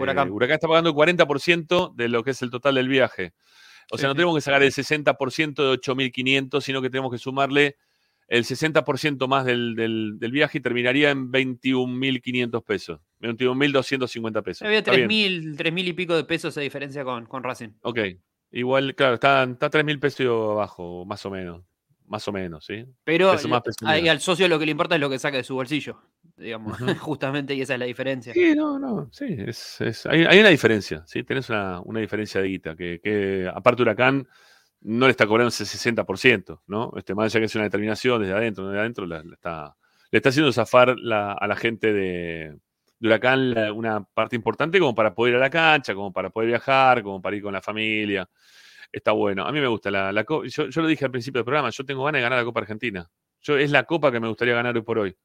Huracán. 0.00 0.28
eh, 0.28 0.30
Huracán 0.30 0.54
está 0.54 0.68
pagando 0.68 0.90
el 0.90 0.94
40% 0.94 1.92
de 1.96 2.08
lo 2.08 2.22
que 2.22 2.30
es 2.30 2.42
el 2.42 2.50
total 2.50 2.76
del 2.76 2.88
viaje. 2.88 3.32
O 3.90 3.98
sea, 3.98 4.08
Sí, 4.08 4.10
no 4.10 4.14
tenemos 4.14 4.34
que 4.36 4.40
sacar 4.40 4.62
el 4.62 4.70
60% 4.72 5.54
de 5.62 5.78
8.500, 5.78 6.60
sino 6.62 6.80
que 6.82 6.90
tenemos 6.90 7.10
que 7.10 7.18
sumarle 7.18 7.76
el 8.28 8.44
60% 8.44 9.26
más 9.26 9.44
del, 9.44 9.74
del- 9.74 10.18
del 10.18 10.30
viaje 10.32 10.58
y 10.58 10.60
terminaría 10.60 11.10
en 11.10 11.32
21.500 11.32 12.62
pesos. 12.64 13.00
21.250 13.20 14.42
pesos. 14.42 14.62
Había 14.66 14.78
Está 14.78 14.92
bien. 14.92 15.08
3.000, 15.08 15.56
3.000 15.56 15.88
y 15.88 15.92
pico 15.92 16.14
de 16.16 16.24
pesos 16.24 16.54
de 16.54 16.62
diferencia 16.62 17.04
con, 17.04 17.26
con 17.26 17.42
Racing. 17.42 17.70
Ok. 17.82 17.98
Igual, 18.52 18.94
claro, 18.94 19.14
está, 19.14 19.44
está 19.44 19.70
3.000 19.70 19.98
pesos 20.00 20.26
abajo, 20.52 21.04
más 21.06 21.24
o 21.26 21.30
menos. 21.30 21.62
Más 22.06 22.26
o 22.26 22.32
menos, 22.32 22.64
¿sí? 22.66 22.84
Pero 23.04 23.30
Peso 23.32 23.46
más, 23.48 23.62
peso 23.62 23.86
ahí 23.86 24.08
al 24.08 24.20
socio 24.20 24.48
lo 24.48 24.58
que 24.58 24.64
le 24.64 24.72
importa 24.72 24.96
es 24.96 25.00
lo 25.00 25.08
que 25.08 25.20
saca 25.20 25.36
de 25.36 25.44
su 25.44 25.54
bolsillo, 25.54 26.00
digamos, 26.40 26.78
justamente, 27.00 27.54
y 27.54 27.60
esa 27.62 27.74
es 27.74 27.80
la 27.80 27.86
diferencia. 27.86 28.32
Sí, 28.32 28.54
no, 28.56 28.78
no, 28.78 29.08
sí, 29.12 29.26
es, 29.38 29.80
es- 29.80 30.06
hay, 30.06 30.24
hay 30.24 30.40
una 30.40 30.48
diferencia, 30.48 31.02
¿sí? 31.06 31.22
Tenés 31.24 31.48
una, 31.50 31.80
una 31.82 32.00
diferencia 32.00 32.40
de 32.40 32.48
guita, 32.48 32.74
que, 32.76 33.00
que 33.02 33.48
aparte 33.52 33.82
Huracán 33.82 34.26
no 34.82 35.06
le 35.06 35.10
está 35.10 35.26
cobrando 35.26 35.48
ese 35.48 35.64
60%, 35.66 36.62
¿no? 36.66 36.92
Este, 36.96 37.14
más 37.14 37.26
allá 37.26 37.40
que 37.40 37.46
es 37.46 37.54
una 37.54 37.64
determinación 37.64 38.20
desde 38.20 38.34
adentro, 38.34 38.66
desde 38.68 38.80
adentro 38.80 39.06
la- 39.06 39.22
la 39.22 39.34
está, 39.34 39.76
le 40.10 40.16
está 40.16 40.30
haciendo 40.30 40.52
zafar 40.52 40.96
la- 40.98 41.32
a 41.34 41.46
la 41.46 41.56
gente 41.56 41.92
de, 41.92 42.56
de 42.98 43.08
Huracán 43.08 43.52
la- 43.54 43.72
una 43.72 44.02
parte 44.02 44.36
importante 44.36 44.78
como 44.78 44.94
para 44.94 45.14
poder 45.14 45.32
ir 45.34 45.36
a 45.36 45.40
la 45.40 45.50
cancha, 45.50 45.94
como 45.94 46.12
para 46.12 46.30
poder 46.30 46.48
viajar, 46.48 47.02
como 47.02 47.20
para 47.20 47.36
ir 47.36 47.42
con 47.42 47.52
la 47.52 47.60
familia. 47.62 48.28
Está 48.92 49.12
bueno. 49.12 49.44
A 49.46 49.52
mí 49.52 49.60
me 49.60 49.68
gusta 49.68 49.90
la, 49.90 50.12
la 50.12 50.24
co- 50.24 50.44
yo, 50.44 50.68
yo 50.68 50.82
lo 50.82 50.88
dije 50.88 51.04
al 51.04 51.10
principio 51.12 51.38
del 51.40 51.44
programa, 51.44 51.70
yo 51.70 51.84
tengo 51.84 52.04
ganas 52.04 52.18
de 52.18 52.22
ganar 52.22 52.38
la 52.38 52.44
Copa 52.44 52.60
Argentina. 52.60 53.08
Yo, 53.42 53.56
es 53.56 53.70
la 53.70 53.84
copa 53.84 54.10
que 54.10 54.18
me 54.20 54.28
gustaría 54.28 54.54
ganar 54.54 54.74
hoy 54.76 54.82
por 54.82 54.98
hoy. 54.98 55.16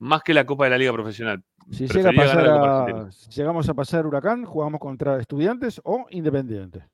Más 0.00 0.22
que 0.22 0.32
la 0.34 0.46
Copa 0.46 0.64
de 0.64 0.70
la 0.70 0.78
Liga 0.78 0.92
Profesional. 0.92 1.42
Si 1.70 1.86
llega 1.88 2.10
a 2.10 2.12
pasar 2.12 2.46
a- 2.48 3.10
si 3.12 3.30
llegamos 3.30 3.68
a 3.68 3.74
pasar 3.74 4.06
Huracán, 4.06 4.44
jugamos 4.44 4.80
contra 4.80 5.20
Estudiantes 5.20 5.80
o 5.84 6.06
Independiente. 6.10 6.84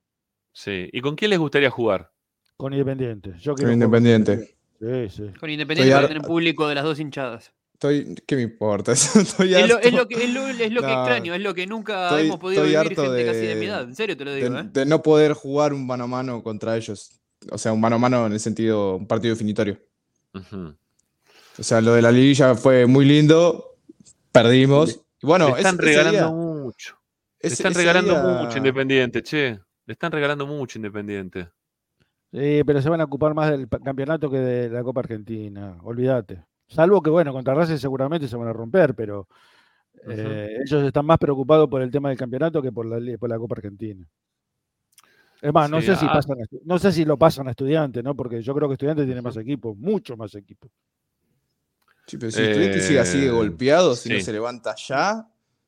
Sí. 0.52 0.88
¿Y 0.92 1.00
con 1.00 1.14
quién 1.14 1.30
les 1.30 1.38
gustaría 1.38 1.70
jugar? 1.70 2.10
Con 2.56 2.72
Independiente. 2.72 3.34
Yo 3.38 3.54
Con 3.54 3.70
Independiente. 3.70 4.56
Sí, 4.80 5.08
sí. 5.10 5.30
Con 5.38 5.50
Independiente 5.50 5.94
va 5.94 6.00
a 6.00 6.08
tener 6.08 6.22
público 6.22 6.66
de 6.68 6.74
las 6.76 6.84
dos 6.84 6.98
hinchadas. 6.98 7.52
Estoy, 7.74 8.14
¿Qué 8.26 8.36
me 8.36 8.42
importa? 8.42 8.92
Estoy 8.92 9.54
Es 9.54 9.68
lo, 9.68 9.74
harto. 9.76 9.88
es 9.88 9.94
lo 9.94 10.08
que, 10.08 10.24
es 10.24 10.32
lo, 10.32 10.46
es 10.46 10.72
lo 10.72 10.80
que 10.80 10.86
No, 10.86 10.92
extraño, 11.00 11.34
es 11.34 11.40
lo 11.42 11.54
que 11.54 11.66
nunca 11.66 12.08
estoy- 12.08 12.26
hemos 12.26 12.38
podido 12.38 12.62
estoy 12.64 12.76
vivir 12.76 12.90
harto 12.92 13.02
gente 13.02 13.16
de- 13.16 13.26
casi 13.26 13.46
de 13.46 13.54
mi 13.56 13.66
edad. 13.66 13.82
En 13.82 13.94
serio 13.94 14.16
te 14.16 14.24
lo 14.24 14.30
de, 14.32 14.42
digo, 14.42 14.58
¿eh? 14.58 14.64
de 14.72 14.86
no 14.86 15.02
poder 15.02 15.32
jugar 15.34 15.72
un 15.72 15.86
mano 15.86 16.04
a 16.04 16.06
mano 16.06 16.42
contra 16.42 16.76
ellos. 16.76 17.20
O 17.50 17.58
sea, 17.58 17.72
un 17.72 17.80
mano 17.80 17.96
a 17.96 17.98
mano 17.98 18.26
en 18.26 18.32
el 18.32 18.40
sentido, 18.40 18.96
un 18.96 19.06
partido 19.06 19.34
definitorio. 19.34 19.78
Ujú. 20.34 20.74
O 21.58 21.62
sea, 21.62 21.80
lo 21.80 21.94
de 21.94 22.02
la 22.02 22.10
liguilla 22.10 22.54
fue 22.54 22.86
muy 22.86 23.04
lindo, 23.04 23.76
perdimos. 24.32 25.00
Y 25.22 25.26
bueno, 25.26 25.50
le 25.50 25.56
están 25.56 25.78
regalando 25.78 26.18
día- 26.18 26.30
mucho. 26.30 26.98
le 27.40 27.48
están 27.48 27.72
ese 27.72 27.80
regalando 27.80 28.12
día- 28.14 28.42
mucho 28.42 28.58
Independiente, 28.58 29.22
che. 29.22 29.60
Le 29.86 29.92
están 29.92 30.12
regalando 30.12 30.46
mucho 30.46 30.78
Independiente. 30.78 31.48
Sí, 32.32 32.62
pero 32.66 32.82
se 32.82 32.88
van 32.88 33.00
a 33.00 33.04
ocupar 33.04 33.32
más 33.34 33.50
del 33.50 33.68
campeonato 33.68 34.28
que 34.28 34.38
de 34.38 34.68
la 34.70 34.82
Copa 34.82 35.00
Argentina. 35.00 35.78
Olvídate. 35.84 36.44
Salvo 36.66 37.00
que, 37.00 37.10
bueno, 37.10 37.32
contra 37.32 37.54
Racing 37.54 37.76
seguramente 37.76 38.26
se 38.26 38.36
van 38.36 38.48
a 38.48 38.52
romper, 38.52 38.94
pero 38.94 39.28
eh, 40.08 40.56
ellos 40.66 40.82
están 40.82 41.06
más 41.06 41.18
preocupados 41.18 41.68
por 41.68 41.80
el 41.82 41.90
tema 41.90 42.08
del 42.08 42.18
campeonato 42.18 42.60
que 42.60 42.72
por 42.72 42.86
la, 42.86 42.98
por 43.18 43.28
la 43.28 43.38
Copa 43.38 43.54
Argentina. 43.56 44.04
Es 45.40 45.52
más, 45.52 45.70
no 45.70 45.80
Sí, 45.80 45.88
sé 45.88 45.96
si 45.96 46.06
ah. 46.06 46.12
pasan 46.14 46.38
no 46.64 46.78
sé 46.78 46.90
si 46.90 47.04
lo 47.04 47.16
pasan 47.18 47.46
a 47.46 47.50
estudiantes, 47.50 48.02
¿no? 48.02 48.16
Porque 48.16 48.42
yo 48.42 48.54
creo 48.54 48.66
que 48.68 48.74
estudiantes 48.74 49.04
tiene 49.06 49.20
más 49.22 49.36
equipos, 49.36 49.76
mucho 49.76 50.16
más 50.16 50.34
equipos. 50.34 50.70
Sí, 52.06 52.16
pero 52.18 52.30
si 52.32 52.40
Estudiantes 52.42 52.86
sigue 52.86 53.00
así 53.00 53.18
de 53.20 53.26
Eh, 53.26 53.30
golpeado, 53.30 53.96
si 53.96 54.08
no 54.10 54.20
se 54.20 54.32
levanta 54.32 54.74
ya, 54.76 55.26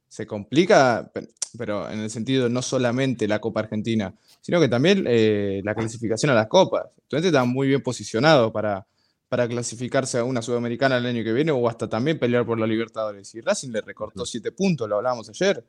se 0.08 0.26
complica, 0.26 1.10
pe- 1.12 1.28
pero 1.56 1.90
en 1.90 2.00
el 2.00 2.10
sentido 2.10 2.48
no 2.48 2.60
solamente 2.62 3.26
la 3.26 3.40
Copa 3.40 3.60
Argentina, 3.60 4.14
sino 4.40 4.60
que 4.60 4.68
también 4.68 5.04
eh, 5.06 5.62
la 5.64 5.74
clasificación 5.74 6.30
a 6.30 6.34
las 6.34 6.46
copas. 6.48 6.84
Estudiantes 6.98 7.28
está 7.30 7.44
muy 7.44 7.68
bien 7.68 7.82
posicionado 7.82 8.52
para, 8.52 8.86
para 9.28 9.48
clasificarse 9.48 10.18
a 10.18 10.24
una 10.24 10.42
Sudamericana 10.42 10.98
el 10.98 11.06
año 11.06 11.24
que 11.24 11.32
viene 11.32 11.52
o 11.52 11.68
hasta 11.68 11.88
también 11.88 12.18
pelear 12.18 12.44
por 12.44 12.58
la 12.60 12.66
Libertadores. 12.66 13.34
Y 13.34 13.40
Racing 13.40 13.70
le 13.70 13.80
recortó 13.80 14.26
siete 14.26 14.52
puntos, 14.52 14.88
lo 14.88 14.96
hablábamos 14.96 15.28
ayer. 15.30 15.64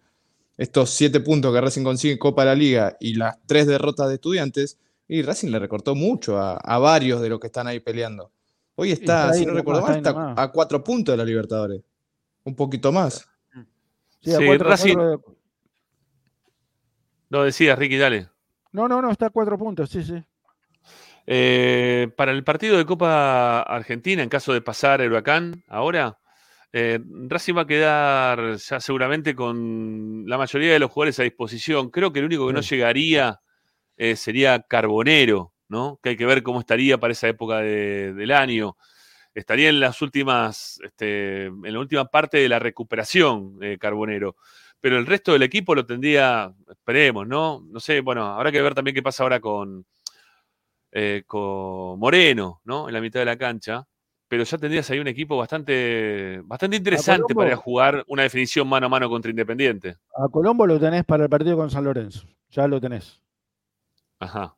Estos 0.57 0.89
siete 0.89 1.19
puntos 1.21 1.53
que 1.53 1.61
Racing 1.61 1.83
consigue 1.83 2.13
en 2.13 2.19
Copa 2.19 2.41
de 2.41 2.47
la 2.47 2.55
Liga 2.55 2.97
y 2.99 3.13
las 3.13 3.37
tres 3.45 3.67
derrotas 3.67 4.09
de 4.09 4.15
Estudiantes, 4.15 4.77
y 5.07 5.21
Racing 5.21 5.49
le 5.49 5.59
recortó 5.59 5.95
mucho 5.95 6.37
a, 6.37 6.57
a 6.57 6.77
varios 6.79 7.21
de 7.21 7.29
los 7.29 7.39
que 7.39 7.47
están 7.47 7.67
ahí 7.67 7.79
peleando. 7.79 8.31
Hoy 8.79 8.91
está, 8.91 9.03
está 9.03 9.29
ahí 9.31 9.39
si 9.39 9.45
no 9.47 9.53
recuerdo 9.53 9.81
mal, 9.81 9.97
está 9.97 10.33
a 10.37 10.51
cuatro 10.51 10.83
puntos 10.83 11.13
de 11.13 11.17
la 11.17 11.25
Libertadores. 11.25 11.81
Un 12.43 12.55
poquito 12.55 12.91
más. 12.91 13.27
Sí, 14.21 14.33
a 14.33 14.37
Sí, 14.37 14.45
cuatro- 14.45 14.67
a 14.67 14.71
Racing- 14.71 14.93
cuatro- 14.93 15.35
No 17.29 17.43
decías, 17.43 17.77
Ricky, 17.77 17.97
dale. 17.97 18.29
No, 18.71 18.87
no, 18.87 19.01
no, 19.01 19.11
está 19.11 19.25
a 19.27 19.29
cuatro 19.31 19.57
puntos, 19.57 19.89
sí, 19.89 20.03
sí. 20.03 20.23
Eh, 21.25 22.09
para 22.15 22.31
el 22.31 22.43
partido 22.43 22.77
de 22.77 22.85
Copa 22.85 23.61
Argentina, 23.61 24.23
en 24.23 24.29
caso 24.29 24.53
de 24.53 24.61
pasar 24.61 25.01
el 25.01 25.11
huracán 25.11 25.63
ahora, 25.67 26.19
eh, 26.71 26.99
Racing 27.27 27.55
va 27.57 27.61
a 27.61 27.67
quedar 27.67 28.55
ya 28.57 28.79
seguramente 28.79 29.35
con 29.35 30.23
la 30.27 30.37
mayoría 30.37 30.71
de 30.73 30.79
los 30.79 30.91
jugadores 30.91 31.19
a 31.19 31.23
disposición. 31.23 31.89
Creo 31.89 32.13
que 32.13 32.19
el 32.19 32.25
único 32.25 32.47
que 32.47 32.53
no 32.53 32.61
llegaría 32.61 33.39
eh, 33.97 34.15
sería 34.15 34.61
Carbonero, 34.61 35.53
¿no? 35.69 35.99
Que 36.01 36.09
hay 36.09 36.17
que 36.17 36.25
ver 36.25 36.43
cómo 36.43 36.59
estaría 36.59 36.97
para 36.97 37.13
esa 37.13 37.27
época 37.27 37.57
de- 37.59 38.13
del 38.13 38.31
año. 38.31 38.77
Estaría 39.33 39.69
en 39.69 39.79
las 39.79 40.01
últimas, 40.01 40.79
este, 40.83 41.45
en 41.45 41.73
la 41.73 41.79
última 41.79 42.05
parte 42.05 42.37
de 42.37 42.49
la 42.49 42.59
recuperación, 42.59 43.57
eh, 43.61 43.77
Carbonero. 43.79 44.35
Pero 44.79 44.97
el 44.97 45.05
resto 45.05 45.33
del 45.33 45.43
equipo 45.43 45.75
lo 45.75 45.85
tendría, 45.85 46.51
esperemos, 46.69 47.27
¿no? 47.27 47.61
No 47.69 47.79
sé, 47.79 48.01
bueno, 48.01 48.25
habrá 48.25 48.51
que 48.51 48.61
ver 48.61 48.73
también 48.75 48.95
qué 48.95 49.03
pasa 49.03 49.23
ahora 49.23 49.39
con, 49.39 49.85
eh, 50.91 51.23
con 51.25 51.99
Moreno, 51.99 52.61
¿no? 52.63 52.87
En 52.87 52.93
la 52.93 53.01
mitad 53.01 53.19
de 53.19 53.25
la 53.25 53.37
cancha. 53.37 53.85
Pero 54.29 54.43
ya 54.43 54.57
tendrías 54.57 54.89
ahí 54.89 54.99
un 54.99 55.07
equipo 55.07 55.37
bastante, 55.37 56.41
bastante 56.43 56.75
interesante 56.77 57.33
para 57.33 57.55
jugar 57.55 58.03
una 58.07 58.23
definición 58.23 58.67
mano 58.67 58.87
a 58.87 58.89
mano 58.89 59.09
contra 59.09 59.29
Independiente. 59.31 59.95
A 60.15 60.27
Colombo 60.29 60.67
lo 60.67 60.77
tenés 60.79 61.05
para 61.05 61.23
el 61.23 61.29
partido 61.29 61.55
con 61.55 61.69
San 61.71 61.85
Lorenzo. 61.85 62.27
Ya 62.49 62.67
lo 62.67 62.81
tenés. 62.81 63.21
Ajá. 64.19 64.53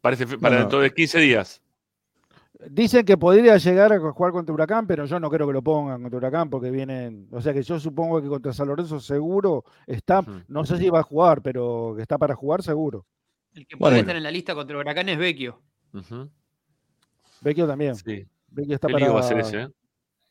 Parece 0.00 0.26
para 0.38 0.56
no. 0.56 0.60
dentro 0.62 0.80
de 0.80 0.92
15 0.92 1.18
días. 1.20 1.62
Dicen 2.70 3.04
que 3.04 3.16
podría 3.16 3.56
llegar 3.56 3.92
a 3.92 4.00
jugar 4.00 4.32
contra 4.32 4.52
Huracán, 4.52 4.86
pero 4.86 5.04
yo 5.04 5.20
no 5.20 5.30
creo 5.30 5.46
que 5.46 5.52
lo 5.52 5.62
pongan 5.62 6.02
contra 6.02 6.16
Huracán 6.18 6.50
porque 6.50 6.70
vienen. 6.70 7.28
O 7.30 7.40
sea 7.40 7.52
que 7.52 7.62
yo 7.62 7.78
supongo 7.78 8.20
que 8.20 8.26
contra 8.28 8.52
San 8.52 8.66
Lorenzo 8.68 8.98
seguro 9.00 9.64
está. 9.86 10.24
No 10.48 10.64
sé 10.64 10.76
si 10.78 10.90
va 10.90 11.00
a 11.00 11.04
jugar, 11.04 11.40
pero 11.42 11.94
que 11.96 12.02
está 12.02 12.18
para 12.18 12.34
jugar 12.34 12.62
seguro. 12.62 13.06
El 13.54 13.66
que 13.66 13.76
Bueno. 13.76 13.92
puede 13.92 14.00
estar 14.00 14.16
en 14.16 14.22
la 14.24 14.30
lista 14.30 14.54
contra 14.54 14.76
Huracán 14.76 15.08
es 15.08 15.18
Vecchio. 15.18 15.60
Vecchio 17.40 17.66
también. 17.66 17.94
Sí. 17.94 18.26
Vecchio 18.48 18.74
está 18.74 18.88
Qué 18.88 18.92
para. 18.94 19.04
lío 19.06 19.14
va 19.14 19.20
a 19.20 19.24
ser 19.24 19.38
ese, 19.38 19.60
¿eh? 19.62 19.68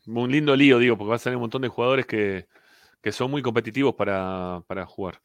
Un 0.08 0.32
lindo 0.32 0.56
lío, 0.56 0.80
digo, 0.80 0.98
porque 0.98 1.10
va 1.10 1.16
a 1.16 1.20
salir 1.20 1.36
un 1.38 1.42
montón 1.42 1.62
de 1.62 1.68
jugadores 1.68 2.06
que, 2.06 2.48
que 3.02 3.12
son 3.12 3.32
muy 3.32 3.42
competitivos 3.42 3.96
para, 3.96 4.62
para 4.68 4.86
jugar. 4.86 5.22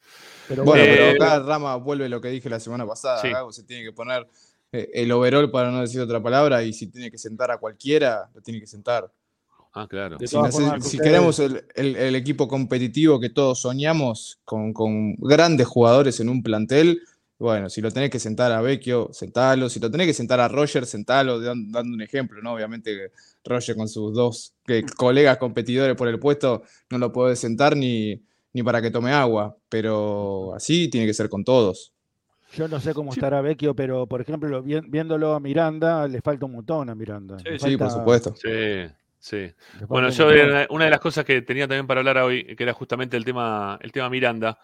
Pero 0.47 0.63
bueno, 0.63 0.83
Eh, 0.83 1.15
pero 1.17 1.23
acá 1.25 1.39
Rama 1.39 1.75
vuelve 1.77 2.07
lo 2.09 2.21
que 2.21 2.29
dije 2.29 2.49
la 2.49 2.59
semana 2.59 2.85
pasada. 2.85 3.21
Sí. 3.21 3.29
Gago 3.29 3.51
se 3.51 3.63
tiene 3.63 3.83
que 3.83 3.91
poner 3.91 4.27
eh, 4.71 4.89
el 4.93 5.11
overall 5.11 5.49
para 5.51 5.71
no 5.71 5.81
decir 5.81 5.99
otra 6.01 6.21
palabra 6.21 6.63
y 6.63 6.73
si 6.73 6.87
tiene 6.87 7.11
que 7.11 7.17
sentar 7.17 7.51
a 7.51 7.57
cualquiera, 7.57 8.29
lo 8.33 8.41
tiene 8.41 8.59
que 8.59 8.67
sentar. 8.67 9.11
Ah, 9.75 9.87
claro. 9.89 10.17
Si, 10.81 10.99
queremos 10.99 11.39
el, 11.39 11.65
el- 11.73 11.95
el 11.95 12.15
equipo 12.15 12.47
competitivo 12.47 13.19
que 13.19 13.31
todos 13.31 13.59
soñamos, 13.61 14.39
con, 14.45 14.71
con 14.71 15.15
grandes 15.15 15.65
jugadores 15.65 16.19
en 16.19 16.29
un 16.29 16.43
plantel, 16.43 17.01
bueno, 17.43 17.69
si 17.69 17.81
lo 17.81 17.91
tenés 17.91 18.09
que 18.09 18.19
sentar 18.19 18.53
a 18.53 18.61
Vecchio, 18.61 19.09
sentalo. 19.11 19.67
Si 19.67 19.81
lo 19.81 19.91
tenés 19.91 20.07
que 20.07 20.13
sentar 20.13 20.39
a 20.39 20.47
Roger, 20.47 20.85
sentalo, 20.85 21.41
dan- 21.41 21.69
dando 21.69 21.93
un 21.93 22.01
ejemplo, 22.01 22.41
¿no? 22.41 22.53
Obviamente 22.53 22.91
que 22.95 23.11
Roger 23.43 23.75
con 23.75 23.89
sus 23.89 24.13
dos 24.13 24.53
que- 24.65 24.85
colegas 24.95 25.37
competidores 25.39 25.97
por 25.97 26.07
el 26.07 26.19
puesto 26.19 26.63
no 26.89 26.97
lo 26.99 27.11
puede 27.11 27.35
sentar 27.35 27.75
ni, 27.75 28.21
ni 28.53 28.63
para 28.63 28.81
que 28.81 28.91
tome 28.91 29.11
agua, 29.11 29.57
pero 29.67 30.53
así 30.55 30.87
tiene 30.87 31.05
que 31.05 31.13
ser 31.13 31.27
con 31.27 31.43
todos. 31.43 31.91
Yo 32.55 32.69
no 32.69 32.79
sé 32.79 32.93
cómo 32.93 33.11
estará 33.11 33.41
Vecchio, 33.41 33.75
pero 33.75 34.07
por 34.07 34.21
ejemplo, 34.21 34.47
lo- 34.47 34.63
vi- 34.63 34.79
viéndolo 34.87 35.33
a 35.33 35.41
Miranda, 35.41 36.07
le 36.07 36.21
falta 36.21 36.45
un 36.45 36.53
montón 36.53 36.89
a 36.89 36.95
Miranda. 36.95 37.35
Le 37.43 37.59
sí, 37.59 37.75
por 37.75 37.89
supuesto. 37.89 38.33
Sí, 38.37 38.89
sí. 39.19 39.51
Bueno, 39.89 40.09
yo 40.11 40.31
era 40.31 40.65
una 40.69 40.85
de 40.85 40.91
las 40.91 41.01
cosas 41.01 41.25
que 41.25 41.41
tenía 41.41 41.67
también 41.67 41.87
para 41.87 41.99
hablar 41.99 42.19
hoy, 42.19 42.55
que 42.55 42.63
era 42.63 42.71
justamente 42.71 43.17
el 43.17 43.25
tema, 43.25 43.77
el 43.81 43.91
tema 43.91 44.09
Miranda, 44.09 44.57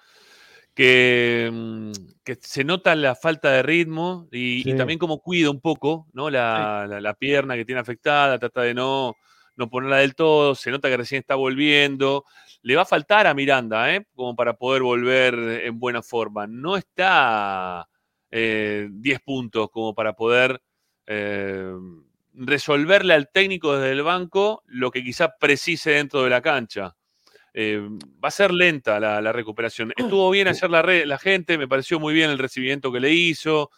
que, 0.79 1.49
mm, 1.51 1.91
que 2.23 2.35
se 2.41 2.63
nota 2.63 2.95
la 2.95 3.13
falta 3.15 3.51
de 3.51 3.63
ritmo 3.63 4.27
y, 4.31 4.73
también 4.75 4.97
como 4.97 5.19
cuida 5.19 5.49
un 5.51 5.59
poco, 5.59 6.07
¿no? 6.13 6.29
La, 6.29 6.85
la- 6.87 7.01
la 7.01 7.13
pierna 7.15 7.55
que 7.57 7.65
tiene 7.65 7.81
afectada, 7.81 8.39
trata 8.39 8.61
de 8.61 8.73
no, 8.73 9.13
no 9.57 9.69
ponerla 9.69 9.97
del 9.97 10.15
todo, 10.15 10.55
se 10.55 10.71
nota 10.71 10.87
que 10.89 10.95
recién 10.97 11.19
está 11.19 11.35
volviendo. 11.35 12.23
Le 12.61 12.75
va 12.77 12.83
a 12.83 12.85
faltar 12.85 13.27
a 13.27 13.33
Miranda, 13.33 13.93
¿eh? 13.93 14.05
Como 14.15 14.35
para 14.37 14.53
poder 14.53 14.81
volver 14.83 15.33
en 15.65 15.79
buena 15.79 16.01
forma. 16.01 16.47
No 16.47 16.77
está 16.77 17.85
eh, 18.31 18.87
10 18.91 19.19
puntos 19.21 19.69
como 19.71 19.93
para 19.93 20.13
poder 20.13 20.61
eh, 21.07 21.73
resolverle 22.33 23.13
al 23.15 23.29
técnico 23.31 23.75
desde 23.75 23.91
el 23.91 24.03
banco 24.03 24.63
lo 24.67 24.91
que 24.91 25.03
quizá 25.03 25.35
precise 25.39 25.91
dentro 25.91 26.23
de 26.23 26.29
la 26.29 26.41
cancha. 26.41 26.95
Eh, 27.53 27.81
va 28.23 28.27
a 28.27 28.31
ser 28.31 28.51
lenta 28.51 28.99
la, 28.99 29.21
la 29.21 29.31
recuperación. 29.31 29.93
Estuvo 29.97 30.29
bien 30.29 30.47
ayer 30.47 30.69
la, 30.69 31.17
gente, 31.17 31.57
me 31.57 31.67
pareció 31.67 31.99
muy 31.99 32.13
bien 32.13 32.29
el 32.29 32.37
recibimiento 32.37 32.91
que 32.91 32.99
le 32.99 33.11
hizo. 33.11 33.71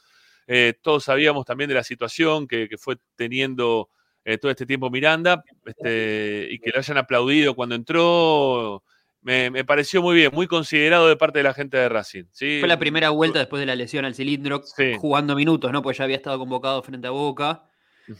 Eh, 0.48 0.73
todos 0.81 1.06
sabíamos 1.06 1.45
también 1.45 1.68
de 1.69 1.76
la 1.76 1.84
situación 1.84 2.48
que, 2.48 2.68
que 2.68 2.77
fue 2.77 2.98
teniendo 3.15 3.89
eh, 4.26 4.38
todo 4.38 4.52
este 4.52 4.65
tiempo 4.65 4.89
Miranda 4.89 5.43
este, 5.65 6.48
y 6.52 6.60
que 6.60 6.72
lo 6.72 6.80
hayan 6.80 6.98
aplaudido 6.98 7.56
cuando 7.56 7.76
entró. 7.76 8.84
Me, 9.23 9.52
me 9.52 9.64
pareció 9.64 10.02
muy 10.02 10.15
bien, 10.15 10.31
muy 10.34 10.48
considerado 10.48 11.07
de 11.07 11.15
parte 11.15 11.39
de 11.39 11.43
la 11.43 11.53
gente 11.53 11.77
de 11.77 11.88
Racing. 11.89 12.23
¿sí? 12.31 12.57
Fue 12.60 12.68
la 12.68 12.80
primera 12.80 13.11
vuelta 13.11 13.38
después 13.38 13.60
de 13.60 13.68
la 13.68 13.76
lesión 13.76 14.03
al 14.03 14.15
cilindro, 14.15 14.64
jugando 14.98 15.35
minutos, 15.35 15.72
¿no? 15.72 15.84
Pues 15.84 15.98
ya 15.98 16.06
había 16.06 16.15
estado 16.15 16.39
convocado 16.39 16.81
frente 16.81 17.07
a 17.07 17.11
Boca. 17.11 17.70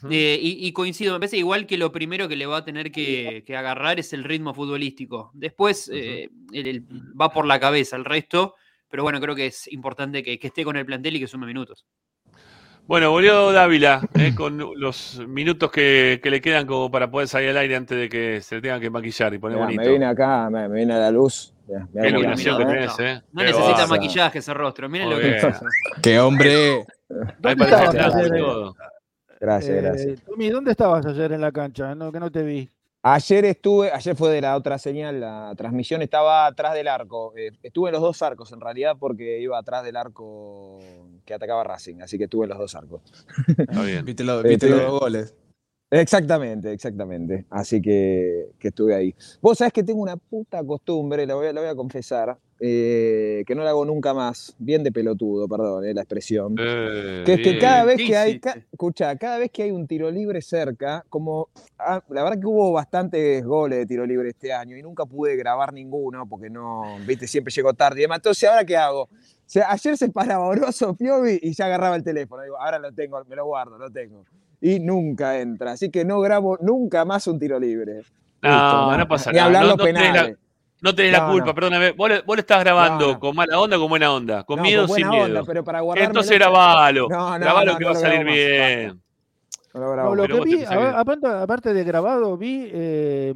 Eh, 0.10 0.40
y, 0.42 0.68
y 0.68 0.72
coincido, 0.74 1.14
me 1.14 1.20
parece 1.20 1.38
igual 1.38 1.66
que 1.66 1.78
lo 1.78 1.92
primero 1.92 2.28
que 2.28 2.36
le 2.36 2.46
va 2.46 2.58
a 2.58 2.66
tener 2.66 2.92
que, 2.92 3.44
que 3.46 3.56
agarrar 3.58 4.00
es 4.00 4.14
el 4.14 4.24
ritmo 4.24 4.54
futbolístico. 4.54 5.32
Después 5.34 5.90
eh, 5.94 6.30
el- 6.54 6.68
el- 6.68 6.86
va 7.20 7.32
por 7.32 7.46
la 7.46 7.60
cabeza 7.60 7.96
el 7.96 8.06
resto, 8.06 8.56
pero 8.90 9.04
bueno, 9.04 9.20
creo 9.22 9.36
que 9.36 9.48
es 9.48 9.72
importante 9.72 10.22
que, 10.24 10.38
que 10.40 10.48
esté 10.48 10.64
con 10.64 10.76
el 10.78 10.86
plantel 10.86 11.16
y 11.16 11.20
que 11.20 11.28
sume 11.28 11.46
minutos. 11.48 11.86
Bueno, 12.88 13.12
volvió 13.12 13.52
Dávila 13.52 14.02
eh, 14.16 14.34
con 14.36 14.58
los 14.58 15.22
minutos 15.28 15.72
que, 15.72 16.20
que 16.22 16.30
le 16.32 16.42
quedan 16.42 16.66
como 16.66 16.90
para 16.92 17.10
poder 17.10 17.28
salir 17.28 17.50
al 17.50 17.58
aire 17.58 17.76
antes 17.76 17.98
de 17.98 18.10
que 18.10 18.42
se 18.42 18.56
le 18.56 18.62
tenga 18.62 18.80
que 18.80 18.90
maquillar 18.90 19.34
y 19.34 19.38
poner 19.40 19.60
bonito. 19.60 19.82
me 19.82 19.90
vine 19.92 20.06
acá, 20.08 20.50
me, 20.50 20.68
me 20.68 20.80
vine 20.80 20.94
a 20.96 20.98
la 20.98 21.12
luz. 21.12 21.54
Qué 21.94 22.10
iluminación 22.10 22.58
que 22.58 22.66
tenés, 22.66 23.00
¿eh? 23.00 23.22
No 23.32 23.42
Qué 23.44 23.48
necesita 23.48 23.88
maquillaje 23.88 24.40
ese 24.40 24.54
rostro. 24.54 24.90
Miren 24.90 25.10
lo 25.10 25.20
que. 25.20 25.40
¡Qué 26.02 26.20
hombre! 26.20 26.84
Todo. 27.42 28.76
Gracias, 29.42 29.76
Eh, 29.78 29.82
gracias. 29.82 30.22
Tommy, 30.22 30.50
¿dónde 30.50 30.72
estabas 30.72 31.06
ayer 31.06 31.32
en 31.34 31.42
la 31.42 31.52
cancha? 31.52 31.96
No, 31.96 32.12
que 32.12 32.20
no 32.20 32.32
te 32.32 32.44
vi. 32.44 32.70
Ayer 33.04 33.46
estuve, 33.46 33.92
ayer 33.92 34.16
fue 34.16 34.30
de 34.32 34.42
la 34.42 34.56
otra 34.56 34.78
señal, 34.78 35.20
la 35.20 35.52
transmisión 35.58 36.04
estaba 36.04 36.46
atrás 36.46 36.76
del 36.76 36.88
arco. 36.88 37.34
Eh, 37.36 37.50
estuve 37.64 37.90
en 37.90 37.94
los 37.94 38.02
dos 38.04 38.22
arcos 38.22 38.52
en 38.52 38.62
realidad 38.62 38.96
porque 39.00 39.40
iba 39.40 39.58
atrás 39.58 39.84
del 39.84 39.96
arco 39.98 40.78
que 41.26 41.34
atacaba 41.34 41.64
Racing, 41.64 42.02
así 42.04 42.20
que 42.20 42.26
estuve 42.26 42.44
en 42.46 42.50
los 42.50 42.60
dos 42.60 42.76
arcos. 42.76 43.02
Está 43.58 43.82
bien. 43.82 44.06
Viste, 44.06 44.24
lo- 44.24 44.42
Eh, 44.42 44.50
viste 44.50 44.70
los 44.70 44.82
dos 44.84 45.00
goles. 45.00 45.34
Exactamente, 45.94 46.72
exactamente. 46.72 47.46
Así 47.50 47.82
que, 47.82 48.48
que 48.58 48.70
estuve 48.70 48.96
ahí. 48.96 49.14
Vos 49.42 49.58
sabés 49.58 49.74
que 49.74 49.84
tengo 49.84 50.02
una 50.02 50.16
puta 50.16 50.64
costumbre, 50.64 51.28
la 51.28 51.36
voy 51.36 51.48
a, 51.48 51.54
la 51.54 51.60
voy 51.60 51.70
a 51.70 51.76
confesar, 51.76 52.38
eh, 52.62 53.44
que 53.46 53.54
no 53.54 53.64
la 53.66 53.72
hago 53.72 53.84
nunca 53.84 54.14
más. 54.14 54.56
Bien 54.58 54.84
de 54.84 54.92
pelotudo, 54.94 55.50
perdón, 55.50 55.84
eh, 55.86 55.94
la 55.94 56.02
expresión. 56.02 56.56
Eh, 56.58 57.24
Que 57.26 57.34
es 57.34 57.40
que 57.42 57.58
cada 57.58 57.84
vez 57.84 57.98
¿Qué 57.98 58.06
que 58.06 58.16
hay, 58.16 58.40
ca- 58.40 58.58
escuchá, 58.72 59.18
cada 59.18 59.38
vez 59.38 59.52
que 59.52 59.64
hay 59.64 59.72
un 59.72 59.86
tiro 59.86 60.10
libre 60.10 60.42
cerca, 60.42 61.04
como 61.10 61.50
ah, 61.78 62.02
la 62.10 62.24
verdad 62.24 62.40
que 62.40 62.48
hubo 62.48 62.72
bastantes 62.72 63.44
goles 63.44 63.80
de 63.80 63.86
tiro 63.86 64.06
libre 64.06 64.30
este 64.30 64.54
año 64.54 64.78
y 64.78 64.82
nunca 64.82 65.06
pude 65.06 65.36
grabar 65.36 65.74
ninguno 65.74 66.26
porque 66.26 66.50
no, 66.50 67.00
viste, 67.06 67.28
siempre 67.28 67.54
llego 67.54 67.74
tarde 67.74 68.00
y 68.00 68.04
demás. 68.04 68.20
Entonces, 68.20 68.48
¿ahora 68.50 68.64
qué 68.64 68.78
hago? 68.78 69.04
O 69.04 69.10
sea, 69.46 69.70
ayer 69.70 69.98
se 69.98 70.08
paraba 70.10 70.46
Oroso 70.48 70.96
Piovi 70.96 71.38
y 71.42 71.54
ya 71.54 71.66
agarraba 71.66 71.98
el 71.98 72.04
teléfono. 72.04 72.44
Digo, 72.44 72.58
ahora 72.58 72.80
lo 72.80 72.94
tengo, 72.94 73.22
me 73.26 73.36
lo 73.36 73.46
guardo, 73.46 73.78
lo 73.78 73.92
tengo. 73.92 74.24
Y 74.62 74.80
nunca 74.80 75.40
entra. 75.40 75.72
Así 75.72 75.90
que 75.90 76.06
no 76.06 76.20
grabo 76.22 76.58
nunca 76.62 77.04
más 77.04 77.26
un 77.28 77.40
tiro 77.40 77.60
libre. 77.60 78.04
No, 78.42 78.50
Listo, 78.50 78.98
no 78.98 79.08
pasa 79.08 79.32
Ni 79.32 79.38
nada. 79.38 79.46
hablar 79.48 79.62
No, 79.64 79.68
los 79.70 79.78
no 79.78 79.84
tenés 79.84 80.02
la- 80.04 80.12
penales. 80.14 80.38
No 80.84 80.96
tenés 80.96 81.12
la 81.12 81.28
culpa, 81.30 81.46
no. 81.48 81.54
perdóname. 81.56 81.92
Vos 81.92 82.10
le, 82.10 82.22
vos 82.22 82.36
le 82.36 82.40
estás 82.42 82.60
grabando 82.64 83.20
con 83.20 83.36
mala 83.36 83.60
onda 83.60 83.78
o 83.78 83.82
con 83.82 83.90
buena 83.90 84.12
onda. 84.14 84.44
Con 84.44 84.58
No, 84.58 84.64
miedo 84.64 84.86
o 84.86 84.88
con 84.88 84.96
sin 84.96 85.10
miedo. 85.10 85.26
onda, 85.26 85.44
pero 85.46 85.64
para 85.64 85.80
Entonces 85.96 86.40
grabalo. 86.40 87.08
No, 87.10 87.32
no, 87.32 87.40
grabalo 87.40 87.72
no, 87.74 87.78
que 87.78 87.84
no 87.86 87.92
va 87.92 87.92
a 87.92 87.94
lo 87.96 88.00
salir 88.00 88.26
más, 88.26 88.34
bien. 88.36 89.02
Lo 89.74 90.16
lo 90.16 90.28
que 90.28 90.42
vi, 90.44 90.64
aparte, 90.66 91.28
aparte 91.28 91.74
de 91.74 91.84
grabado, 91.84 92.36
vi 92.36 92.68
eh, 92.74 93.34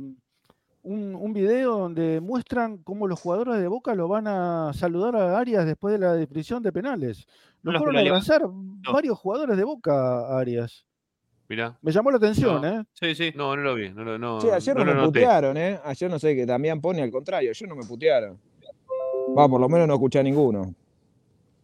un, 0.84 1.16
un 1.16 1.34
video 1.34 1.78
donde 1.78 2.20
muestran 2.20 2.78
cómo 2.80 3.08
los 3.08 3.20
jugadores 3.22 3.60
de 3.62 3.68
Boca 3.68 3.94
lo 3.96 4.08
van 4.08 4.28
a 4.28 4.72
saludar 4.74 5.16
a 5.16 5.38
Arias 5.38 5.66
después 5.66 5.94
de 5.94 6.00
la 6.00 6.14
definición 6.14 6.62
de 6.64 6.72
penales. 6.74 7.26
Lo 7.62 7.78
fueron 7.78 7.94
lo 7.96 8.00
a 8.00 8.04
abrazar 8.04 8.42
varios 8.92 9.18
jugadores 9.18 9.56
de 9.56 9.64
Boca 9.64 9.94
a 10.28 10.40
Arias. 10.40 10.84
Mirá. 11.48 11.78
Me 11.82 11.92
llamó 11.92 12.10
la 12.12 12.18
atención, 12.18 12.62
No. 12.62 12.68
¿eh? 12.68 12.84
Sí, 12.94 13.14
sí. 13.16 13.32
No, 13.36 13.56
no 13.56 13.62
lo 13.62 13.76
vi. 13.76 13.90
No, 13.92 14.04
lo- 14.04 14.18
no, 14.18 14.40
Che, 14.40 14.52
ayer 14.52 14.76
no 14.76 14.84
me 14.86 14.94
noté. 14.94 15.06
putearon, 15.20 15.58
¿eh? 15.58 15.80
Ayer 15.84 16.10
no 16.10 16.18
sé 16.18 16.36
que 16.36 16.46
Damián 16.46 16.82
pone 16.82 17.02
al 17.04 17.12
contrario, 17.12 17.52
ayer 17.52 17.70
no 17.70 17.76
me 17.76 17.84
putearon. 17.86 18.40
Va, 19.38 19.48
por 19.48 19.60
lo 19.62 19.70
menos 19.70 19.88
no 19.88 19.94
escuché 19.96 20.20
a 20.20 20.24
ninguno. 20.24 20.74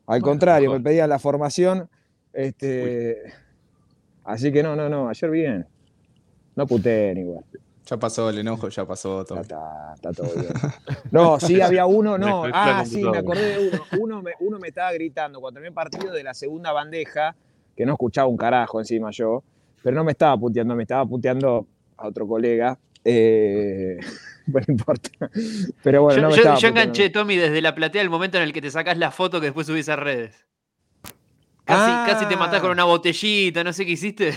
Al 0.07 0.21
contrario, 0.21 0.71
me 0.71 0.79
pedían 0.81 1.09
la 1.09 1.19
formación. 1.19 1.89
Este. 2.33 3.33
Así 4.23 4.51
que 4.51 4.61
no, 4.61 4.75
no, 4.75 4.87
no, 4.89 5.09
ayer 5.09 5.29
bien. 5.31 5.67
No 6.55 6.67
puteen 6.67 7.17
igual. 7.17 7.43
Ya 7.85 7.97
pasó 7.97 8.29
el 8.29 8.37
enojo, 8.37 8.69
ya 8.69 8.85
pasó 8.85 9.21
Ya 9.21 9.25
todo. 9.25 9.41
está, 9.41 9.93
está 9.95 10.11
todo 10.13 10.29
bien. 10.35 10.53
No, 11.11 11.39
sí 11.39 11.59
había 11.61 11.85
uno, 11.85 12.17
no. 12.17 12.43
Ah, 12.53 12.83
sí, 12.85 13.03
me 13.03 13.17
acordé 13.17 13.57
de 13.57 13.69
uno. 13.69 13.83
Uno 13.99 14.21
me, 14.21 14.33
uno 14.41 14.59
me 14.59 14.67
estaba 14.67 14.91
gritando 14.93 15.39
cuando 15.41 15.59
terminé 15.59 15.73
partido 15.73 16.11
de 16.13 16.23
la 16.23 16.33
segunda 16.33 16.71
bandeja, 16.71 17.35
que 17.75 17.85
no 17.85 17.93
escuchaba 17.93 18.27
un 18.27 18.37
carajo 18.37 18.79
encima 18.79 19.09
yo, 19.11 19.43
pero 19.83 19.95
no 19.95 20.03
me 20.03 20.11
estaba 20.11 20.37
puteando, 20.37 20.75
me 20.75 20.83
estaba 20.83 21.05
puteando 21.05 21.67
a 21.97 22.07
otro 22.07 22.27
colega. 22.27 22.77
Eh, 23.03 23.97
bueno, 24.47 24.65
no 24.67 24.71
importa. 24.73 25.09
Pero 25.83 26.03
bueno, 26.03 26.17
yo, 26.17 26.21
no 26.23 26.29
me 26.29 26.35
yo- 26.35 26.41
estaba 26.41 26.55
yo 26.57 26.67
puteando. 26.69 26.81
enganché, 26.81 27.09
Tommy, 27.09 27.35
desde 27.37 27.61
la 27.61 27.73
platea 27.75 28.01
el 28.01 28.09
momento 28.09 28.37
en 28.37 28.43
el 28.43 28.53
que 28.53 28.61
te 28.61 28.71
sacás 28.71 28.97
la 28.97 29.11
foto 29.11 29.39
que 29.39 29.47
después 29.47 29.67
subís 29.67 29.89
a 29.89 29.95
redes. 29.95 30.35
Casi, 31.63 31.91
Ah. 31.93 32.05
casi 32.07 32.25
te 32.25 32.35
matás 32.35 32.59
con 32.61 32.71
una 32.71 32.83
botellita, 32.85 33.63
no 33.63 33.71
sé 33.71 33.85
qué 33.85 33.91
hiciste. 33.91 34.33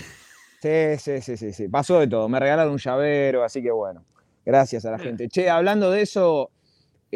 Sí, 0.61 0.97
sí, 0.99 1.21
sí, 1.21 1.37
sí, 1.37 1.53
sí. 1.53 1.67
Pasó 1.67 1.99
de 1.99 2.07
todo. 2.07 2.29
Me 2.29 2.39
regalaron 2.39 2.73
un 2.73 2.79
llavero, 2.79 3.43
así 3.43 3.61
que 3.61 3.71
bueno. 3.71 4.03
Gracias 4.45 4.85
a 4.85 4.91
la 4.91 4.99
gente. 4.99 5.27
Che, 5.27 5.49
hablando 5.49 5.89
de 5.91 6.01
eso, 6.03 6.51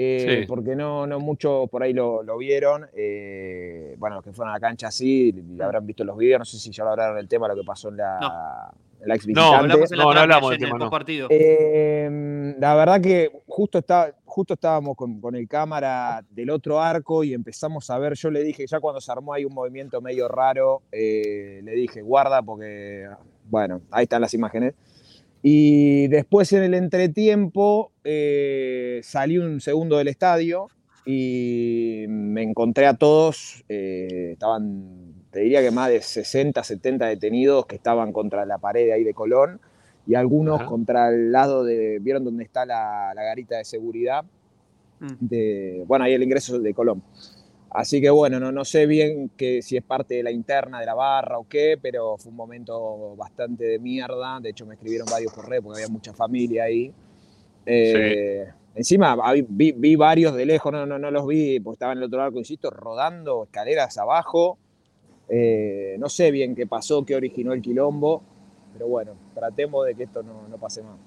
eh, 0.02 0.40
Sí. 0.42 0.46
porque 0.48 0.76
no, 0.76 1.06
no 1.06 1.20
muchos 1.20 1.70
por 1.70 1.84
ahí 1.84 1.94
lo, 1.94 2.24
lo 2.24 2.38
vieron. 2.38 2.88
eh, 2.94 3.96
bueno, 3.98 4.16
los 4.18 4.24
que 4.24 4.32
fueron 4.34 4.52
a 4.52 4.58
la 4.58 4.60
cancha 4.62 4.90
sí, 4.92 5.34
y 5.58 5.62
habrán 5.62 5.86
visto 5.86 6.04
los 6.04 6.18
videos. 6.18 6.40
No 6.40 6.46
sé 6.46 6.58
si 6.58 6.72
ya 6.72 6.84
lo 6.84 6.92
hablaron 6.92 7.18
del 7.18 7.28
tema, 7.28 7.48
lo 7.48 7.56
que 7.56 7.64
pasó 7.64 7.90
en 7.90 7.98
la, 7.98 8.72
en 9.02 9.08
la 9.08 9.16
ex 9.16 9.28
No. 9.28 9.54
Hablamos 9.54 9.92
en 9.92 9.98
la 9.98 10.04
No, 10.06 10.14
no 10.14 10.20
hablamos 10.22 10.50
del 10.52 10.60
el 10.62 10.66
tema, 10.68 10.78
no. 10.80 10.90
partido. 10.90 11.28
Eh, 11.30 12.56
la 12.60 12.76
verdad 12.76 13.02
que 13.02 13.32
justo, 13.48 13.80
está, 13.80 14.14
justo 14.26 14.54
estábamos 14.54 14.96
con, 14.96 15.20
con 15.20 15.36
el 15.36 15.48
cámara 15.48 16.24
del 16.30 16.50
otro 16.52 16.80
arco 16.82 17.24
y 17.24 17.34
empezamos 17.34 17.90
a 17.90 17.98
ver, 17.98 18.14
yo 18.14 18.30
le 18.32 18.44
dije, 18.44 18.66
ya 18.68 18.80
cuando 18.80 19.02
se 19.02 19.12
armó 19.12 19.34
ahí 19.34 19.44
un 19.46 19.54
movimiento 19.54 20.00
medio 20.02 20.28
raro, 20.28 20.82
eh, 20.92 21.60
le 21.64 21.72
dije, 21.74 22.02
guarda 22.02 22.42
porque, 22.42 23.08
bueno, 23.50 23.82
ahí 23.92 24.04
están 24.04 24.22
las 24.22 24.34
imágenes. 24.34 24.74
Y 25.42 26.08
después 26.08 26.52
en 26.54 26.64
el 26.64 26.74
entretiempo 26.74 27.92
eh, 28.04 29.00
salí 29.04 29.38
un 29.38 29.62
segundo 29.62 29.98
del 29.98 30.10
estadio 30.10 30.68
y 31.06 32.06
me 32.10 32.44
encontré 32.44 32.86
a 32.86 32.96
todos, 32.96 33.64
eh, 33.70 34.32
estaban, 34.34 35.14
te 35.32 35.40
diría 35.40 35.62
que 35.62 35.72
más 35.72 35.90
de 35.90 36.02
60, 36.02 36.62
70 36.62 37.06
detenidos 37.06 37.66
que 37.66 37.76
estaban 37.76 38.12
contra 38.12 38.46
la 38.46 38.58
pared 38.58 38.86
de 38.86 38.94
ahí 38.94 39.04
de 39.04 39.14
Colón 39.14 39.62
y 40.06 40.16
algunos 40.16 40.60
Ajá. 40.60 40.70
contra 40.70 41.10
el 41.10 41.32
lado 41.32 41.64
de, 41.64 42.00
¿vieron 42.00 42.26
dónde 42.26 42.44
está 42.44 42.66
la, 42.66 43.14
la 43.16 43.24
garita 43.24 43.58
de 43.58 43.66
seguridad? 43.66 44.26
Mm. 45.00 45.08
De, 45.22 45.84
bueno, 45.88 46.06
ahí 46.06 46.14
el 46.14 46.24
ingreso 46.24 46.60
de 46.60 46.74
Colón. 46.74 47.02
Así 47.72 48.02
que 48.02 48.10
bueno, 48.10 48.40
no, 48.40 48.52
no 48.52 48.66
sé 48.66 48.86
bien 48.86 49.30
que, 49.38 49.62
si 49.62 49.78
es 49.78 49.84
parte 49.84 50.16
de 50.16 50.24
la 50.24 50.32
interna 50.32 50.80
de 50.80 50.86
la 50.86 50.96
barra 50.96 51.38
o 51.38 51.48
qué, 51.48 51.78
pero 51.82 52.18
fue 52.18 52.32
un 52.32 52.36
momento 52.36 53.16
bastante 53.16 53.66
de 53.66 53.80
mierda. 53.80 54.40
De 54.40 54.50
hecho, 54.50 54.66
me 54.66 54.74
escribieron 54.74 55.08
varios 55.10 55.32
correos 55.32 55.64
porque 55.64 55.82
había 55.82 55.94
mucha 55.94 56.14
familia 56.14 56.64
ahí. 56.64 56.92
Eh, 57.66 58.48
Encima 58.76 59.18
vi, 59.50 59.96
varios 59.96 60.34
de 60.36 60.46
lejos, 60.46 60.72
no, 60.72 60.86
no, 60.86 60.98
no 60.98 61.12
los 61.12 61.28
vi 61.28 61.60
porque 61.60 61.76
estaban 61.76 61.98
en 61.98 62.04
el 62.04 62.08
otro 62.08 62.22
arco, 62.22 62.38
insisto, 62.38 62.70
rodando 62.70 63.44
escaleras 63.44 63.98
abajo. 63.98 64.58
Eh, 65.28 65.98
no 66.00 66.08
sé 66.08 66.32
bien 66.32 66.56
qué 66.56 66.66
pasó, 66.66 67.04
qué 67.06 67.16
originó 67.16 67.54
el 67.54 67.62
quilombo, 67.62 68.24
pero 68.74 68.88
bueno, 68.88 69.16
tratemos 69.36 69.86
de 69.86 69.96
que 69.96 70.04
esto 70.04 70.24
no, 70.24 70.48
no 70.48 70.58
pase 70.58 70.82
más. 70.84 70.98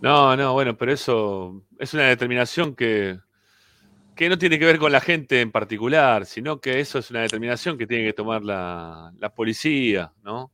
No, 0.00 0.36
no, 0.36 0.52
bueno, 0.52 0.76
pero 0.76 0.92
eso 0.92 1.62
es 1.78 1.92
una 1.92 2.04
determinación 2.04 2.74
que, 2.74 3.18
que 4.18 4.28
no 4.28 4.36
tiene 4.36 4.58
que 4.58 4.64
ver 4.64 4.78
con 4.78 4.90
la 4.90 5.00
gente 5.00 5.40
en 5.40 5.52
particular, 5.52 6.26
sino 6.26 6.60
que 6.60 6.80
eso 6.80 6.98
es 6.98 7.08
una 7.12 7.20
determinación 7.20 7.78
que 7.78 7.86
tiene 7.86 8.04
que 8.04 8.12
tomar 8.12 8.42
la, 8.42 9.12
la 9.16 9.32
policía, 9.32 10.12
¿no? 10.24 10.50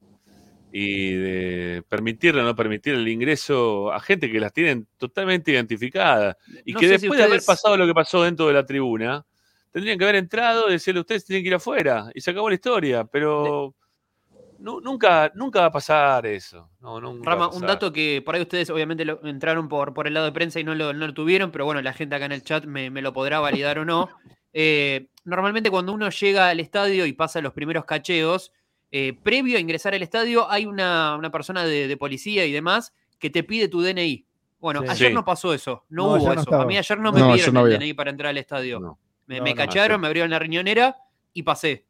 Y 0.71 1.15
de 1.15 1.83
permitirle 1.89 2.43
o 2.43 2.45
no 2.45 2.55
permitir 2.55 2.93
el 2.93 3.09
ingreso 3.09 3.91
a 3.91 4.01
gente 4.01 4.31
que 4.31 4.39
las 4.39 4.53
tienen 4.53 4.87
totalmente 4.99 5.53
identificadas 5.53 6.37
y 6.67 6.75
No 6.75 6.79
que 6.79 6.87
si 6.89 6.93
después 6.93 7.17
de 7.17 7.25
haber 7.25 7.43
pasado 7.43 7.79
lo 7.79 7.87
que 7.87 7.95
pasó 7.95 8.23
dentro 8.23 8.47
de 8.49 8.53
la 8.53 8.67
tribuna, 8.67 9.25
tendrían 9.71 9.97
que 9.97 10.05
haber 10.05 10.17
entrado 10.17 10.69
y 10.69 10.73
decirle 10.73 11.01
ustedes 11.01 11.25
tienen 11.25 11.43
que 11.43 11.49
ir 11.49 11.55
afuera 11.55 12.11
y 12.15 12.21
se 12.21 12.33
acabó 12.33 12.51
la 12.51 12.57
historia, 12.57 13.05
pero 13.05 13.75
nu- 14.65 14.81
nunca, 14.81 15.31
nunca 15.35 15.61
va 15.61 15.67
a 15.67 15.71
pasar 15.73 16.27
eso. 16.27 16.71
No, 16.81 17.01
nunca 17.01 17.31
Rama, 17.31 17.49
un 17.49 17.61
dato 17.63 17.93
que 17.93 18.23
por 18.25 18.35
ahí 18.35 18.43
ustedes 18.43 18.69
obviamente 18.71 19.05
lo- 19.05 19.25
entraron 19.25 19.69
por, 19.69 19.95
por 19.95 20.07
el 20.07 20.15
lado 20.15 20.27
de 20.27 20.33
prensa 20.33 20.59
y 20.59 20.65
no 20.65 20.75
lo, 20.75 20.93
no 20.93 21.07
lo 21.07 21.15
tuvieron, 21.15 21.51
pero 21.51 21.65
bueno, 21.65 21.81
la 21.83 21.93
gente 21.93 22.17
acá 22.17 22.25
en 22.25 22.33
el 22.33 22.43
chat 22.43 22.65
me, 22.65 22.91
me 22.91 23.03
lo 23.03 23.13
podrá 23.13 23.41
validar 23.41 23.79
o 23.79 23.85
no. 23.85 24.09
Eh, 24.57 25.09
normalmente 25.25 25.69
cuando 25.69 25.93
uno 25.93 26.09
llega 26.11 26.49
al 26.49 26.61
estadio 26.61 27.07
y 27.07 27.13
pasa 27.13 27.41
los 27.41 27.53
primeros 27.53 27.85
cacheos, 27.87 28.53
eh, 28.93 29.13
previo 29.21 29.57
a 29.57 29.61
ingresar 29.61 29.95
al 29.95 30.03
estadio 30.05 30.49
hay 30.49 30.65
una, 30.65 31.17
una 31.17 31.33
persona 31.33 31.65
de, 31.65 31.89
de 31.89 31.97
policía 31.97 32.45
y 32.47 32.53
demás 32.53 32.95
que 33.19 33.31
te 33.31 33.43
pide 33.43 33.67
tu 33.67 33.83
DNI. 33.83 34.25
Bueno, 34.61 34.83
Sí. 34.83 34.89
ayer 34.91 35.09
Sí. 35.09 35.13
no 35.15 35.25
pasó 35.25 35.53
eso, 35.53 35.85
no, 35.89 36.17
No, 36.17 36.23
hubo 36.23 36.33
eso. 36.35 36.55
a 36.55 36.65
mí 36.67 36.79
ayer 36.79 37.01
no 37.01 37.11
me 37.11 37.21
pidieron 37.21 37.53
no 37.55 37.67
el. 37.67 37.73
DNI 37.81 37.95
para 37.95 38.11
entrar 38.13 38.31
al 38.31 38.39
estadio. 38.39 38.79
No. 38.79 38.97
Me, 39.27 39.39
No, 39.39 39.43
me 39.43 39.51
no, 39.51 39.57
cacharon, 39.57 40.01
me 40.01 40.07
abrieron 40.07 40.31
la 40.31 40.39
riñonera 40.39 40.99
y 41.33 41.43
pasé. 41.43 41.85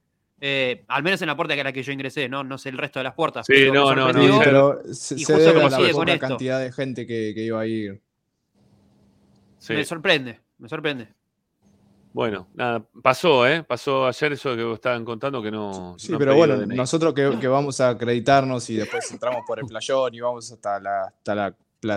Eh, 0.47 0.85
al 0.89 1.03
menos 1.03 1.23
en 1.23 1.29
la 1.29 1.37
puerta 1.37 1.55
que 1.55 1.61
era 1.61 1.73
que 1.73 1.83
yo 1.83 1.91
ingresé, 1.91 2.29
no, 2.29 2.45
no 2.45 2.59
sé 2.59 2.69
el 2.69 2.77
resto 2.77 2.99
de 2.99 3.05
las 3.05 3.15
puertas. 3.15 3.47
Sí, 3.47 3.71
no, 3.73 3.95
no, 3.95 4.13
no, 4.13 4.39
pero 4.41 4.79
se, 4.93 5.15
y 5.15 5.25
se 5.25 5.39
debe 5.39 5.65
a 5.65 5.71
la 5.71 5.79
poca 5.91 6.19
cantidad 6.19 6.61
de 6.61 6.71
gente 6.71 7.07
que, 7.07 7.33
que 7.35 7.45
iba 7.45 7.59
a 7.59 7.67
ir. 7.67 7.99
Sí. 9.59 9.73
Me 9.73 9.87
sorprende, 9.87 10.39
me 10.59 10.69
sorprende. 10.69 11.09
Bueno, 12.13 12.47
nada, 12.53 12.85
pasó, 13.03 13.49
¿eh? 13.49 13.63
Pasó 13.63 14.07
ayer 14.07 14.35
eso 14.35 14.55
que 14.55 14.71
estaban 14.75 15.03
contando 15.07 15.43
que 15.43 15.51
no. 15.51 15.95
Sí, 15.99 16.13
no 16.13 16.19
pero 16.19 16.35
bueno, 16.37 16.59
DNI. 16.59 16.77
nosotros 16.77 17.15
que, 17.15 17.39
que 17.41 17.49
vamos 17.49 17.81
a 17.81 17.89
acreditarnos 17.89 18.69
y 18.69 18.77
después 18.77 19.11
entramos 19.13 19.45
por 19.47 19.61
el 19.61 19.65
playón 19.65 20.15
y 20.15 20.21
vamos 20.21 20.53
hasta 20.53 20.79
la, 20.79 21.05
hasta 21.05 21.35
la, 21.35 21.57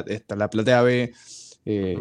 hasta 0.10 0.36
la 0.38 0.50
platea 0.50 0.82
B, 0.84 1.14
eh, 1.66 2.00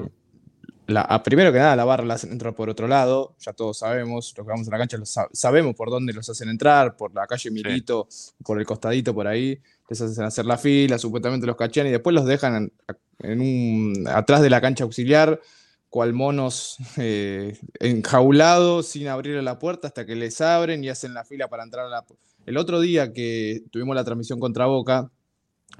la, 0.86 1.00
a- 1.02 1.22
primero 1.22 1.52
que 1.52 1.58
nada, 1.58 1.74
la 1.76 1.84
barra 1.84 2.04
la 2.04 2.14
hacen 2.14 2.32
entrar 2.32 2.54
por 2.54 2.68
otro 2.70 2.86
lado, 2.88 3.34
ya 3.38 3.52
todos 3.52 3.78
sabemos, 3.78 4.32
los 4.36 4.46
que 4.46 4.50
vamos 4.50 4.68
a 4.68 4.70
la 4.70 4.78
cancha 4.78 4.96
lo 4.96 5.06
sa- 5.06 5.28
sabemos 5.32 5.74
por 5.74 5.90
dónde 5.90 6.12
los 6.12 6.28
hacen 6.28 6.48
entrar, 6.48 6.96
por 6.96 7.14
la 7.14 7.26
calle 7.26 7.50
Milito, 7.50 8.08
por 8.44 8.58
el 8.60 8.66
costadito 8.66 9.14
por 9.14 9.26
ahí, 9.26 9.60
les 9.88 10.00
hacen 10.00 10.24
hacer 10.24 10.44
la 10.44 10.58
fila, 10.58 10.98
supuestamente 10.98 11.46
los 11.46 11.56
cachean 11.56 11.86
y 11.86 11.90
después 11.90 12.14
los 12.14 12.24
dejan 12.26 12.56
en, 12.56 12.72
en 13.18 13.40
un, 13.40 14.08
atrás 14.08 14.42
de 14.42 14.50
la 14.50 14.60
cancha 14.60 14.84
auxiliar, 14.84 15.40
cual 15.88 16.12
monos 16.12 16.76
eh, 16.98 17.58
enjaulados 17.80 18.86
sin 18.88 19.08
abrirle 19.08 19.42
la 19.42 19.58
puerta 19.58 19.88
hasta 19.88 20.04
que 20.06 20.14
les 20.16 20.40
abren 20.40 20.84
y 20.84 20.88
hacen 20.88 21.14
la 21.14 21.24
fila 21.24 21.48
para 21.48 21.64
entrar 21.64 21.86
a 21.86 21.88
la... 21.88 22.04
El 22.44 22.56
otro 22.58 22.80
día 22.80 23.12
que 23.12 23.64
tuvimos 23.70 23.96
la 23.96 24.04
transmisión 24.04 24.38
contra 24.38 24.66
Boca, 24.66 25.10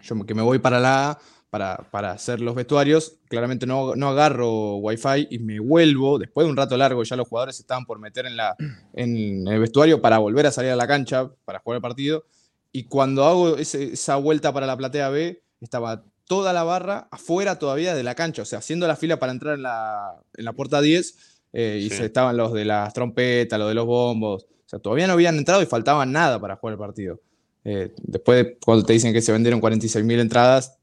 yo 0.02 0.26
que 0.26 0.34
me 0.34 0.42
voy 0.42 0.58
para 0.58 0.80
la 0.80 1.10
A 1.10 1.18
para, 1.56 1.88
para 1.90 2.10
hacer 2.12 2.40
los 2.42 2.54
vestuarios, 2.54 3.14
claramente 3.28 3.66
no, 3.66 3.96
no 3.96 4.08
agarro 4.08 4.76
wifi 4.76 5.26
y 5.30 5.38
me 5.38 5.58
vuelvo, 5.58 6.18
después 6.18 6.44
de 6.46 6.50
un 6.50 6.56
rato 6.56 6.76
largo, 6.76 7.02
ya 7.02 7.16
los 7.16 7.26
jugadores 7.26 7.58
estaban 7.58 7.86
por 7.86 7.98
meter 7.98 8.26
en, 8.26 8.36
la, 8.36 8.54
en 8.92 9.48
el 9.48 9.58
vestuario 9.58 10.02
para 10.02 10.18
volver 10.18 10.46
a 10.46 10.50
salir 10.50 10.70
a 10.70 10.76
la 10.76 10.86
cancha 10.86 11.30
para 11.46 11.60
jugar 11.60 11.76
el 11.76 11.82
partido, 11.82 12.24
y 12.72 12.84
cuando 12.84 13.24
hago 13.24 13.56
ese- 13.56 13.92
esa 13.94 14.16
vuelta 14.16 14.52
para 14.52 14.66
la 14.66 14.76
platea 14.76 15.08
B, 15.08 15.42
estaba 15.62 16.04
toda 16.26 16.52
la 16.52 16.62
barra 16.62 17.08
afuera 17.10 17.58
todavía 17.58 17.94
de 17.94 18.02
la 18.02 18.14
cancha, 18.14 18.42
o 18.42 18.44
sea, 18.44 18.58
haciendo 18.58 18.86
la 18.86 18.96
fila 18.96 19.18
para 19.18 19.32
entrar 19.32 19.54
en 19.54 19.62
la, 19.62 20.20
en 20.36 20.44
la 20.44 20.52
puerta 20.52 20.82
10, 20.82 21.16
eh, 21.54 21.80
y 21.82 21.88
se 21.96 22.04
estaban 22.06 22.36
los 22.36 22.52
de 22.52 22.66
las 22.66 22.92
trompetas, 22.92 23.58
los 23.58 23.68
de 23.68 23.74
los 23.74 23.86
bombos, 23.86 24.44
o 24.44 24.68
sea, 24.68 24.78
todavía 24.78 25.06
no 25.06 25.14
habían 25.14 25.38
entrado 25.38 25.62
y 25.62 25.66
faltaban 25.66 26.12
nada 26.12 26.38
para 26.38 26.56
jugar 26.56 26.74
el 26.74 26.78
partido. 26.78 27.18
Eh, 27.64 27.92
después, 28.02 28.44
de- 28.44 28.58
cuando 28.64 28.84
te 28.84 28.92
dicen 28.92 29.12
que 29.12 29.22
se 29.22 29.32
vendieron 29.32 29.60
46.000 29.60 30.20
entradas, 30.20 30.75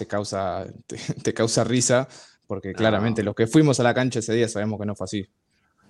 te 0.00 0.06
causa, 0.06 0.64
te, 0.86 0.96
te 1.22 1.34
causa 1.34 1.62
risa, 1.62 2.08
porque 2.46 2.72
claramente 2.72 3.22
los 3.22 3.34
que 3.34 3.46
fuimos 3.46 3.78
a 3.80 3.82
la 3.82 3.92
cancha 3.92 4.20
ese 4.20 4.32
día 4.32 4.48
sabemos 4.48 4.80
que 4.80 4.86
no 4.86 4.94
fue 4.94 5.04
así. 5.04 5.26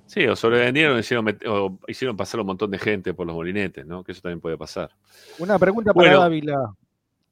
Sí, 0.06 0.26
o 0.26 0.34
sobrevendieron 0.34 0.98
hicieron, 0.98 1.24
o 1.46 1.78
hicieron 1.86 2.16
pasar 2.16 2.40
un 2.40 2.46
montón 2.48 2.72
de 2.72 2.78
gente 2.78 3.14
por 3.14 3.24
los 3.28 3.36
molinetes, 3.36 3.86
¿no? 3.86 4.02
Que 4.02 4.10
eso 4.10 4.20
también 4.20 4.40
puede 4.40 4.58
pasar. 4.58 4.90
Una 5.38 5.56
pregunta 5.56 5.94
para 5.94 6.08
Bueno. 6.08 6.22
Ávila. 6.22 6.74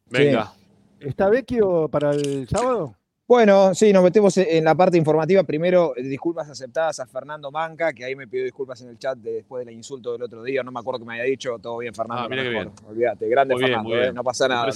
Venga. 0.07 0.53
¿Está 1.01 1.29
Vecchio 1.29 1.89
para 1.89 2.13
el 2.13 2.49
sábado? 2.49 2.95
Bueno, 3.27 3.75
sí, 3.75 3.93
nos 3.93 4.03
metemos 4.05 4.37
en 4.39 4.65
la 4.65 4.75
parte 4.77 4.97
informativa. 4.97 5.43
Primero, 5.43 5.93
eh, 5.97 6.03
disculpas 6.05 6.49
aceptadas 6.49 7.01
a 7.01 7.07
Fernando 7.07 7.51
Manca, 7.51 7.93
que 7.93 8.05
ahí 8.05 8.15
me 8.15 8.27
pidió 8.29 8.45
disculpas 8.45 8.81
en 8.83 8.91
el 8.91 8.99
chat 8.99 9.19
de- 9.19 9.33
después 9.33 9.67
del 9.67 9.75
insulto 9.75 10.13
del 10.13 10.23
otro 10.23 10.43
día. 10.45 10.63
No 10.63 10.71
me 10.71 10.79
acuerdo 10.81 11.01
que 11.01 11.05
me 11.07 11.15
había 11.15 11.25
dicho. 11.25 11.59
Todo 11.61 11.79
bien, 11.79 11.93
Fernando. 11.93 12.23
Ah, 12.25 12.29
mira 12.31 12.45
lo 12.45 12.51
qué 12.51 12.57
mejor. 12.59 12.73
Olvídate, 12.89 13.29
grande 13.29 13.55
Muy 13.55 13.65
bien, 13.65 13.75
Fernando, 13.75 14.03
eh, 14.03 14.13
no 14.13 14.23
pasa 14.25 14.49
nada. 14.49 14.73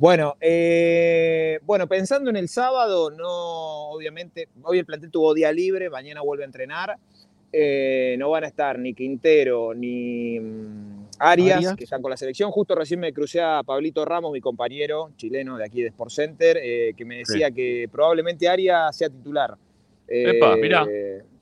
Bueno, 0.00 0.38
eh, 0.40 1.60
bueno, 1.66 1.86
pensando 1.86 2.30
en 2.30 2.36
el 2.36 2.48
sábado, 2.48 3.10
no, 3.10 3.90
obviamente, 3.90 4.48
hoy 4.62 4.78
el 4.78 4.86
plantel 4.86 5.10
tuvo 5.10 5.34
día 5.34 5.52
libre, 5.52 5.90
mañana 5.90 6.22
vuelve 6.22 6.42
a 6.42 6.46
entrenar. 6.46 6.96
Eh, 7.52 8.16
no 8.18 8.30
van 8.30 8.44
a 8.44 8.46
estar 8.46 8.78
ni 8.78 8.94
Quintero 8.94 9.74
ni 9.74 10.40
mm, 10.40 11.08
Arias, 11.18 11.56
Arias. 11.58 11.76
que 11.76 11.84
están 11.84 12.00
con 12.00 12.10
la 12.10 12.16
selección. 12.16 12.50
Justo 12.50 12.74
recién 12.74 12.98
me 12.98 13.12
crucé 13.12 13.42
a 13.42 13.62
Pablito 13.62 14.02
Ramos, 14.06 14.32
mi 14.32 14.40
compañero 14.40 15.10
chileno 15.18 15.58
de 15.58 15.66
aquí 15.66 15.82
de 15.82 15.88
Sport 15.88 16.10
Center, 16.12 16.58
eh, 16.62 16.94
que 16.96 17.04
me 17.04 17.18
decía 17.18 17.50
que 17.50 17.86
probablemente 17.92 18.48
Arias 18.48 18.96
sea 18.96 19.10
titular. 19.10 19.54
Epa, 20.08 20.56
mirá. 20.56 20.86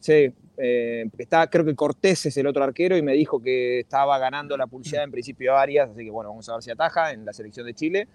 Sí, 0.00 0.32
eh, 0.56 1.08
está, 1.16 1.46
creo 1.48 1.64
que 1.64 1.76
Cortés 1.76 2.26
es 2.26 2.36
el 2.36 2.48
otro 2.48 2.64
arquero 2.64 2.96
y 2.96 3.02
me 3.02 3.12
dijo 3.12 3.40
que 3.40 3.78
estaba 3.78 4.18
ganando 4.18 4.56
la 4.56 4.66
pulseada 4.66 5.04
en 5.04 5.12
principio 5.12 5.56
Arias, 5.56 5.90
así 5.90 6.04
que 6.04 6.10
bueno, 6.10 6.30
vamos 6.30 6.48
a 6.48 6.54
ver 6.54 6.62
si 6.64 6.72
ataja 6.72 7.12
en 7.12 7.24
la 7.24 7.32
selección 7.32 7.64
de 7.64 7.74
Chile. 7.74 8.08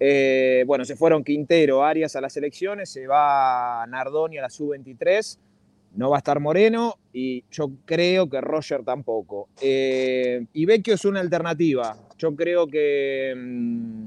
Eh, 0.00 0.64
bueno, 0.66 0.84
se 0.84 0.96
fueron 0.96 1.24
Quintero, 1.24 1.84
Arias 1.84 2.14
a 2.16 2.20
las 2.20 2.32
selecciones, 2.32 2.90
se 2.90 3.06
va 3.06 3.84
Nardoni 3.88 4.38
a 4.38 4.42
la 4.42 4.50
sub-23, 4.50 5.38
no 5.96 6.10
va 6.10 6.16
a 6.16 6.18
estar 6.18 6.38
Moreno 6.38 6.98
y 7.12 7.44
yo 7.50 7.70
creo 7.84 8.28
que 8.28 8.40
Roger 8.40 8.84
tampoco. 8.84 9.48
Eh, 9.60 10.46
y 10.52 10.64
Vecchio 10.66 10.94
es 10.94 11.04
una 11.04 11.20
alternativa. 11.20 11.96
Yo 12.16 12.36
creo 12.36 12.66
que, 12.66 13.34
mm, 13.36 14.06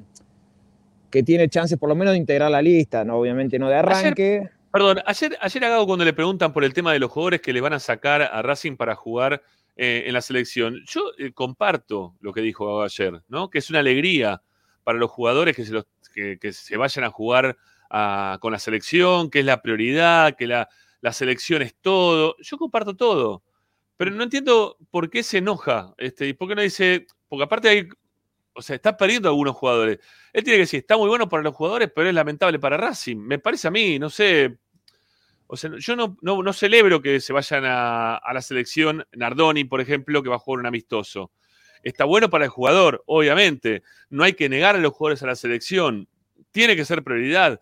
que 1.10 1.24
tiene 1.24 1.50
chances 1.50 1.78
por 1.78 1.90
lo 1.90 1.96
menos 1.96 2.14
de 2.14 2.20
integrar 2.20 2.50
la 2.52 2.62
lista, 2.62 3.04
¿no? 3.04 3.18
obviamente 3.18 3.60
no 3.60 3.68
de 3.68 3.76
arranque. 3.76 4.50
Perdón, 4.72 5.00
ayer, 5.06 5.38
ayer 5.42 5.66
a 5.66 5.70
Gago 5.70 5.86
cuando 5.86 6.06
le 6.06 6.14
preguntan 6.14 6.54
por 6.54 6.64
el 6.64 6.74
tema 6.74 6.94
de 6.94 7.00
los 7.00 7.12
jugadores 7.12 7.42
que 7.42 7.52
le 7.52 7.60
van 7.60 7.74
a 7.74 7.80
sacar 7.80 8.22
a 8.22 8.42
Racing 8.42 8.78
para 8.78 8.96
jugar 8.96 9.44
eh, 9.76 10.04
en 10.06 10.14
la 10.14 10.22
selección, 10.22 10.78
yo 10.86 11.02
eh, 11.18 11.34
comparto 11.34 12.16
lo 12.22 12.32
que 12.32 12.40
dijo 12.40 12.66
Gago 12.66 12.84
ayer, 12.84 13.22
¿no? 13.28 13.50
Que 13.50 13.60
es 13.60 13.70
una 13.70 13.80
alegría 13.80 14.42
para 14.84 14.98
los 15.00 15.12
jugadores 15.12 15.56
que 15.56 15.66
se, 15.66 15.74
los- 15.74 15.86
que, 16.14 16.54
se 16.54 16.78
vayan 16.78 17.06
a 17.06 17.10
jugar 17.12 17.58
a- 17.90 18.38
con 18.42 18.52
la 18.54 18.60
selección, 18.60 19.30
que 19.30 19.40
es 19.40 19.46
la 19.46 19.62
prioridad, 19.62 20.36
que 20.36 20.48
la, 20.48 20.70
la 21.02 21.14
selección 21.14 21.62
es 21.62 21.76
todo. 21.76 22.36
Yo 22.42 22.58
comparto 22.58 22.96
todo, 22.96 23.44
pero 23.98 24.12
no 24.12 24.24
entiendo 24.24 24.78
por 24.92 25.10
qué 25.10 25.24
se 25.24 25.40
enoja, 25.40 25.94
este, 25.98 26.28
y 26.28 26.34
por 26.34 26.48
qué 26.50 26.56
no 26.56 26.62
dice, 26.62 27.08
porque 27.30 27.44
aparte 27.46 27.70
hay, 27.70 27.88
o 28.54 28.62
sea, 28.62 28.76
está 28.76 28.98
perdiendo 28.98 29.30
algunos 29.30 29.56
jugadores. 29.56 30.00
Él 30.34 30.44
tiene 30.44 30.58
que 30.58 30.62
decir, 30.64 30.80
está 30.82 30.98
muy 30.98 31.10
bueno 31.10 31.30
para 31.30 31.44
los 31.44 31.56
jugadores, 31.56 31.92
pero 31.96 32.10
es 32.10 32.14
lamentable 32.16 32.60
para 32.60 32.78
Racing. 32.78 33.18
Me 33.18 33.40
parece 33.40 33.68
a 33.70 33.72
mí, 33.72 34.00
no 34.00 34.10
sé. 34.10 34.58
O 35.48 35.58
sea, 35.58 35.72
yo 35.78 35.96
no, 35.98 36.18
no, 36.22 36.54
celebro 36.54 37.02
que 37.02 37.20
se 37.20 37.34
vayan 37.34 37.66
a, 37.66 38.16
a 38.16 38.34
la 38.34 38.42
selección 38.42 39.06
Nardoni, 39.14 39.66
por 39.66 39.82
ejemplo, 39.82 40.24
que 40.24 40.30
va 40.30 40.38
a 40.38 40.40
jugar 40.40 40.62
un 40.62 40.66
amistoso. 40.68 41.32
Está 41.84 42.06
bueno 42.06 42.30
para 42.30 42.46
el 42.46 42.52
jugador, 42.52 43.04
obviamente. 43.06 43.84
No 44.10 44.24
hay 44.24 44.34
que 44.34 44.50
negar 44.50 44.76
a 44.76 44.80
los 44.80 44.94
jugadores 44.94 45.24
a 45.24 45.28
la 45.28 45.36
selección. 45.36 46.08
Tiene 46.52 46.76
que 46.76 46.86
ser 46.86 47.04
prioridad 47.04 47.60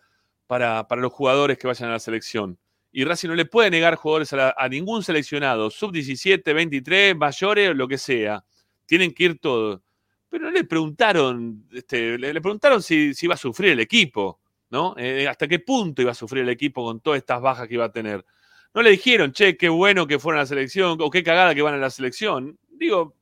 para, 0.47 0.87
para 0.87 1.01
los 1.01 1.13
jugadores 1.13 1.57
que 1.57 1.67
vayan 1.67 1.89
a 1.89 1.93
la 1.93 1.99
selección. 1.99 2.57
Y 2.91 3.03
Racing 3.03 3.29
no 3.29 3.35
le 3.35 3.45
puede 3.45 3.69
negar 3.69 3.95
jugadores 3.95 4.33
a, 4.33 4.67
ningún 4.69 5.03
seleccionado, 5.03 5.69
sub-17, 5.69 6.53
23, 6.53 7.15
mayores, 7.15 7.75
lo 7.75 7.87
que 7.87 7.97
sea. 7.97 8.43
Tienen 8.85 9.13
que 9.13 9.25
ir 9.25 9.39
todos. 9.39 9.81
Pero 10.27 10.45
no 10.45 10.51
le 10.51 10.63
preguntaron, 10.63 11.67
este, 11.71 12.17
le, 12.17 12.33
le 12.33 12.41
preguntaron 12.41 12.81
si, 12.81 13.13
si 13.13 13.27
iba 13.27 13.35
a 13.35 13.37
sufrir 13.37 13.71
el 13.71 13.79
equipo, 13.79 14.39
¿no? 14.71 14.95
Eh, 14.97 15.27
¿Hasta 15.27 15.47
qué 15.47 15.59
punto 15.59 16.01
iba 16.01 16.11
a 16.11 16.15
sufrir 16.15 16.43
el 16.43 16.49
equipo 16.49 16.83
con 16.83 16.99
todas 16.99 17.17
estas 17.17 17.41
bajas 17.41 17.67
que 17.67 17.75
iba 17.75 17.85
a 17.85 17.91
tener? 17.91 18.25
No 18.73 18.81
le 18.81 18.91
dijeron, 18.91 19.31
che, 19.31 19.57
qué 19.57 19.69
bueno 19.69 20.07
que 20.07 20.19
fueron 20.19 20.39
a 20.39 20.43
la 20.43 20.47
selección, 20.47 20.97
o 21.01 21.09
qué 21.09 21.23
cagada 21.23 21.53
que 21.53 21.61
van 21.61 21.75
a 21.75 21.77
la 21.77 21.89
selección. 21.89 22.57
Digo, 22.69 23.15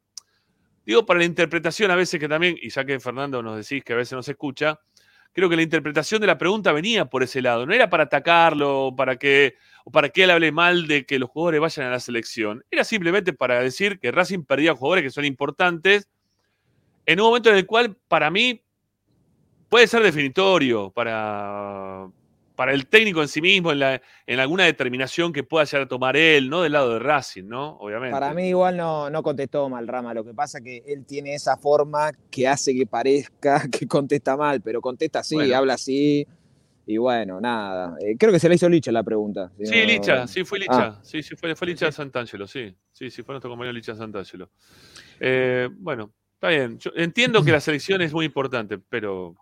digo 0.87 1.05
para 1.05 1.19
la 1.19 1.25
interpretación 1.25 1.91
a 1.91 1.95
veces 1.95 2.17
que 2.17 2.29
también, 2.29 2.57
y 2.61 2.69
ya 2.69 2.85
que 2.85 2.99
Fernando 2.99 3.43
nos 3.43 3.57
decís 3.57 3.83
que 3.83 3.91
a 3.91 3.97
veces 3.97 4.13
no 4.13 4.23
se 4.23 4.31
escucha, 4.31 4.79
creo 5.33 5.49
que 5.49 5.57
la 5.57 5.61
interpretación 5.61 6.21
de 6.21 6.27
la 6.27 6.37
pregunta 6.37 6.71
venía 6.71 7.05
por 7.05 7.23
ese 7.23 7.41
lado. 7.41 7.65
No 7.65 7.73
era 7.73 7.89
para 7.89 8.03
atacarlo, 8.03 8.93
para 8.95 9.17
que, 9.17 9.55
o 9.83 9.91
para 9.91 10.07
que 10.09 10.23
él 10.23 10.31
hable 10.31 10.53
mal 10.53 10.87
de 10.87 11.05
que 11.05 11.19
los 11.19 11.29
jugadores 11.29 11.59
vayan 11.59 11.87
a 11.87 11.91
la 11.91 11.99
selección. 11.99 12.63
Era 12.71 12.85
simplemente 12.85 13.33
para 13.33 13.59
decir 13.59 13.99
que 13.99 14.11
Racing 14.13 14.45
perdía 14.45 14.73
jugadores 14.75 15.03
que 15.03 15.09
son 15.11 15.25
importantes 15.25 16.07
en 17.05 17.19
un 17.19 17.27
momento 17.27 17.49
en 17.49 17.57
el 17.57 17.65
cual, 17.65 17.97
para 18.07 18.31
mí, 18.31 18.63
puede 19.67 19.87
ser 19.87 20.01
definitorio 20.03 20.89
para, 20.91 22.07
para 22.57 22.73
el 22.73 22.87
técnico 22.87 23.21
en 23.21 23.29
sí 23.29 23.39
mismo, 23.39 23.71
en, 23.71 23.79
la- 23.79 24.01
en 24.25 24.39
alguna 24.41 24.65
determinación 24.65 25.31
que 25.31 25.43
pueda 25.43 25.63
llegar 25.63 25.83
a 25.83 25.87
tomar 25.87 26.17
él, 26.17 26.49
no 26.49 26.61
del 26.63 26.73
lado 26.73 26.93
de 26.95 26.99
Racing, 26.99 27.45
¿no? 27.47 27.77
Obviamente. 27.77 28.11
Para 28.11 28.33
mí 28.33 28.49
igual 28.49 28.75
no, 28.75 29.09
no 29.09 29.23
contestó 29.23 29.69
mal 29.69 29.87
Rama, 29.87 30.13
lo 30.13 30.25
que 30.25 30.33
pasa 30.33 30.59
que 30.59 30.83
él 30.85 31.05
tiene 31.05 31.33
esa 31.35 31.55
forma 31.55 32.11
que 32.29 32.47
hace 32.47 32.75
que 32.75 32.85
parezca 32.85 33.61
que 33.71 33.87
contesta 33.87 34.35
mal, 34.35 34.59
pero 34.61 34.81
contesta 34.81 35.19
así, 35.19 35.35
Bueno. 35.35 35.55
habla 35.55 35.75
así, 35.75 36.27
y 36.89 36.97
bueno, 36.97 37.39
nada. 37.41 37.95
Eh, 38.01 38.15
creo 38.17 38.31
que 38.31 38.39
se 38.39 38.47
le 38.49 38.55
hizo 38.55 38.67
Licha 38.69 38.91
la 38.91 39.03
pregunta. 39.03 39.51
si 39.57 39.65
Sí, 39.67 39.79
no- 39.81 39.85
Licha, 39.85 40.27
sí, 40.27 40.43
fue 40.43 40.57
Licha. 40.59 40.73
Ah. 40.85 40.99
Sí, 41.03 41.21
sí, 41.21 41.35
fue, 41.35 41.55
fue 41.55 41.67
Licha 41.67 41.91
Santangelo, 41.91 42.47
sí. 42.47 42.75
Sí, 42.91 43.11
sí, 43.11 43.21
fue 43.23 43.33
nuestro 43.33 43.49
compañero 43.51 43.73
Licha 43.73 43.93
Santangelo. 43.95 44.49
Eh, 45.19 45.69
bueno, 45.79 46.11
está 46.33 46.47
bien. 46.49 46.79
Yo 46.79 46.91
entiendo 46.95 47.43
que 47.43 47.51
la 47.51 47.59
selección 47.59 48.01
es 48.01 48.13
muy 48.13 48.25
importante, 48.25 48.77
pero 48.77 49.35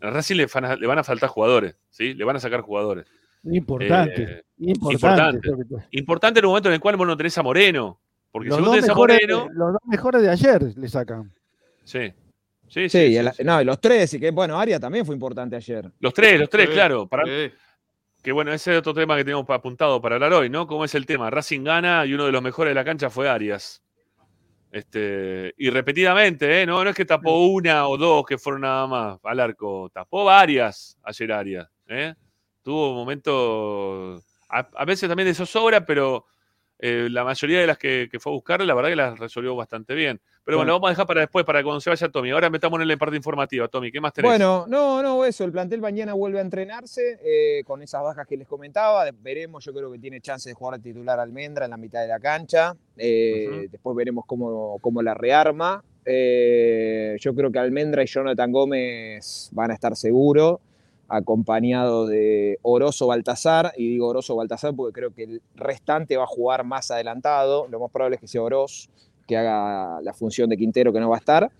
a 0.00 0.10
Racing 0.10 0.36
le 0.36 0.46
van 0.46 0.64
a, 0.64 0.76
le 0.76 0.86
van 0.86 0.98
a 0.98 1.04
faltar 1.04 1.28
jugadores, 1.28 1.76
¿sí? 1.90 2.14
Le 2.14 2.24
van 2.24 2.36
a 2.36 2.40
sacar 2.40 2.60
jugadores. 2.60 3.06
Importante. 3.44 4.22
Eh, 4.22 4.42
importante. 4.58 5.48
importante. 5.48 5.86
Importante 5.92 6.38
en 6.40 6.44
un 6.46 6.50
momento 6.50 6.68
en 6.68 6.74
el 6.74 6.80
cual 6.80 6.96
vos 6.96 7.06
no 7.06 7.16
tenés 7.16 7.36
a 7.38 7.42
Moreno. 7.42 8.00
Porque 8.32 8.48
Los 8.48 8.58
si 8.58 8.62
vos 8.62 8.66
dos, 8.70 8.74
tenés 8.76 8.90
a 8.90 8.92
mejores, 8.92 9.18
Moreno. 9.22 9.48
los 9.52 9.72
dos 9.72 9.82
mejores 9.86 10.22
de 10.22 10.30
ayer 10.30 10.62
le 10.76 10.88
sacan. 10.88 11.32
Sí. 11.84 12.12
Sí, 12.68 12.88
Sí, 12.88 12.88
sí, 12.88 12.98
y 12.98 13.10
sí, 13.12 13.16
el- 13.16 13.32
sí. 13.32 13.44
no, 13.44 13.62
y 13.62 13.64
los 13.64 13.80
tres, 13.80 14.12
y 14.14 14.18
que 14.20 14.32
bueno, 14.32 14.58
Aria 14.58 14.80
también 14.80 15.06
fue 15.06 15.14
importante 15.14 15.54
ayer. 15.54 15.88
Los 16.00 16.12
tres, 16.12 16.40
los 16.40 16.50
tres, 16.50 16.66
Sí, 16.66 16.72
claro. 16.74 17.06
Para, 17.06 17.24
sí. 17.24 17.52
Que 18.20 18.32
bueno, 18.32 18.52
ese 18.52 18.72
es 18.72 18.78
otro 18.80 18.92
tema 18.92 19.16
que 19.16 19.22
tenemos 19.22 19.48
apuntado 19.48 20.02
para 20.02 20.16
hablar 20.16 20.32
hoy, 20.32 20.50
¿no? 20.50 20.66
¿Cómo 20.66 20.84
es 20.84 20.92
el 20.96 21.06
tema? 21.06 21.30
Racing 21.30 21.62
gana 21.62 22.04
y 22.04 22.12
uno 22.14 22.26
de 22.26 22.32
los 22.32 22.42
mejores 22.42 22.72
de 22.72 22.74
la 22.74 22.84
cancha 22.84 23.08
fue 23.08 23.28
Arias. 23.28 23.80
Este, 24.70 25.54
y 25.56 25.70
repetidamente, 25.70 26.62
¿eh? 26.62 26.66
No, 26.66 26.82
no 26.84 26.90
es 26.90 26.96
que 26.96 27.04
tapó 27.04 27.46
una 27.46 27.88
o 27.88 27.96
dos 27.96 28.26
que 28.26 28.36
fueron 28.38 28.62
nada 28.62 28.86
más 28.86 29.18
al 29.22 29.40
arco. 29.40 29.90
Tapó 29.92 30.24
varias 30.24 30.98
ayer 31.02 31.32
Arias. 31.32 31.68
¿eh? 31.88 32.14
Tuvo 32.62 32.92
momentos, 32.94 34.22
a, 34.48 34.68
a 34.74 34.84
veces 34.84 35.08
también 35.08 35.28
de 35.28 35.34
zozobra, 35.34 35.86
pero 35.86 36.26
eh, 36.78 37.08
la 37.10 37.24
mayoría 37.24 37.60
de 37.60 37.66
las 37.66 37.78
que, 37.78 38.08
que 38.10 38.20
fue 38.20 38.32
a 38.32 38.34
buscar, 38.34 38.60
la 38.62 38.74
verdad 38.74 38.90
que 38.90 38.96
las 38.96 39.18
resolvió 39.18 39.54
bastante 39.56 39.94
bien. 39.94 40.20
Pero 40.46 40.58
bueno, 40.58 40.74
vamos 40.74 40.86
a 40.86 40.90
dejar 40.90 41.06
para 41.08 41.22
después, 41.22 41.44
para 41.44 41.60
cuando 41.64 41.80
se 41.80 41.90
vaya 41.90 42.08
Tommy. 42.08 42.30
Ahora 42.30 42.48
metamos 42.48 42.80
en 42.80 42.86
la 42.86 42.96
parte 42.96 43.16
informativa, 43.16 43.66
Tommy. 43.66 43.90
¿Qué 43.90 44.00
más 44.00 44.12
tenés? 44.12 44.30
Bueno, 44.30 44.64
no, 44.68 45.02
no, 45.02 45.24
eso. 45.24 45.42
El 45.42 45.50
plantel 45.50 45.80
mañana 45.80 46.14
vuelve 46.14 46.38
a 46.38 46.42
entrenarse 46.42 47.18
eh, 47.20 47.64
con 47.64 47.82
esas 47.82 48.00
bajas 48.04 48.28
que 48.28 48.36
les 48.36 48.46
comentaba. 48.46 49.04
Veremos, 49.10 49.64
yo 49.64 49.74
creo 49.74 49.90
que 49.90 49.98
tiene 49.98 50.20
chance 50.20 50.48
de 50.48 50.54
jugar 50.54 50.78
titular 50.78 51.18
Almendra 51.18 51.64
en 51.64 51.72
la 51.72 51.76
mitad 51.76 52.00
de 52.00 52.06
la 52.06 52.20
cancha. 52.20 52.76
Eh, 52.96 53.66
Después 53.72 53.96
veremos 53.96 54.24
cómo, 54.24 54.78
cómo 54.80 55.02
la 55.02 55.14
rearma. 55.14 55.82
Eh, 56.04 57.16
yo 57.18 57.34
creo 57.34 57.50
que 57.50 57.58
Almendra 57.58 58.04
y 58.04 58.06
Jonathan 58.06 58.52
Gómez 58.52 59.50
van 59.50 59.72
a 59.72 59.74
estar 59.74 59.96
seguros, 59.96 60.60
acompañados 61.08 62.08
de 62.08 62.60
Oroso 62.62 63.08
Baltasar. 63.08 63.72
Y 63.76 63.90
digo 63.90 64.06
Oroso 64.06 64.36
Baltasar 64.36 64.76
porque 64.76 64.92
creo 64.92 65.12
que 65.12 65.24
el 65.24 65.42
restante 65.56 66.16
va 66.16 66.22
a 66.22 66.28
jugar 66.28 66.62
más 66.62 66.92
adelantado. 66.92 67.66
Lo 67.66 67.80
más 67.80 67.90
probable 67.90 68.14
es 68.14 68.20
que 68.20 68.28
sea 68.28 68.42
Oroz 68.42 68.88
que 69.26 69.36
haga 69.36 70.00
la 70.02 70.12
función 70.14 70.48
de 70.48 70.56
Quintero 70.56 70.92
que 70.92 71.00
no 71.00 71.08
va 71.10 71.16
a 71.16 71.18
estar. 71.18 71.50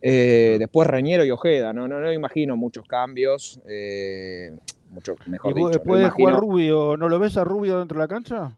Eh, 0.00 0.56
después 0.58 0.86
Reñero 0.86 1.24
y 1.24 1.30
Ojeda, 1.30 1.72
no, 1.72 1.88
no, 1.88 1.98
no 2.00 2.12
imagino 2.12 2.56
muchos 2.56 2.86
cambios, 2.86 3.60
eh, 3.68 4.56
mucho, 4.90 5.16
mejor 5.26 5.50
¿Y 5.50 5.54
dicho. 5.54 5.68
pu- 5.68 5.78
no 5.78 5.84
¿Puede 5.84 6.10
jugar 6.10 6.36
Rubio? 6.36 6.96
¿No 6.96 7.08
lo 7.08 7.18
ves 7.18 7.36
a 7.36 7.44
Rubio 7.44 7.78
dentro 7.78 7.98
de 7.98 8.04
la 8.04 8.08
cancha? 8.08 8.56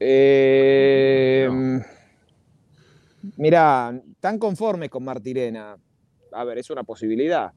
Eh, 0.00 1.48
Mirá, 3.36 3.98
tan 4.20 4.38
conformes 4.38 4.90
con 4.90 5.04
Martirena. 5.04 5.76
A 6.32 6.44
ver, 6.44 6.58
es 6.58 6.68
una 6.70 6.82
posibilidad, 6.82 7.52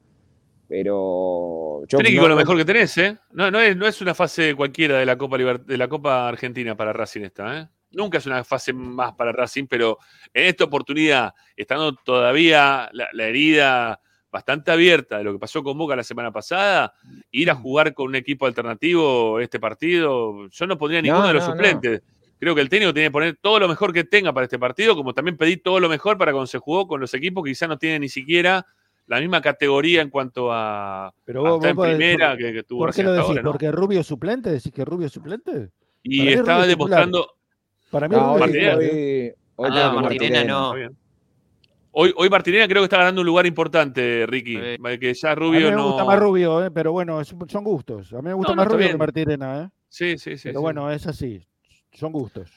pero 0.68 1.82
yo 1.86 1.98
Tenés 1.98 2.10
que 2.10 2.14
ir 2.14 2.16
no- 2.16 2.22
con 2.22 2.30
lo 2.30 2.36
mejor 2.36 2.56
que 2.56 2.64
tenés, 2.64 2.96
¿eh? 2.98 3.18
No, 3.32 3.50
no, 3.50 3.60
es, 3.60 3.76
no 3.76 3.86
es 3.86 4.00
una 4.00 4.14
fase 4.14 4.54
cualquiera 4.54 4.98
de 4.98 5.06
la 5.06 5.18
Copa 5.18 5.36
Liber- 5.36 5.64
de 5.64 5.76
la 5.76 5.88
Copa 5.88 6.28
Argentina 6.28 6.76
para 6.76 6.92
Racing 6.92 7.22
esta, 7.22 7.58
¿eh? 7.60 7.68
Nunca 7.90 8.18
es 8.18 8.26
una 8.26 8.44
fase 8.44 8.72
más 8.72 9.14
para 9.14 9.32
Racing, 9.32 9.66
pero 9.66 9.98
en 10.34 10.46
esta 10.46 10.64
oportunidad, 10.64 11.32
estando 11.56 11.94
todavía 11.94 12.88
la, 12.92 13.08
la 13.12 13.26
herida 13.26 14.00
bastante 14.30 14.70
abierta 14.70 15.16
de 15.18 15.24
lo 15.24 15.32
que 15.32 15.38
pasó 15.38 15.62
con 15.62 15.78
Boca 15.78 15.96
la 15.96 16.04
semana 16.04 16.30
pasada, 16.30 16.92
ir 17.30 17.50
a 17.50 17.54
Mm. 17.54 17.62
jugar 17.62 17.94
con 17.94 18.08
un 18.08 18.14
equipo 18.14 18.44
alternativo 18.46 19.40
este 19.40 19.58
partido, 19.58 20.48
yo 20.50 20.66
no 20.66 20.76
pondría 20.76 21.00
No, 21.00 21.06
ninguno 21.06 21.28
de 21.28 21.34
los 21.34 21.42
no, 21.44 21.48
no. 21.48 21.54
suplentes. 21.54 22.02
Creo 22.38 22.54
que 22.54 22.60
el 22.60 22.68
técnico 22.68 22.92
tiene 22.92 23.08
que 23.08 23.12
poner 23.12 23.38
todo 23.40 23.58
lo 23.58 23.66
mejor 23.68 23.92
que 23.92 24.04
tenga 24.04 24.32
para 24.32 24.44
este 24.44 24.58
partido, 24.58 24.94
como 24.94 25.14
también 25.14 25.36
pedí 25.38 25.56
todo 25.56 25.80
lo 25.80 25.88
mejor 25.88 26.18
para 26.18 26.30
cuando 26.32 26.46
se 26.46 26.58
jugó 26.58 26.86
con 26.86 27.00
los 27.00 27.12
equipos 27.14 27.42
que 27.42 27.50
quizás 27.50 27.68
no 27.70 27.78
tienen 27.78 28.02
ni 28.02 28.08
siquiera 28.10 28.64
la 29.06 29.18
misma 29.18 29.40
categoría 29.40 30.02
en 30.02 30.10
cuanto 30.10 30.52
a, 30.52 31.12
Pero 31.24 31.42
vos, 31.42 31.64
en 31.64 31.74
vos 31.74 31.86
primera 31.88 32.28
por- 32.32 32.38
que, 32.38 32.52
que 32.52 32.62
tuvo 32.62 32.80
¿Por 32.80 32.94
qué 32.94 33.02
lo 33.02 33.12
decís? 33.12 33.28
ahora. 33.30 33.42
¿Porque 33.42 33.72
Rubio 33.72 34.02
suplente? 34.04 34.50
¿Decís 34.50 34.70
que 34.72 34.84
Rubio 34.84 35.06
es 35.06 35.12
suplente? 35.12 35.70
Y 36.02 36.28
estaba 36.28 36.66
demostrando. 36.66 37.37
Para 37.90 38.08
mí 38.08 38.14
No, 38.16 38.38
Rubio 38.38 38.76
hoy- 38.78 39.32
hoy 39.56 39.70
Ah, 39.72 39.92
Martirena 39.94 40.00
Martirena. 40.02 40.44
no. 40.44 40.74
Hoy, 41.90 42.12
hoy 42.16 42.30
Martinelli 42.30 42.68
creo 42.68 42.82
que 42.82 42.84
está 42.84 42.98
ganando 42.98 43.22
un 43.22 43.26
lugar 43.26 43.46
importante, 43.46 44.24
Ricky. 44.26 44.56
Que 45.00 45.14
ya 45.14 45.32
a 45.32 45.34
mí 45.34 45.40
Rubio 45.40 45.70
me 45.70 45.76
no. 45.76 45.86
gusta 45.88 46.04
más 46.04 46.18
Rubio, 46.18 46.64
eh, 46.64 46.70
pero 46.70 46.92
bueno, 46.92 47.24
son 47.24 47.64
gustos. 47.64 48.12
A 48.12 48.16
mí 48.18 48.28
me 48.28 48.34
gusta 48.34 48.52
No, 48.52 48.56
no, 48.56 48.62
más 48.62 48.68
Rubio 48.68 48.78
bien. 48.78 48.92
que 48.92 48.98
Martirena, 48.98 49.62
¿eh? 49.64 49.68
Sí, 49.88 50.18
sí, 50.18 50.36
sí. 50.36 50.48
pero 50.48 50.60
sí. 50.60 50.62
bueno, 50.62 50.92
es 50.92 51.06
así. 51.06 51.44
Son 51.92 52.12
gustos. 52.12 52.50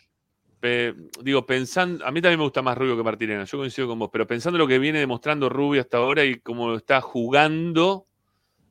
Digo, 1.24 1.44
pensando. 1.48 2.06
A 2.06 2.12
mí 2.12 2.22
también 2.22 2.38
me 2.38 2.44
gusta 2.44 2.62
más 2.62 2.78
Rubio 2.78 2.96
que 2.96 3.04
Martinelli. 3.04 3.46
Yo 3.46 3.58
coincido 3.58 3.88
con 3.88 3.98
vos. 3.98 4.10
Pero 4.12 4.28
pensando 4.28 4.60
lo 4.60 4.68
que 4.68 4.78
viene 4.78 5.00
demostrando 5.00 5.50
Rubio 5.50 5.82
hasta 5.82 5.98
ahora 5.98 6.24
y 6.24 6.36
cómo 6.40 6.76
está 6.76 7.02
jugando 7.02 8.06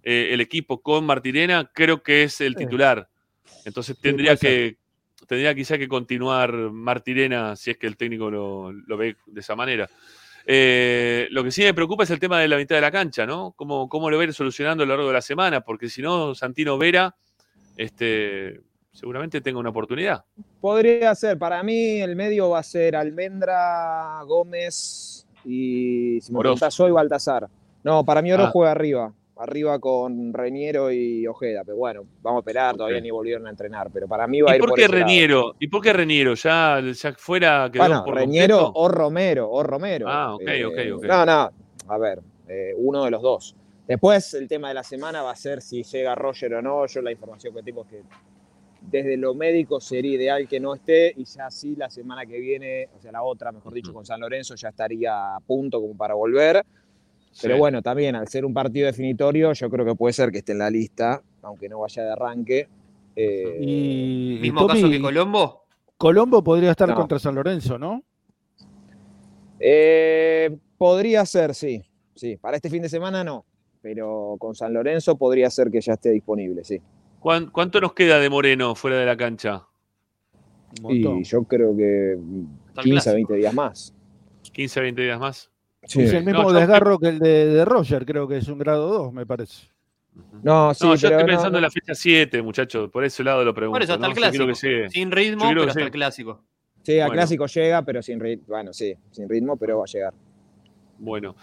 eh, 0.04 0.28
el 0.30 0.40
equipo 0.40 0.80
con 0.80 1.04
Martirena, 1.04 1.68
creo 1.74 2.00
que 2.02 2.22
es 2.22 2.40
el 2.40 2.54
titular. 2.54 3.08
Entonces 3.64 3.98
tendría 3.98 4.36
que. 4.36 4.76
Tendría 5.30 5.54
quizá 5.54 5.78
que 5.78 5.86
continuar 5.86 6.52
Martirena 6.52 7.54
si 7.54 7.70
es 7.70 7.76
que 7.76 7.86
el 7.86 7.96
técnico 7.96 8.32
lo, 8.32 8.72
lo 8.72 8.96
ve 8.96 9.14
de 9.26 9.40
esa 9.40 9.54
manera. 9.54 9.88
Eh, 10.44 11.28
lo 11.30 11.44
que 11.44 11.52
sí 11.52 11.62
me 11.62 11.72
preocupa 11.72 12.02
es 12.02 12.10
el 12.10 12.18
tema 12.18 12.40
de 12.40 12.48
la 12.48 12.56
mitad 12.56 12.74
de 12.74 12.80
la 12.80 12.90
cancha, 12.90 13.26
¿no? 13.26 13.52
¿Cómo, 13.52 13.88
cómo 13.88 14.10
lo 14.10 14.16
va 14.16 14.24
a 14.24 14.26
ir 14.26 14.34
solucionando 14.34 14.82
a 14.82 14.86
lo 14.88 14.94
largo 14.96 15.06
de 15.06 15.14
la 15.14 15.22
semana? 15.22 15.60
Porque 15.60 15.88
si 15.88 16.02
no, 16.02 16.34
Santino 16.34 16.76
Vera, 16.78 17.14
este, 17.76 18.60
seguramente 18.90 19.40
tenga 19.40 19.60
una 19.60 19.70
oportunidad. 19.70 20.24
Podría 20.60 21.14
ser, 21.14 21.38
para 21.38 21.62
mí 21.62 22.00
el 22.00 22.16
medio 22.16 22.50
va 22.50 22.58
a 22.58 22.64
ser 22.64 22.96
Almendra, 22.96 24.20
Gómez 24.24 25.28
y 25.44 26.20
si 26.22 26.32
me 26.32 26.40
hoy 26.40 26.90
Baltasar. 26.90 27.46
No, 27.84 28.04
para 28.04 28.20
mí 28.20 28.32
Oro 28.32 28.46
Ah. 28.46 28.50
juega 28.52 28.72
arriba, 28.72 29.12
arriba 29.40 29.78
con 29.78 30.32
Reñero 30.32 30.92
y 30.92 31.26
Ojeda, 31.26 31.62
pero 31.64 31.76
bueno, 31.78 32.04
vamos 32.22 32.38
a 32.38 32.40
esperar, 32.40 32.76
todavía 32.76 33.00
ni 33.00 33.10
volvieron 33.10 33.46
a 33.46 33.50
entrenar, 33.50 33.88
pero 33.92 34.06
para 34.06 34.26
mí 34.26 34.40
va 34.42 34.50
a 34.52 34.54
¿Y 34.54 34.56
ir 34.56 34.60
por 34.60 34.68
por 34.70 34.78
qué 34.78 34.82
lado. 34.88 34.94
Reñero? 34.94 35.54
¿Y 35.58 35.68
por 35.68 35.82
qué 35.82 35.92
Reñero? 35.92 36.34
¿Ya, 36.34 36.80
ya 36.80 37.12
fuera 37.14 37.70
quedó 37.72 37.82
Bueno, 37.84 38.04
por 38.04 38.14
Reñero 38.16 38.56
completo? 38.58 38.72
o 38.80 38.88
Romero, 38.88 39.50
o 39.50 39.62
Romero. 39.62 40.06
Ah, 40.08 40.34
ok, 40.34 40.42
Eh, 40.46 40.64
ok, 40.64 40.78
ok. 40.98 41.04
No, 41.04 41.24
no, 41.26 41.50
a 41.88 41.98
ver, 41.98 42.20
eh, 42.48 42.74
uno 42.76 43.04
de 43.04 43.10
los 43.10 43.22
dos. 43.22 43.56
Después 43.88 44.34
el 44.34 44.46
tema 44.46 44.68
de 44.68 44.74
la 44.74 44.84
semana 44.84 45.22
va 45.22 45.30
a 45.32 45.36
ser 45.36 45.62
si 45.62 45.82
llega 45.82 46.14
Roger 46.14 46.54
o 46.54 46.62
no. 46.62 46.86
Yo 46.86 47.00
la 47.02 47.10
información 47.10 47.54
que 47.54 47.62
tengo 47.62 47.82
es 47.82 47.88
que 47.88 48.02
desde 48.82 49.16
lo 49.16 49.34
médico 49.34 49.80
sería 49.80 50.14
ideal 50.14 50.48
que 50.48 50.60
no 50.60 50.74
esté 50.74 51.12
y 51.16 51.24
ya 51.24 51.50
sí 51.50 51.74
la 51.76 51.90
semana 51.90 52.24
que 52.24 52.38
viene, 52.38 52.88
o 52.96 53.00
sea, 53.00 53.10
la 53.12 53.22
otra, 53.22 53.50
mejor 53.52 53.72
dicho, 53.72 53.92
con 53.92 54.06
San 54.06 54.20
Lorenzo 54.20 54.54
ya 54.54 54.68
estaría 54.68 55.34
a 55.36 55.40
punto 55.40 55.80
como 55.80 55.96
para 55.96 56.14
volver. 56.14 56.64
Pero 57.42 57.54
Sí. 57.54 57.58
bueno, 57.60 57.80
también 57.82 58.16
al 58.16 58.26
ser 58.28 58.44
un 58.44 58.52
partido 58.52 58.86
definitorio, 58.86 59.52
yo 59.52 59.70
creo 59.70 59.84
que 59.86 59.94
puede 59.94 60.12
ser 60.12 60.30
que 60.32 60.38
esté 60.38 60.52
en 60.52 60.58
la 60.58 60.70
lista, 60.70 61.22
aunque 61.42 61.68
no 61.68 61.80
vaya 61.80 62.02
de 62.04 62.10
arranque. 62.12 62.68
Eh, 63.16 63.58
Y, 63.60 64.36
y 64.36 64.40
Mismo 64.40 64.66
caso 64.66 64.88
que 64.90 65.00
Colombo. 65.00 65.64
Colombo 65.96 66.42
podría 66.42 66.70
estar 66.72 66.88
No. 66.88 66.94
contra 66.96 67.18
San 67.18 67.34
Lorenzo, 67.34 67.78
¿no? 67.78 68.02
Eh, 69.58 70.56
podría 70.78 71.24
ser, 71.26 71.54
sí. 71.54 71.82
Sí, 72.14 72.36
para 72.36 72.56
este 72.56 72.70
fin 72.70 72.82
de 72.82 72.88
semana 72.88 73.22
no. 73.24 73.44
Pero 73.82 74.36
con 74.38 74.54
San 74.54 74.72
Lorenzo 74.74 75.16
podría 75.16 75.48
ser 75.50 75.70
que 75.70 75.80
ya 75.80 75.94
esté 75.94 76.10
disponible, 76.10 76.64
sí. 76.64 76.80
¿Cuán- 77.18 77.50
¿Cuánto 77.50 77.80
nos 77.80 77.92
queda 77.94 78.18
de 78.18 78.28
Moreno 78.30 78.74
fuera 78.74 78.96
de 78.98 79.06
la 79.06 79.16
cancha? 79.16 79.66
Un 80.82 80.96
Y 80.96 81.00
montón. 81.02 81.24
yo 81.24 81.44
creo 81.44 81.76
que 81.76 82.16
Hasta 82.68 82.80
el 82.80 82.84
15 82.84 83.10
a 83.10 83.12
clásico. 83.12 83.14
20 83.14 83.34
días 83.36 83.54
más. 83.54 83.94
¿15, 84.52 84.80
20 84.80 85.02
días 85.02 85.18
más? 85.20 85.50
Sí. 85.84 86.02
Es 86.02 86.12
el 86.12 86.24
mismo 86.24 86.42
No, 86.42 86.52
desgarro 86.52 86.98
que 86.98 87.08
el 87.08 87.18
de, 87.18 87.46
de 87.46 87.64
Roger, 87.64 88.04
creo 88.04 88.28
que 88.28 88.36
es 88.36 88.48
un 88.48 88.58
grado 88.58 88.88
2, 88.88 89.12
me 89.12 89.26
parece. 89.26 89.68
No, 90.42 90.74
sí, 90.74 90.84
no, 90.84 90.94
yo 90.94 91.08
estoy 91.08 91.24
pensando 91.24 91.52
no. 91.52 91.58
en 91.58 91.62
la 91.62 91.70
fecha 91.70 91.94
7, 91.94 92.42
muchachos. 92.42 92.90
Por 92.90 93.04
ese 93.04 93.22
lado 93.24 93.44
lo 93.44 93.54
pregunto. 93.54 93.76
Por 93.76 93.82
eso, 93.82 93.94
hasta 93.94 94.06
¿no? 94.06 94.12
el 94.12 94.16
clásico. 94.18 94.46
que. 94.46 94.88
Sin 94.90 95.10
ritmo, 95.10 95.44
pero 95.48 95.62
hasta 95.64 95.80
el 95.80 95.90
clásico. 95.90 96.44
Sí, 96.82 96.98
a 96.98 97.06
Bueno. 97.06 97.14
clásico 97.14 97.46
llega, 97.46 97.82
pero 97.82 98.02
sin 98.02 98.20
ritmo. 98.20 98.44
Bueno, 98.48 98.72
sí, 98.72 98.94
sin 99.10 99.28
ritmo, 99.28 99.56
pero 99.56 99.78
va 99.78 99.84
a 99.84 99.86
llegar. 99.86 100.14
Bueno. 100.98 101.36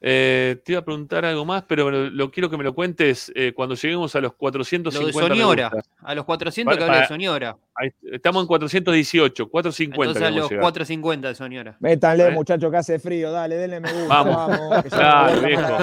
Eh, 0.00 0.60
te 0.64 0.72
iba 0.72 0.80
a 0.80 0.84
preguntar 0.84 1.24
algo 1.24 1.44
más, 1.46 1.62
pero 1.64 1.90
lo, 1.90 2.10
lo 2.10 2.30
quiero 2.30 2.50
que 2.50 2.56
me 2.58 2.64
lo 2.64 2.74
cuentes 2.74 3.32
eh, 3.34 3.52
cuando 3.54 3.74
lleguemos 3.74 4.14
a 4.14 4.20
los 4.20 4.30
Lo 4.30 4.34
de 4.34 4.38
450 4.38 5.28
Soñora. 5.34 5.70
A 6.02 6.14
los 6.14 6.24
400 6.26 6.74
que 6.74 6.80
Para- 6.80 6.92
habla 6.92 7.00
de 7.02 7.08
Soñora. 7.08 7.56
Ahí- 7.74 7.90
estamos 8.12 8.42
en 8.42 8.46
418, 8.46 9.48
450 9.48 10.10
Entonces 10.10 10.22
a 10.22 10.30
los 10.40 10.50
llegar. 10.50 10.62
450 10.62 11.28
de 11.28 11.34
Soñora. 11.34 11.76
Métanle, 11.80 12.26
¿Eh? 12.28 12.30
muchachos, 12.30 12.70
que 12.70 12.76
hace 12.76 12.98
frío. 12.98 13.32
Dale, 13.32 13.56
denle 13.56 13.80
me 13.80 13.90
gusta. 13.92 14.08
Vamos. 14.08 14.36
Vamos. 14.36 14.82
que 14.84 14.90
Claro, 14.90 15.40
viejo. 15.46 15.78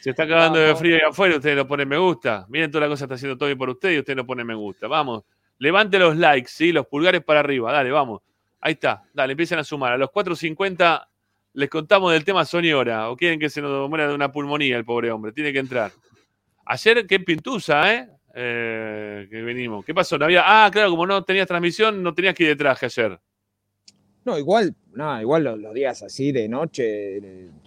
Se 0.00 0.10
está 0.10 0.28
cagando 0.28 0.58
de 0.58 0.66
Vamos. 0.66 0.78
frío 0.80 0.94
ahí 0.96 1.02
afuera, 1.10 1.36
ustedes 1.36 1.56
lo 1.56 1.66
ponen 1.66 1.88
me 1.88 1.98
gusta. 1.98 2.46
Miren 2.48 2.70
toda 2.70 2.82
la 2.82 2.88
cosa 2.88 3.00
que 3.02 3.04
está 3.06 3.14
haciendo 3.16 3.36
Tommy 3.36 3.54
por 3.56 3.70
usted 3.70 3.90
y 3.92 3.98
usted 3.98 4.14
no 4.14 4.24
pone 4.26 4.44
me 4.44 4.54
gusta. 4.54 4.86
Vamos, 4.86 5.24
levante 5.58 5.98
los 5.98 6.16
likes, 6.16 6.48
¿sí? 6.50 6.72
los 6.72 6.86
pulgares 6.86 7.22
para 7.24 7.40
arriba. 7.40 7.72
Dale, 7.72 7.90
vamos. 7.90 8.20
Ahí 8.60 8.74
está. 8.74 9.02
Dale, 9.12 9.32
empiecen 9.32 9.58
a 9.58 9.64
sumar. 9.64 9.92
A 9.92 9.98
los 9.98 10.10
4.50 10.10 11.06
les 11.54 11.70
contamos 11.70 12.12
del 12.12 12.24
tema 12.24 12.44
Soñora. 12.44 13.10
¿O 13.10 13.16
quieren 13.16 13.38
que 13.40 13.48
se 13.48 13.62
nos 13.62 13.88
muera 13.88 14.08
de 14.08 14.14
una 14.14 14.30
pulmonía 14.30 14.76
el 14.76 14.84
pobre 14.84 15.10
hombre? 15.10 15.32
Tiene 15.32 15.52
que 15.52 15.60
entrar. 15.60 15.92
Ayer, 16.66 17.06
qué 17.06 17.20
pintusa, 17.20 17.92
¿eh? 17.94 18.08
Eh, 18.34 19.28
que 19.30 19.42
venimos. 19.42 19.84
¿Qué 19.84 19.94
pasó? 19.94 20.18
No 20.18 20.24
había... 20.24 20.42
Ah, 20.44 20.68
claro, 20.70 20.90
como 20.90 21.06
no 21.06 21.22
tenías 21.22 21.46
transmisión, 21.46 22.02
no 22.02 22.12
tenías 22.14 22.34
que 22.34 22.42
ir 22.42 22.48
de 22.50 22.56
traje 22.56 22.86
ayer. 22.86 23.20
No, 24.24 24.38
igual, 24.38 24.74
no, 24.94 25.20
igual 25.20 25.44
los, 25.44 25.58
los 25.58 25.74
días 25.74 26.02
así 26.02 26.32
de 26.32 26.48
noche 26.48 27.20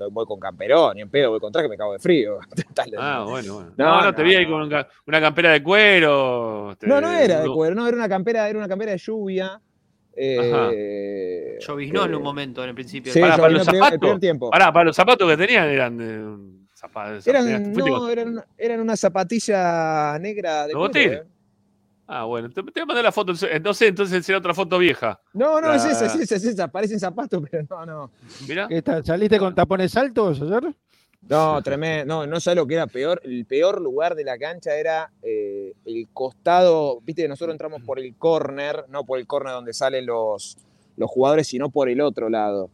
voy 0.09 0.25
con 0.25 0.39
camperón, 0.39 0.95
ni 0.95 1.01
en 1.03 1.09
pedo 1.09 1.29
voy 1.29 1.39
con 1.39 1.51
traje, 1.53 1.69
me 1.69 1.77
cago 1.77 1.93
de 1.93 1.99
frío. 1.99 2.39
Ah, 2.97 3.25
bueno, 3.27 3.53
bueno. 3.55 3.73
No, 3.77 4.01
No, 4.03 4.13
te 4.15 4.23
vi 4.23 4.35
ahí 4.35 4.47
con 4.47 4.63
una 4.63 5.21
campera 5.21 5.51
de 5.51 5.61
cuero. 5.63 6.71
este, 6.71 6.87
No, 6.87 6.99
no 6.99 7.11
era 7.11 7.41
de 7.41 7.49
cuero, 7.49 7.75
no, 7.75 7.87
era 7.87 7.95
una 7.95 8.09
campera, 8.09 8.49
era 8.49 8.57
una 8.57 8.67
campera 8.67 8.91
de 8.91 8.97
lluvia. 8.97 9.61
Eh, 10.19 11.57
Lloviznó 11.59 12.03
en 12.05 12.09
que- 12.11 12.15
un 12.15 12.23
momento, 12.23 12.63
en 12.63 12.69
el 12.69 12.75
principio. 12.75 13.13
Sí, 13.13 13.19
para 13.21 13.49
los 13.49 13.63
zapatos. 13.65 14.19
Pará, 14.51 14.73
para 14.73 14.85
los 14.85 14.95
zapatos 14.95 15.29
que 15.29 15.37
tenían 15.37 15.67
eran 15.69 15.97
de 15.97 16.67
zapatos. 16.73 17.27
Eran, 17.27 17.73
no, 17.73 18.09
eran, 18.09 18.43
eran 18.57 18.79
una 18.81 18.95
zapatilla 18.97 20.17
negra 20.19 20.67
de 20.67 20.73
cuero, 20.73 21.13
eh. 21.13 21.23
Ah, 22.09 22.23
bueno, 22.23 22.47
te, 22.49 22.63
te 22.63 22.71
voy 22.71 22.81
a 22.83 22.85
mandar 22.85 23.03
la 23.03 23.11
foto. 23.11 23.33
eh, 23.45 23.59
No 23.59 23.73
sé, 23.73 23.87
entonces 23.87 24.25
será 24.25 24.37
otra 24.37 24.53
foto 24.53 24.77
vieja. 24.79 25.19
No, 25.33 25.59
no, 25.59 25.73
es 25.73 25.83
La- 25.83 25.91
esa, 25.91 26.05
es 26.05 26.15
esa, 26.15 26.35
es 26.35 26.45
esa. 26.45 26.67
Parecen 26.69 26.99
zapatos, 27.01 27.43
pero 27.51 27.65
no, 27.69 27.85
no. 27.85 28.11
Mirá. 28.47 28.67
¿Qué 28.69 28.81
tal? 28.81 29.03
¿Saliste 29.03 29.37
con 29.37 29.53
tapones 29.53 29.95
altos 29.97 30.41
ayer? 30.41 30.73
No, 31.29 31.61
tremendo. 31.61 32.05
No, 32.05 32.27
no 32.27 32.39
sabes 32.39 32.55
lo 32.55 32.65
que 32.65 32.75
era 32.75 32.87
peor. 32.87 33.21
El 33.23 33.45
peor 33.45 33.81
lugar 33.81 34.15
de 34.15 34.23
la 34.23 34.37
cancha 34.37 34.75
era 34.75 35.11
eh, 35.21 35.73
el 35.85 36.07
costado. 36.13 37.01
Viste 37.01 37.23
que 37.23 37.27
nosotros 37.27 37.53
entramos 37.53 37.81
por 37.81 37.99
el 37.99 38.15
córner, 38.15 38.85
no 38.89 39.03
por 39.03 39.19
el 39.19 39.27
córner 39.27 39.53
donde 39.53 39.73
salen 39.73 40.05
los, 40.05 40.57
los 40.95 41.09
jugadores, 41.09 41.47
sino 41.47 41.69
por 41.69 41.89
el 41.89 42.01
otro 42.01 42.29
lado. 42.29 42.69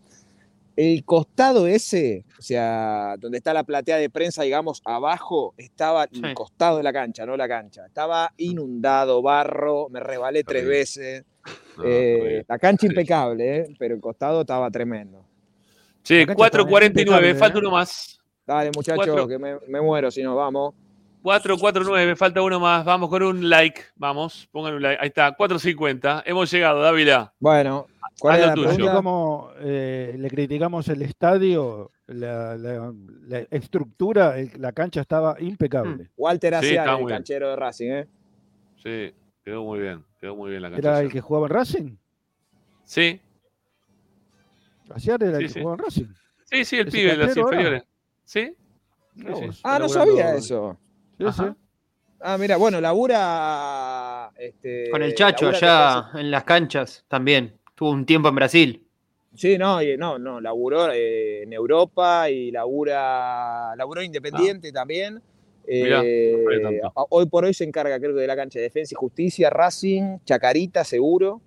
El 0.76 1.04
costado 1.04 1.68
ese, 1.68 2.26
o 2.40 2.42
sea, 2.42 3.16
donde 3.20 3.38
está 3.38 3.54
la 3.54 3.64
platea 3.64 3.98
de 3.98 4.10
prensa, 4.10 4.42
digamos, 4.42 4.82
abajo, 4.86 5.54
estaba 5.56 6.06
el 6.12 6.34
costado 6.34 6.78
de 6.78 6.84
la 6.84 6.92
cancha, 6.92 7.28
no 7.28 7.38
la 7.38 7.48
cancha. 7.48 7.86
Estaba 7.86 8.34
inundado, 8.38 9.22
barro, 9.22 9.88
me 9.90 10.00
rebalé 10.00 10.44
tres 10.44 10.66
veces. 10.66 11.26
Eh, 11.84 12.44
la 12.48 12.58
cancha 12.58 12.88
impecable, 12.88 13.58
eh, 13.58 13.76
pero 13.78 13.94
el 13.94 14.02
costado 14.02 14.42
estaba 14.42 14.72
tremendo. 14.72 15.24
Sí, 16.02 16.26
4.49, 16.26 17.36
falta 17.36 17.60
uno 17.60 17.72
más. 17.72 18.23
Dale, 18.46 18.72
muchachos, 18.76 19.06
Cuatro. 19.06 19.28
que 19.28 19.38
me, 19.40 19.58
me 19.68 19.82
muero 19.82 20.12
si 20.12 20.22
no, 20.24 20.36
vamos. 20.36 20.74
449, 21.22 22.16
falta 22.18 22.42
uno 22.42 22.60
más. 22.60 22.84
Vamos 22.84 23.10
con 23.10 23.24
un 23.24 23.50
like. 23.50 23.82
Vamos, 23.96 24.48
pongan 24.52 24.74
un 24.74 24.82
like. 24.82 25.02
Ahí 25.02 25.08
está, 25.08 25.32
450. 25.32 26.24
Hemos 26.26 26.52
llegado, 26.52 26.82
Dávila. 26.82 27.34
Bueno, 27.40 27.88
¿Cuál 28.20 28.42
es 28.42 28.48
la 28.48 28.54
tuyo. 28.54 28.68
pregunta? 28.68 28.94
Como 28.96 29.50
eh, 29.60 30.16
le 30.20 30.30
criticamos 30.30 30.88
el 30.90 31.02
estadio, 31.02 31.90
la, 32.08 32.58
la- 32.58 32.94
la 33.28 33.40
estructura, 33.50 34.38
el- 34.38 34.52
la 34.58 34.74
cancha 34.74 35.00
estaba 35.02 35.38
impecable. 35.40 36.10
Walter 36.18 36.56
Sí, 36.60 36.76
el 36.76 36.96
bien. 36.98 37.08
canchero 37.08 37.50
de 37.52 37.56
Racing, 37.56 37.90
¿eh? 37.92 38.08
Sí, 38.84 39.14
quedó 39.46 39.64
muy 39.64 39.80
bien. 39.80 40.04
Quedó 40.20 40.36
muy 40.36 40.50
bien 40.52 40.62
la 40.62 40.70
cancha. 40.72 40.90
¿Era 40.90 41.00
el 41.00 41.10
que 41.12 41.22
jugaba 41.22 41.48
en 41.48 41.54
Racing? 41.54 41.96
Sí, 42.84 43.22
Aciar 44.94 45.24
era 45.24 45.38
Sí, 45.38 45.44
el 45.44 45.48
que 45.48 45.54
sí. 45.54 45.60
jugaba 45.62 45.76
en 45.80 45.86
Racing. 45.86 46.06
sí, 46.44 46.66
sí, 46.66 46.76
el 46.78 46.88
¿Ese 46.90 46.98
pibe 46.98 47.12
de 47.12 47.18
las 47.18 47.38
inferiores. 47.38 47.84
¿Sí? 48.26 48.56
Ah, 49.64 49.80
no 49.80 49.90
sabía 49.90 50.36
eso. 50.36 50.78
Sí, 51.18 51.26
sí. 51.36 51.44
Ah, 52.20 52.38
mira, 52.38 52.58
bueno, 52.58 52.80
labura. 52.80 54.32
Este, 54.38 54.90
Con 54.90 55.04
el 55.04 55.14
Chacho 55.14 55.50
allá 55.50 56.10
en 56.16 56.32
las 56.32 56.44
canchas 56.46 57.06
también. 57.08 57.60
Tuvo 57.76 57.92
un 57.92 58.06
tiempo 58.06 58.30
en 58.30 58.36
Brasil. 58.36 58.88
Sí, 59.36 59.58
no, 59.58 59.80
no, 59.98 60.20
no, 60.20 60.40
laburó 60.40 60.92
eh, 60.92 61.44
en 61.44 61.54
Europa 61.54 62.30
y 62.30 62.52
labura, 62.52 63.76
laburó 63.76 64.02
independiente 64.02 64.72
también. 64.72 65.22
Mirá, 65.68 66.02
Eh, 66.04 66.80
no 66.84 66.92
hoy 67.10 67.26
por 67.26 67.46
hoy 67.46 67.54
se 67.54 67.64
encarga, 67.64 67.98
creo 68.00 68.14
que 68.14 68.22
de 68.22 68.28
la 68.28 68.36
cancha 68.36 68.60
de 68.60 68.64
defensa 68.64 68.94
y 68.94 68.96
justicia, 68.96 69.50
Racing, 69.50 70.20
Chacarita, 70.24 70.84
seguro. 70.84 71.42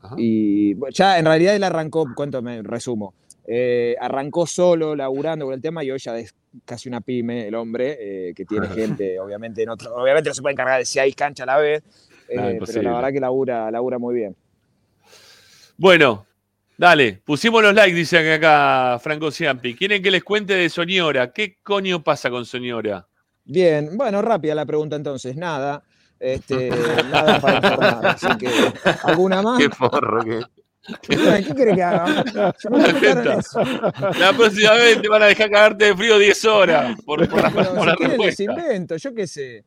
Ajá. 0.00 0.14
Y 0.16 0.74
ya 0.90 1.18
en 1.18 1.26
realidad 1.26 1.54
él 1.54 1.64
arrancó, 1.64 2.06
cuento, 2.14 2.40
me 2.40 2.62
resumo. 2.62 3.14
Eh, 3.46 3.96
arrancó 4.00 4.46
solo, 4.46 4.94
laburando 4.94 5.46
con 5.46 5.54
el 5.54 5.60
tema 5.60 5.82
y 5.82 5.90
hoy 5.90 5.98
ya 5.98 6.16
es 6.18 6.34
casi 6.64 6.88
una 6.88 7.00
pyme 7.00 7.48
el 7.48 7.54
hombre, 7.54 7.96
eh, 7.98 8.34
que 8.34 8.44
tiene 8.44 8.68
gente, 8.74 9.18
obviamente, 9.18 9.62
en 9.62 9.70
otro, 9.70 9.94
obviamente 9.94 10.30
no 10.30 10.34
se 10.34 10.42
puede 10.42 10.52
encargar 10.52 10.78
de 10.78 10.84
seis 10.84 11.14
canchas 11.14 11.44
a 11.48 11.52
la 11.52 11.58
vez, 11.58 11.82
eh, 12.28 12.60
pero 12.64 12.82
la 12.82 12.94
verdad 12.94 13.12
que 13.12 13.20
labura, 13.20 13.70
labura 13.70 13.98
muy 13.98 14.14
bien. 14.14 14.36
Bueno, 15.76 16.26
dale. 16.78 17.20
Pusimos 17.24 17.62
los 17.62 17.74
likes, 17.74 17.96
dice 17.96 18.34
acá 18.34 18.98
Franco 19.00 19.30
Ciampi. 19.30 19.74
¿Quieren 19.74 20.02
que 20.02 20.10
les 20.10 20.22
cuente 20.22 20.54
de 20.54 20.68
Soñora? 20.68 21.32
¿Qué 21.32 21.56
coño 21.62 22.04
pasa 22.04 22.30
con 22.30 22.44
Soñora? 22.44 23.06
Bien, 23.44 23.96
bueno, 23.96 24.22
rápida 24.22 24.54
la 24.54 24.64
pregunta 24.64 24.94
entonces, 24.96 25.36
nada. 25.36 25.82
Este, 26.20 26.70
nada 27.10 27.40
para 27.40 27.56
informar, 27.56 28.06
así 28.06 28.28
que, 28.38 28.48
¿alguna 29.02 29.42
más? 29.42 29.58
Qué 29.58 29.68
forro 29.70 30.22
que. 30.22 30.40
¿Qué 31.02 31.54
querés 31.54 31.74
que 31.76 31.82
haga? 31.82 32.24
La 34.18 34.32
próxima 34.32 34.72
vez 34.74 35.00
te 35.00 35.08
van 35.08 35.22
a 35.22 35.26
dejar 35.26 35.50
cagarte 35.50 35.84
de 35.86 35.96
frío 35.96 36.18
10 36.18 36.44
horas 36.46 37.00
por, 37.04 37.28
por 37.28 37.42
la, 37.42 37.50
Pero 37.50 37.74
por 37.74 37.94
si 37.94 38.06
respuesta. 38.06 38.42
invento, 38.42 38.96
yo 38.96 39.14
qué 39.14 39.26
sé. 39.26 39.64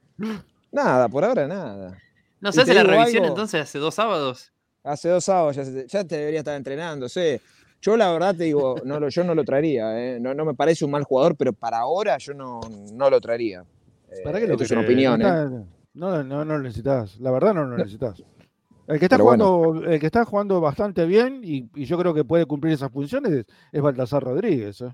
Nada, 0.71 1.07
por 1.07 1.23
ahora 1.23 1.47
nada. 1.47 1.97
¿No 2.41 2.51
se 2.51 2.61
hace 2.61 2.73
la 2.73 2.83
revisión 2.83 3.23
algo, 3.23 3.33
entonces 3.33 3.61
hace 3.61 3.79
dos 3.79 3.95
sábados? 3.95 4.51
Hace 4.83 5.09
dos 5.09 5.23
sábados 5.23 5.55
ya, 5.87 6.03
te 6.03 6.17
debería 6.17 6.39
estar 6.39 6.55
entrenando, 6.55 7.07
sé. 7.07 7.41
Yo 7.81 7.95
la 7.95 8.11
verdad 8.11 8.35
te 8.35 8.43
digo, 8.45 8.75
no 8.83 8.99
lo, 8.99 9.09
yo 9.09 9.23
no 9.23 9.33
lo 9.35 9.43
traería, 9.43 9.97
¿eh? 9.99 10.19
no, 10.19 10.33
no 10.33 10.43
me 10.43 10.53
parece 10.53 10.85
un 10.85 10.91
mal 10.91 11.03
jugador, 11.03 11.35
pero 11.35 11.53
para 11.53 11.77
ahora 11.79 12.17
yo 12.17 12.33
no, 12.33 12.59
no 12.93 13.09
lo 13.09 13.21
traería. 13.21 13.63
Eh, 14.09 14.21
¿Para 14.23 14.39
qué 14.39 14.47
lo 14.47 14.53
esto 14.53 14.63
es 14.63 14.71
una 14.71 14.81
opinión, 14.81 15.19
no, 15.19 15.27
¿eh? 15.27 15.65
no, 15.93 16.23
no, 16.23 16.45
no 16.45 16.57
lo 16.57 16.63
necesitas. 16.63 17.19
La 17.19 17.31
verdad 17.31 17.53
no 17.53 17.65
lo 17.65 17.77
necesitas. 17.77 18.21
El 18.87 18.99
que 18.99 19.05
está 19.05 19.15
Pero 19.17 19.25
bueno. 19.25 19.47
jugando, 19.47 19.89
el 19.91 19.99
que 19.99 20.05
está 20.05 20.25
jugando 20.25 20.61
bastante 20.61 21.05
bien 21.05 21.41
y, 21.43 21.69
y 21.75 21.85
yo 21.85 21.97
creo 21.97 22.13
que 22.13 22.23
puede 22.23 22.45
cumplir 22.45 22.73
esas 22.73 22.91
funciones 22.91 23.31
es, 23.31 23.45
es 23.71 23.81
Baltasar 23.81 24.23
Rodríguez. 24.23 24.81
¿eh? 24.81 24.93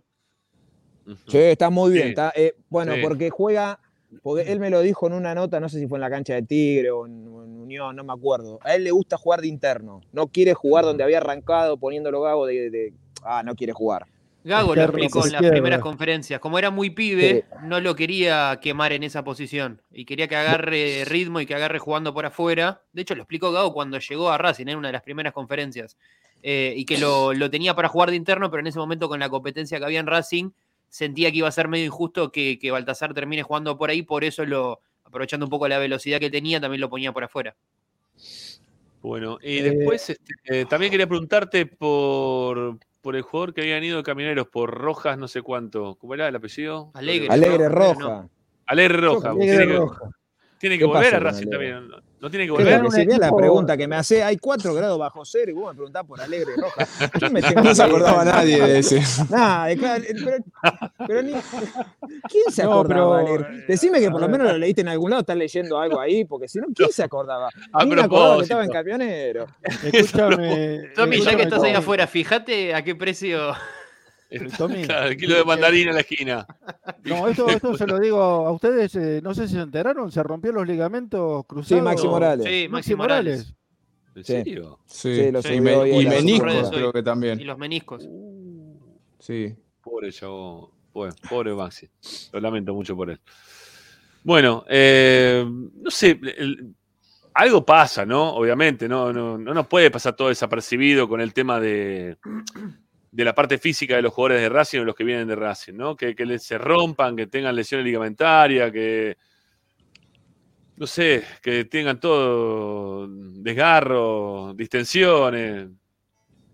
Sí, 1.28 1.38
está 1.38 1.70
muy 1.70 1.92
bien. 1.92 2.04
Sí. 2.06 2.10
está, 2.10 2.32
eh, 2.36 2.56
bueno, 2.70 2.94
Sí. 2.96 3.02
porque 3.02 3.30
juega, 3.30 3.80
porque 4.24 4.52
él 4.52 4.60
me 4.60 4.70
lo 4.70 4.82
dijo 4.82 5.08
en 5.08 5.14
una 5.14 5.36
nota, 5.36 5.60
no 5.60 5.68
sé 5.68 5.80
si 5.80 5.88
fue 5.88 5.98
en 5.98 6.02
la 6.02 6.10
cancha 6.10 6.34
de 6.36 6.44
Tigre 6.44 6.92
o 6.92 7.06
en, 7.06 7.28
Unión, 7.62 7.96
no 7.96 8.04
me 8.04 8.12
acuerdo. 8.12 8.60
A 8.64 8.76
él 8.76 8.84
le 8.84 8.92
gusta 8.92 9.16
jugar 9.18 9.40
de 9.40 9.48
interno. 9.48 10.02
No 10.12 10.28
quiere 10.28 10.54
jugar 10.54 10.84
donde 10.84 11.06
había 11.06 11.20
arrancado 11.20 11.78
poniéndolo 11.78 12.20
gago 12.22 12.46
de, 12.46 12.70
de- 12.70 12.94
ah, 13.24 13.44
no 13.44 13.56
quiere 13.56 13.72
jugar. 13.72 14.08
Gago 14.44 14.76
lo 14.76 14.82
explicó 14.82 15.26
en 15.26 15.34
las 15.34 15.42
primeras 15.44 15.80
conferencias. 15.82 16.40
Como 16.40 16.58
era 16.58 16.72
muy 16.72 16.90
pibe, 16.90 17.46
no 17.64 17.80
lo 17.80 17.96
quería 17.96 18.60
quemar 18.62 18.92
en 18.92 19.04
esa 19.04 19.24
posición. 19.24 19.82
Y 19.92 20.06
quería 20.06 20.28
que 20.28 20.36
agarre 20.36 21.06
ritmo 21.06 21.40
y 21.40 21.46
que 21.46 21.54
agarre 21.54 21.80
jugando 21.80 22.14
por 22.14 22.26
afuera. 22.26 22.82
De 22.92 23.04
hecho, 23.04 23.14
lo 23.16 23.22
explicó 23.22 23.52
Gago 23.52 23.74
cuando 23.74 24.00
llegó 24.00 24.32
a 24.32 24.38
Racing 24.38 24.68
en 24.68 24.78
una 24.78 24.88
de 24.88 24.94
las 24.94 25.04
primeras 25.04 25.34
conferencias. 25.34 25.98
Eh, 26.44 26.74
y 26.76 26.86
que 26.86 26.98
lo, 26.98 27.34
lo 27.34 27.52
tenía 27.52 27.76
para 27.76 27.88
jugar 27.88 28.10
de 28.10 28.16
interno, 28.16 28.50
pero 28.50 28.62
en 28.62 28.68
ese 28.68 28.80
momento 28.80 29.08
con 29.08 29.20
la 29.20 29.30
competencia 29.30 29.78
que 29.78 29.86
había 29.86 30.00
en 30.00 30.08
Racing, 30.08 30.50
sentía 30.90 31.32
que 31.32 31.38
iba 31.38 31.48
a 31.48 31.52
ser 31.52 31.68
medio 31.68 31.86
injusto 31.86 32.32
que, 32.32 32.58
que 32.58 32.72
Baltasar 32.72 33.14
termine 33.14 33.44
jugando 33.44 33.78
por 33.78 33.92
ahí. 33.92 34.02
Por 34.02 34.24
eso, 34.24 34.44
lo, 34.46 34.82
aprovechando 35.04 35.46
un 35.46 35.50
poco 35.52 35.68
la 35.68 35.78
velocidad 35.78 36.20
que 36.20 36.32
tenía, 36.32 36.60
también 36.60 36.82
lo 36.82 36.90
ponía 36.90 37.12
por 37.12 37.24
afuera. 37.24 37.56
Bueno, 39.02 39.40
y 39.42 39.62
después 39.62 40.10
este, 40.10 40.34
eh, 40.46 40.66
también 40.70 40.92
quería 40.92 41.08
preguntarte 41.08 41.66
por, 41.66 42.78
por 43.02 43.16
el 43.16 43.24
jugador 43.24 43.54
que 43.54 43.62
habían 43.62 43.84
ido 43.84 43.98
de 43.98 44.04
Camineros, 44.04 44.48
por 44.48 44.72
Rojas, 44.72 45.18
no 45.18 45.28
sé 45.28 45.42
cuánto. 45.42 45.96
¿Cómo 45.96 46.14
era 46.14 46.28
el 46.28 46.36
apellido? 46.36 46.92
Alegre. 46.94 47.28
Alegre 47.30 47.70
Roja. 47.70 48.28
Alegre 48.68 48.98
Roja. 48.98 49.30
Alegre 49.32 49.58
tiene 49.58 49.68
que, 49.68 49.78
Roja. 49.78 50.10
tiene 50.60 50.76
que 50.76 50.80
¿Qué 50.80 50.86
volver 50.86 51.04
pasa 51.06 51.18
a 51.18 51.20
Racing 51.20 51.50
también. 51.50 51.90
¿No, 52.22 52.28
no 52.28 52.30
tiene 52.30 52.46
que 52.46 52.52
¿Qué 52.56 52.62
es 52.62 52.78
volver? 52.78 52.82
que 52.84 52.92
se 52.92 53.06
vea 53.08 53.18
la 53.18 53.36
pregunta 53.36 53.76
que 53.76 53.88
me 53.88 53.96
hace? 53.96 54.24
Hay 54.24 54.38
4 54.38 54.74
grados 54.76 55.00
bajo 55.00 55.26
cero 55.26 55.50
y 55.50 55.54
vos 55.56 55.72
me 55.72 55.76
preguntás 55.76 56.06
por 56.06 56.22
Alegre 56.22 56.54
Roja. 56.56 56.88
Yo 57.20 57.32
me 57.32 57.42
tengo 57.42 57.62
No 57.64 57.74
se 57.76 57.82
acordaba 57.84 58.24
nadie 58.24 58.62
de 58.62 58.78
ese. 58.80 59.02
Nada, 59.32 59.66
de 59.66 59.78
claro, 59.78 60.04
pero, 60.24 60.38
pero 61.08 61.22
ni- 61.24 61.32
¿quién 62.30 62.44
se 62.52 62.64
No, 62.64 62.74
acordaba? 62.74 63.24
pero, 63.24 63.34
Alegre? 63.38 63.66
Decime 63.68 64.00
que 64.00 64.12
por 64.12 64.22
lo 64.22 64.30
menos 64.30 64.52
lo 64.52 64.58
leíste 64.60 64.82
en 64.82 64.90
algún 64.90 65.10
lado, 65.10 65.22
estás 65.22 65.36
leyendo 65.38 65.80
algo 65.80 66.00
ahí, 66.00 66.24
porque 66.26 66.48
si 66.48 66.60
no, 66.60 66.68
¿quién 66.76 66.92
se 66.92 67.02
acordaba? 67.04 67.50
A 67.74 67.84
Ni 67.86 67.96
me 67.96 68.02
acordaba 68.04 68.38
que 68.38 68.44
estaba 68.44 68.64
en 68.66 68.70
camionero. 68.72 69.48
Escúchame. 69.92 70.90
Tommy, 70.96 71.22
ya 71.22 71.36
que 71.36 71.44
estás 71.44 71.64
ahí 71.64 71.74
afuera, 71.74 72.06
fíjate 72.08 72.76
a 72.76 72.84
qué 72.84 72.96
precio. 72.96 73.54
Tommy. 74.58 74.84
Claro, 74.86 75.08
el 75.10 75.18
kilo 75.18 75.36
de 75.36 75.44
mandarina 75.46 75.90
en 75.92 75.96
la 75.96 76.02
esquina. 76.02 76.48
No, 77.04 77.28
esto, 77.28 77.50
esto 77.50 77.76
se 77.76 77.88
lo 77.88 78.00
digo 78.00 78.22
a 78.22 78.52
ustedes, 78.52 78.96
eh, 78.96 79.22
no 79.24 79.34
sé 79.34 79.48
si 79.48 79.56
se 79.56 79.62
enteraron, 79.62 80.12
se 80.12 80.22
rompió 80.22 80.52
los 80.52 80.68
ligamentos 80.68 81.44
cruzados. 81.48 81.84
Maxi 81.84 82.08
Morales. 82.08 82.46
Sí, 82.48 82.68
Maxi 82.70 82.96
Morales. 82.96 83.54
¿En 84.16 84.24
Sí. 84.24 84.34
serio? 84.34 84.80
Sí, 84.86 85.16
Sí, 85.16 85.32
lo 85.32 85.40
y, 85.40 85.44
subió 85.44 85.62
me- 85.62 85.76
hoy 85.76 85.90
y 85.90 85.98
en 86.00 86.06
las 86.06 86.14
meniscos 86.24 86.70
creo 86.70 86.94
que 86.94 87.02
también. 87.02 87.40
Y 87.40 87.44
los 87.46 87.58
meniscos. 87.58 88.08
Sí. 89.20 89.56
Pobre 89.82 90.12
chavo. 90.12 90.72
Pobre, 90.94 91.12
pobre 91.30 91.54
Maxi. 91.56 91.90
Lo 92.34 92.40
lamento 92.40 92.74
mucho 92.74 92.96
por 92.96 93.10
él. 93.10 93.20
Bueno, 94.24 94.64
eh, 94.70 95.44
no 95.48 95.90
sé. 95.90 96.20
el- 96.38 96.76
algo 97.34 97.66
pasa, 97.66 98.06
¿no? 98.06 98.34
Obviamente, 98.36 98.88
no, 98.90 99.12
no, 99.14 99.38
no 99.38 99.54
nos 99.54 99.66
puede 99.68 99.90
pasar 99.90 100.16
todo 100.16 100.28
desapercibido 100.28 101.08
con 101.08 101.22
el 101.22 101.34
tema 101.34 101.60
de, 101.62 102.18
de 103.12 103.26
la 103.26 103.36
parte 103.36 103.58
física 103.58 103.96
de 103.96 104.02
los 104.02 104.14
jugadores 104.14 104.42
de 104.42 104.50
Racing 104.50 104.80
o 104.80 104.84
los 104.86 104.96
que 104.96 105.04
vienen 105.04 105.28
de 105.28 105.36
Racing, 105.36 105.74
¿no? 105.74 105.96
Que, 105.96 106.16
que 106.16 106.40
se 106.40 106.58
rompan, 106.58 107.16
que 107.16 107.28
tengan 107.28 107.56
lesiones 107.56 107.86
ligamentarias, 107.86 108.72
que. 108.72 109.18
No 110.78 110.88
sé, 110.88 111.24
que 111.44 111.66
tengan 111.66 112.00
todo 112.00 113.08
desgarro, 113.10 114.54
distensiones. 114.56 115.70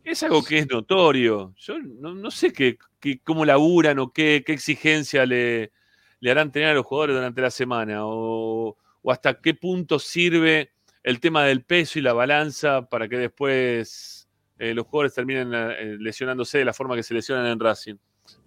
Es 0.03 0.23
algo 0.23 0.43
que 0.43 0.59
es 0.59 0.69
notorio. 0.69 1.53
Yo 1.57 1.79
no, 1.79 2.13
no 2.13 2.31
sé 2.31 2.51
qué- 2.51 2.77
cómo 3.23 3.45
laburan 3.45 3.99
o 3.99 4.11
qué, 4.11 4.43
qué 4.45 4.53
exigencia 4.53 5.25
le, 5.25 5.71
le 6.19 6.31
harán 6.31 6.51
tener 6.51 6.69
a 6.69 6.73
los 6.73 6.85
jugadores 6.85 7.15
durante 7.15 7.41
la 7.41 7.51
semana 7.51 8.05
o, 8.05 8.75
o 9.01 9.11
hasta 9.11 9.39
qué 9.39 9.53
punto 9.53 9.99
sirve 9.99 10.71
el 11.03 11.19
tema 11.21 11.43
del 11.45 11.63
peso 11.63 11.99
y 11.99 12.01
la 12.01 12.13
balanza 12.13 12.89
para 12.89 13.07
que 13.07 13.17
después 13.17 14.16
eh, 14.59 14.73
los 14.73 14.87
jugadores 14.87 15.13
terminen 15.13 15.51
eh, 15.53 15.97
lesionándose 15.99 16.59
de 16.59 16.65
la 16.65 16.73
forma 16.73 16.95
que 16.95 17.03
se 17.03 17.13
lesionan 17.13 17.45
en 17.47 17.59
Racing. 17.59 17.95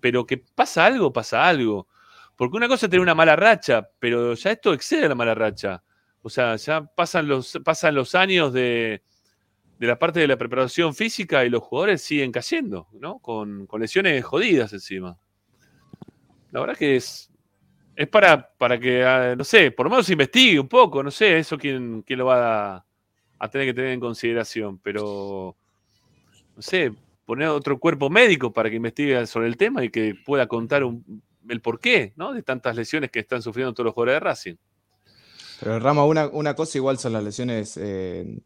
Pero 0.00 0.26
que 0.26 0.38
pasa 0.38 0.84
algo, 0.86 1.12
pasa 1.12 1.46
algo. 1.46 1.88
Porque 2.36 2.56
una 2.56 2.68
cosa 2.68 2.86
es 2.86 2.90
tener 2.90 3.02
una 3.02 3.14
mala 3.14 3.36
racha, 3.36 3.88
pero 3.98 4.34
ya 4.34 4.50
esto 4.52 4.72
excede 4.72 5.08
la 5.08 5.14
mala 5.14 5.34
racha. 5.34 5.82
O 6.22 6.30
sea, 6.30 6.56
ya 6.56 6.82
pasan 6.82 7.28
los, 7.28 7.58
pasan 7.64 7.94
los 7.94 8.14
años 8.14 8.52
de, 8.52 9.02
de 9.78 9.86
la 9.86 9.98
parte 9.98 10.20
de 10.20 10.28
la 10.28 10.36
preparación 10.36 10.94
física 10.94 11.44
y 11.44 11.48
los 11.48 11.62
jugadores 11.62 12.02
siguen 12.02 12.32
cayendo, 12.32 12.88
¿no? 12.92 13.18
Con, 13.18 13.66
con 13.66 13.80
lesiones 13.80 14.22
jodidas 14.24 14.72
encima. 14.72 15.18
La 16.50 16.60
verdad 16.60 16.76
que 16.76 16.96
es, 16.96 17.30
es 17.96 18.08
para, 18.08 18.50
para 18.58 18.78
que, 18.78 19.04
ah, 19.04 19.34
no 19.36 19.44
sé, 19.44 19.70
por 19.70 19.86
lo 19.86 19.90
menos 19.90 20.10
investigue 20.10 20.60
un 20.60 20.68
poco, 20.68 21.02
no 21.02 21.10
sé, 21.10 21.38
eso 21.38 21.56
quién, 21.56 22.02
quién 22.02 22.18
lo 22.18 22.26
va 22.26 22.76
a, 22.76 22.86
a 23.38 23.48
tener 23.48 23.68
que 23.68 23.74
tener 23.74 23.92
en 23.92 24.00
consideración, 24.00 24.78
pero, 24.78 25.56
no 26.56 26.62
sé, 26.62 26.92
poner 27.26 27.48
otro 27.48 27.78
cuerpo 27.78 28.10
médico 28.10 28.52
para 28.52 28.68
que 28.70 28.76
investigue 28.76 29.26
sobre 29.26 29.46
el 29.46 29.56
tema 29.56 29.84
y 29.84 29.90
que 29.90 30.14
pueda 30.24 30.46
contar 30.46 30.84
un- 30.84 31.22
el 31.48 31.60
porqué, 31.60 32.12
¿no? 32.16 32.32
De 32.32 32.42
tantas 32.42 32.76
lesiones 32.76 33.10
que 33.10 33.20
están 33.20 33.42
sufriendo 33.42 33.72
todos 33.72 33.86
los 33.86 33.94
jugadores 33.94 34.16
de 34.16 34.20
Racing. 34.20 34.54
Pero 35.60 35.78
Rama, 35.78 36.04
una, 36.04 36.26
una 36.28 36.54
cosa 36.54 36.78
igual 36.78 36.98
son 36.98 37.12
las 37.12 37.22
lesiones 37.24 37.76
eh, 37.76 38.38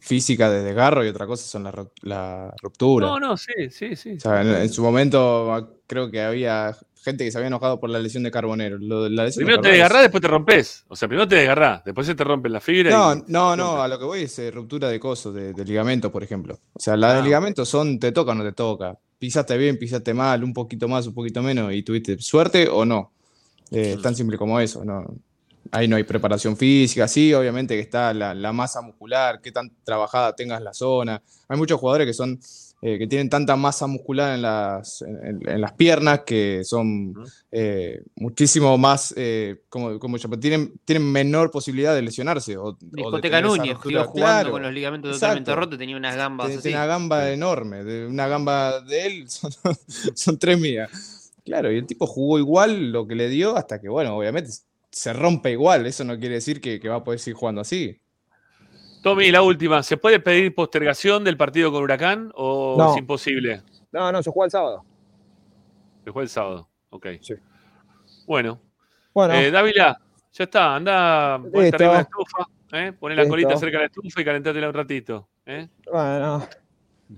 físicas 0.00 0.50
de 0.50 0.62
desgarro 0.62 1.04
y 1.04 1.08
otra 1.08 1.26
cosa 1.26 1.46
son 1.46 1.64
la, 1.64 1.72
ru- 1.72 1.90
la 2.02 2.54
ruptura. 2.60 3.06
No, 3.06 3.20
no, 3.20 3.36
sí, 3.36 3.52
sí, 3.70 3.96
sí. 3.96 4.12
O 4.16 4.20
sea, 4.20 4.42
en, 4.42 4.48
en 4.48 4.68
su 4.68 4.82
momento 4.82 5.52
ah, 5.52 5.68
creo 5.86 6.10
que 6.10 6.20
había 6.20 6.76
gente 7.02 7.24
que 7.24 7.30
se 7.30 7.38
había 7.38 7.48
enojado 7.48 7.80
por 7.80 7.90
la 7.90 7.98
lesión 7.98 8.22
de 8.22 8.30
Carbonero. 8.30 8.78
Lo 8.78 9.04
de 9.04 9.10
la 9.10 9.24
lesión 9.24 9.42
de 9.42 9.46
Primero 9.46 9.62
te 9.62 9.68
desgarrás, 9.70 10.02
después 10.02 10.20
te 10.22 10.28
rompes. 10.28 10.84
O 10.88 10.96
sea, 10.96 11.08
primero 11.08 11.26
te 11.28 11.36
desgarrás, 11.36 11.84
después 11.84 12.06
se 12.06 12.14
te 12.14 12.24
rompen 12.24 12.52
las 12.52 12.62
fibras. 12.64 12.92
No, 12.94 13.14
y- 13.14 13.30
no, 13.32 13.56
no, 13.56 13.82
a 13.82 13.88
lo 13.88 13.98
que 13.98 14.04
voy 14.04 14.22
es 14.22 14.38
eh, 14.38 14.50
ruptura 14.50 14.88
de 14.88 14.98
cosos, 15.00 15.34
de, 15.34 15.52
de 15.52 15.64
ligamento, 15.64 16.10
por 16.12 16.22
ejemplo. 16.22 16.58
O 16.74 16.80
sea, 16.80 16.96
las 16.96 17.14
de 17.14 17.20
Ah, 17.20 17.24
ligamento 17.24 17.64
son 17.64 17.98
te 17.98 18.12
toca 18.12 18.32
o 18.32 18.34
no 18.34 18.44
te 18.44 18.52
toca. 18.52 18.96
Pisaste 19.18 19.56
bien, 19.56 19.78
pisaste 19.78 20.14
mal, 20.14 20.44
un 20.44 20.52
poquito 20.52 20.86
más, 20.88 21.06
un 21.06 21.14
poquito 21.14 21.42
menos, 21.42 21.72
y 21.72 21.82
tuviste 21.82 22.18
suerte 22.18 22.68
o 22.68 22.84
no. 22.84 23.12
Eh, 23.70 23.94
Es 23.96 24.02
tan 24.02 24.14
simple 24.14 24.38
como 24.38 24.58
eso, 24.60 24.84
¿no? 24.84 25.04
Ahí 25.70 25.86
no 25.86 25.96
hay 25.96 26.04
preparación 26.04 26.56
física, 26.56 27.06
sí, 27.08 27.34
obviamente 27.34 27.74
que 27.74 27.80
está 27.82 28.14
la, 28.14 28.32
la 28.34 28.52
masa 28.54 28.80
muscular, 28.80 29.40
qué 29.42 29.52
tan 29.52 29.70
trabajada 29.84 30.34
tengas 30.34 30.62
la 30.62 30.72
zona. 30.72 31.20
Hay 31.48 31.58
muchos 31.58 31.78
jugadores 31.78 32.06
que 32.06 32.14
son, 32.14 32.40
eh, 32.80 32.96
que 32.98 33.06
tienen 33.08 33.28
tanta 33.28 33.56
masa 33.56 33.86
muscular 33.88 34.34
en 34.34 34.42
las, 34.42 35.02
en, 35.02 35.40
en 35.48 35.60
las 35.60 35.72
piernas 35.72 36.20
que 36.24 36.62
son 36.64 37.12
eh, 37.50 38.02
muchísimo 38.16 38.78
más, 38.78 39.12
eh, 39.16 39.62
como, 39.68 39.98
como 39.98 40.16
tienen, 40.38 40.74
tienen 40.84 41.10
menor 41.10 41.50
posibilidad 41.50 41.94
de 41.94 42.02
lesionarse. 42.02 42.56
O, 42.56 42.64
o 42.66 42.72
de 42.72 42.78
Discoteca 42.92 43.40
Núñez, 43.40 43.74
ruptura. 43.74 43.92
iba 43.92 44.04
jugando 44.04 44.26
Claro, 44.26 44.50
con 44.52 44.62
los 44.62 44.72
ligamentos 44.72 45.12
totalmente 45.14 45.50
exacto. 45.50 45.60
rotos, 45.64 45.78
tenía 45.78 45.96
unas 45.96 46.14
gambas 46.16 46.46
Tiene- 46.46 46.58
así. 46.58 46.62
tiene 46.68 46.78
una 46.78 46.86
gamba 46.86 47.30
enorme, 47.30 47.84
de 47.84 48.06
una 48.06 48.28
gamba 48.28 48.80
de 48.82 49.06
él 49.06 49.24
son, 49.30 49.50
son 50.14 50.38
tres 50.38 50.58
mías. 50.60 51.32
Claro, 51.44 51.72
y 51.72 51.78
el 51.78 51.86
tipo 51.86 52.06
jugó 52.06 52.38
igual 52.38 52.92
lo 52.92 53.06
que 53.06 53.14
le 53.14 53.28
dio 53.28 53.56
hasta 53.56 53.80
que, 53.80 53.88
bueno, 53.88 54.16
obviamente 54.16 54.50
se 54.90 55.12
rompe 55.14 55.50
igual. 55.52 55.86
Eso 55.86 56.04
no 56.04 56.18
quiere 56.18 56.34
decir 56.36 56.60
que, 56.60 56.78
que 56.78 56.88
va 56.90 56.96
a 56.96 57.04
poder 57.04 57.18
seguir 57.20 57.36
jugando 57.36 57.60
así. 57.62 57.98
Tommy, 59.02 59.30
la 59.30 59.42
última. 59.42 59.82
¿Se 59.82 59.96
puede 59.96 60.20
pedir 60.20 60.54
postergación 60.54 61.24
del 61.24 61.36
partido 61.36 61.70
con 61.72 61.82
Huracán 61.82 62.32
o 62.34 62.74
No. 62.76 62.92
es 62.92 62.98
imposible? 62.98 63.62
No, 63.92 64.10
no, 64.12 64.22
se 64.22 64.30
juega 64.30 64.46
el 64.46 64.50
sábado. 64.50 64.84
Se 66.04 66.10
juega 66.10 66.24
el 66.24 66.28
sábado. 66.28 66.68
Ok. 66.90 67.06
Bueno. 68.26 68.60
Bueno. 69.14 69.34
Eh, 69.34 69.50
Dávila, 69.50 69.98
ya 70.32 70.44
está. 70.44 70.74
Anda, 70.76 71.38
ponete 71.38 71.76
arriba 71.76 71.92
la 71.94 72.00
estufa. 72.00 72.46
¿eh? 72.72 72.92
Poné 72.92 73.14
la 73.16 73.22
Listo. 73.22 73.32
colita 73.32 73.56
cerca 73.56 73.78
de 73.78 73.82
la 73.84 73.86
estufa 73.86 74.20
y 74.20 74.24
calentátela 74.24 74.68
un 74.68 74.74
ratito. 74.74 75.28
¿eh? 75.46 75.68
Bueno. 75.90 76.46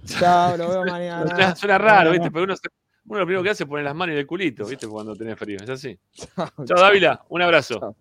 Chao, 0.05 0.57
lo 0.57 0.69
veo 0.69 0.85
mañana. 0.87 1.27
Suena, 1.29 1.57
suena 1.57 1.79
raro, 1.79 2.11
Bueno. 2.11 2.13
¿viste? 2.13 2.31
Pero 2.31 2.45
uno, 2.45 2.57
se- 2.57 2.69
uno 3.07 3.19
lo 3.19 3.25
primero 3.27 3.43
que 3.43 3.51
hace 3.51 3.65
es 3.65 3.69
poner 3.69 3.85
las 3.85 3.95
manos 3.95 4.13
en 4.13 4.19
el 4.21 4.27
culito, 4.27 4.65
¿viste? 4.67 4.87
Cuando 4.87 5.17
tenés 5.17 5.37
frío. 5.39 5.59
Es 5.63 5.69
así. 5.71 5.99
Chao, 6.65 6.79
Dávila. 6.81 7.25
Un 7.29 7.43
abrazo. 7.43 7.79
Chao. 7.81 7.97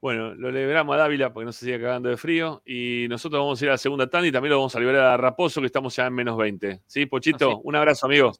Bueno, 0.00 0.34
lo 0.34 0.50
liberamos 0.50 0.94
a 0.94 0.98
Dávila 0.98 1.32
porque 1.32 1.44
no 1.44 1.52
se 1.52 1.66
siga 1.66 1.78
cagando 1.78 2.08
de 2.08 2.16
frío. 2.16 2.62
Y 2.64 3.06
nosotros 3.10 3.40
vamos 3.40 3.60
a 3.60 3.64
ir 3.64 3.68
a 3.70 3.74
la 3.74 3.78
segunda 3.78 4.08
tanda 4.08 4.26
y 4.28 4.32
también 4.32 4.50
lo 4.50 4.56
vamos 4.58 4.74
a 4.74 4.80
liberar 4.80 5.04
a 5.04 5.16
Raposo, 5.16 5.60
que 5.60 5.66
estamos 5.66 5.94
ya 5.94 6.06
en 6.06 6.14
menos 6.14 6.36
20. 6.38 6.82
¿Sí, 6.86 7.06
Pochito? 7.06 7.50
Así. 7.50 7.60
Un 7.64 7.76
abrazo, 7.76 8.06
amigo. 8.06 8.32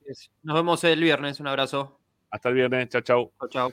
Nos 0.42 0.56
vemos 0.56 0.82
el 0.84 1.00
viernes, 1.00 1.38
un 1.40 1.48
abrazo. 1.48 1.98
Hasta 2.30 2.48
el 2.48 2.54
viernes. 2.54 2.88
Chao, 2.88 3.02
chao. 3.02 3.32
Chao, 3.38 3.48
chao. 3.48 3.72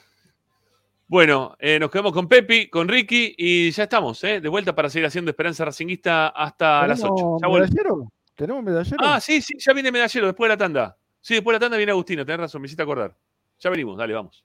Bueno, 1.09 1.55
eh, 1.59 1.79
nos 1.79 1.89
quedamos 1.89 2.11
con 2.11 2.27
Pepi, 2.27 2.67
con 2.69 2.89
Ricky 2.89 3.33
y 3.37 3.71
ya 3.71 3.83
estamos, 3.83 4.21
¿eh? 4.25 4.41
De 4.41 4.49
vuelta 4.49 4.75
para 4.75 4.89
seguir 4.89 5.05
haciendo 5.05 5.31
Esperanza 5.31 5.63
Racinguista 5.63 6.27
hasta 6.27 6.85
las 6.85 7.01
8. 7.01 7.13
¿Tenemos 7.15 7.41
Ya 7.41 7.47
volvemos. 7.47 7.69
medallero? 7.71 8.11
¿Tenemos 8.35 8.63
medallero? 8.63 8.97
Ah, 8.99 9.21
sí, 9.21 9.41
sí, 9.41 9.53
ya 9.57 9.71
viene 9.71 9.91
Medallero 9.91 10.27
después 10.27 10.49
de 10.49 10.53
la 10.53 10.57
tanda. 10.57 10.97
Sí, 11.21 11.35
después 11.35 11.53
de 11.53 11.55
la 11.55 11.59
tanda 11.61 11.77
viene 11.77 11.93
Agustino, 11.93 12.25
tenés 12.25 12.41
razón, 12.41 12.61
me 12.61 12.65
hiciste 12.65 12.83
acordar. 12.83 13.15
Ya 13.59 13.69
venimos, 13.69 13.97
dale, 13.97 14.13
vamos. 14.13 14.43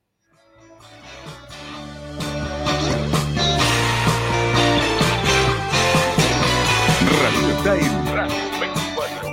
Radio 7.64 7.82
Time 7.84 8.12
Radio 8.12 8.34
24. 8.58 9.32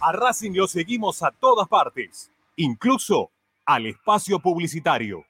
A 0.00 0.12
Racing 0.12 0.52
lo 0.52 0.66
seguimos 0.66 1.22
a 1.22 1.30
todas 1.30 1.68
partes, 1.68 2.30
incluso 2.56 3.30
al 3.64 3.86
espacio 3.86 4.40
publicitario. 4.40 5.24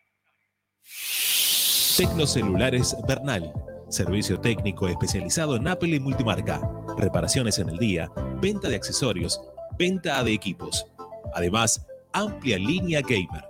Tecnocelulares 1.97 2.97
Bernal. 3.07 3.53
Servicio 3.91 4.41
técnico 4.41 4.89
especializado 4.89 5.57
en 5.57 5.69
Apple 5.69 5.97
y 5.97 6.01
multimarca. 6.01 6.61
Reparaciones 6.97 7.59
en 7.59 7.69
el 7.69 7.79
día, 7.79 8.11
venta 8.41 8.69
de 8.69 8.77
accesorios, 8.77 9.43
venta 9.79 10.23
de 10.25 10.33
equipos. 10.33 10.87
Además, 11.35 11.87
amplia 12.13 12.57
línea 12.57 13.03
gamer. 13.03 13.50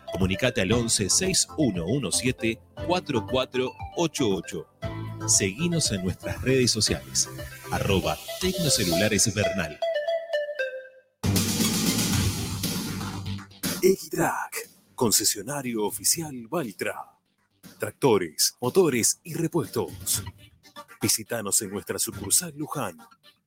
Comunicate 0.11 0.61
al 0.61 0.71
11 0.71 1.09
6117 1.09 2.59
4488. 2.87 4.67
Seguinos 5.27 5.91
en 5.91 6.03
nuestras 6.03 6.41
redes 6.41 6.71
sociales. 6.71 7.29
Arroba 7.71 8.17
Tecnocelulares 8.39 9.33
Bernal. 9.33 9.79
Equitrack, 13.81 14.69
concesionario 14.95 15.85
oficial 15.85 16.47
Valtra. 16.47 16.95
Tractores, 17.79 18.55
motores 18.61 19.19
y 19.23 19.33
repuestos. 19.33 20.23
Visítanos 21.01 21.59
en 21.63 21.71
nuestra 21.71 21.97
sucursal 21.97 22.53
Luján, 22.55 22.95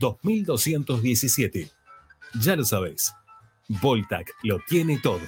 2217. 0.00 1.70
Ya 2.40 2.56
lo 2.56 2.64
sabés, 2.64 3.12
Voltac 3.68 4.32
lo 4.42 4.58
tiene 4.66 4.98
todo. 4.98 5.20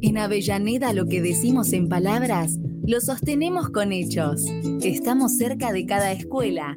En 0.00 0.18
Avellaneda 0.18 0.92
lo 0.92 1.06
que 1.06 1.22
decimos 1.22 1.72
en 1.72 1.88
palabras, 1.88 2.58
lo 2.86 3.00
sostenemos 3.00 3.68
con 3.68 3.92
hechos. 3.92 4.44
Estamos 4.82 5.36
cerca 5.36 5.72
de 5.72 5.86
cada 5.86 6.10
escuela, 6.10 6.76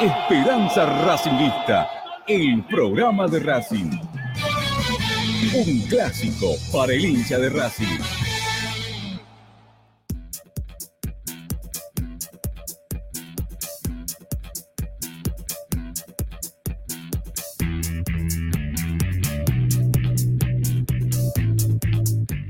Esperanza 0.00 0.86
Racingista, 1.04 1.90
el 2.28 2.64
programa 2.66 3.26
de 3.26 3.40
Racing. 3.40 3.90
Un 5.52 5.80
clásico 5.88 6.54
para 6.72 6.92
el 6.92 7.04
hincha 7.04 7.36
de 7.36 7.50
Racing. 7.50 7.98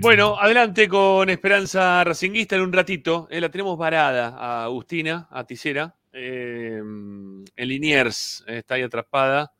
Bueno, 0.00 0.36
adelante 0.38 0.86
con 0.86 1.30
Esperanza 1.30 2.04
Racinguista 2.04 2.56
en 2.56 2.62
un 2.62 2.72
ratito. 2.74 3.26
Eh, 3.30 3.40
la 3.40 3.50
tenemos 3.50 3.78
varada 3.78 4.36
a 4.38 4.64
Agustina, 4.64 5.28
a 5.30 5.44
Tisera, 5.44 5.94
eh, 6.18 6.76
en 6.78 7.44
Liniers. 7.68 8.44
está 8.46 8.74
ahí 8.74 8.82
atrapada, 8.82 9.52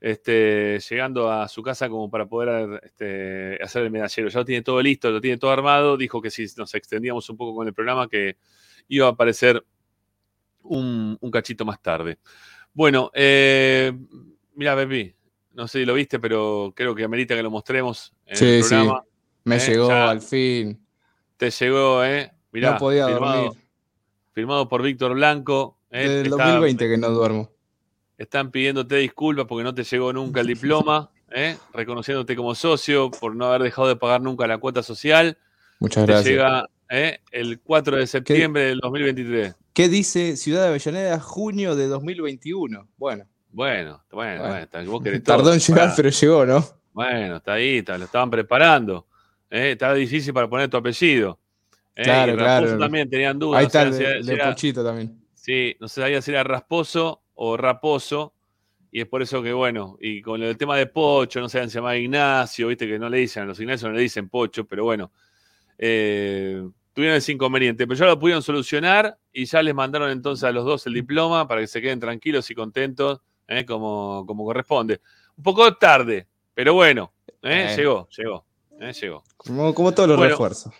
este, 0.00 0.78
llegando 0.88 1.30
a 1.30 1.46
su 1.48 1.62
casa 1.62 1.88
como 1.88 2.10
para 2.10 2.26
poder 2.26 2.80
este, 2.84 3.58
hacer 3.62 3.82
el 3.84 3.90
medallero. 3.90 4.28
Ya 4.28 4.38
lo 4.38 4.44
tiene 4.44 4.62
todo 4.62 4.80
listo, 4.80 5.10
lo 5.10 5.20
tiene 5.20 5.36
todo 5.38 5.50
armado. 5.50 5.96
Dijo 5.96 6.22
que 6.22 6.30
si 6.30 6.46
nos 6.56 6.74
extendíamos 6.74 7.28
un 7.28 7.36
poco 7.36 7.54
con 7.56 7.66
el 7.68 7.74
programa, 7.74 8.08
que 8.08 8.36
iba 8.88 9.06
a 9.06 9.10
aparecer 9.10 9.64
un, 10.62 11.16
un 11.20 11.30
cachito 11.30 11.64
más 11.64 11.80
tarde. 11.82 12.18
Bueno, 12.72 13.10
eh, 13.14 13.92
mira, 14.54 14.74
Bebi, 14.74 15.14
no 15.52 15.66
sé 15.68 15.80
si 15.80 15.84
lo 15.84 15.94
viste, 15.94 16.18
pero 16.18 16.72
creo 16.74 16.94
que 16.94 17.04
amerita 17.04 17.34
que 17.34 17.42
lo 17.42 17.50
mostremos 17.50 18.14
en 18.26 18.36
Sí, 18.36 18.44
el 18.46 18.62
sí. 18.62 18.68
programa. 18.70 19.04
Me 19.44 19.56
Eh, 19.56 19.60
llegó 19.66 19.88
ya 19.88 20.10
al 20.10 20.20
fin. 20.20 20.86
Te 21.36 21.50
llegó, 21.50 22.04
¿eh? 22.04 22.30
Mirá, 22.52 22.72
no 22.72 22.78
podía 22.78 23.06
firmado, 23.06 23.44
dormir. 23.44 23.62
firmado 24.32 24.68
por 24.68 24.82
Víctor 24.82 25.14
Blanco. 25.14 25.78
Desde 25.90 26.20
el 26.20 26.26
Está- 26.26 26.44
2020 26.44 26.88
que 26.88 26.96
no 26.98 27.10
duermo. 27.10 27.50
Están 28.18 28.50
pidiéndote 28.50 28.96
disculpas 28.96 29.46
porque 29.46 29.64
no 29.64 29.74
te 29.74 29.82
llegó 29.82 30.12
nunca 30.12 30.40
el 30.40 30.46
diploma, 30.46 31.10
¿eh? 31.30 31.56
reconociéndote 31.72 32.36
como 32.36 32.54
socio 32.54 33.10
por 33.10 33.34
no 33.34 33.46
haber 33.46 33.62
dejado 33.62 33.88
de 33.88 33.96
pagar 33.96 34.20
nunca 34.20 34.46
la 34.46 34.58
cuota 34.58 34.82
social. 34.82 35.38
Muchas 35.78 36.04
te 36.04 36.12
gracias. 36.12 36.30
llega 36.30 36.68
¿eh? 36.90 37.20
el 37.32 37.60
4 37.60 37.96
de 37.96 38.06
septiembre 38.06 38.62
del 38.64 38.78
2023. 38.80 39.54
¿Qué 39.72 39.88
dice 39.88 40.36
Ciudad 40.36 40.62
de 40.62 40.68
Avellaneda, 40.68 41.18
junio 41.20 41.74
de 41.76 41.86
2021? 41.88 42.88
Bueno, 42.98 43.24
Bueno, 43.52 44.04
bueno, 44.12 44.42
Bueno. 44.42 44.66
bueno, 44.70 44.92
vos 44.92 45.02
querés 45.04 45.24
todo. 45.24 45.36
tardó 45.38 45.52
en 45.54 45.60
llegar, 45.60 45.92
pero 45.96 46.10
llegó, 46.10 46.44
¿no? 46.46 46.64
Bueno, 46.92 47.36
está 47.36 47.54
ahí, 47.54 47.78
está- 47.78 47.96
lo 47.96 48.04
estaban 48.04 48.30
preparando. 48.30 49.06
¿eh? 49.48 49.72
Estaba 49.72 49.94
difícil 49.94 50.34
para 50.34 50.48
poner 50.48 50.68
tu 50.68 50.76
apellido. 50.76 51.38
¿eh? 51.96 52.02
Claro, 52.02 52.34
Y 52.34 52.36
claro. 52.36 52.78
también 52.78 53.08
tenían 53.08 53.38
dudas. 53.38 53.60
Ahí 53.60 53.66
está 53.66 53.86
de, 53.86 53.92
si 53.96 54.04
el 54.04 54.28
era- 54.28 54.46
de 54.46 54.52
Pochito 54.52 54.84
también. 54.84 55.18
Sí, 55.42 55.74
no 55.80 55.88
se 55.88 56.02
sabía 56.02 56.20
si 56.20 56.30
era 56.32 56.44
Rasposo 56.44 57.22
o 57.34 57.56
Raposo. 57.56 58.34
Y 58.92 59.00
es 59.00 59.06
por 59.06 59.22
eso 59.22 59.42
que, 59.42 59.52
bueno, 59.52 59.96
y 60.00 60.20
con 60.20 60.42
el 60.42 60.56
tema 60.58 60.76
de 60.76 60.86
Pocho, 60.86 61.40
no 61.40 61.48
si 61.48 61.58
se 61.58 61.66
llama 61.68 61.96
Ignacio, 61.96 62.66
viste 62.68 62.86
que 62.88 62.98
no 62.98 63.08
le 63.08 63.18
dicen, 63.18 63.44
a 63.44 63.46
los 63.46 63.58
Ignacios 63.60 63.88
no 63.90 63.96
le 63.96 64.02
dicen 64.02 64.28
Pocho, 64.28 64.64
pero 64.66 64.82
bueno, 64.84 65.12
eh, 65.78 66.68
tuvieron 66.92 67.16
ese 67.16 67.32
inconveniente. 67.32 67.86
Pero 67.86 67.98
ya 67.98 68.06
lo 68.06 68.18
pudieron 68.18 68.42
solucionar 68.42 69.16
y 69.32 69.44
ya 69.46 69.62
les 69.62 69.74
mandaron 69.74 70.10
entonces 70.10 70.44
a 70.44 70.52
los 70.52 70.64
dos 70.64 70.86
el 70.86 70.94
diploma 70.94 71.46
para 71.48 71.60
que 71.60 71.68
se 71.68 71.80
queden 71.80 72.00
tranquilos 72.00 72.50
y 72.50 72.54
contentos, 72.54 73.20
eh, 73.48 73.64
como, 73.64 74.24
como 74.26 74.44
corresponde. 74.44 75.00
Un 75.36 75.44
poco 75.44 75.72
tarde, 75.76 76.26
pero 76.52 76.74
bueno, 76.74 77.12
eh, 77.42 77.68
Eh. 77.70 77.76
llegó, 77.76 78.08
llegó, 78.10 78.44
eh, 78.80 78.92
llegó. 78.92 79.24
Como, 79.36 79.72
como 79.72 79.92
todos 79.92 80.08
los 80.08 80.18
Bueno, 80.18 80.30
refuerzos. 80.32 80.74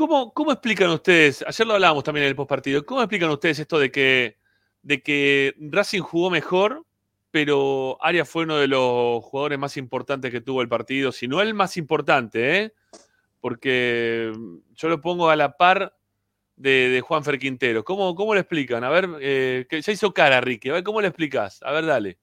¿Cómo, 0.00 0.32
¿Cómo 0.32 0.50
explican 0.50 0.88
ustedes? 0.88 1.44
Ayer 1.46 1.66
lo 1.66 1.74
hablábamos 1.74 2.02
también 2.04 2.24
en 2.24 2.30
el 2.30 2.34
postpartido. 2.34 2.86
¿Cómo 2.86 3.02
explican 3.02 3.28
ustedes 3.28 3.58
esto 3.58 3.78
de 3.78 3.92
que, 3.92 4.38
de 4.80 5.02
que 5.02 5.54
Racing 5.60 6.00
jugó 6.00 6.30
mejor, 6.30 6.86
pero 7.30 7.98
Arias 8.00 8.26
fue 8.26 8.44
uno 8.44 8.56
de 8.56 8.66
los 8.66 9.22
jugadores 9.22 9.58
más 9.58 9.76
importantes 9.76 10.30
que 10.30 10.40
tuvo 10.40 10.62
el 10.62 10.70
partido? 10.70 11.12
Si 11.12 11.28
no 11.28 11.42
el 11.42 11.52
más 11.52 11.76
importante, 11.76 12.56
¿eh? 12.56 12.72
Porque 13.40 14.32
yo 14.74 14.88
lo 14.88 15.02
pongo 15.02 15.28
a 15.28 15.36
la 15.36 15.58
par 15.58 15.94
de, 16.56 16.88
de 16.88 17.02
Juanfer 17.02 17.38
Quintero. 17.38 17.84
¿Cómo, 17.84 18.14
¿Cómo 18.14 18.32
lo 18.32 18.40
explican? 18.40 18.82
A 18.84 18.88
ver, 18.88 19.06
eh, 19.20 19.66
que 19.68 19.82
ya 19.82 19.92
hizo 19.92 20.14
cara, 20.14 20.40
Ricky. 20.40 20.70
A 20.70 20.72
ver, 20.72 20.82
¿cómo 20.82 21.02
lo 21.02 21.08
explicas? 21.08 21.62
A 21.62 21.72
ver, 21.72 21.84
dale. 21.84 22.18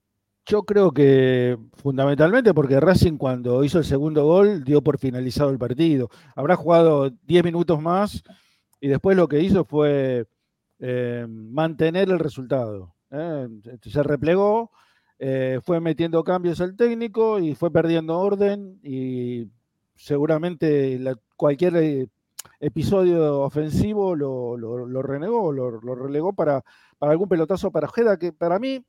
Yo 0.50 0.64
creo 0.64 0.94
que 0.94 1.58
fundamentalmente 1.74 2.54
porque 2.54 2.80
Racing 2.80 3.18
cuando 3.18 3.66
hizo 3.66 3.80
el 3.80 3.84
segundo 3.84 4.24
gol 4.24 4.64
dio 4.64 4.82
por 4.82 4.98
finalizado 4.98 5.50
el 5.50 5.58
partido. 5.58 6.10
Habrá 6.38 6.56
jugado 6.56 7.10
10 7.10 7.44
minutos 7.44 7.82
más 7.82 8.24
y 8.80 8.88
después 8.88 9.18
lo 9.18 9.28
que 9.28 9.42
hizo 9.42 9.66
fue 9.66 10.26
eh, 10.80 11.26
mantener 11.28 12.10
el 12.10 12.20
resultado. 12.20 12.96
¿eh? 13.12 13.50
Se 13.82 14.02
replegó, 14.04 14.72
eh, 15.20 15.60
fue 15.66 15.82
metiendo 15.82 16.24
cambios 16.24 16.62
el 16.62 16.78
técnico 16.78 17.40
y 17.40 17.54
fue 17.54 17.70
perdiendo 17.70 18.18
orden 18.18 18.80
y 18.84 19.50
seguramente 19.96 20.98
cualquier 21.36 22.08
episodio 22.62 23.42
ofensivo 23.42 24.16
lo, 24.16 24.56
renegó, 25.02 25.52
lo, 25.52 25.72
lo 25.72 25.96
relegó 25.96 26.32
para, 26.32 26.64
para 26.98 27.12
algún 27.12 27.28
pelotazo 27.28 27.70
para 27.70 27.88
Ojeda, 27.88 28.18
que 28.18 28.32
para 28.32 28.60
mí, 28.60 28.86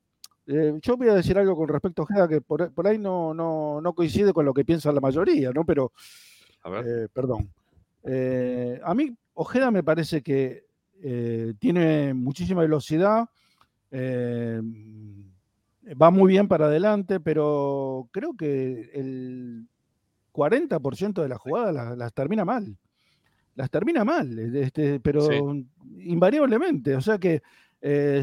eh, 0.51 0.79
yo 0.81 0.97
voy 0.97 1.09
a 1.09 1.13
decir 1.13 1.37
algo 1.37 1.55
con 1.55 1.67
respecto 1.67 2.01
a 2.01 2.05
Ojeda 2.05 2.27
que 2.27 2.41
por, 2.41 2.73
por 2.73 2.87
ahí 2.87 2.97
no, 2.97 3.35
no, 3.35 3.79
no 3.81 3.93
coincide 3.93 4.33
con 4.33 4.45
lo 4.45 4.53
que 4.53 4.65
piensa 4.65 4.91
la 4.91 4.99
mayoría, 4.99 5.51
¿no? 5.51 5.63
Pero, 5.63 5.91
eh, 6.65 7.07
perdón. 7.13 7.51
Eh, 8.03 8.81
a 8.83 8.95
mí 8.95 9.15
Ojeda 9.35 9.69
me 9.69 9.83
parece 9.83 10.23
que 10.23 10.67
tiene 11.59 12.13
muchísima 12.13 12.61
velocidad, 12.61 13.29
va 13.93 14.61
muy 16.11 16.27
bien 16.27 16.49
para 16.49 16.65
adelante, 16.65 17.21
pero 17.21 18.09
creo 18.11 18.35
que 18.35 18.91
el 18.93 19.65
40% 20.33 21.21
de 21.21 21.29
las 21.29 21.39
jugadas 21.39 21.73
las, 21.73 21.97
las 21.97 22.13
termina 22.13 22.43
mal. 22.43 22.77
Las 23.55 23.69
termina 23.69 24.03
mal, 24.03 24.37
este, 24.55 24.99
pero 24.99 25.55
invariablemente. 25.99 26.95
O 26.95 27.01
sea 27.01 27.17
que 27.17 27.41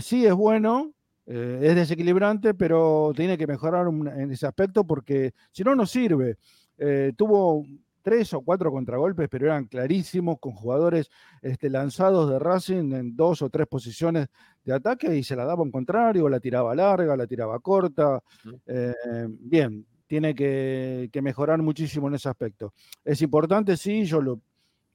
sí 0.01 0.27
es 0.27 0.35
bueno, 0.35 0.93
eh, 1.27 1.59
es 1.63 1.75
desequilibrante, 1.75 2.55
pero 2.55 3.13
tiene 3.15 3.37
que 3.37 3.47
mejorar 3.47 3.89
un- 3.89 4.09
en 4.09 4.31
ese 4.31 4.47
aspecto 4.47 4.85
porque 4.85 5.33
si 5.51 5.63
no, 5.65 5.75
no 5.75 5.85
sirve. 5.87 6.37
Eh, 6.79 7.13
tuvo 7.17 7.65
tres 8.03 8.33
o 8.35 8.41
cuatro 8.43 8.71
contragolpes, 8.71 9.29
pero 9.29 9.47
eran 9.47 9.65
clarísimos, 9.67 10.39
con 10.39 10.53
jugadores 10.53 11.11
este, 11.43 11.69
lanzados 11.69 12.31
de 12.31 12.39
Racing 12.39 12.93
en 12.93 13.17
dos 13.17 13.43
o 13.43 13.51
tres 13.51 13.67
posiciones 13.67 14.29
de 14.65 14.73
ataque 14.75 15.17
y 15.17 15.25
se 15.25 15.35
la 15.35 15.45
daba 15.45 15.63
un 15.65 15.73
contrario, 15.73 16.29
la 16.29 16.39
tiraba 16.39 16.73
larga, 16.75 17.17
la 17.17 17.27
tiraba 17.27 17.59
corta. 17.59 18.23
Eh, 18.67 18.95
bien, 19.29 19.85
tiene 20.07 20.37
que, 20.37 21.09
que 21.13 21.21
mejorar 21.21 21.61
muchísimo 21.63 22.07
en 22.07 22.15
ese 22.15 22.29
aspecto. 22.29 22.73
Es 23.05 23.21
importante, 23.23 23.77
sí, 23.77 24.05
yo 24.05 24.21
lo, 24.21 24.41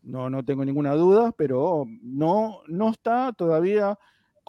no, 0.04 0.30
no 0.30 0.44
tengo 0.46 0.64
ninguna 0.64 0.94
duda, 0.94 1.34
pero 1.36 1.84
no, 2.02 2.62
no 2.68 2.92
está 2.92 3.34
todavía 3.34 4.00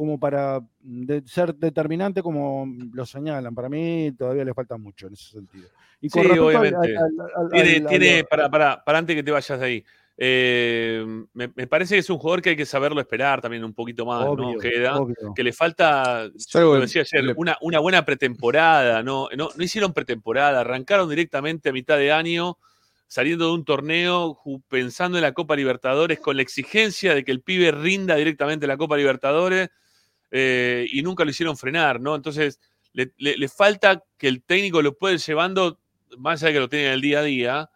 como 0.02 0.18
para 0.18 0.60
de- 0.80 1.22
ser 1.26 1.54
determinante 1.54 2.22
como 2.22 2.66
lo 2.92 3.06
señalan. 3.06 3.54
Para 3.54 3.68
mí 3.68 4.10
todavía 4.18 4.44
le 4.44 4.52
falta 4.52 4.76
mucho 4.76 5.06
en 5.06 5.12
ese 5.12 5.30
sentido. 5.30 5.68
Y 6.00 6.08
Sí, 6.10 6.18
con 6.20 6.32
al- 6.32 6.38
obviamente. 6.40 6.96
al- 6.96 7.04
al- 7.20 7.44
al- 7.44 7.50
tiene, 7.52 7.76
al- 7.76 7.86
tiene- 7.86 8.18
al- 8.18 8.24
para, 8.26 8.50
para, 8.50 8.82
para 8.84 8.98
antes 8.98 9.14
que 9.14 9.22
te 9.22 9.30
vayas 9.30 9.60
de 9.60 9.64
ahí. 9.66 9.84
eh, 10.18 11.04
me, 11.32 11.50
me 11.54 11.66
parece 11.66 11.94
que 11.94 12.00
es 12.00 12.10
un 12.10 12.18
jugador 12.18 12.42
que 12.42 12.50
hay 12.50 12.56
que 12.56 12.66
saberlo 12.66 13.00
esperar 13.00 13.40
también 13.40 13.64
un 13.64 13.72
poquito 13.72 14.04
más, 14.04 14.24
¿no? 14.26 14.32
Obvio. 14.32 14.58
que 15.34 15.42
le 15.42 15.52
falta, 15.52 16.24
lo 16.54 16.74
que 16.74 16.80
decía 16.80 17.02
ayer, 17.02 17.32
una, 17.36 17.56
una 17.62 17.78
buena 17.78 18.04
pretemporada, 18.04 19.02
¿no? 19.02 19.28
¿no? 19.36 19.48
No 19.56 19.64
hicieron 19.64 19.92
pretemporada, 19.94 20.60
arrancaron 20.60 21.08
directamente 21.08 21.70
a 21.70 21.72
mitad 21.72 21.96
de 21.96 22.12
año, 22.12 22.58
saliendo 23.08 23.46
de 23.46 23.52
un 23.52 23.64
torneo, 23.64 24.38
pensando 24.68 25.16
en 25.18 25.22
la 25.22 25.32
Copa 25.32 25.56
Libertadores, 25.56 26.18
con 26.20 26.36
la 26.36 26.42
exigencia 26.42 27.14
de 27.14 27.24
que 27.24 27.32
el 27.32 27.40
pibe 27.40 27.70
rinda 27.72 28.14
directamente 28.16 28.66
en 28.66 28.68
la 28.68 28.76
Copa 28.76 28.96
Libertadores, 28.98 29.70
eh, 30.32 30.86
y 30.90 31.02
nunca 31.02 31.24
lo 31.24 31.30
hicieron 31.30 31.56
frenar, 31.56 32.00
¿no? 32.00 32.16
Entonces, 32.16 32.60
le, 32.92 33.48
falta 33.48 34.02
que 34.18 34.28
el 34.28 34.42
técnico 34.42 34.82
lo 34.82 34.98
pueda 34.98 35.16
llevando, 35.16 35.78
más 36.18 36.42
allá 36.42 36.48
de 36.48 36.54
que 36.54 36.60
lo 36.60 36.68
tiene 36.68 36.86
en 36.88 36.92
el 36.94 37.00
día 37.00 37.20
a 37.20 37.22
día, 37.22 37.70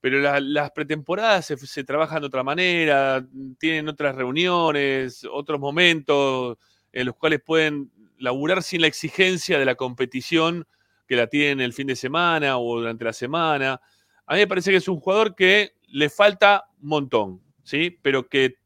pero 0.00 0.18
la- 0.20 0.40
las 0.40 0.70
pretemporadas 0.72 1.46
se, 1.46 1.56
se 1.58 1.84
trabajan 1.84 2.20
de 2.22 2.26
otra 2.28 2.42
manera, 2.42 3.24
tienen 3.58 3.88
otras 3.88 4.16
reuniones, 4.16 5.24
otros 5.30 5.60
momentos 5.60 6.58
en 6.92 7.06
los 7.06 7.16
cuales 7.16 7.40
pueden 7.44 7.90
laburar 8.18 8.62
sin 8.62 8.80
la 8.82 8.86
exigencia 8.88 9.58
de 9.58 9.64
la 9.64 9.74
competición 9.76 10.66
que 11.06 11.16
la 11.16 11.26
tienen 11.28 11.60
el 11.60 11.72
fin 11.72 11.86
de 11.86 11.96
semana 11.96 12.58
o 12.58 12.78
durante 12.78 13.04
la 13.04 13.12
semana. 13.12 13.80
A 14.26 14.34
mí 14.34 14.40
me 14.40 14.46
parece 14.46 14.70
que 14.70 14.76
es 14.78 14.88
un 14.88 15.00
jugador 15.00 15.34
que 15.34 15.72
le 15.88 16.10
falta 16.10 16.66
un 16.82 16.88
montón, 16.88 17.42
¿sí? 17.62 17.98
Pero 18.02 18.28
que 18.28 18.56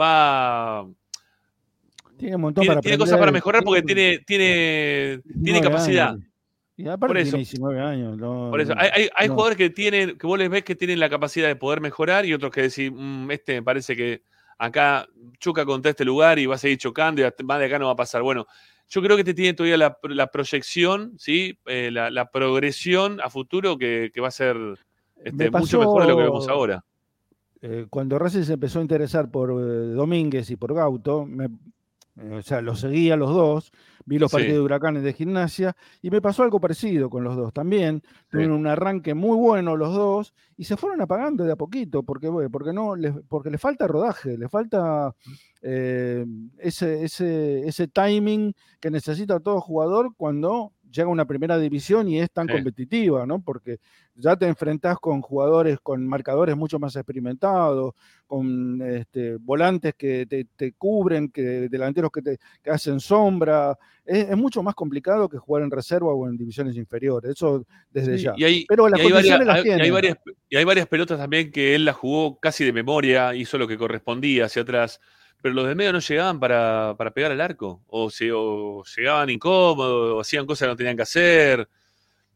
va... 0.00 0.86
Tiene 2.16 2.36
un 2.36 2.42
montón 2.42 2.62
Tiene, 2.62 2.74
para 2.74 2.80
tiene 2.82 2.98
cosas 2.98 3.18
para 3.18 3.32
mejorar 3.32 3.62
porque 3.64 3.82
tiene, 3.82 4.18
tiene, 4.26 5.20
tiene 5.22 5.60
19 5.60 5.60
capacidad. 5.62 6.08
años. 6.10 6.24
Y 6.78 6.86
aparte 6.88 7.06
Por 7.06 7.16
eso. 7.18 7.30
tiene 7.30 7.38
19 7.38 7.80
años. 7.80 8.16
no- 8.18 8.48
Por 8.50 8.60
eso, 8.60 8.74
hay, 8.76 8.90
hay- 8.92 9.08
hay 9.16 9.28
no. 9.28 9.34
jugadores 9.34 9.56
que 9.58 9.70
tienen, 9.70 10.18
que 10.18 10.26
vos 10.26 10.38
les 10.38 10.50
ves 10.50 10.62
que 10.64 10.74
tienen 10.74 11.00
la 11.00 11.08
capacidad 11.08 11.48
de 11.48 11.56
poder 11.56 11.80
mejorar 11.80 12.26
y 12.26 12.34
otros 12.34 12.50
que 12.52 12.62
decís, 12.62 12.90
"Mm, 12.94 13.30
este 13.30 13.54
me 13.54 13.62
parece 13.62 13.96
que 13.96 14.22
acá 14.58 15.06
choca 15.38 15.64
contra 15.64 15.90
este 15.90 16.04
lugar 16.04 16.38
y 16.38 16.46
va 16.46 16.54
a 16.54 16.58
seguir 16.58 16.78
chocando 16.78 17.20
y 17.22 17.44
más 17.44 17.58
de 17.58 17.66
acá 17.66 17.78
no 17.78 17.86
va 17.86 17.92
a 17.92 17.96
pasar. 17.96 18.22
Bueno, 18.22 18.46
yo 18.88 19.02
creo 19.02 19.16
que 19.16 19.20
este 19.22 19.34
tiene 19.34 19.52
todavía 19.54 19.76
la, 19.76 19.98
la 20.04 20.26
proyección, 20.28 21.12
¿sí? 21.18 21.58
Eh, 21.66 21.90
la, 21.92 22.10
la 22.10 22.30
progresión 22.30 23.20
a 23.22 23.28
futuro 23.30 23.76
que, 23.76 24.10
que 24.14 24.20
va 24.20 24.28
a 24.28 24.30
ser 24.30 24.56
este, 25.24 25.50
Me 25.50 25.58
mucho 25.58 25.78
mejor 25.78 26.02
de 26.02 26.08
lo 26.08 26.16
que 26.16 26.22
vemos 26.24 26.46
ahora. 26.48 26.84
eh, 27.62 27.86
cuando 27.90 28.18
Racing 28.18 28.42
se 28.44 28.52
empezó 28.54 28.78
a 28.78 28.82
interesar 28.82 29.30
por 29.30 29.50
eh, 29.50 29.94
Domínguez 29.94 30.50
y 30.50 30.56
por 30.56 30.72
Gauto, 30.74 31.24
me- 31.26 31.48
o 32.32 32.42
sea, 32.42 32.60
los 32.62 32.80
seguía 32.80 33.16
los 33.16 33.30
dos, 33.30 33.70
vi 34.06 34.18
los 34.18 34.30
Sí. 34.30 34.36
partidos 34.36 34.56
de 34.58 34.62
Huracanes 34.62 35.02
de 35.02 35.12
gimnasia 35.12 35.76
y 36.00 36.10
me 36.10 36.22
pasó 36.22 36.42
algo 36.42 36.60
parecido 36.60 37.10
con 37.10 37.24
los 37.24 37.36
dos 37.36 37.52
también. 37.52 38.02
Tuvieron 38.30 38.56
un 38.56 38.66
arranque 38.66 39.14
muy 39.14 39.36
bueno 39.36 39.76
los 39.76 39.94
dos 39.94 40.32
y 40.56 40.64
se 40.64 40.76
fueron 40.76 41.00
apagando 41.02 41.44
de 41.44 41.52
a 41.52 41.56
poquito 41.56 42.02
porque, 42.02 42.30
porque, 42.50 42.72
no, 42.72 42.96
les, 42.96 43.12
porque 43.28 43.50
le 43.50 43.58
falta 43.58 43.86
rodaje, 43.86 44.38
le 44.38 44.48
falta 44.48 45.12
eh, 45.62 46.24
ese, 46.58 47.04
ese, 47.04 47.66
ese 47.66 47.88
timing 47.88 48.54
que 48.80 48.90
necesita 48.90 49.40
todo 49.40 49.60
jugador 49.60 50.14
cuando 50.16 50.72
llega 50.90 51.08
a 51.08 51.12
una 51.12 51.24
primera 51.26 51.58
división 51.58 52.08
y 52.08 52.20
es 52.20 52.30
tan 52.30 52.46
Sí. 52.46 52.52
competitiva, 52.54 53.26
¿no? 53.26 53.40
Porque 53.40 53.78
ya 54.14 54.36
te 54.36 54.46
enfrentás 54.46 54.98
con 54.98 55.20
jugadores 55.20 55.78
con 55.82 56.06
marcadores 56.06 56.56
mucho 56.56 56.78
más 56.78 56.96
experimentados, 56.96 57.94
con 58.26 58.80
este, 58.82 59.36
volantes 59.36 59.94
que 59.94 60.26
te, 60.26 60.44
te 60.56 60.72
cubren, 60.72 61.28
que 61.30 61.68
delanteros 61.68 62.10
que 62.10 62.22
te 62.22 62.38
que 62.62 62.70
hacen 62.70 62.98
sombra. 63.00 63.76
Es, 64.04 64.28
es 64.30 64.36
mucho 64.36 64.62
más 64.62 64.74
complicado 64.74 65.28
que 65.28 65.38
jugar 65.38 65.62
en 65.64 65.70
reserva 65.70 66.12
o 66.12 66.28
en 66.28 66.36
divisiones 66.36 66.76
inferiores. 66.76 67.32
Eso 67.32 67.64
desde 67.90 68.16
Sí, 68.18 68.24
ya. 68.24 68.34
Y 68.36 68.44
hay, 68.44 68.64
Pero 68.66 68.88
las 68.88 69.00
y 69.00 69.02
hay 69.06 69.12
varias, 69.12 69.44
las 69.44 69.56
hay- 69.56 69.66
y 69.66 69.70
hay 69.70 69.76
tiene. 69.78 69.90
varias, 69.90 70.16
y 70.48 70.56
hay 70.56 70.64
varias 70.64 70.86
pelotas 70.86 71.18
también 71.18 71.50
que 71.50 71.74
él 71.74 71.84
las 71.84 71.96
jugó 71.96 72.38
casi 72.38 72.64
de 72.64 72.72
memoria, 72.72 73.34
hizo 73.34 73.58
lo 73.58 73.66
que 73.68 73.76
correspondía 73.76 74.46
hacia 74.46 74.62
atrás, 74.62 75.00
pero 75.42 75.54
los 75.54 75.68
de 75.68 75.74
medio 75.74 75.92
no 75.92 76.00
llegaban 76.00 76.40
para, 76.40 76.94
para 76.98 77.10
pegar 77.12 77.32
al 77.32 77.40
arco, 77.40 77.82
o, 77.88 78.10
se, 78.10 78.30
o 78.32 78.82
llegaban 78.96 79.30
incómodos, 79.30 80.14
o 80.14 80.20
hacían 80.20 80.46
cosas 80.46 80.66
que 80.66 80.70
no 80.70 80.76
tenían 80.76 80.96
que 80.96 81.02
hacer. 81.02 81.68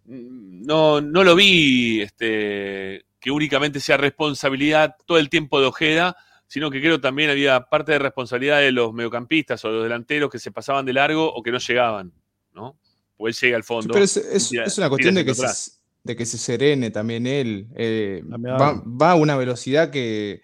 Mm, 0.05 0.65
No, 0.67 1.01
no 1.01 1.25
lo 1.25 1.35
vi 1.35 2.01
este, 2.03 3.05
que 3.19 3.31
únicamente 3.31 3.81
sea 3.81 3.97
responsabilidad 3.97 4.97
todo 5.07 5.19
el 5.19 5.29
tiempo 5.29 5.61
de 5.61 5.67
Ojeda, 5.67 6.17
sino 6.47 6.71
que 6.71 6.81
creo 6.81 7.01
también 7.01 7.31
había 7.31 7.61
parte 7.61 7.93
de 7.93 7.99
responsabilidad 8.01 8.59
de 8.61 8.73
los 8.73 8.93
mediocampistas 8.93 9.65
o 9.65 9.71
los 9.71 9.83
delanteros 9.85 10.31
que 10.31 10.39
se 10.39 10.51
pasaban 10.51 10.85
de 10.85 10.93
largo 10.93 11.33
o 11.33 11.43
que 11.43 11.53
no 11.53 11.59
llegaban, 11.59 12.13
¿no? 12.55 12.77
O 13.17 13.29
él 13.29 13.35
llega 13.35 13.57
al 13.57 13.65
fondo. 13.65 13.93
Pero 13.93 14.05
es, 14.05 14.17
y 14.17 14.21
es- 14.37 14.49
tira- 14.51 14.65
es 14.65 14.79
una 14.79 14.89
cuestión 14.89 15.15
de 15.15 15.25
que, 15.25 15.35
se, 15.35 15.73
de 16.03 16.17
que 16.17 16.27
se 16.27 16.39
serene 16.39 16.91
también 16.91 17.27
él. 17.27 17.67
eh, 17.77 18.23
También. 18.29 18.55
va, 18.57 18.83
va 18.85 19.11
a 19.13 19.15
una 19.15 19.37
velocidad 19.37 19.91
que, 19.91 20.41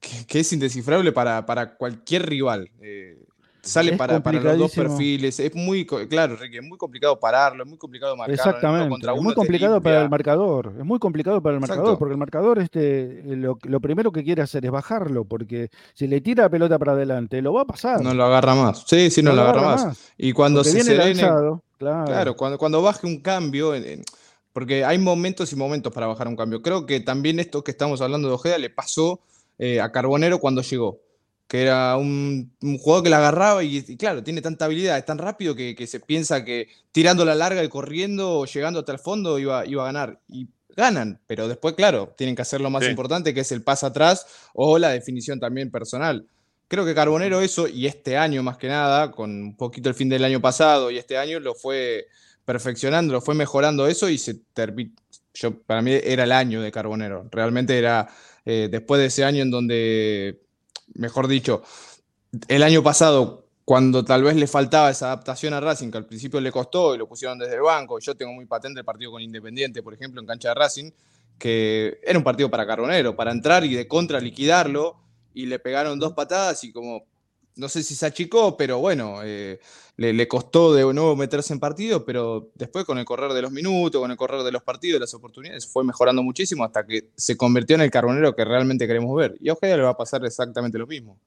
que- 0.00 0.26
que 0.26 0.40
es 0.40 0.52
indescifrable 0.52 1.12
para, 1.12 1.44
para 1.46 1.74
cualquier 1.76 2.26
rival. 2.28 2.70
eh, 2.80 3.18
sale 3.60 3.98
para, 3.98 4.22
para 4.22 4.40
los 4.40 4.56
dos 4.58 4.72
perfiles. 4.72 5.38
Es 5.40 5.54
muy, 5.54 5.84
claro, 5.84 6.36
Ricky, 6.36 6.56
es 6.58 6.64
muy 6.64 6.78
complicado 6.78 7.18
pararlo, 7.20 7.64
es 7.64 7.68
muy 7.68 7.76
complicado 7.76 8.16
marcarlo. 8.16 8.34
Exactamente. 8.34 8.88
contra 8.88 9.12
Es 9.14 9.20
muy 9.20 9.34
complicado 9.34 9.82
para 9.82 10.02
el 10.02 10.08
marcador. 10.08 10.72
Es 10.78 10.84
muy 10.86 10.98
complicado 10.98 11.42
para 11.42 11.56
el 11.56 11.62
Exacto. 11.62 11.76
marcador, 11.82 11.98
porque 11.98 12.12
el 12.12 12.18
marcador 12.18 12.58
este, 12.60 13.22
lo, 13.26 13.58
lo 13.64 13.80
primero 13.80 14.10
que 14.10 14.24
quiere 14.24 14.40
hacer 14.40 14.64
es 14.64 14.70
bajarlo, 14.70 15.24
porque 15.26 15.68
si 15.92 16.06
le 16.06 16.22
tira 16.22 16.44
la 16.44 16.48
pelota 16.48 16.78
para 16.78 16.92
adelante, 16.92 17.42
lo 17.42 17.52
va 17.52 17.62
a 17.62 17.66
pasar. 17.66 18.00
No 18.00 18.14
lo 18.14 18.24
agarra 18.24 18.54
más. 18.54 18.84
Sí, 18.86 19.10
sí, 19.10 19.22
no, 19.22 19.34
lo 19.34 19.42
agarra, 19.42 19.60
más. 19.62 20.12
Y 20.16 20.32
cuando 20.32 20.60
Porque 20.60 20.70
se 20.70 20.74
viene 20.76 20.90
serene. 20.90 21.20
lanzado, 21.22 21.62
claro. 21.76 22.04
Claro, 22.06 22.36
cuando, 22.36 22.56
cuando 22.58 22.80
baje 22.80 23.06
un 23.06 23.20
cambio, 23.20 23.74
en- 23.74 23.84
en- 23.84 24.04
porque 24.54 24.82
hay 24.84 24.96
momentos 24.98 25.52
y 25.52 25.56
momentos 25.56 25.92
para 25.92 26.06
bajar 26.06 26.26
un 26.26 26.36
cambio. 26.36 26.62
Creo 26.62 26.86
que 26.86 27.00
también 27.00 27.38
esto 27.38 27.62
que 27.62 27.72
estamos 27.72 28.00
hablando 28.00 28.28
de 28.28 28.34
Ojeda 28.34 28.56
le 28.56 28.70
pasó 28.70 29.20
eh, 29.58 29.80
a 29.80 29.90
Carbonero 29.92 30.38
cuando 30.38 30.62
llegó, 30.62 31.00
que 31.46 31.62
era 31.62 31.96
un, 31.96 32.52
un 32.62 32.78
jugador 32.78 33.04
que 33.04 33.10
la 33.10 33.18
agarraba 33.18 33.64
y, 33.64 33.84
y 33.86 33.96
claro, 33.96 34.22
tiene 34.22 34.42
tanta 34.42 34.66
habilidad, 34.66 34.98
es 34.98 35.04
tan 35.04 35.18
rápido 35.18 35.54
que, 35.54 35.74
que 35.74 35.86
se 35.86 36.00
piensa 36.00 36.44
que 36.44 36.68
tirando 36.92 37.24
la 37.24 37.34
larga 37.34 37.64
y 37.64 37.68
corriendo 37.68 38.40
o 38.40 38.44
llegando 38.46 38.80
hasta 38.80 38.92
el 38.92 38.98
fondo 38.98 39.38
iba, 39.38 39.66
iba 39.66 39.82
a 39.82 39.86
ganar. 39.86 40.20
Y 40.28 40.46
ganan, 40.76 41.18
pero 41.26 41.48
después, 41.48 41.74
claro, 41.74 42.14
tienen 42.16 42.36
que 42.36 42.42
hacer 42.42 42.60
lo 42.60 42.70
más 42.70 42.84
Sí. 42.84 42.90
importante, 42.90 43.34
que 43.34 43.40
es 43.40 43.50
el 43.50 43.62
pase 43.62 43.84
atrás 43.86 44.26
o 44.54 44.78
la 44.78 44.90
definición 44.90 45.40
también 45.40 45.70
personal. 45.72 46.26
Creo 46.68 46.84
que 46.84 46.94
Carbonero 46.94 47.40
eso, 47.40 47.66
y 47.66 47.86
este 47.86 48.16
año 48.16 48.42
más 48.42 48.58
que 48.58 48.68
nada, 48.68 49.10
con 49.10 49.30
un 49.30 49.56
poquito 49.56 49.88
el 49.88 49.94
fin 49.96 50.08
del 50.10 50.22
año 50.22 50.40
pasado 50.40 50.90
y 50.90 50.98
este 50.98 51.16
año, 51.16 51.40
lo 51.40 51.54
fue 51.54 52.06
perfeccionando, 52.44 53.20
fue 53.20 53.34
mejorando 53.34 53.86
eso 53.88 54.08
y 54.08 54.18
se 54.18 54.34
terminó. 54.54 54.92
Yo, 55.34 55.58
para 55.62 55.82
mí 55.82 55.92
era 56.02 56.24
el 56.24 56.32
año 56.32 56.60
de 56.62 56.70
Carbonero. 56.72 57.26
Realmente 57.30 57.76
era 57.78 58.08
eh, 58.50 58.68
después 58.70 58.98
de 58.98 59.08
ese 59.08 59.24
año 59.24 59.42
en 59.42 59.50
donde, 59.50 60.40
mejor 60.94 61.28
dicho, 61.28 61.62
el 62.48 62.62
año 62.62 62.82
pasado, 62.82 63.44
cuando 63.66 64.06
tal 64.06 64.22
vez 64.22 64.36
le 64.36 64.46
faltaba 64.46 64.88
esa 64.88 65.08
adaptación 65.08 65.52
a 65.52 65.60
Racing, 65.60 65.90
que 65.90 65.98
al 65.98 66.06
principio 66.06 66.40
le 66.40 66.50
costó 66.50 66.94
y 66.94 66.98
lo 66.98 67.06
pusieron 67.06 67.38
desde 67.38 67.56
el 67.56 67.60
banco. 67.60 67.98
Yo 67.98 68.14
tengo 68.16 68.32
muy 68.32 68.46
patente 68.46 68.80
el 68.80 68.86
partido 68.86 69.10
con 69.10 69.20
Independiente, 69.20 69.82
por 69.82 69.92
ejemplo, 69.92 70.22
en 70.22 70.26
cancha 70.26 70.48
de 70.48 70.54
Racing, 70.54 70.90
que 71.38 72.00
era 72.02 72.16
un 72.16 72.24
partido 72.24 72.50
para 72.50 72.66
Carbonero, 72.66 73.14
para 73.14 73.32
entrar 73.32 73.66
y 73.66 73.74
de 73.74 73.86
contra 73.86 74.18
liquidarlo, 74.18 74.96
y 75.34 75.44
le 75.44 75.58
pegaron 75.58 75.98
dos 75.98 76.14
patadas 76.14 76.64
y 76.64 76.72
como 76.72 77.04
no 77.58 77.68
sé 77.68 77.82
si 77.82 77.94
se 77.94 78.06
achicó, 78.06 78.56
pero 78.56 78.78
bueno, 78.78 79.20
eh, 79.24 79.58
le, 79.96 80.12
le, 80.12 80.28
costó 80.28 80.72
de 80.72 80.82
nuevo 80.94 81.16
meterse 81.16 81.52
en 81.52 81.58
partido, 81.58 82.04
pero 82.04 82.50
después 82.54 82.84
con 82.84 82.98
el 82.98 83.04
correr 83.04 83.32
de 83.32 83.42
los 83.42 83.50
minutos, 83.50 84.00
con 84.00 84.10
el 84.10 84.16
correr 84.16 84.42
de 84.44 84.52
los 84.52 84.62
partidos, 84.62 85.00
las 85.00 85.12
oportunidades, 85.12 85.66
fue 85.66 85.84
mejorando 85.84 86.22
muchísimo 86.22 86.64
hasta 86.64 86.86
que 86.86 87.10
se 87.16 87.36
convirtió 87.36 87.74
en 87.74 87.82
el 87.82 87.90
carbonero 87.90 88.34
que 88.34 88.44
realmente 88.44 88.86
queremos 88.86 89.14
ver. 89.16 89.34
Y 89.40 89.48
a 89.48 89.54
Ojeda 89.54 89.76
le 89.76 89.82
va 89.82 89.90
a 89.90 89.96
pasar 89.96 90.24
exactamente 90.24 90.78
lo 90.78 90.86
mismo. 90.86 91.18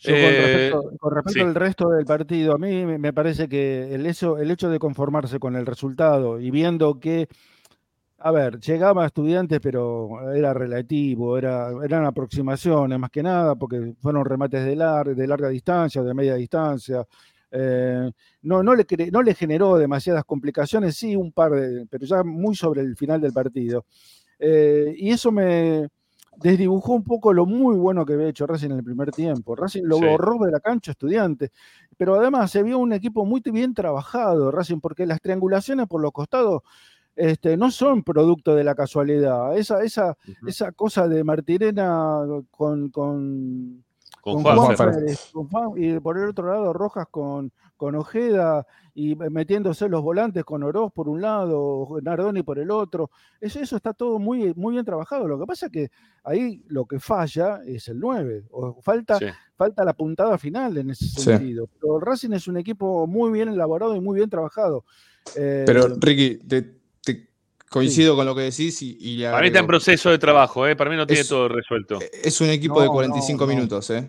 Yo 0.00 0.12
con 0.12 0.20
respecto, 0.20 0.82
con 0.98 1.14
respecto 1.14 1.40
sí. 1.40 1.40
al 1.40 1.54
resto 1.54 1.88
del 1.88 2.04
partido, 2.04 2.54
a 2.54 2.58
mí 2.58 2.84
me 2.84 3.12
parece 3.14 3.48
que 3.48 3.94
el 3.94 4.04
hecho, 4.04 4.36
el 4.36 4.50
hecho 4.50 4.68
de 4.68 4.78
conformarse 4.78 5.38
con 5.38 5.56
el 5.56 5.64
resultado 5.64 6.40
y 6.40 6.50
viendo 6.50 7.00
que 7.00 7.28
a 8.26 8.30
ver, 8.30 8.58
llegaba 8.58 9.04
a 9.04 9.06
estudiantes, 9.08 9.60
pero 9.60 10.32
era 10.32 10.54
relativo, 10.54 11.36
era, 11.36 11.68
eran 11.84 12.06
aproximaciones 12.06 12.98
más 12.98 13.10
que 13.10 13.22
nada, 13.22 13.54
porque 13.54 13.96
fueron 14.00 14.24
remates 14.24 14.64
de, 14.64 14.74
lar 14.74 15.14
de 15.14 15.26
larga 15.26 15.50
distancia, 15.50 16.02
de 16.02 16.14
media 16.14 16.34
distancia. 16.34 17.06
Eh, 17.50 18.10
no, 18.40 18.62
no, 18.62 18.74
le, 18.74 18.86
no 19.12 19.20
le 19.20 19.34
generó 19.34 19.76
demasiadas 19.76 20.24
complicaciones, 20.24 20.96
sí, 20.96 21.14
un 21.14 21.32
par 21.32 21.52
de, 21.52 21.86
pero 21.90 22.06
ya 22.06 22.24
muy 22.24 22.54
sobre 22.54 22.80
el 22.80 22.96
final 22.96 23.20
del 23.20 23.34
partido. 23.34 23.84
Eh, 24.38 24.94
y 24.96 25.10
eso 25.10 25.30
me 25.30 25.90
desdibujó 26.38 26.94
un 26.94 27.04
poco 27.04 27.30
lo 27.30 27.44
muy 27.44 27.76
bueno 27.76 28.06
que 28.06 28.14
había 28.14 28.28
hecho 28.28 28.46
Racing 28.46 28.70
en 28.70 28.78
el 28.78 28.84
primer 28.84 29.10
tiempo. 29.10 29.54
Racing 29.54 29.82
lo 29.84 29.98
sí. 29.98 30.06
borró 30.06 30.38
de 30.46 30.50
la 30.50 30.60
cancha 30.60 30.92
estudiante, 30.92 31.50
pero 31.98 32.14
además 32.14 32.50
se 32.50 32.62
vio 32.62 32.78
un 32.78 32.94
equipo 32.94 33.26
muy 33.26 33.42
bien 33.44 33.74
trabajado, 33.74 34.50
Racing, 34.50 34.80
porque 34.80 35.04
las 35.04 35.20
triangulaciones 35.20 35.86
por 35.88 36.00
los 36.00 36.10
costados 36.10 36.62
este, 37.16 37.56
no 37.56 37.70
son 37.70 38.02
producto 38.02 38.54
de 38.54 38.64
la 38.64 38.74
casualidad. 38.74 39.56
Esa, 39.56 39.82
esa, 39.82 40.10
uh 40.10 40.30
-huh. 40.30 40.48
esa 40.48 40.72
cosa 40.72 41.08
de 41.08 41.24
Martirena 41.24 42.20
con, 42.50 42.90
con, 42.90 43.84
con, 44.20 44.42
con 44.42 44.42
Juan, 44.42 44.76
con 45.32 45.48
Juan, 45.48 45.70
y 45.76 46.00
por 46.00 46.18
el 46.18 46.28
otro 46.30 46.48
lado 46.48 46.72
Rojas 46.72 47.06
con, 47.10 47.52
con 47.76 47.94
Ojeda 47.94 48.66
y 48.94 49.16
metiéndose 49.16 49.88
los 49.88 50.02
volantes 50.02 50.44
con 50.44 50.62
Oroz 50.62 50.92
por 50.92 51.08
un 51.08 51.20
lado, 51.20 51.88
Nardoni 52.00 52.42
por 52.42 52.58
el 52.58 52.70
otro. 52.70 53.10
Eso, 53.40 53.58
eso 53.60 53.76
está 53.76 53.92
todo 53.92 54.18
muy, 54.18 54.54
muy 54.54 54.72
bien 54.74 54.84
trabajado. 54.84 55.26
Lo 55.26 55.38
que 55.38 55.46
pasa 55.46 55.66
es 55.66 55.72
que 55.72 55.90
ahí 56.22 56.62
lo 56.68 56.86
que 56.86 57.00
falla 57.00 57.60
es 57.66 57.88
el 57.88 57.98
9. 57.98 58.44
O 58.52 58.80
falta, 58.80 59.18
sí. 59.18 59.26
falta 59.56 59.84
la 59.84 59.94
puntada 59.94 60.38
final 60.38 60.76
en 60.78 60.90
ese 60.90 61.06
sentido. 61.06 61.66
Sí. 61.66 61.72
Pero 61.80 61.96
el 61.96 62.02
Racing 62.02 62.32
es 62.32 62.46
un 62.46 62.56
equipo 62.56 63.06
muy 63.06 63.32
bien 63.32 63.48
elaborado 63.48 63.96
y 63.96 64.00
muy 64.00 64.16
bien 64.16 64.30
trabajado. 64.30 64.84
Eh, 65.36 65.64
Pero 65.66 65.88
Ricky, 65.98 66.36
te, 66.46 66.62
te 66.62 66.83
coincido 67.74 68.12
sí. 68.12 68.16
con 68.16 68.26
lo 68.26 68.36
que 68.36 68.42
decís 68.42 68.80
y, 68.82 68.96
y 69.00 69.24
Para 69.24 69.40
mí 69.40 69.48
está 69.48 69.58
en 69.58 69.66
proceso 69.66 70.08
de 70.08 70.18
trabajo, 70.18 70.64
¿eh? 70.64 70.76
para 70.76 70.90
mí 70.90 70.96
no 70.96 71.08
tiene 71.08 71.22
es, 71.22 71.28
todo 71.28 71.48
resuelto. 71.48 71.98
Es 72.22 72.40
un 72.40 72.50
equipo 72.50 72.76
no, 72.76 72.82
de 72.82 72.88
45 72.88 73.40
no, 73.40 73.52
minutos, 73.52 73.90
¿eh? 73.90 74.08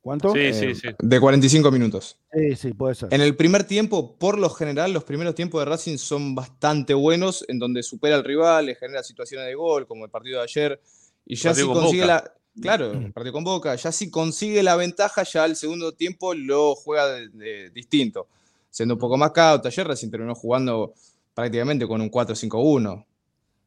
¿Cuánto? 0.00 0.32
Sí, 0.32 0.38
eh, 0.38 0.54
sí, 0.54 0.74
sí. 0.74 0.88
De 0.98 1.20
45 1.20 1.70
minutos. 1.70 2.16
Sí, 2.32 2.56
sí, 2.56 2.72
puede 2.72 2.94
ser. 2.94 3.12
En 3.12 3.20
el 3.20 3.36
primer 3.36 3.64
tiempo, 3.64 4.16
por 4.16 4.38
lo 4.38 4.48
general, 4.48 4.94
los 4.94 5.04
primeros 5.04 5.34
tiempos 5.34 5.60
de 5.60 5.66
Racing 5.66 5.98
son 5.98 6.34
bastante 6.34 6.94
buenos, 6.94 7.44
en 7.48 7.58
donde 7.58 7.82
supera 7.82 8.16
al 8.16 8.24
rival, 8.24 8.64
le 8.66 8.76
genera 8.76 9.02
situaciones 9.02 9.46
de 9.46 9.54
gol, 9.54 9.86
como 9.86 10.06
el 10.06 10.10
partido 10.10 10.38
de 10.38 10.44
ayer, 10.44 10.80
y 11.26 11.36
ya 11.36 11.54
si 11.54 11.66
consigue 11.66 12.06
la. 12.06 12.24
Claro, 12.60 12.92
el 12.92 13.12
partido 13.12 13.34
con 13.34 13.44
Boca, 13.44 13.74
ya 13.76 13.92
si 13.92 14.10
consigue 14.10 14.62
la 14.62 14.76
ventaja, 14.76 15.22
ya 15.22 15.44
el 15.44 15.56
segundo 15.56 15.92
tiempo 15.92 16.34
lo 16.34 16.74
juega 16.74 17.08
de, 17.08 17.28
de, 17.28 17.70
distinto, 17.70 18.26
siendo 18.70 18.94
un 18.94 19.00
poco 19.00 19.18
más 19.18 19.32
cauto. 19.32 19.68
Ayer 19.68 19.86
Racing 19.86 20.10
terminó 20.10 20.34
jugando 20.34 20.94
prácticamente 21.34 21.86
con 21.86 22.00
un 22.00 22.10
4-5-1. 22.10 23.06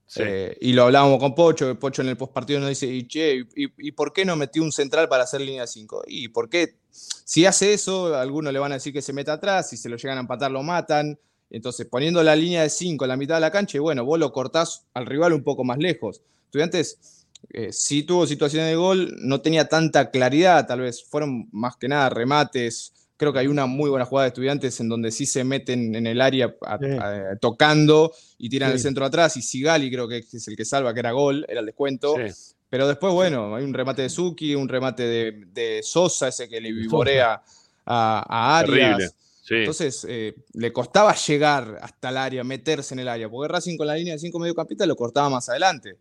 Sí. 0.08 0.22
Eh, 0.24 0.58
y 0.62 0.74
lo 0.74 0.84
hablábamos 0.84 1.20
con 1.20 1.34
Pocho, 1.34 1.80
Pocho 1.80 2.04
en 2.04 2.10
el 2.10 2.18
postpartido 2.18 2.60
nos 2.60 2.70
dice, 2.70 2.86
y, 2.86 3.08
che, 3.08 3.38
y, 3.56 3.88
y, 3.88 3.92
por 3.92 4.14
qué 4.14 4.24
no 4.24 4.36
metió 4.36 4.62
un 4.62 4.72
central 4.72 5.10
para 5.10 5.24
hacer 5.24 5.42
línea 5.42 5.66
5? 5.66 6.04
Y 6.08 6.28
por 6.28 6.48
qué, 6.48 6.78
si 6.92 7.46
hace 7.46 7.74
eso, 7.74 8.16
algunos 8.16 8.54
le 8.54 8.60
van 8.60 8.72
a 8.72 8.76
decir 8.76 8.94
que 8.94 9.02
se 9.02 9.14
meta 9.14 9.34
atrás, 9.34 9.70
si 9.70 9.78
se 9.78 9.90
lo 9.90 9.98
llegan 9.98 10.18
a 10.18 10.22
empatar 10.22 10.52
lo 10.52 10.62
matan. 10.62 11.20
Entonces, 11.50 11.88
poniendo 11.88 12.22
la 12.22 12.36
línea 12.36 12.62
de 12.62 12.70
5 12.70 13.06
en 13.06 13.10
la 13.10 13.18
mitad 13.18 13.36
de 13.36 13.42
la 13.42 13.52
cancha, 13.52 13.78
y 13.78 13.80
bueno, 13.80 14.06
vos 14.06 14.20
lo 14.20 14.32
cortás 14.32 14.86
al 14.94 15.06
rival 15.06 15.34
un 15.34 15.44
poco 15.44 15.64
más 15.64 15.78
lejos. 15.80 16.22
Estudiantes 16.46 17.26
eh, 17.50 17.72
sí 17.72 18.04
tuvo 18.04 18.28
situaciones 18.28 18.70
de 18.70 18.76
gol, 18.76 19.16
no 19.20 19.42
tenía 19.42 19.68
tanta 19.68 20.12
claridad, 20.12 20.68
tal 20.68 20.82
vez 20.82 21.04
fueron 21.04 21.48
más 21.52 21.78
que 21.78 21.88
nada 21.88 22.10
remates, 22.10 22.94
creo 23.18 23.34
que 23.34 23.40
hay 23.40 23.48
una 23.48 23.66
muy 23.66 23.90
buena 23.90 24.06
jugada 24.06 24.26
de 24.26 24.30
estudiantes 24.30 24.80
en 24.80 24.90
donde 24.90 25.12
sí 25.12 25.26
se 25.26 25.44
meten 25.44 25.96
en 25.96 26.08
el 26.08 26.22
área 26.22 26.56
a, 26.62 26.78
sí. 26.78 26.86
a, 26.86 27.36
tocando 27.40 28.14
y 28.38 28.50
tiran 28.50 28.72
sí. 28.72 28.74
el 28.76 28.80
centro 28.80 29.06
atrás. 29.06 29.38
Y 29.38 29.42
Sigali 29.42 29.92
creo 29.92 30.08
que 30.08 30.18
es 30.18 30.48
el 30.48 30.56
que 30.56 30.66
salva, 30.66 30.94
que 30.94 31.00
era 31.00 31.12
gol, 31.12 31.46
era 31.48 31.60
el 31.60 31.66
descuento. 31.66 32.16
Sí. 32.16 32.56
Pero 32.70 32.88
después, 32.88 33.14
bueno, 33.14 33.56
hay 33.56 33.64
un 33.64 33.74
remate 33.74 34.02
de 34.02 34.10
Suki, 34.10 34.56
un 34.56 34.68
remate 34.68 35.04
de, 35.04 35.44
de 35.48 35.82
Sosa, 35.84 36.28
ese 36.28 36.50
que 36.50 36.60
le 36.60 36.72
vivorea 36.72 37.42
a, 37.86 38.26
a 38.28 38.60
Arias. 38.60 39.16
Entonces, 39.48 40.06
eh, 40.10 40.36
le 40.54 40.74
costaba 40.74 41.14
llegar 41.14 41.78
hasta 41.82 42.10
el 42.10 42.18
área, 42.18 42.44
meterse 42.44 42.96
en 42.96 43.00
el 43.00 43.08
área, 43.08 43.30
porque 43.30 43.52
Racing 43.52 43.78
con 43.78 43.88
la 43.88 43.96
línea 43.96 44.14
de 44.14 44.20
5 44.20 44.40
mediocampistas 44.40 44.88
lo 44.88 44.96
cortaba 44.96 45.30
más 45.30 45.48
adelante. 45.50 45.98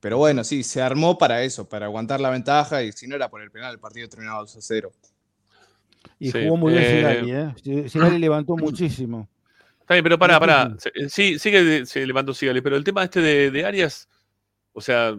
Pero 0.00 0.18
bueno, 0.18 0.44
sí, 0.44 0.62
se 0.62 0.80
armó 0.80 1.18
para 1.18 1.42
eso, 1.42 1.68
para 1.68 1.86
aguantar 1.86 2.20
la 2.20 2.30
ventaja 2.30 2.82
y 2.82 2.92
si 2.92 3.06
no 3.06 3.16
era 3.16 3.28
por 3.28 3.42
el 3.42 3.50
penal, 3.50 3.72
el 3.72 3.80
partido 3.80 4.08
terminaba 4.08 4.40
2 4.40 4.56
a 4.56 4.60
0. 4.60 4.92
Y 6.18 6.30
sí. 6.30 6.44
jugó 6.44 6.56
muy 6.56 6.72
bien 6.72 6.84
eh, 6.84 6.90
Sigali, 6.90 7.30
¿eh? 7.32 7.88
Sigali 7.88 8.18
levantó 8.18 8.56
muchísimo. 8.56 9.28
Está 9.80 9.94
bien, 9.94 10.02
pero 10.02 10.18
pará, 10.18 10.40
pará. 10.40 10.76
Sí, 11.08 11.38
sí 11.38 11.50
que 11.50 11.86
se 11.86 12.06
levantó 12.06 12.34
Sigali, 12.34 12.60
pero 12.60 12.76
el 12.76 12.84
tema 12.84 13.04
este 13.04 13.20
de, 13.20 13.50
de, 13.50 13.64
Arias, 13.64 14.08
o 14.72 14.80
sea, 14.80 15.16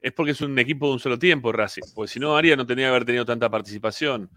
es 0.00 0.12
porque 0.12 0.32
es 0.32 0.40
un 0.40 0.56
equipo 0.58 0.86
de 0.86 0.92
un 0.92 1.00
solo 1.00 1.18
tiempo, 1.18 1.50
Racing. 1.50 1.82
Porque 1.94 2.12
si 2.12 2.20
no, 2.20 2.36
Arias 2.36 2.56
no 2.56 2.66
tenía 2.66 2.84
que 2.84 2.90
haber 2.90 3.04
tenido 3.04 3.24
tanta 3.24 3.50
participación. 3.50 4.30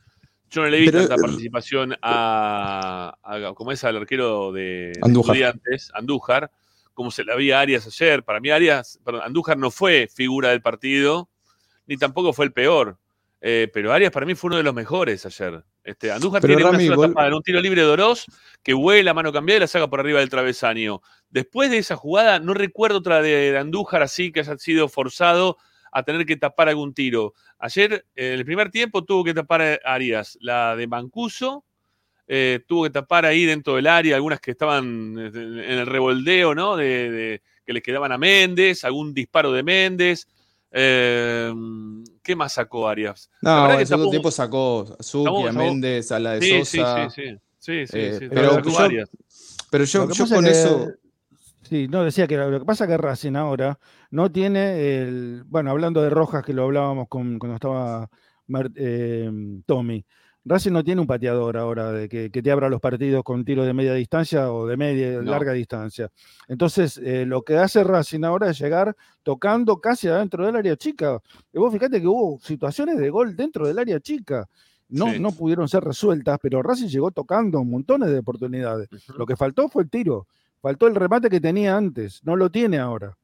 Yo 0.50 0.62
no 0.62 0.70
le 0.70 0.80
vi 0.80 0.86
pero, 0.86 1.06
tanta 1.06 1.22
participación 1.22 1.94
a, 2.02 3.18
a, 3.22 3.54
como 3.54 3.72
es 3.72 3.84
al 3.84 3.98
arquero 3.98 4.52
de, 4.52 4.94
Andújar. 5.02 5.36
de 5.36 5.42
estudiantes, 5.42 5.92
Andújar, 5.94 6.52
como 6.94 7.12
se 7.12 7.24
la 7.26 7.36
vi 7.36 7.52
a 7.52 7.60
Arias 7.60 7.86
ayer. 7.86 8.24
Para 8.24 8.40
mí, 8.40 8.50
Arias, 8.50 9.00
perdón, 9.04 9.24
Andújar 9.26 9.58
no 9.58 9.70
fue 9.70 10.08
figura 10.12 10.50
del 10.50 10.62
partido, 10.62 11.30
ni 11.86 11.98
tampoco 11.98 12.34
fue 12.34 12.46
el 12.46 12.54
peor. 12.54 12.98
Eh, 13.42 13.70
pero 13.74 13.94
Arias 13.94 14.12
para 14.12 14.26
mí 14.26 14.36
fue 14.36 14.48
uno 14.48 14.58
de 14.58 14.64
los 14.64 14.74
mejores 14.74 15.26
ayer. 15.26 15.64
Este, 15.88 16.12
Andújar 16.12 16.42
pero 16.42 16.58
tiene 16.58 16.70
Rami, 16.70 16.88
una 16.88 16.96
sola 16.96 17.08
tapada 17.08 17.28
en 17.30 17.34
un 17.34 17.42
tiro 17.44 17.62
libre 17.62 17.82
de 17.82 17.88
Oroz 17.88 18.26
que 18.62 18.74
vuela, 18.74 19.14
mano 19.14 19.32
cambiada 19.32 19.56
y 19.56 19.60
la 19.62 19.68
saca 19.68 19.90
por 19.90 20.02
arriba 20.02 20.20
del 20.20 20.28
travesaño. 20.28 21.02
Después 21.30 21.72
de 21.72 21.78
esa 21.78 21.96
jugada, 21.96 22.40
no 22.40 22.54
recuerdo 22.54 22.98
otra 22.98 23.22
de, 23.22 23.54
de 23.54 23.58
Andújar 23.58 24.02
así 24.02 24.34
que 24.34 24.42
haya 24.42 24.58
sido 24.58 24.90
forzado 24.90 25.56
a 25.94 26.04
tener 26.04 26.26
que 26.26 26.36
tapar 26.36 26.68
algún 26.68 26.94
tiro. 26.94 27.34
Ayer, 27.58 28.06
en 28.16 28.34
el 28.34 28.44
primer 28.44 28.70
tiempo, 28.70 29.06
tuvo 29.06 29.24
que 29.24 29.34
tapar 29.34 29.62
a 29.62 29.80
Arias, 29.86 30.38
la 30.42 30.76
de 30.76 30.88
Mancuso, 30.88 31.64
eh, 32.28 32.60
tuvo 32.68 32.84
que 32.84 32.90
tapar 32.90 33.26
ahí 33.26 33.46
dentro 33.46 33.78
del 33.78 33.88
área, 33.88 34.18
algunas 34.18 34.42
que 34.42 34.52
estaban 34.52 35.18
en 35.18 35.70
el 35.70 35.86
revoldeo, 35.86 36.54
¿no? 36.54 36.76
De, 36.76 37.10
de, 37.10 37.42
que 37.66 37.72
les 37.72 37.82
quedaban 37.82 38.12
a 38.12 38.18
Méndez, 38.18 38.84
algún 38.84 39.14
disparo 39.14 39.54
de 39.54 39.64
Méndez. 39.64 40.28
Eh, 40.80 41.54
¿Qué 42.22 42.36
más 42.36 42.54
sacó 42.54 42.88
Arias? 42.88 43.32
No, 43.42 43.80
en 43.80 43.88
segundo 43.88 44.12
tiempo 44.12 44.30
sacó 44.30 44.96
Zuki, 45.02 45.48
a 45.48 45.52
Méndez, 45.52 46.12
a 46.12 46.20
la 46.20 46.34
de 46.34 46.42
sí, 46.42 46.66
Sosa. 46.66 47.10
Sí, 47.10 47.22
sí, 47.22 47.32
sí. 47.32 47.38
sí, 47.58 47.88
sí, 47.88 47.98
eh, 47.98 48.18
sí 48.20 48.28
pero, 48.30 48.62
yo, 48.62 49.06
pero, 49.72 49.84
yo, 49.86 50.12
yo 50.12 50.28
con 50.28 50.44
que, 50.44 50.52
eso. 50.52 50.88
Sí, 51.64 51.88
no, 51.88 52.04
decía 52.04 52.28
que 52.28 52.38
lo 52.38 52.60
que 52.60 52.66
pasa 52.66 52.84
es 52.84 52.92
que 52.92 52.98
Racing 52.98 53.36
ahora 53.36 53.80
no 54.12 54.32
tiene 54.32 55.02
el. 55.02 55.44
Bueno, 55.48 55.72
hablando 55.72 56.02
de 56.02 56.12
Rojas, 56.12 56.44
que 56.44 56.54
lo 56.54 56.66
hablábamos 56.66 57.08
con, 57.08 57.40
cuando 57.40 57.56
estaba 57.56 58.10
eh, 58.76 59.32
Tommy. 59.66 60.06
Racing 60.48 60.72
no 60.72 60.84
tiene 60.84 61.02
un 61.02 61.08
pateador 61.08 61.58
ahora 61.58 61.92
de 61.92 62.08
que, 62.08 62.32
que, 62.32 62.42
te 62.42 62.52
abra 62.52 62.70
los 62.70 62.80
partidos 62.80 63.24
con 63.24 63.44
tiro 63.44 63.66
de 63.66 63.74
media 63.74 63.94
distancia 63.94 64.52
o 64.52 64.66
de 64.66 64.78
media 64.78 65.22
no. 65.22 65.32
larga 65.32 65.52
distancia. 65.52 66.10
Entonces, 66.48 66.98
eh, 67.04 67.26
lo 67.26 67.42
que 67.42 67.58
hace 67.58 67.84
Racing 67.84 68.24
ahora 68.24 68.50
es 68.50 68.60
llegar 68.60 68.96
tocando 69.24 69.80
casi 69.82 70.08
adentro 70.08 70.46
del 70.46 70.56
área 70.56 70.78
chica. 70.78 71.22
Y 71.52 71.60
vos 71.60 71.74
fíjate 71.74 72.00
que 72.00 72.08
hubo 72.08 72.40
situaciones 72.40 72.98
de 72.98 73.10
gol 73.10 73.36
dentro 73.36 73.68
del 73.68 73.78
área 73.78 74.00
chica. 74.00 74.48
No, 74.90 75.12
sí. 75.12 75.20
no 75.20 75.34
pudieron 75.34 75.68
ser 75.68 75.84
resueltas, 75.84 76.40
pero 76.42 76.64
Racing 76.64 76.88
llegó 76.88 77.12
tocando 77.12 77.62
montones 77.66 78.10
de 78.10 78.20
oportunidades. 78.20 78.88
Uh 78.92 78.96
-huh. 78.96 79.18
Lo 79.18 79.26
que 79.26 79.36
faltó 79.36 79.68
fue 79.68 79.84
el 79.84 79.90
tiro. 79.90 80.28
Faltó 80.62 80.88
el 80.88 80.96
remate 80.96 81.30
que 81.30 81.42
tenía 81.42 81.76
antes. 81.76 82.22
No 82.24 82.36
lo 82.36 82.50
tiene 82.50 82.78
ahora. 82.78 83.18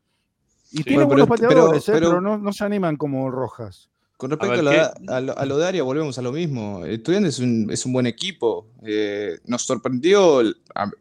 Y 0.71 0.77
sí, 0.77 0.83
tiene 0.83 1.05
bueno, 1.05 1.25
buenos 1.25 1.29
pero, 1.29 1.49
pateadores, 1.49 1.83
pero, 1.85 1.97
eh, 1.97 2.01
pero 2.01 2.21
no, 2.21 2.37
no, 2.37 2.51
se 2.51 2.65
animan 2.65 2.97
como 2.97 3.29
Rojas. 3.29 3.89
Con 4.17 4.29
respecto 4.29 4.53
a, 4.53 4.55
ver, 4.55 4.63
lo, 4.63 4.71
¿qué? 4.71 4.77
de- 4.77 5.13
a 5.13 5.19
lo- 5.21 5.37
a 5.37 5.45
lo 5.45 5.57
de 5.57 5.67
Aria, 5.67 5.83
volvemos 5.83 6.17
a 6.17 6.21
lo 6.21 6.31
mismo. 6.31 6.85
Estudiantes 6.85 7.35
es 7.35 7.39
un, 7.39 7.67
es 7.71 7.85
un 7.85 7.93
buen 7.93 8.05
equipo. 8.05 8.67
Eh, 8.85 9.37
nos 9.45 9.63
sorprendió, 9.63 10.41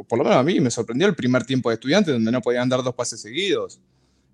por 0.09 0.19
lo 0.19 0.25
menos 0.25 0.39
a 0.39 0.43
mí, 0.43 0.59
me 0.61 0.71
sorprendió 0.71 1.07
el 1.09 1.15
primer 1.15 1.45
tiempo 1.45 1.69
de 1.69 1.75
Estudiantes, 1.75 2.13
donde 2.15 2.33
no 2.33 2.41
podían 2.41 2.69
dar 2.69 2.83
dos 2.83 2.95
pases 2.95 3.21
seguidos 3.21 3.81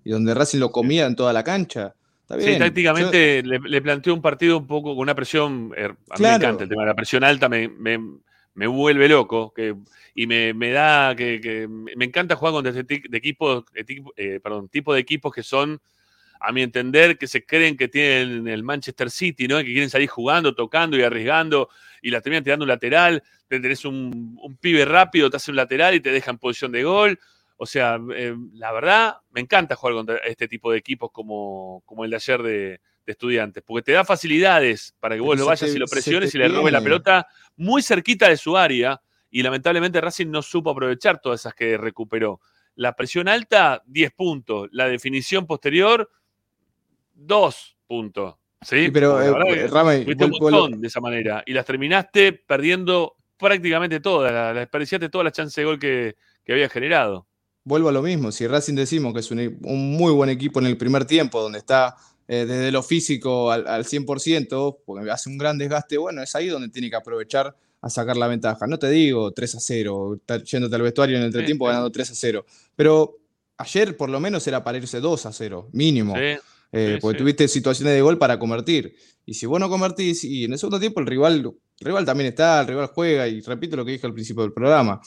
y 0.03 0.09
donde 0.11 0.33
Racing 0.33 0.59
lo 0.59 0.71
comía 0.71 1.05
en 1.05 1.15
toda 1.15 1.33
la 1.33 1.43
cancha. 1.43 1.93
Está 2.21 2.37
bien. 2.37 2.53
Sí, 2.53 2.59
tácticamente 2.59 3.43
le, 3.43 3.59
le 3.59 3.81
planteó 3.81 4.13
un 4.13 4.21
partido 4.21 4.57
un 4.57 4.65
poco 4.67 4.91
con 4.95 4.99
una 4.99 5.13
presión. 5.15 5.71
eh, 5.75 5.83
a 5.85 5.87
mí 5.87 5.93
me 6.11 6.15
Claro. 6.17 6.35
encanta 6.37 6.63
el 6.63 6.69
tema 6.69 6.83
de 6.83 6.87
la 6.87 6.95
presión 6.95 7.23
alta, 7.23 7.49
me, 7.49 7.67
me- 7.67 7.99
me 8.55 8.67
vuelve 8.67 9.07
loco 9.07 9.53
que, 9.55 9.75
y 10.15 10.27
me, 10.27 10.53
me 10.53 10.71
da 10.71 11.15
que, 11.15 11.39
que 11.41 11.67
me 11.67 12.05
encanta 12.05 12.35
jugar 12.35 12.53
contra 12.53 12.71
este 12.77 13.01
de 13.07 13.17
equipos, 13.17 13.63
eh, 14.17 14.39
perdón, 14.41 14.67
tipo 14.69 14.93
de 14.93 14.99
equipos 14.99 15.33
que 15.33 15.43
son, 15.43 15.79
a 16.39 16.51
mi 16.51 16.61
entender, 16.61 17.17
que 17.17 17.27
se 17.27 17.45
creen 17.45 17.75
que 17.75 17.87
tienen 17.87 18.47
el 18.47 18.63
Manchester 18.63 19.11
City, 19.11 19.47
¿no? 19.47 19.57
Que 19.57 19.65
quieren 19.65 19.89
salir 19.89 20.07
jugando, 20.09 20.55
tocando 20.55 20.97
y 20.97 21.01
arriesgando 21.03 21.69
y 22.01 22.11
la 22.11 22.21
terminan 22.21 22.43
tirando 22.43 22.63
un 22.63 22.69
lateral. 22.69 23.21
Te 23.47 23.59
tenés 23.59 23.83
un, 23.85 24.37
un 24.41 24.55
pibe 24.57 24.85
rápido, 24.85 25.29
te 25.29 25.37
hace 25.37 25.51
un 25.51 25.57
lateral 25.57 25.95
y 25.95 25.99
te 25.99 26.11
deja 26.11 26.31
en 26.31 26.37
posición 26.37 26.71
de 26.71 26.83
gol. 26.83 27.19
O 27.57 27.65
sea, 27.65 27.99
eh, 28.15 28.33
la 28.53 28.71
verdad, 28.71 29.17
me 29.31 29.41
encanta 29.41 29.75
jugar 29.75 29.95
contra 29.95 30.17
este 30.19 30.47
tipo 30.47 30.71
de 30.71 30.77
equipos 30.77 31.11
como, 31.11 31.83
como 31.85 32.05
el 32.05 32.11
de 32.11 32.15
ayer 32.15 32.41
de, 32.41 32.51
de 33.05 33.11
estudiantes, 33.11 33.61
porque 33.65 33.83
te 33.83 33.91
da 33.91 34.05
facilidades 34.05 34.95
para 35.01 35.15
que 35.15 35.21
vos 35.21 35.31
Pero 35.31 35.41
lo 35.41 35.47
vayas 35.47 35.69
te- 35.69 35.75
y 35.75 35.79
lo 35.79 35.87
presiones 35.87 36.33
y 36.33 36.37
le 36.37 36.47
robes 36.47 36.71
la 36.71 36.81
pelota 36.81 37.27
muy 37.57 37.81
cerquita 37.81 38.29
de 38.29 38.37
su 38.37 38.55
área. 38.55 39.01
Y 39.29 39.43
lamentablemente 39.43 39.99
Racing 39.99 40.27
no 40.31 40.41
supo 40.41 40.69
aprovechar 40.71 41.19
todas 41.19 41.41
esas 41.41 41.53
que 41.53 41.77
recuperó. 41.77 42.39
La 42.75 42.95
presión 42.95 43.27
alta, 43.27 43.83
10 43.87 44.11
puntos. 44.13 44.69
La 44.71 44.87
definición 44.87 45.45
posterior, 45.45 46.09
2 47.19 47.77
puntos. 47.87 48.35
¿sí? 48.61 48.85
Sí, 48.85 48.91
pero, 48.91 49.21
eh, 49.21 49.67
Ramey, 49.67 50.05
fuiste 50.05 50.25
un 50.25 50.81
de 50.81 50.87
esa 50.87 51.01
manera. 51.01 51.43
Y 51.45 51.53
las 51.53 51.65
terminaste 51.65 52.33
perdiendo 52.33 53.15
prácticamente 53.37 53.99
todas. 53.99 54.55
Desperdiciaste 54.55 55.09
todas 55.09 55.25
las 55.25 55.33
chances 55.33 55.55
de 55.55 55.65
gol 55.65 55.79
que, 55.79 56.15
que 56.43 56.53
había 56.53 56.69
generado. 56.69 57.25
Vuelvo 57.63 57.89
a 57.89 57.91
lo 57.91 58.01
mismo, 58.01 58.31
si 58.31 58.47
Racing 58.47 58.75
decimos 58.75 59.13
que 59.13 59.19
es 59.19 59.31
un, 59.31 59.39
e- 59.39 59.57
un 59.63 59.91
muy 59.95 60.11
buen 60.11 60.29
equipo 60.29 60.59
en 60.59 60.65
el 60.65 60.77
primer 60.77 61.05
tiempo, 61.05 61.41
donde 61.41 61.59
está 61.59 61.95
eh, 62.27 62.45
desde 62.45 62.71
lo 62.71 62.81
físico 62.81 63.51
al, 63.51 63.67
al 63.67 63.83
100%, 63.83 64.77
porque 64.85 65.11
hace 65.11 65.29
un 65.29 65.37
gran 65.37 65.57
desgaste, 65.57 65.97
bueno, 65.97 66.23
es 66.23 66.35
ahí 66.35 66.47
donde 66.47 66.69
tiene 66.69 66.89
que 66.89 66.95
aprovechar 66.95 67.55
a 67.81 67.89
sacar 67.89 68.17
la 68.17 68.27
ventaja. 68.27 68.65
No 68.67 68.79
te 68.79 68.89
digo 68.89 69.31
3 69.31 69.55
a 69.55 69.59
0, 69.59 70.15
está 70.15 70.43
yéndote 70.43 70.75
al 70.75 70.81
vestuario 70.81 71.15
en 71.15 71.21
el 71.23 71.27
entretiempo 71.27 71.65
sí. 71.65 71.69
ganando 71.69 71.91
3 71.91 72.11
a 72.11 72.15
0, 72.15 72.45
pero 72.75 73.17
ayer 73.57 73.95
por 73.95 74.09
lo 74.09 74.19
menos 74.19 74.45
era 74.47 74.63
para 74.63 74.77
irse 74.77 74.99
2 74.99 75.25
a 75.25 75.31
0, 75.31 75.69
mínimo. 75.71 76.15
Sí, 76.15 76.37
Eh, 76.71 76.93
sí, 76.95 76.99
porque 77.01 77.17
sí. 77.17 77.23
tuviste 77.23 77.47
situaciones 77.47 77.93
de 77.93 78.01
gol 78.01 78.17
para 78.17 78.37
convertir. 78.37 78.95
Y 79.25 79.33
si 79.33 79.45
vos 79.45 79.59
no 79.59 79.69
convertís, 79.69 80.23
y 80.23 80.45
en 80.45 80.53
el 80.53 80.59
segundo 80.59 80.79
tiempo 80.79 80.99
el 80.99 81.07
rival, 81.07 81.35
el 81.79 81.85
rival 81.85 82.05
también 82.05 82.29
está, 82.29 82.61
el 82.61 82.67
rival 82.67 82.87
juega, 82.93 83.27
y 83.27 83.41
repito 83.41 83.75
lo 83.75 83.85
que 83.85 83.91
dije 83.93 84.07
al 84.07 84.13
principio 84.13 84.43
del 84.43 84.53
programa. 84.53 84.99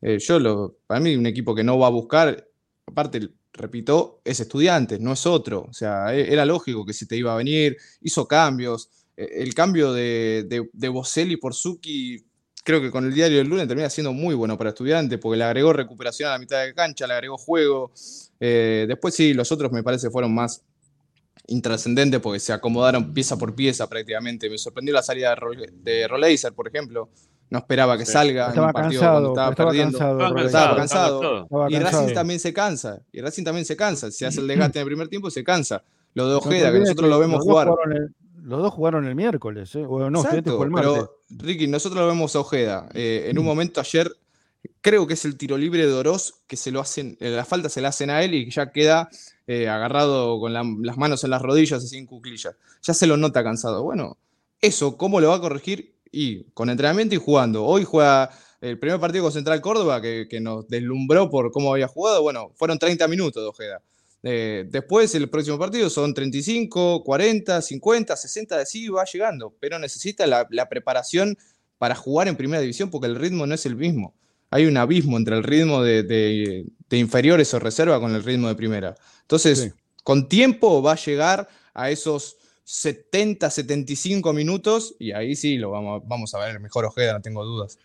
eh, 0.00 0.18
yo, 0.18 0.38
lo, 0.38 0.76
para 0.86 1.00
mí, 1.00 1.16
un 1.16 1.26
equipo 1.26 1.54
que 1.54 1.64
no 1.64 1.78
va 1.78 1.88
a 1.88 1.90
buscar, 1.90 2.46
aparte, 2.86 3.28
repito, 3.52 4.20
es 4.24 4.38
estudiante, 4.40 4.98
no 5.00 5.12
es 5.12 5.26
otro. 5.26 5.66
O 5.68 5.72
sea, 5.72 6.14
e- 6.14 6.32
era 6.32 6.44
lógico 6.44 6.84
que 6.86 6.92
si 6.92 7.06
te 7.06 7.16
iba 7.16 7.32
a 7.32 7.36
venir, 7.36 7.76
hizo 8.02 8.26
cambios. 8.26 8.88
Eh, 9.16 9.42
El 9.42 9.54
cambio 9.54 9.92
de, 9.92 10.44
de, 10.48 10.68
de 10.72 10.88
Boselli 10.88 11.36
por 11.36 11.54
Zucchi, 11.54 12.24
creo 12.64 12.80
que 12.80 12.90
con 12.90 13.04
el 13.06 13.14
diario 13.14 13.38
del 13.38 13.48
lunes 13.48 13.66
termina 13.66 13.90
siendo 13.90 14.12
muy 14.12 14.34
bueno 14.34 14.56
para 14.58 14.70
estudiantes, 14.70 15.18
porque 15.18 15.38
le 15.38 15.44
agregó 15.44 15.72
recuperación 15.72 16.28
a 16.28 16.32
la 16.32 16.38
mitad 16.38 16.62
de 16.64 16.74
cancha, 16.74 17.06
le 17.06 17.14
agregó 17.14 17.36
juego. 17.38 17.92
Eh, 18.40 18.84
después 18.86 19.14
sí, 19.14 19.34
los 19.34 19.50
otros 19.50 19.72
me 19.72 19.82
parece 19.82 20.10
fueron 20.10 20.34
más 20.34 20.62
intrascendentes 21.48 22.20
porque 22.20 22.38
se 22.40 22.52
acomodaron 22.52 23.12
pieza 23.12 23.36
por 23.36 23.54
pieza 23.54 23.88
prácticamente. 23.88 24.48
Me 24.48 24.56
sorprendió 24.58 24.94
la 24.94 25.02
salida 25.02 25.30
de, 25.30 25.36
Rol- 25.36 25.72
de 25.82 26.06
Roleiser, 26.08 26.52
por 26.52 26.68
ejemplo. 26.68 27.08
No 27.50 27.58
esperaba 27.58 27.96
que 27.98 28.04
Sí. 28.06 28.12
salga 28.12 28.44
en 28.44 28.48
Estaba 28.50 28.66
un 28.68 28.72
partido 28.74 29.00
cansado, 29.00 29.12
cuando 29.14 29.28
estaba, 29.30 29.50
estaba 29.50 29.70
perdiendo. 29.70 29.98
cansado, 29.98 30.12
Estaba 30.18 30.28
Roleiser. 30.30 30.52
cansado. 30.52 30.76
Estaba 30.76 31.16
cansado. 31.16 31.42
Estaba 31.44 31.70
Y 31.70 31.78
Racing 31.78 32.14
también 32.14 32.40
se 32.40 32.52
cansa. 32.52 33.00
Y 33.12 33.20
Racing 33.22 33.44
también 33.44 33.64
se 33.64 33.76
cansa. 33.76 34.10
Se 34.10 34.26
hace 34.26 34.40
el 34.40 34.46
desgaste 34.46 34.78
en 34.78 34.82
el 34.82 34.86
primer 34.86 35.08
tiempo 35.08 35.28
y 35.28 35.30
se 35.30 35.42
cansa. 35.42 35.82
Lo 36.14 36.28
de 36.28 36.34
Ojeda, 36.36 36.70
que 36.72 36.78
nosotros 36.80 37.08
lo 37.08 37.18
vemos 37.18 37.42
jugar. 37.42 37.68
el- 37.92 38.14
los 38.44 38.62
dos 38.62 38.72
jugaron 38.72 39.06
el 39.06 39.14
miércoles, 39.14 39.74
¿eh? 39.74 39.84
O 39.86 39.98
no, 40.10 40.20
Estudiantes 40.20 40.32
Exacto, 40.52 40.56
fue 40.56 40.66
el 40.66 40.70
martes. 40.72 40.92
pero 40.94 41.42
Ricky, 41.42 41.66
nosotros 41.66 42.00
lo 42.00 42.06
vemos 42.06 42.34
a 42.36 42.40
Ojeda. 42.40 42.88
Eh, 42.94 43.26
en 43.30 43.38
un 43.38 43.44
momento 43.44 43.80
ayer, 43.80 44.10
creo 44.80 45.06
que 45.06 45.14
es 45.14 45.24
el 45.26 45.36
tiro 45.36 45.58
libre 45.58 45.86
de 45.86 45.92
Oroz, 45.92 46.34
que 46.46 46.56
se 46.56 46.70
lo 46.70 46.80
hacen, 46.80 47.16
eh, 47.20 47.30
la 47.30 47.44
falta 47.44 47.68
se 47.68 47.80
la 47.82 47.88
hacen 47.88 48.08
a 48.10 48.22
él 48.22 48.34
y 48.34 48.50
ya 48.50 48.70
queda 48.72 49.08
eh, 49.48 49.66
agarrado 49.66 50.38
con 50.38 50.52
la- 50.52 50.62
las 50.82 50.98
manos 50.98 51.24
en 51.24 51.30
las 51.30 51.40
rodillas, 51.40 51.82
así 51.82 51.96
en 51.96 52.04
cuclillas. 52.06 52.54
Ya 52.82 52.92
se 52.92 53.06
lo 53.06 53.16
nota 53.16 53.42
cansado. 53.42 53.82
Bueno, 53.82 54.18
eso, 54.60 54.98
¿cómo 54.98 55.20
lo 55.20 55.30
va 55.30 55.36
a 55.36 55.40
corregir? 55.40 55.94
Y 56.12 56.44
con 56.52 56.68
entrenamiento 56.68 57.14
y 57.14 57.18
jugando. 57.18 57.64
Hoy 57.64 57.84
juega 57.84 58.30
el 58.60 58.78
primer 58.78 59.00
partido 59.00 59.24
con 59.24 59.32
Central 59.32 59.62
Córdoba, 59.62 60.02
que, 60.02 60.38
nos 60.40 60.68
deslumbró 60.68 61.30
por 61.30 61.50
cómo 61.50 61.72
había 61.72 61.88
jugado. 61.88 62.20
Bueno, 62.22 62.52
fueron 62.56 62.78
30 62.78 63.08
minutos 63.08 63.42
de 63.42 63.48
Ojeda. 63.48 63.82
Eh, 64.22 64.66
después, 64.68 65.14
el 65.14 65.30
próximo 65.30 65.58
partido 65.58 65.88
son 65.88 66.12
35, 66.12 67.02
40, 67.02 67.62
50, 67.62 68.16
60, 68.16 68.66
sí, 68.66 68.88
va 68.88 69.04
llegando, 69.04 69.54
pero 69.60 69.78
necesita 69.78 70.26
la, 70.26 70.68
preparación 70.68 71.38
para 71.78 71.94
jugar 71.94 72.28
en 72.28 72.36
primera 72.36 72.60
división 72.60 72.90
porque 72.90 73.06
el 73.06 73.16
ritmo 73.16 73.46
no 73.46 73.54
es 73.54 73.64
el 73.64 73.76
mismo. 73.76 74.14
Hay 74.50 74.66
un 74.66 74.76
abismo 74.76 75.16
entre 75.16 75.36
el 75.36 75.42
ritmo 75.42 75.82
de- 75.82 76.66
de 76.90 76.98
inferiores 76.98 77.52
o 77.54 77.58
reserva 77.58 78.00
con 78.00 78.14
el 78.14 78.22
ritmo 78.24 78.48
de 78.48 78.54
primera. 78.54 78.94
Entonces, 79.22 79.74
con 80.02 80.28
tiempo 80.28 80.82
va 80.82 80.92
a 80.92 80.96
llegar 80.96 81.48
a 81.74 81.90
esos 81.90 82.36
70, 82.64 83.50
75 83.50 84.32
minutos 84.32 84.94
y 84.98 85.12
ahí 85.12 85.36
sí 85.36 85.58
lo 85.58 85.70
vamos, 85.70 86.02
a- 86.02 86.06
vamos 86.06 86.34
a 86.34 86.38
ver 86.38 86.50
el 86.56 86.60
mejor 86.60 86.84
Ojeda, 86.84 87.12
no 87.14 87.20
tengo 87.22 87.44
dudas. 87.44 87.78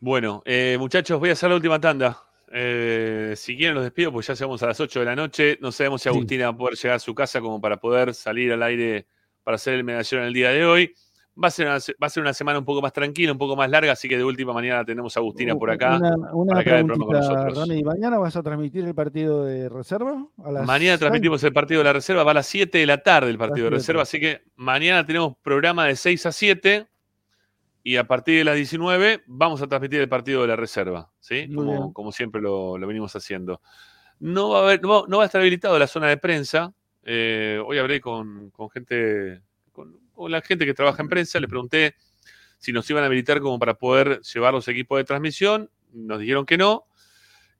Bueno, 0.00 0.42
eh, 0.46 0.76
muchachos, 0.78 1.18
voy 1.20 1.30
a 1.30 1.32
hacer 1.34 1.50
la 1.50 1.56
última 1.56 1.80
tanda. 1.80 2.22
Eh, 2.52 3.34
si 3.36 3.56
quieren 3.56 3.74
los 3.74 3.84
despido, 3.84 4.10
pues 4.12 4.26
ya 4.26 4.34
llegamos 4.34 4.62
a 4.62 4.66
las 4.68 4.80
8 4.80 5.00
de 5.00 5.06
la 5.06 5.14
noche. 5.16 5.58
No 5.60 5.70
sabemos 5.70 6.02
si 6.02 6.08
Agustina 6.08 6.46
va 6.46 6.54
a 6.54 6.56
poder 6.56 6.74
llegar 6.76 6.96
a 6.96 6.98
su 6.98 7.14
casa 7.14 7.40
como 7.40 7.60
para 7.60 7.78
poder 7.78 8.14
salir 8.14 8.52
al 8.52 8.62
aire 8.62 9.06
para 9.44 9.54
hacer 9.56 9.74
el 9.74 9.84
medallero 9.84 10.22
en 10.22 10.28
el 10.28 10.34
día 10.34 10.50
de 10.50 10.64
hoy. 10.64 10.94
Va 11.42 11.48
a, 11.48 11.50
ser 11.50 11.66
una, 11.66 11.78
va 12.02 12.06
a 12.06 12.10
ser 12.10 12.22
una 12.22 12.34
semana 12.34 12.58
un 12.58 12.64
poco 12.64 12.82
más 12.82 12.92
tranquila, 12.92 13.32
un 13.32 13.38
poco 13.38 13.56
más 13.56 13.70
larga, 13.70 13.92
así 13.92 14.08
que 14.08 14.16
de 14.16 14.24
última 14.24 14.52
mañana 14.52 14.84
tenemos 14.84 15.16
a 15.16 15.20
Agustina 15.20 15.54
por 15.54 15.70
acá. 15.70 15.96
Una, 15.96 16.16
una 16.34 16.52
para 16.52 16.64
que 16.64 16.86
con 16.86 16.98
nosotros. 16.98 17.58
Rami. 17.58 17.82
¿Mañana 17.82 18.18
vas 18.18 18.36
a 18.36 18.42
transmitir 18.42 18.84
el 18.84 18.94
partido 18.94 19.44
de 19.44 19.68
reserva? 19.68 20.26
A 20.44 20.52
las 20.52 20.66
Mañana 20.66 20.98
transmitimos 20.98 21.42
el 21.44 21.52
partido 21.52 21.80
de 21.80 21.84
la 21.84 21.92
reserva, 21.92 22.24
va 22.24 22.32
a 22.32 22.34
las 22.34 22.46
7 22.46 22.76
de 22.76 22.86
la 22.86 22.98
tarde 22.98 23.30
el 23.30 23.38
partido 23.38 23.66
de 23.66 23.70
reserva, 23.70 24.02
así 24.02 24.20
que 24.20 24.42
mañana 24.56 25.06
tenemos 25.06 25.36
programa 25.42 25.86
de 25.86 25.96
6 25.96 26.26
a 26.26 26.32
7 26.32 26.88
y 27.82 27.96
a 27.96 28.04
partir 28.04 28.38
de 28.38 28.44
las 28.44 28.56
19 28.56 29.22
vamos 29.26 29.62
a 29.62 29.66
transmitir 29.66 30.00
el 30.00 30.08
partido 30.08 30.42
de 30.42 30.48
la 30.48 30.56
reserva, 30.56 31.10
¿sí? 31.20 31.48
Como, 31.54 32.12
siempre 32.12 32.42
lo, 32.42 32.76
lo 32.76 32.86
venimos 32.86 33.14
haciendo. 33.16 33.60
No 34.18 34.50
va 34.50 34.60
a, 34.60 34.62
haber, 34.64 34.82
no, 34.82 35.06
no 35.06 35.18
va 35.18 35.22
a 35.22 35.26
estar 35.26 35.40
habilitado 35.40 35.78
la 35.78 35.86
zona 35.86 36.08
de 36.08 36.18
prensa. 36.18 36.74
eh, 37.02 37.58
hoy 37.64 37.78
hablé 37.78 38.00
con, 38.00 38.50
con 38.50 38.68
gente, 38.68 39.40
con 40.20 40.30
la 40.30 40.40
gente 40.40 40.64
que 40.66 40.74
trabaja 40.74 41.02
en 41.02 41.08
prensa, 41.08 41.40
le 41.40 41.48
pregunté 41.48 41.94
si 42.58 42.72
nos 42.72 42.88
iban 42.90 43.02
a 43.02 43.06
habilitar 43.06 43.40
como 43.40 43.58
para 43.58 43.74
poder 43.74 44.20
llevar 44.20 44.52
los 44.52 44.68
equipos 44.68 44.98
de 44.98 45.04
transmisión. 45.04 45.70
Nos 45.92 46.20
dijeron 46.20 46.46
que 46.46 46.56
no, 46.58 46.86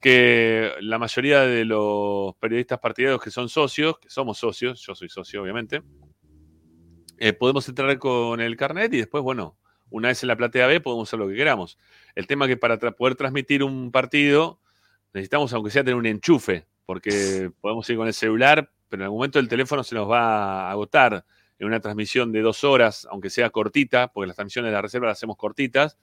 que 0.01 0.73
la 0.81 0.99
mayoría 0.99 1.41
de 1.41 1.65
los 1.65 2.35
periodistas 2.37 2.79
partidarios 2.79 3.21
que 3.21 3.31
son 3.31 3.49
socios, 3.49 3.99
que 3.99 4.11
somos 4.11 4.39
socios, 4.39 4.81
yo 4.87 4.95
soy 4.95 5.09
socio 5.09 5.43
obviamente, 5.43 5.83
eh, 7.19 7.33
podemos 7.33 7.69
entrar 7.69 7.99
con 7.99 8.41
el 8.41 8.57
carnet 8.57 8.95
y 8.95 8.99
después, 8.99 9.23
bueno, 9.23 9.59
una 9.91 10.09
vez 10.09 10.23
en 10.23 10.29
la 10.29 10.37
platea 10.37 10.67
B 10.69 10.81
podemos 10.81 11.09
hacer 11.09 11.19
lo 11.19 11.29
que 11.29 11.35
queramos. 11.35 11.77
El 12.15 12.27
tema 12.27 12.45
es 12.47 12.51
que 12.51 12.57
para 12.57 12.79
tra- 12.79 12.95
poder 12.95 13.15
transmitir 13.15 13.63
un 13.63 13.91
partido 13.91 14.61
necesitamos, 15.13 15.53
aunque 15.53 15.71
sea, 15.71 15.83
tener 15.83 15.97
un 15.97 16.07
enchufe, 16.07 16.67
porque 16.87 17.51
podemos 17.61 17.89
ir 17.91 17.97
con 17.97 18.07
el 18.07 18.15
celular, 18.15 18.71
pero 18.89 19.03
en 19.03 19.05
algún 19.05 19.19
momento 19.19 19.39
el 19.39 19.49
teléfono 19.49 19.83
se 19.85 19.95
nos 19.95 20.09
va 20.11 20.69
a 20.69 20.71
agotar 20.71 21.25
en 21.61 21.67
una 21.69 21.79
transmisión 21.79 22.33
de 22.33 22.41
dos 22.41 22.65
horas, 22.65 23.07
aunque 23.11 23.31
sea 23.31 23.51
cortita, 23.51 24.09
porque 24.09 24.27
las 24.27 24.35
transmisiones 24.37 24.71
de 24.71 24.75
la 24.75 24.83
reserva 24.83 25.07
las 25.07 25.19
hacemos 25.19 25.37
cortitas. 25.37 25.97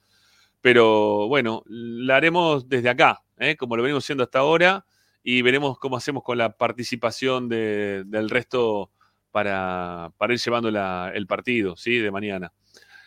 Pero 0.60 1.28
bueno, 1.28 1.62
la 1.66 2.16
haremos 2.16 2.68
desde 2.68 2.88
acá, 2.88 3.22
¿eh? 3.38 3.56
como 3.56 3.76
lo 3.76 3.82
venimos 3.82 4.04
haciendo 4.04 4.24
hasta 4.24 4.38
ahora, 4.40 4.86
y 5.22 5.42
veremos 5.42 5.78
cómo 5.78 5.96
hacemos 5.96 6.22
con 6.22 6.38
la 6.38 6.56
participación 6.56 7.48
de- 7.48 8.04
del 8.06 8.30
resto 8.30 8.90
para, 9.30 10.10
para 10.16 10.32
ir 10.32 10.40
llevando 10.40 10.68
el 10.68 11.26
partido 11.26 11.76
¿sí? 11.76 11.98
de 11.98 12.10
mañana. 12.10 12.52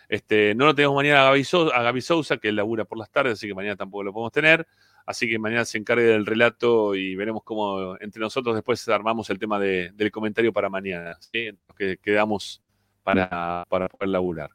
Este, 0.07 0.53
no 0.55 0.65
lo 0.65 0.75
tenemos 0.75 0.95
mañana 0.95 1.21
a 1.21 1.23
Gaby, 1.31 1.43
a 1.73 1.81
Gaby 1.83 2.01
Sousa, 2.01 2.37
que 2.37 2.51
labura 2.51 2.85
por 2.85 2.97
las 2.97 3.09
tardes, 3.09 3.33
así 3.33 3.47
que 3.47 3.53
mañana 3.55 3.77
tampoco 3.77 4.03
lo 4.03 4.13
podemos 4.13 4.31
tener. 4.33 4.67
Así 5.05 5.27
que 5.29 5.39
mañana 5.39 5.65
se 5.65 5.77
encargue 5.77 6.03
del 6.03 6.25
relato 6.25 6.95
y 6.95 7.15
veremos 7.15 7.43
cómo 7.43 7.97
entre 7.99 8.19
nosotros 8.21 8.55
después 8.55 8.87
armamos 8.89 9.29
el 9.29 9.39
tema 9.39 9.59
de- 9.59 9.91
del 9.93 10.11
comentario 10.11 10.53
para 10.53 10.69
mañana, 10.69 11.17
¿sí? 11.19 11.49
que 11.77 11.97
quedamos 11.97 12.61
para, 13.03 13.65
para 13.69 13.87
poder 13.89 14.09
laburar. 14.09 14.49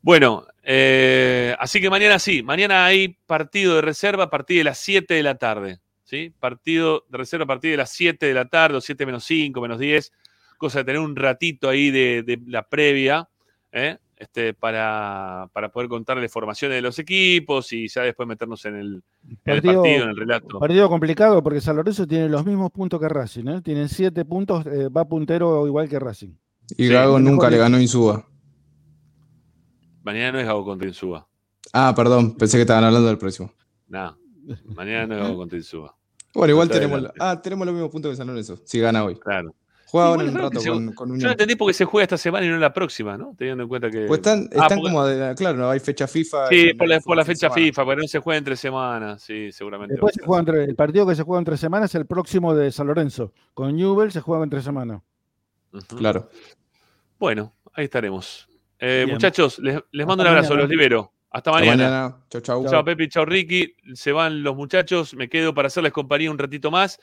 Bueno, 0.00 0.46
eh, 0.62 1.54
así 1.58 1.80
que 1.80 1.90
mañana 1.90 2.18
sí, 2.18 2.42
mañana 2.42 2.86
hay 2.86 3.16
partido 3.26 3.76
de 3.76 3.82
reserva 3.82 4.24
a 4.24 4.30
partir 4.30 4.58
de 4.58 4.64
las 4.64 4.78
7 4.78 5.14
de 5.14 5.22
la 5.22 5.34
tarde. 5.36 5.80
¿sí? 6.04 6.32
Partido 6.38 7.04
de 7.08 7.18
reserva 7.18 7.44
a 7.44 7.48
partir 7.48 7.72
de 7.72 7.76
las 7.78 7.90
7 7.90 8.26
de 8.26 8.34
la 8.34 8.44
tarde, 8.46 8.76
o 8.76 8.80
7 8.80 9.04
menos 9.04 9.24
5, 9.24 9.60
menos 9.60 9.78
10, 9.78 10.12
cosa 10.58 10.78
de 10.78 10.84
tener 10.84 11.00
un 11.00 11.16
ratito 11.16 11.68
ahí 11.68 11.90
de, 11.90 12.22
de 12.22 12.40
la 12.46 12.62
previa, 12.68 13.28
¿eh? 13.72 13.98
Este, 14.16 14.54
para, 14.54 15.48
para 15.52 15.70
poder 15.70 15.88
contarles 15.88 16.32
formaciones 16.32 16.76
de 16.76 16.82
los 16.82 16.98
equipos 16.98 17.72
y 17.72 17.86
ya 17.88 18.02
después 18.02 18.26
meternos 18.26 18.64
en 18.64 18.76
el, 18.76 19.02
en 19.44 19.54
el 19.54 19.62
partido, 19.62 19.84
en 19.84 20.08
el 20.08 20.16
relato. 20.16 20.58
partido 20.58 20.88
complicado 20.88 21.42
porque 21.42 21.60
San 21.60 21.76
Lorenzo 21.76 22.06
tiene 22.06 22.28
los 22.28 22.44
mismos 22.46 22.70
puntos 22.70 22.98
que 22.98 23.08
Racing, 23.08 23.46
¿eh? 23.48 23.60
Tienen 23.62 23.88
siete 23.88 24.24
puntos, 24.24 24.64
eh, 24.66 24.88
va 24.88 25.04
puntero 25.04 25.66
igual 25.66 25.88
que 25.88 25.98
Racing. 25.98 26.30
Y 26.76 26.88
Gago 26.88 27.18
nunca 27.18 27.50
le 27.50 27.58
ganó 27.58 27.78
Insúa. 27.80 28.26
Mañana 30.02 30.32
no 30.32 30.40
es 30.40 30.46
Gago 30.46 30.64
contra 30.64 30.88
Insúa. 30.88 31.28
Ah, 31.72 31.92
perdón, 31.94 32.36
pensé 32.36 32.56
que 32.56 32.62
estaban 32.62 32.84
hablando 32.84 33.08
del 33.08 33.18
próximo. 33.18 33.52
No, 33.88 34.16
mañana 34.74 35.06
no 35.06 35.14
es 35.14 35.20
Gago 35.20 35.36
contra 35.36 35.58
Insúa. 35.58 35.96
Bueno, 36.32 36.52
igual 36.52 36.68
tenemos, 36.68 37.02
ah, 37.18 37.40
tenemos 37.40 37.66
los 37.66 37.74
mismos 37.74 37.90
puntos 37.90 38.10
que 38.10 38.16
San 38.16 38.26
Lorenzo, 38.26 38.58
si 38.64 38.78
gana 38.80 39.04
hoy. 39.04 39.16
Claro. 39.16 39.54
Juega 39.88 40.06
Sí, 40.08 40.10
ahora 40.12 40.24
un 40.24 40.34
rato 40.34 40.60
se- 40.60 40.68
con, 40.70 40.92
con 40.94 41.08
Yo 41.08 41.14
Unión. 41.14 41.26
no 41.26 41.30
entendí 41.32 41.54
porque 41.54 41.72
se 41.72 41.84
juega 41.84 42.02
esta 42.02 42.18
semana 42.18 42.44
y 42.44 42.48
no 42.48 42.56
la 42.58 42.72
próxima, 42.72 43.16
¿no? 43.16 43.34
Teniendo 43.38 43.62
en 43.62 43.68
cuenta 43.68 43.88
que. 43.90 44.06
Pues 44.06 44.18
están, 44.18 44.48
Ah, 44.52 44.62
están 44.64 44.78
porque- 44.78 44.82
como, 44.82 45.06
de- 45.06 45.34
claro, 45.36 45.58
no 45.58 45.70
hay 45.70 45.78
fecha 45.80 46.06
FIFA. 46.08 46.48
Sí, 46.48 46.74
por 46.74 46.88
la, 46.88 47.00
por 47.00 47.16
la 47.16 47.24
fecha 47.24 47.48
semana. 47.48 47.54
FIFA, 47.54 47.84
porque 47.84 48.02
no 48.02 48.08
se 48.08 48.18
juega 48.18 48.38
entre 48.38 48.56
semanas, 48.56 49.22
sí, 49.22 49.52
seguramente. 49.52 49.94
Después 49.94 50.14
se 50.14 50.22
juega 50.24 50.40
entre, 50.40 50.64
el 50.64 50.74
partido 50.74 51.06
que 51.06 51.14
se 51.14 51.22
juega 51.22 51.38
entre 51.38 51.56
semanas 51.56 51.90
es 51.90 51.94
el 51.94 52.06
próximo 52.06 52.54
de 52.54 52.72
San 52.72 52.88
Lorenzo. 52.88 53.32
Con 53.54 53.76
Newell 53.76 54.10
se 54.10 54.20
juega 54.20 54.42
entre 54.42 54.60
semanas. 54.60 55.02
Claro. 55.96 56.28
Bueno, 57.18 57.54
ahí 57.74 57.84
estaremos. 57.84 58.48
Eh, 58.78 59.06
muchachos, 59.10 59.58
les, 59.60 59.80
les 59.92 60.06
mando 60.06 60.22
Hasta 60.22 60.32
un 60.32 60.36
abrazo, 60.36 60.48
mañana. 60.50 60.62
los 60.62 60.70
libero. 60.70 61.12
Hasta 61.30 61.50
Hasta 61.50 61.60
mañana. 61.60 61.84
mañana. 61.90 62.16
Chau, 62.30 62.40
chau. 62.40 62.66
Chao, 62.68 62.84
Pepi, 62.84 63.08
chao, 63.08 63.24
Ricky. 63.24 63.74
Se 63.94 64.12
van 64.12 64.42
los 64.42 64.56
muchachos. 64.56 65.14
Me 65.14 65.28
quedo 65.28 65.54
para 65.54 65.68
hacerles 65.68 65.92
compañía 65.92 66.30
un 66.30 66.38
ratito 66.38 66.70
más. 66.70 66.98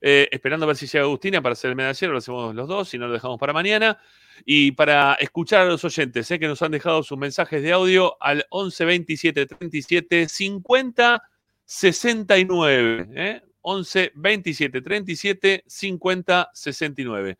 Eh, 0.00 0.28
esperando 0.30 0.64
a 0.64 0.68
ver 0.68 0.76
si 0.76 0.86
llega 0.86 1.04
Agustina 1.04 1.42
para 1.42 1.54
hacer 1.54 1.70
el 1.70 1.76
medallero. 1.76 2.12
Lo 2.12 2.18
hacemos 2.18 2.54
los 2.54 2.68
dos, 2.68 2.88
si 2.88 2.98
no 2.98 3.06
lo 3.06 3.12
dejamos 3.12 3.38
para 3.38 3.52
mañana. 3.52 3.98
Y 4.44 4.72
para 4.72 5.14
escuchar 5.14 5.62
a 5.62 5.66
los 5.66 5.84
oyentes 5.84 6.30
eh, 6.30 6.38
que 6.38 6.46
nos 6.46 6.62
han 6.62 6.72
dejado 6.72 7.02
sus 7.02 7.18
mensajes 7.18 7.62
de 7.62 7.72
audio 7.72 8.16
al 8.20 8.44
11 8.50 8.84
27 8.84 9.46
37 9.46 10.28
50 10.28 11.22
69. 11.64 13.08
eh, 13.14 13.42
11 13.62 14.12
27 14.14 14.82
37 14.82 15.64
50 15.66 16.50
69. 16.52 17.38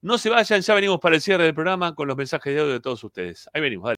No 0.00 0.16
se 0.16 0.30
vayan, 0.30 0.60
ya 0.60 0.74
venimos 0.74 1.00
para 1.00 1.16
el 1.16 1.20
cierre 1.20 1.44
del 1.44 1.54
programa 1.54 1.94
con 1.94 2.08
los 2.08 2.16
mensajes 2.16 2.54
de 2.54 2.60
audio 2.60 2.72
de 2.72 2.80
todos 2.80 3.02
ustedes. 3.02 3.48
Ahí 3.52 3.60
venimos, 3.60 3.86
dale. 3.86 3.97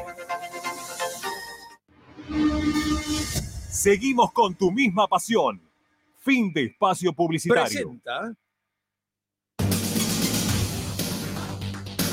Seguimos 3.70 4.32
con 4.34 4.54
tu 4.56 4.72
misma 4.72 5.08
pasión. 5.08 5.62
Fin 6.20 6.52
de 6.54 6.66
espacio 6.66 7.14
publicitario. 7.14 7.64
Presenta. 7.64 8.36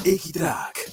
Equitrack, 0.04 0.92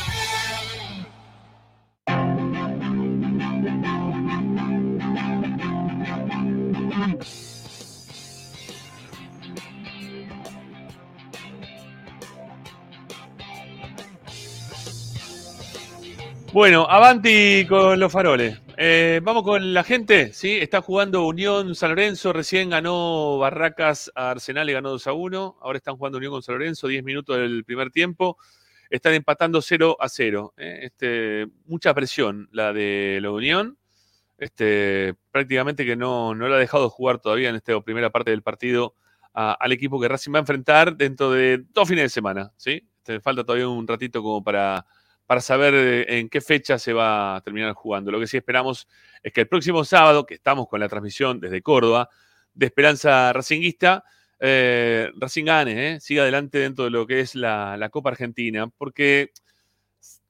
Bueno, 16.53 16.85
avanti 16.89 17.65
con 17.65 17.97
los 17.97 18.11
faroles. 18.11 18.59
Eh, 18.75 19.21
vamos 19.23 19.43
con 19.43 19.73
la 19.73 19.85
gente, 19.85 20.33
¿sí? 20.33 20.57
Está 20.57 20.81
jugando 20.81 21.25
Unión 21.25 21.75
San 21.75 21.91
Lorenzo, 21.91 22.33
recién 22.33 22.71
ganó 22.71 23.37
Barracas 23.37 24.11
a 24.15 24.31
Arsenal 24.31 24.69
y 24.69 24.73
ganó 24.73 24.89
2 24.89 25.07
a 25.07 25.13
1. 25.13 25.59
Ahora 25.61 25.77
están 25.77 25.95
jugando 25.95 26.17
Unión 26.17 26.33
con 26.33 26.43
San 26.43 26.55
Lorenzo, 26.55 26.89
10 26.89 27.05
minutos 27.05 27.37
del 27.37 27.63
primer 27.63 27.89
tiempo. 27.89 28.37
Están 28.89 29.13
empatando 29.13 29.61
0 29.61 29.95
a 29.97 30.09
0. 30.09 30.53
¿eh? 30.57 30.79
Este, 30.83 31.47
mucha 31.67 31.93
presión 31.93 32.49
la 32.51 32.73
de 32.73 33.19
la 33.21 33.31
Unión. 33.31 33.77
Este, 34.37 35.13
prácticamente 35.31 35.85
que 35.85 35.95
no, 35.95 36.35
no 36.35 36.49
lo 36.49 36.55
ha 36.55 36.59
dejado 36.59 36.89
jugar 36.89 37.19
todavía 37.19 37.47
en 37.47 37.55
esta 37.55 37.79
primera 37.79 38.09
parte 38.09 38.31
del 38.31 38.41
partido 38.41 38.95
al 39.33 39.71
equipo 39.71 40.01
que 40.01 40.09
Racing 40.09 40.33
va 40.33 40.39
a 40.39 40.41
enfrentar 40.41 40.97
dentro 40.97 41.31
de 41.31 41.63
dos 41.71 41.87
fines 41.87 42.03
de 42.03 42.09
semana. 42.09 42.51
¿sí? 42.57 42.85
Este, 42.97 43.21
falta 43.21 43.45
todavía 43.45 43.69
un 43.69 43.87
ratito 43.87 44.21
como 44.21 44.43
para, 44.43 44.85
para 45.31 45.39
saber 45.39 45.73
eh, 45.73 46.19
en 46.19 46.27
qué 46.27 46.41
fecha 46.41 46.77
se 46.77 46.91
va 46.91 47.37
a 47.37 47.41
terminar 47.41 47.71
jugando. 47.73 48.11
Lo 48.11 48.19
que 48.19 48.27
sí 48.27 48.35
esperamos 48.35 48.89
es 49.23 49.31
que 49.31 49.39
el 49.39 49.47
próximo 49.47 49.85
sábado, 49.85 50.25
que 50.25 50.33
estamos 50.33 50.67
con 50.67 50.81
la 50.81 50.89
transmisión 50.89 51.39
desde 51.39 51.61
Córdoba, 51.61 52.09
de 52.53 52.65
Esperanza 52.65 53.31
Racinguista, 53.31 54.03
eh, 54.41 55.09
¿eh? 55.15 55.97
siga 56.01 56.23
adelante 56.23 56.57
dentro 56.57 56.83
de 56.83 56.89
lo 56.89 57.07
que 57.07 57.21
es 57.21 57.35
la, 57.35 57.87
Copa 57.93 58.09
Argentina, 58.09 58.67
porque 58.77 59.31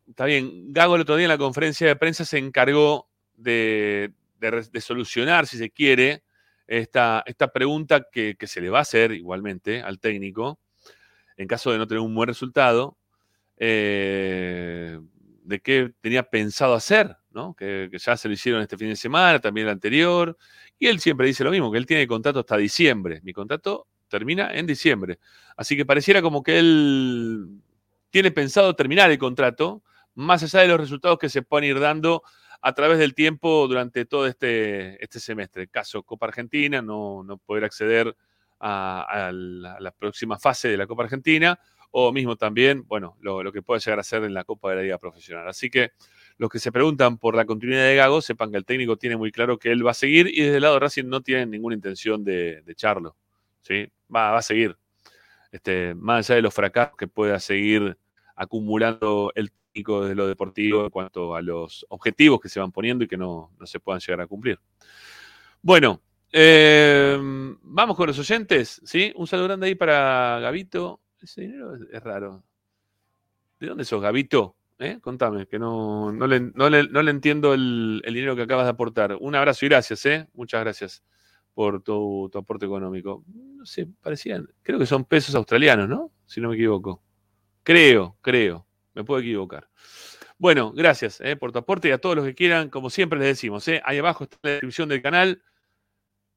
está 0.07 0.25
bien, 0.25 0.71
Gago 0.71 0.93
el 0.93 1.01
otro 1.01 1.15
día 1.15 1.25
en 1.25 1.29
la 1.29 1.39
conferencia 1.39 1.87
de 1.87 1.95
prensa 1.95 2.23
se 2.23 2.37
encargó 2.37 3.09
de 3.33 4.13
solucionar, 4.81 5.47
si 5.47 5.57
se 5.57 5.71
quiere, 5.71 6.21
esta, 6.67 7.23
esta 7.25 7.51
pregunta 7.51 8.05
que, 8.11 8.35
que 8.37 8.45
se 8.45 8.61
le 8.61 8.69
va 8.69 8.77
a 8.77 8.81
hacer 8.83 9.13
igualmente 9.13 9.81
al 9.81 9.99
técnico, 9.99 10.59
en 11.37 11.47
caso 11.47 11.71
de 11.71 11.79
no 11.79 11.87
tener 11.87 12.01
un 12.01 12.13
buen 12.13 12.27
resultado, 12.27 12.99
eh, 13.63 14.99
de 15.43 15.59
qué 15.59 15.93
tenía 16.01 16.23
pensado 16.23 16.73
hacer, 16.73 17.15
¿no? 17.29 17.53
Que, 17.53 17.91
ya 17.93 18.17
se 18.17 18.27
lo 18.27 18.33
hicieron 18.33 18.59
este 18.59 18.75
fin 18.75 18.89
de 18.89 18.95
semana, 18.95 19.37
también 19.37 19.67
el 19.67 19.73
anterior, 19.73 20.35
y 20.79 20.87
él 20.87 20.99
siempre 20.99 21.27
dice 21.27 21.43
lo 21.43 21.51
mismo, 21.51 21.71
que 21.71 21.77
él 21.77 21.85
tiene 21.85 22.07
contrato 22.07 22.39
hasta 22.39 22.57
diciembre. 22.57 23.21
Mi 23.23 23.33
contrato 23.33 23.85
termina 24.07 24.51
en 24.51 24.65
diciembre. 24.65 25.19
Así 25.55 25.77
que 25.77 25.85
pareciera 25.85 26.23
como 26.23 26.41
que 26.41 26.57
él 26.57 27.61
tiene 28.09 28.31
pensado 28.31 28.75
terminar 28.75 29.11
el 29.11 29.19
contrato, 29.19 29.83
más 30.15 30.41
allá 30.41 30.61
de 30.61 30.67
los 30.67 30.79
resultados 30.79 31.19
que 31.19 31.29
se 31.29 31.43
pueden 31.43 31.69
ir 31.69 31.79
dando 31.79 32.23
a 32.63 32.73
través 32.73 32.97
del 32.97 33.13
tiempo 33.13 33.67
durante 33.67 34.05
todo 34.05 34.25
este, 34.25 35.03
este 35.03 35.19
semestre. 35.19 35.67
Caso 35.67 36.01
Copa 36.01 36.25
Argentina, 36.25 36.81
no, 36.81 37.23
no 37.23 37.37
poder 37.37 37.63
acceder 37.65 38.15
a 38.59 39.31
la 39.33 39.91
próxima 39.91 40.37
fase 40.37 40.67
de 40.67 40.77
la 40.77 40.85
Copa 40.87 41.03
Argentina, 41.03 41.59
o 41.91 42.11
mismo 42.11 42.35
también, 42.35 42.85
bueno, 42.87 43.17
lo, 43.21 43.43
lo 43.43 43.51
que 43.51 43.61
puede 43.61 43.79
llegar 43.81 43.99
a 43.99 44.03
ser 44.03 44.23
en 44.23 44.33
la 44.33 44.43
Copa 44.43 44.69
de 44.69 44.75
la 44.77 44.81
Liga 44.81 44.97
Profesional. 44.97 45.47
Así 45.47 45.69
que 45.69 45.91
los 46.37 46.49
que 46.49 46.59
se 46.59 46.71
preguntan 46.71 47.17
por 47.17 47.35
la 47.35 47.45
continuidad 47.45 47.85
de 47.85 47.95
Gago, 47.95 48.21
sepan 48.21 48.51
que 48.51 48.57
el 48.57 48.65
técnico 48.65 48.97
tiene 48.97 49.17
muy 49.17 49.31
claro 49.31 49.59
que 49.59 49.71
él 49.71 49.85
va 49.85 49.91
a 49.91 49.93
seguir 49.93 50.27
y 50.27 50.41
desde 50.41 50.55
el 50.55 50.61
lado 50.63 50.75
de 50.75 50.79
Racing 50.79 51.05
no 51.05 51.21
tiene 51.21 51.45
ninguna 51.45 51.75
intención 51.75 52.23
de, 52.23 52.61
de 52.61 52.71
echarlo. 52.71 53.15
¿sí? 53.61 53.87
Va, 54.13 54.31
va 54.31 54.39
a 54.39 54.41
seguir. 54.41 54.75
Este, 55.51 55.93
más 55.95 56.29
allá 56.29 56.37
de 56.37 56.41
los 56.41 56.53
fracasos 56.53 56.95
que 56.97 57.07
pueda 57.07 57.39
seguir 57.39 57.97
acumulando 58.35 59.31
el 59.35 59.51
técnico 59.51 60.01
desde 60.01 60.15
lo 60.15 60.27
deportivo 60.27 60.85
en 60.85 60.89
cuanto 60.89 61.35
a 61.35 61.41
los 61.41 61.85
objetivos 61.89 62.39
que 62.39 62.49
se 62.49 62.59
van 62.59 62.71
poniendo 62.71 63.03
y 63.03 63.07
que 63.07 63.17
no, 63.17 63.51
no 63.59 63.65
se 63.65 63.79
puedan 63.79 63.99
llegar 63.99 64.21
a 64.21 64.27
cumplir. 64.27 64.59
Bueno, 65.61 66.01
eh, 66.31 67.17
vamos 67.61 67.97
con 67.97 68.07
los 68.07 68.17
oyentes, 68.17 68.81
¿sí? 68.85 69.11
Un 69.15 69.27
saludo 69.27 69.47
grande 69.49 69.67
ahí 69.67 69.75
para 69.75 70.39
Gavito. 70.39 71.00
Ese 71.21 71.41
dinero 71.41 71.75
es, 71.91 72.03
raro. 72.03 72.43
¿De 73.59 73.67
dónde 73.67 73.85
sos, 73.85 74.01
Gavito? 74.01 74.55
¿Eh? 74.79 74.97
Contame, 74.99 75.45
que 75.45 75.59
no, 75.59 76.11
no, 76.11 76.25
le, 76.25 76.39
no 76.39 76.69
le- 76.69 76.87
no 76.89 77.03
le 77.03 77.11
entiendo 77.11 77.53
el, 77.53 78.01
el 78.03 78.13
dinero 78.13 78.35
que 78.35 78.41
acabas 78.41 78.65
de 78.65 78.71
aportar. 78.71 79.15
Un 79.19 79.35
abrazo 79.35 79.65
y 79.65 79.69
gracias, 79.69 80.03
¿eh? 80.07 80.27
Muchas 80.33 80.61
gracias 80.61 81.03
por 81.53 81.83
tu, 81.83 82.29
tu 82.31 82.39
aporte 82.39 82.65
económico. 82.65 83.23
No 83.27 83.65
sé, 83.65 83.87
parecían, 84.01 84.47
creo 84.63 84.79
que 84.79 84.87
son 84.87 85.05
pesos 85.05 85.35
australianos, 85.35 85.87
¿no? 85.87 86.11
Si 86.25 86.41
no 86.41 86.49
me 86.49 86.55
equivoco. 86.55 87.03
Creo, 87.63 88.17
creo. 88.21 88.65
Me 88.95 89.03
puedo 89.03 89.19
equivocar. 89.21 89.69
Bueno, 90.39 90.71
gracias 90.71 91.21
eh, 91.21 91.35
por 91.35 91.51
tu 91.51 91.59
aporte 91.59 91.89
y 91.89 91.91
a 91.91 91.99
todos 91.99 92.15
los 92.15 92.25
que 92.25 92.33
quieran, 92.33 92.69
como 92.69 92.89
siempre 92.89 93.19
les 93.19 93.27
decimos, 93.27 93.67
eh, 93.67 93.79
ahí 93.85 93.99
abajo 93.99 94.23
está 94.23 94.37
la 94.41 94.49
descripción 94.51 94.89
del 94.89 95.03
canal. 95.03 95.43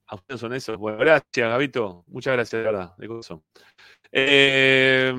A 0.06 0.16
ustedes 0.16 0.38
son 0.40 0.52
esos. 0.52 0.76
Bueno, 0.76 0.98
gracias, 0.98 1.48
Gabito. 1.48 2.04
Muchas 2.08 2.34
gracias, 2.34 2.60
de 2.60 2.64
verdad, 2.64 2.94
de 2.98 3.08
corazón. 3.08 3.42
Eh, 4.16 5.12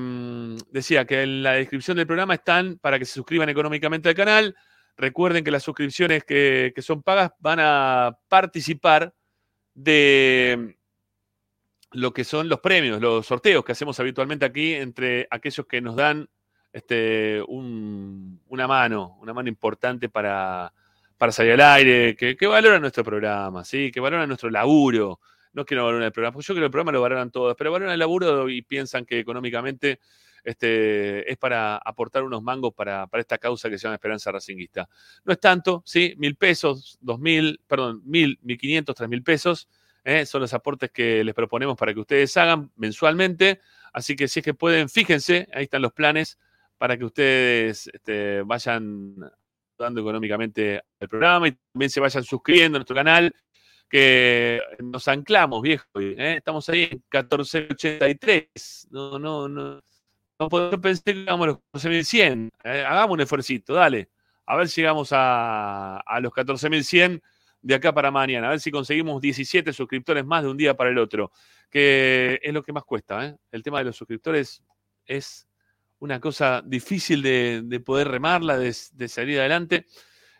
decía 0.70 1.04
que 1.04 1.22
en 1.22 1.42
la 1.42 1.52
descripción 1.52 1.98
del 1.98 2.06
programa 2.06 2.32
están 2.32 2.78
para 2.78 2.98
que 2.98 3.04
se 3.04 3.12
suscriban 3.12 3.48
económicamente 3.50 4.08
al 4.08 4.14
canal. 4.14 4.56
Recuerden 4.96 5.44
que 5.44 5.50
las 5.50 5.62
suscripciones 5.62 6.24
que, 6.24 6.72
que 6.74 6.80
son 6.80 7.02
pagas 7.02 7.32
van 7.38 7.58
a 7.60 8.16
participar 8.28 9.12
de 9.74 10.76
lo 11.92 12.12
que 12.14 12.24
son 12.24 12.48
los 12.48 12.60
premios, 12.60 13.00
los 13.00 13.26
sorteos 13.26 13.64
que 13.64 13.72
hacemos 13.72 14.00
habitualmente 14.00 14.46
aquí 14.46 14.72
entre 14.72 15.28
aquellos 15.30 15.66
que 15.66 15.82
nos 15.82 15.94
dan 15.94 16.28
este, 16.72 17.42
un- 17.48 18.40
una 18.48 18.66
mano, 18.66 19.18
una 19.20 19.34
mano 19.34 19.48
importante 19.50 20.08
para, 20.08 20.72
para 21.18 21.32
salir 21.32 21.52
al 21.52 21.60
aire, 21.60 22.16
que, 22.16 22.34
que 22.34 22.46
valoran 22.46 22.80
nuestro 22.80 23.04
programa, 23.04 23.62
¿sí? 23.64 23.90
que 23.90 24.00
valoran 24.00 24.28
nuestro 24.28 24.48
laburo. 24.50 25.20
No 25.56 25.64
no 25.68 25.84
valoran 25.86 26.04
el 26.04 26.12
programa, 26.12 26.34
porque 26.34 26.46
yo 26.46 26.54
creo 26.54 26.62
que 26.62 26.66
el 26.66 26.70
programa 26.70 26.92
lo 26.92 27.00
valoran 27.00 27.30
todos, 27.30 27.54
pero 27.56 27.72
valoran 27.72 27.94
el 27.94 27.98
laburo 27.98 28.46
y 28.50 28.60
piensan 28.60 29.06
que 29.06 29.18
económicamente 29.18 30.00
este, 30.44 31.32
es 31.32 31.38
para 31.38 31.78
aportar 31.78 32.24
unos 32.24 32.42
mangos 32.42 32.74
para, 32.74 33.06
para 33.06 33.22
esta 33.22 33.38
causa 33.38 33.70
que 33.70 33.78
se 33.78 33.84
llama 33.84 33.94
Esperanza 33.94 34.30
Racinguista. 34.30 34.86
No 35.24 35.32
es 35.32 35.40
tanto, 35.40 35.82
¿sí? 35.86 36.14
Mil 36.18 36.36
pesos, 36.36 36.98
dos 37.00 37.18
mil, 37.18 37.58
perdón, 37.66 38.02
mil, 38.04 38.38
mil 38.42 38.58
quinientos, 38.58 38.94
tres 38.94 39.08
mil 39.08 39.22
pesos. 39.22 39.66
¿eh? 40.04 40.26
Son 40.26 40.42
los 40.42 40.52
aportes 40.52 40.90
que 40.90 41.24
les 41.24 41.34
proponemos 41.34 41.74
para 41.74 41.94
que 41.94 42.00
ustedes 42.00 42.36
hagan 42.36 42.70
mensualmente. 42.76 43.60
Así 43.94 44.14
que 44.14 44.28
si 44.28 44.40
es 44.40 44.44
que 44.44 44.52
pueden, 44.52 44.90
fíjense, 44.90 45.48
ahí 45.54 45.64
están 45.64 45.80
los 45.80 45.94
planes 45.94 46.38
para 46.76 46.98
que 46.98 47.06
ustedes 47.06 47.88
este, 47.94 48.42
vayan 48.42 49.14
dando 49.78 50.02
económicamente 50.02 50.82
al 51.00 51.08
programa 51.08 51.48
y 51.48 51.52
también 51.72 51.90
se 51.90 52.00
vayan 52.00 52.24
suscribiendo 52.24 52.76
a 52.76 52.80
nuestro 52.80 52.94
canal, 52.94 53.34
que 53.88 54.60
nos 54.82 55.08
anclamos, 55.08 55.62
viejo. 55.62 55.86
¿eh? 55.96 56.36
Estamos 56.38 56.68
ahí 56.68 56.84
en 56.84 56.90
1483. 56.90 58.88
No, 58.90 59.18
no, 59.18 59.48
no. 59.48 59.82
No 60.38 60.70
yo 60.70 60.80
pensé 60.80 61.02
que 61.02 61.14
llegamos 61.14 61.44
a 61.44 61.48
los 61.48 61.58
14.100. 61.72 62.50
Eh, 62.64 62.84
hagamos 62.86 63.14
un 63.14 63.20
esfuercito, 63.20 63.74
dale. 63.74 64.10
A 64.44 64.56
ver 64.56 64.68
si 64.68 64.80
llegamos 64.82 65.10
a, 65.12 65.98
a 65.98 66.20
los 66.20 66.32
14.100 66.32 67.22
de 67.62 67.74
acá 67.74 67.92
para 67.94 68.10
mañana. 68.10 68.48
A 68.48 68.50
ver 68.50 68.60
si 68.60 68.70
conseguimos 68.70 69.20
17 69.22 69.72
suscriptores 69.72 70.24
más 70.26 70.42
de 70.42 70.50
un 70.50 70.56
día 70.56 70.76
para 70.76 70.90
el 70.90 70.98
otro. 70.98 71.32
Que 71.70 72.38
es 72.42 72.52
lo 72.52 72.62
que 72.62 72.72
más 72.72 72.84
cuesta. 72.84 73.24
¿eh? 73.26 73.36
El 73.50 73.62
tema 73.62 73.78
de 73.78 73.84
los 73.84 73.96
suscriptores 73.96 74.62
es 75.06 75.48
una 75.98 76.20
cosa 76.20 76.62
difícil 76.64 77.22
de, 77.22 77.62
de 77.64 77.80
poder 77.80 78.08
remarla, 78.08 78.58
de 78.58 78.72
salir 79.08 79.40
adelante. 79.40 79.86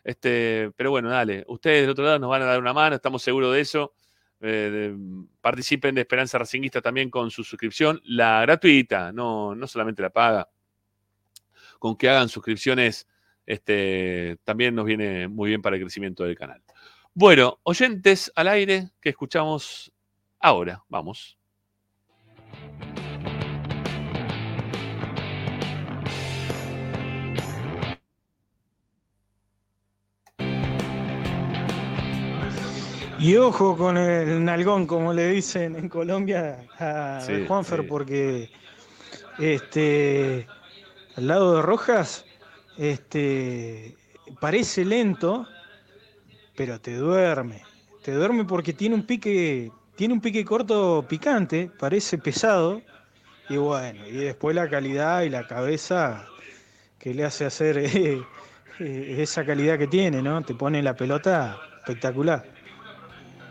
Este, 0.06 0.70
pero 0.76 0.92
bueno, 0.92 1.10
dale. 1.10 1.44
Ustedes 1.48 1.80
del 1.80 1.90
otro 1.90 2.04
lado 2.04 2.20
nos 2.20 2.30
van 2.30 2.42
a 2.42 2.44
dar 2.44 2.60
una 2.60 2.72
mano, 2.72 2.94
estamos 2.94 3.24
seguros 3.24 3.52
de 3.52 3.60
eso. 3.60 3.92
Eh, 4.40 4.94
participen 5.40 5.96
de 5.96 6.02
Esperanza 6.02 6.38
Racinguista 6.38 6.80
también 6.80 7.10
con 7.10 7.28
su 7.32 7.42
suscripción, 7.42 8.00
la 8.04 8.40
gratuita, 8.42 9.10
no, 9.10 9.56
no 9.56 9.66
solamente 9.66 10.02
la 10.02 10.10
paga. 10.10 10.48
Con 11.80 11.96
que 11.96 12.08
hagan 12.08 12.28
suscripciones 12.28 13.08
este, 13.46 14.38
también 14.44 14.76
nos 14.76 14.84
viene 14.84 15.26
muy 15.26 15.48
bien 15.48 15.60
para 15.60 15.74
el 15.74 15.82
crecimiento 15.82 16.22
del 16.22 16.38
canal. 16.38 16.62
Bueno, 17.12 17.58
oyentes 17.64 18.30
al 18.36 18.46
aire 18.46 18.90
que 19.00 19.08
escuchamos 19.08 19.92
ahora, 20.38 20.84
vamos. 20.88 21.36
Y 33.18 33.36
ojo 33.36 33.76
con 33.76 33.96
el 33.96 34.44
nalgón, 34.44 34.86
como 34.86 35.12
le 35.12 35.28
dicen 35.30 35.76
en 35.76 35.88
Colombia 35.88 36.68
a 36.78 37.20
Sí, 37.20 37.44
Juanfer, 37.46 37.82
sí. 37.82 37.86
porque 37.86 38.50
este, 39.38 40.46
al 41.16 41.26
lado 41.28 41.56
de 41.56 41.62
Rojas 41.62 42.26
este, 42.76 43.96
parece 44.40 44.84
lento, 44.84 45.46
pero 46.54 46.80
te 46.80 46.96
duerme. 46.96 47.62
Te 48.02 48.12
duerme 48.12 48.44
porque 48.44 48.72
tiene 48.72 48.94
un 48.94 49.06
pique, 49.06 49.72
tiene 49.96 50.14
un 50.14 50.20
pique 50.20 50.44
corto 50.44 51.06
picante, 51.08 51.70
parece 51.78 52.18
pesado. 52.18 52.82
Y 53.48 53.56
bueno, 53.58 54.06
y 54.06 54.12
después 54.12 54.54
la 54.56 54.68
calidad 54.68 55.22
y 55.22 55.30
la 55.30 55.46
cabeza 55.46 56.32
que 56.98 57.14
le 57.14 57.24
hace 57.24 57.44
hacer 57.46 57.78
eh, 57.78 58.22
eh, 58.80 59.16
esa 59.22 59.44
calidad 59.46 59.78
que 59.78 59.86
tiene, 59.88 60.22
¿no? 60.22 60.42
Te 60.44 60.54
pone 60.54 60.82
la 60.82 60.94
pelota 60.96 61.58
espectacular. 61.78 62.55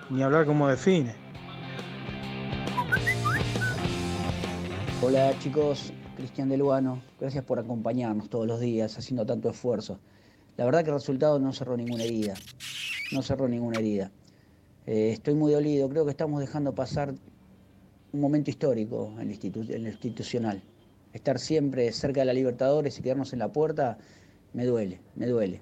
Ni 0.09 0.21
hablar 0.21 0.45
cómo 0.45 0.67
define. 0.67 1.15
Hola 5.01 5.37
chicos, 5.39 5.91
Cristian 6.15 6.49
de 6.49 6.57
Luano, 6.57 7.01
gracias 7.19 7.43
por 7.43 7.59
acompañarnos 7.59 8.29
todos 8.29 8.47
los 8.47 8.59
días 8.59 8.97
haciendo 8.97 9.25
tanto 9.25 9.49
esfuerzo. 9.49 9.99
La 10.57 10.65
verdad 10.65 10.83
que 10.83 10.89
el 10.89 10.95
resultado 10.95 11.37
no 11.39 11.51
cerró 11.53 11.75
ninguna 11.75 12.03
herida, 12.03 12.33
no 13.11 13.21
cerró 13.21 13.47
ninguna 13.47 13.79
herida. 13.79 14.11
Eh, 14.87 15.11
estoy 15.11 15.33
muy 15.33 15.51
dolido, 15.51 15.89
creo 15.89 16.05
que 16.05 16.11
estamos 16.11 16.39
dejando 16.39 16.73
pasar 16.73 17.13
un 18.13 18.21
momento 18.21 18.49
histórico 18.49 19.11
en, 19.19 19.31
institu- 19.31 19.69
en 19.69 19.83
lo 19.83 19.89
institucional. 19.89 20.61
Estar 21.13 21.39
siempre 21.39 21.91
cerca 21.91 22.21
de 22.21 22.25
la 22.25 22.33
Libertadores 22.33 22.97
y 22.97 23.01
quedarnos 23.01 23.33
en 23.33 23.39
la 23.39 23.49
puerta 23.51 23.97
me 24.53 24.65
duele, 24.65 25.01
me 25.15 25.27
duele, 25.27 25.61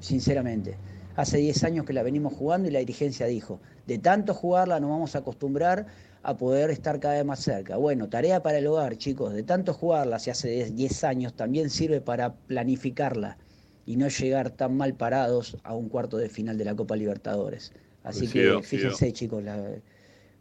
sinceramente. 0.00 0.76
Hace 1.14 1.38
10 1.38 1.64
años 1.64 1.84
que 1.84 1.92
la 1.92 2.02
venimos 2.02 2.32
jugando 2.34 2.68
y 2.68 2.70
la 2.70 2.78
dirigencia 2.80 3.26
dijo, 3.26 3.60
de 3.86 3.98
tanto 3.98 4.34
jugarla 4.34 4.80
nos 4.80 4.90
vamos 4.90 5.14
a 5.14 5.18
acostumbrar 5.18 5.86
a 6.22 6.36
poder 6.36 6.70
estar 6.70 7.00
cada 7.00 7.14
vez 7.14 7.24
más 7.24 7.40
cerca. 7.40 7.76
Bueno, 7.76 8.08
tarea 8.08 8.42
para 8.42 8.58
el 8.58 8.66
hogar, 8.66 8.96
chicos, 8.96 9.32
de 9.34 9.42
tanto 9.42 9.74
jugarla 9.74 10.16
hace 10.16 10.30
hace 10.30 10.70
10 10.72 11.04
años 11.04 11.34
también 11.34 11.70
sirve 11.70 12.00
para 12.00 12.36
planificarla 12.36 13.38
y 13.84 13.96
no 13.96 14.08
llegar 14.08 14.50
tan 14.50 14.76
mal 14.76 14.94
parados 14.96 15.58
a 15.64 15.74
un 15.74 15.88
cuarto 15.88 16.16
de 16.16 16.28
final 16.28 16.56
de 16.58 16.64
la 16.64 16.74
Copa 16.76 16.96
Libertadores. 16.96 17.72
Así 18.02 18.20
Coincido, 18.20 18.60
que 18.60 18.66
fíjense, 18.66 19.12
chicos, 19.12 19.42
la- 19.42 19.82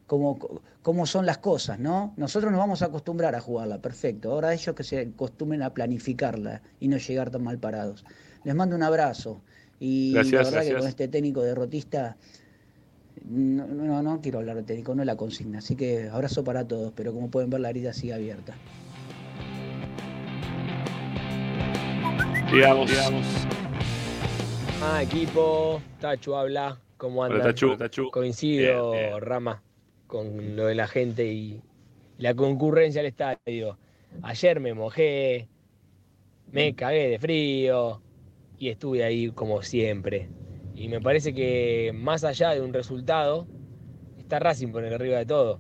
cómo, 0.05 0.39
cómo 0.81 1.05
son 1.05 1.25
las 1.25 1.37
cosas, 1.39 1.79
¿no? 1.79 2.13
Nosotros 2.17 2.51
nos 2.51 2.59
vamos 2.59 2.81
a 2.81 2.85
acostumbrar 2.85 3.35
a 3.35 3.41
jugarla, 3.41 3.81
perfecto. 3.81 4.31
Ahora 4.31 4.53
ellos 4.53 4.75
que 4.75 4.83
se 4.83 4.99
acostumbren 4.99 5.61
a 5.63 5.73
planificarla 5.73 6.63
y 6.79 6.87
no 6.87 6.97
llegar 6.97 7.29
tan 7.31 7.43
mal 7.43 7.59
parados. 7.59 8.05
Les 8.43 8.55
mando 8.55 8.75
un 8.75 8.83
abrazo. 8.83 9.43
Y 9.79 10.13
Gracias, 10.13 10.51
la 10.51 10.59
verdad 10.59 10.71
que 10.71 10.77
con 10.77 10.87
este 10.87 11.07
técnico 11.07 11.41
derrotista, 11.41 12.17
no, 13.23 13.65
no, 13.65 14.03
no 14.03 14.21
quiero 14.21 14.39
hablar 14.39 14.57
de 14.57 14.63
técnico, 14.63 14.93
no 14.93 15.03
es 15.03 15.05
la 15.07 15.15
consigna. 15.15 15.59
Así 15.59 15.75
que 15.75 16.09
abrazo 16.09 16.43
para 16.43 16.67
todos, 16.67 16.91
pero 16.95 17.13
como 17.13 17.29
pueden 17.29 17.49
ver 17.49 17.61
la 17.61 17.69
herida 17.69 17.93
sigue 17.93 18.13
abierta. 18.13 18.55
Digamos, 22.51 22.89
digamos. 22.89 23.25
Ah, 24.81 25.03
equipo, 25.03 25.81
Tachu 25.99 26.35
habla, 26.35 26.79
¿cómo 26.97 27.21
Hola, 27.21 27.35
andan? 27.35 27.47
Tachu, 27.49 27.77
Tachu. 27.77 28.11
Coincido, 28.11 28.91
Bien, 28.91 29.09
bien. 29.11 29.21
Rama, 29.21 29.61
con 30.07 30.55
lo 30.55 30.65
de 30.65 30.75
la 30.75 30.87
gente 30.87 31.31
y 31.31 31.61
la 32.17 32.33
concurrencia 32.33 33.01
al 33.01 33.07
estadio. 33.07 33.77
Ayer 34.23 34.59
me 34.59 34.73
mojé, 34.73 35.47
me 36.51 36.73
cagué 36.75 37.09
de 37.09 37.19
frío 37.19 38.01
y 38.59 38.69
estuve 38.69 39.03
ahí 39.03 39.31
como 39.31 39.61
siempre. 39.61 40.29
Y 40.75 40.87
me 40.89 41.01
parece 41.01 41.33
que 41.33 41.91
más 41.95 42.23
allá 42.23 42.51
de 42.51 42.61
un 42.61 42.73
resultado, 42.73 43.47
está 44.17 44.39
Racing 44.39 44.67
por 44.71 44.83
el 44.83 44.93
arriba 44.93 45.17
de 45.17 45.25
todo. 45.25 45.59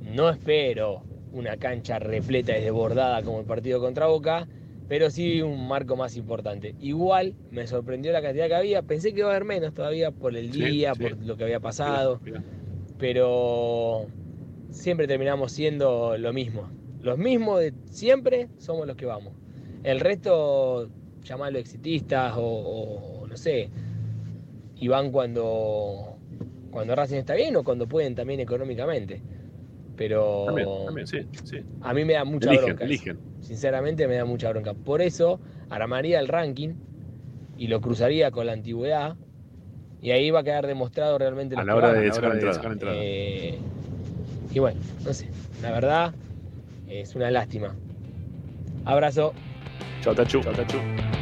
No 0.00 0.30
espero 0.30 1.02
una 1.32 1.56
cancha 1.56 1.98
repleta 1.98 2.56
y 2.56 2.62
desbordada 2.62 3.22
como 3.22 3.40
el 3.40 3.46
partido 3.46 3.80
contra 3.80 4.06
Boca, 4.06 4.46
pero 4.88 5.10
sí 5.10 5.42
un 5.42 5.66
marco 5.66 5.96
más 5.96 6.16
importante. 6.16 6.74
Igual 6.80 7.34
me 7.50 7.66
sorprendió 7.66 8.12
la 8.12 8.22
cantidad 8.22 8.46
que 8.46 8.54
había, 8.54 8.82
pensé 8.82 9.12
que 9.12 9.20
iba 9.20 9.28
a 9.28 9.32
haber 9.32 9.44
menos 9.44 9.74
todavía 9.74 10.12
por 10.12 10.36
el 10.36 10.50
día, 10.50 10.94
sí. 10.94 11.02
por 11.02 11.18
lo 11.18 11.36
que 11.36 11.44
había 11.44 11.60
pasado, 11.60 12.20
Mira, 12.22 12.42
pero 12.98 14.06
siempre 14.70 15.06
terminamos 15.06 15.52
siendo 15.52 16.16
lo 16.16 16.32
mismo. 16.32 16.70
Los 17.00 17.18
mismos 17.18 17.60
de 17.60 17.74
siempre 17.90 18.48
somos 18.58 18.86
los 18.86 18.96
que 18.96 19.06
vamos. 19.06 19.34
El 19.82 20.00
resto, 20.00 20.88
llamarlo 21.26 21.58
exitistas 21.58 22.34
o, 22.36 22.42
o 23.22 23.26
no 23.26 23.36
sé, 23.36 23.68
y 24.76 24.88
van 24.88 25.10
cuando, 25.10 26.16
cuando 26.70 26.94
Racing 26.94 27.16
está 27.16 27.34
bien 27.34 27.56
o 27.56 27.64
cuando 27.64 27.86
pueden 27.88 28.14
también 28.14 28.40
económicamente. 28.40 29.20
Pero 29.96 30.44
También, 30.46 30.68
también, 30.84 31.06
sí, 31.06 31.18
sí. 31.44 31.56
a 31.80 31.94
mí 31.94 32.04
me 32.04 32.12
da 32.12 32.24
mucha 32.26 32.50
Eligen, 32.50 32.66
bronca. 32.66 32.84
eligen. 32.84 33.18
Sinceramente 33.40 34.06
me 34.06 34.16
da 34.16 34.26
mucha 34.26 34.50
bronca. 34.50 34.74
Por 34.74 35.00
eso 35.00 35.40
armaría 35.70 36.20
el 36.20 36.28
ranking 36.28 36.74
y 37.56 37.68
lo 37.68 37.80
cruzaría 37.80 38.30
con 38.30 38.44
la 38.44 38.52
antigüedad. 38.52 39.16
Y 40.02 40.10
ahí 40.10 40.30
va 40.30 40.40
a 40.40 40.44
quedar 40.44 40.66
demostrado 40.66 41.16
realmente 41.16 41.54
A 41.56 41.64
la 41.64 41.72
que 41.72 41.78
hora 41.78 41.92
van. 41.92 42.00
de 42.02 42.12
sacar 42.12 42.32
entrada. 42.32 42.54
sacar 42.54 42.72
entrada. 42.72 42.96
Eh, 43.00 43.58
y 44.52 44.58
bueno, 44.58 44.78
no 45.02 45.14
sé. 45.14 45.28
La 45.62 45.72
verdad 45.72 46.12
es 46.86 47.16
una 47.16 47.30
lástima. 47.30 47.74
Abrazo. 48.84 49.32
Chao, 50.02 50.14
Tachu. 50.14 50.42
Chao, 50.42 50.52
Tachu. 50.52 51.15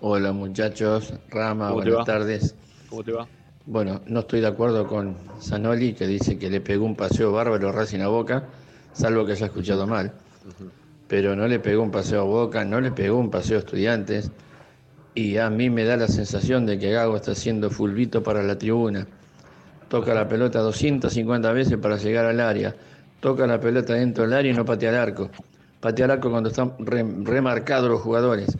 Hola 0.00 0.32
muchachos, 0.32 1.12
Rama, 1.30 1.68
¿Cómo 1.70 1.82
te 1.82 1.90
buenas 1.90 1.98
va? 1.98 2.04
tardes. 2.04 2.54
¿Cómo 2.88 3.04
te 3.04 3.12
va? 3.12 3.28
Bueno, 3.66 4.00
no 4.06 4.20
estoy 4.20 4.40
de 4.40 4.46
acuerdo 4.46 4.86
con 4.86 5.14
Zanoli 5.40 5.92
que 5.92 6.06
dice 6.06 6.38
que 6.38 6.50
le 6.50 6.60
pegó 6.60 6.84
un 6.86 6.96
paseo 6.96 7.32
bárbaro 7.32 7.68
a 7.68 7.72
Racing 7.72 8.00
a 8.00 8.08
Boca, 8.08 8.44
salvo 8.92 9.26
que 9.26 9.32
haya 9.32 9.46
escuchado 9.46 9.86
mal. 9.86 10.12
Pero 11.06 11.36
no 11.36 11.46
le 11.46 11.58
pegó 11.60 11.82
un 11.82 11.90
paseo 11.90 12.20
a 12.22 12.24
Boca, 12.24 12.64
no 12.64 12.80
le 12.80 12.90
pegó 12.92 13.18
un 13.18 13.30
paseo 13.30 13.56
a 13.56 13.60
Estudiantes. 13.60 14.30
Y 15.14 15.36
a 15.36 15.50
mí 15.50 15.68
me 15.68 15.84
da 15.84 15.96
la 15.96 16.08
sensación 16.08 16.66
de 16.66 16.78
que 16.78 16.92
Gago 16.92 17.16
está 17.16 17.32
haciendo 17.32 17.68
fulbito 17.68 18.22
para 18.22 18.42
la 18.42 18.56
tribuna. 18.56 19.06
Toca 19.88 20.14
la 20.14 20.28
pelota 20.28 20.60
250 20.60 21.52
veces 21.52 21.76
para 21.78 21.96
llegar 21.96 22.24
al 22.26 22.40
área. 22.40 22.74
Toca 23.20 23.46
la 23.46 23.60
pelota 23.60 23.94
dentro 23.94 24.24
del 24.24 24.32
área 24.32 24.52
y 24.52 24.54
no 24.56 24.64
patea 24.64 24.90
el 24.90 24.96
arco. 24.96 25.28
Patea 25.80 26.04
el 26.06 26.10
arco 26.12 26.30
cuando 26.30 26.48
están 26.48 26.74
re- 26.78 27.04
remarcados 27.24 27.90
los 27.90 28.00
jugadores. 28.00 28.56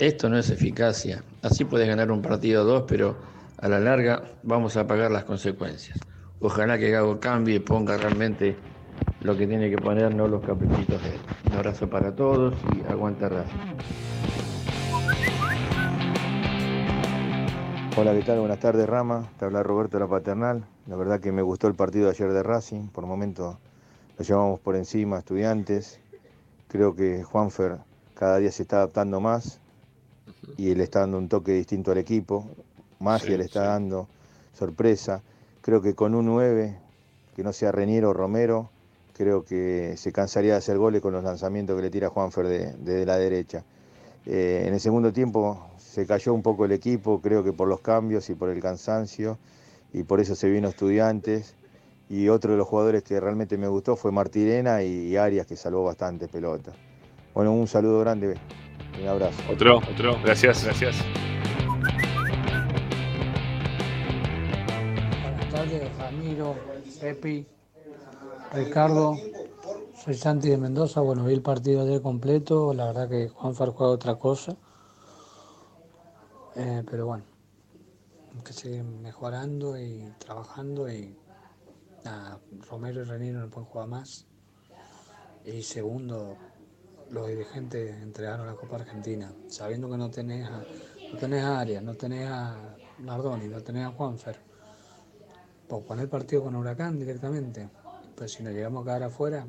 Esto 0.00 0.28
no 0.28 0.36
es 0.36 0.50
eficacia. 0.50 1.22
Así 1.42 1.64
puedes 1.64 1.86
ganar 1.86 2.10
un 2.10 2.20
partido 2.20 2.62
o 2.62 2.64
dos, 2.64 2.84
pero 2.88 3.14
a 3.58 3.68
la 3.68 3.78
larga 3.78 4.24
vamos 4.42 4.76
a 4.76 4.88
pagar 4.88 5.12
las 5.12 5.22
consecuencias. 5.22 6.00
Ojalá 6.40 6.78
que 6.78 6.90
Gago 6.90 7.20
cambie 7.20 7.54
y 7.54 7.58
ponga 7.60 7.96
realmente 7.96 8.56
lo 9.20 9.36
que 9.36 9.46
tiene 9.46 9.70
que 9.70 9.76
poner, 9.76 10.12
no 10.12 10.26
los 10.26 10.44
caprichitos 10.44 11.00
de 11.00 11.10
él. 11.10 11.20
Un 11.46 11.52
abrazo 11.52 11.88
para 11.88 12.12
todos 12.12 12.54
y 12.74 12.90
aguanta 12.90 13.28
Racing. 13.28 13.56
Hola, 17.96 18.14
¿qué 18.14 18.22
tal? 18.22 18.40
Buenas 18.40 18.58
tardes, 18.58 18.88
Rama. 18.88 19.30
Te 19.38 19.44
habla 19.44 19.62
Roberto 19.62 19.96
de 19.96 20.04
la 20.04 20.10
Paternal. 20.10 20.64
La 20.88 20.96
verdad 20.96 21.20
que 21.20 21.30
me 21.30 21.42
gustó 21.42 21.68
el 21.68 21.74
partido 21.74 22.06
de 22.06 22.10
ayer 22.10 22.32
de 22.32 22.42
Racing. 22.42 22.88
Por 22.88 23.06
momentos 23.06 23.58
lo 24.18 24.24
llevamos 24.24 24.58
por 24.58 24.74
encima, 24.74 25.18
estudiantes. 25.18 26.00
Creo 26.66 26.96
que 26.96 27.22
Juanfer 27.22 27.78
cada 28.14 28.38
día 28.38 28.50
se 28.50 28.62
está 28.62 28.78
adaptando 28.78 29.20
más 29.20 29.60
y 30.56 30.74
le 30.74 30.84
está 30.84 31.00
dando 31.00 31.18
un 31.18 31.28
toque 31.28 31.52
distinto 31.52 31.92
al 31.92 31.98
equipo. 31.98 32.48
Magia 33.00 33.32
Sí, 33.32 33.36
le 33.36 33.44
está 33.44 33.60
sí. 33.62 33.66
dando, 33.66 34.08
sorpresa. 34.52 35.22
Creo 35.60 35.82
que 35.82 35.94
con 35.94 36.14
un 36.14 36.26
9, 36.26 36.76
que 37.34 37.42
no 37.42 37.52
sea 37.52 37.72
Reniero 37.72 38.10
o 38.10 38.12
Romero, 38.12 38.70
creo 39.14 39.44
que 39.44 39.94
se 39.96 40.12
cansaría 40.12 40.52
de 40.52 40.58
hacer 40.58 40.78
goles 40.78 41.00
con 41.00 41.12
los 41.12 41.24
lanzamientos 41.24 41.76
que 41.76 41.82
le 41.82 41.90
tira 41.90 42.08
Juanfer 42.08 42.46
de, 42.46 42.72
de 42.74 43.06
la 43.06 43.16
derecha. 43.16 43.64
Eh, 44.26 44.64
en 44.66 44.74
el 44.74 44.80
segundo 44.80 45.12
tiempo 45.12 45.66
se 45.78 46.06
cayó 46.06 46.32
un 46.32 46.42
poco 46.42 46.64
el 46.64 46.72
equipo, 46.72 47.20
creo 47.20 47.44
que 47.44 47.52
por 47.52 47.68
los 47.68 47.80
cambios 47.80 48.28
y 48.30 48.34
por 48.34 48.48
el 48.48 48.60
cansancio, 48.60 49.38
y 49.92 50.02
por 50.02 50.20
eso 50.20 50.34
se 50.34 50.48
vino 50.48 50.68
estudiantes. 50.68 51.54
Y 52.08 52.28
otro 52.28 52.52
de 52.52 52.58
los 52.58 52.68
jugadores 52.68 53.02
que 53.02 53.18
realmente 53.18 53.56
me 53.56 53.68
gustó 53.68 53.96
fue 53.96 54.12
Martirena 54.12 54.82
y, 54.82 55.16
Arias, 55.16 55.46
que 55.46 55.56
salvó 55.56 55.84
bastante 55.84 56.28
pelota. 56.28 56.72
Bueno, 57.32 57.52
un 57.52 57.66
saludo 57.66 58.00
grande, 58.00 58.34
un 59.00 59.08
abrazo. 59.08 59.42
Otro, 59.50 59.78
otro. 59.78 60.18
Gracias, 60.22 60.64
gracias. 60.64 60.96
Pepi, 67.00 67.46
Ricardo, 68.52 69.14
soy 70.02 70.14
Santi 70.14 70.48
de 70.48 70.56
Mendoza. 70.56 71.00
Bueno, 71.00 71.24
vi 71.24 71.34
el 71.34 71.42
partido 71.42 71.82
ayer 71.82 72.00
completo. 72.00 72.72
La 72.72 72.86
verdad 72.86 73.08
que 73.08 73.28
Juanfer 73.28 73.70
juega 73.70 73.92
otra 73.92 74.14
cosa. 74.16 74.56
Eh, 76.56 76.82
pero 76.90 77.06
bueno, 77.06 77.24
hay 78.34 78.42
que 78.42 78.52
seguir 78.52 78.84
mejorando 78.84 79.78
y 79.78 80.10
trabajando. 80.18 80.90
Y 80.90 81.14
nada, 82.04 82.40
Romero 82.70 83.02
y 83.02 83.04
Renino 83.04 83.40
no 83.40 83.50
pueden 83.50 83.68
jugar 83.68 83.88
más. 83.88 84.26
Y 85.44 85.62
segundo, 85.62 86.38
los 87.14 87.28
dirigentes 87.28 88.02
entregaron 88.02 88.46
la 88.46 88.54
Copa 88.54 88.76
Argentina, 88.76 89.32
sabiendo 89.46 89.88
que 89.88 89.96
no 89.96 90.10
tenés 90.10 90.48
a, 90.48 90.64
no 91.12 91.18
tenés 91.18 91.44
a 91.44 91.60
Arias, 91.60 91.82
no 91.82 91.94
tenés 91.94 92.28
a 92.28 92.76
Nardoni, 92.98 93.46
no 93.46 93.60
tenés 93.62 93.86
a 93.86 93.90
Juanfer. 93.90 94.36
Pues 95.68 95.84
poner 95.84 96.08
partido 96.08 96.42
con 96.42 96.56
Huracán 96.56 96.98
directamente. 96.98 97.68
Pues 98.16 98.32
si 98.32 98.42
nos 98.42 98.52
llegamos 98.52 98.82
a 98.82 98.84
quedar 98.86 99.04
afuera, 99.04 99.46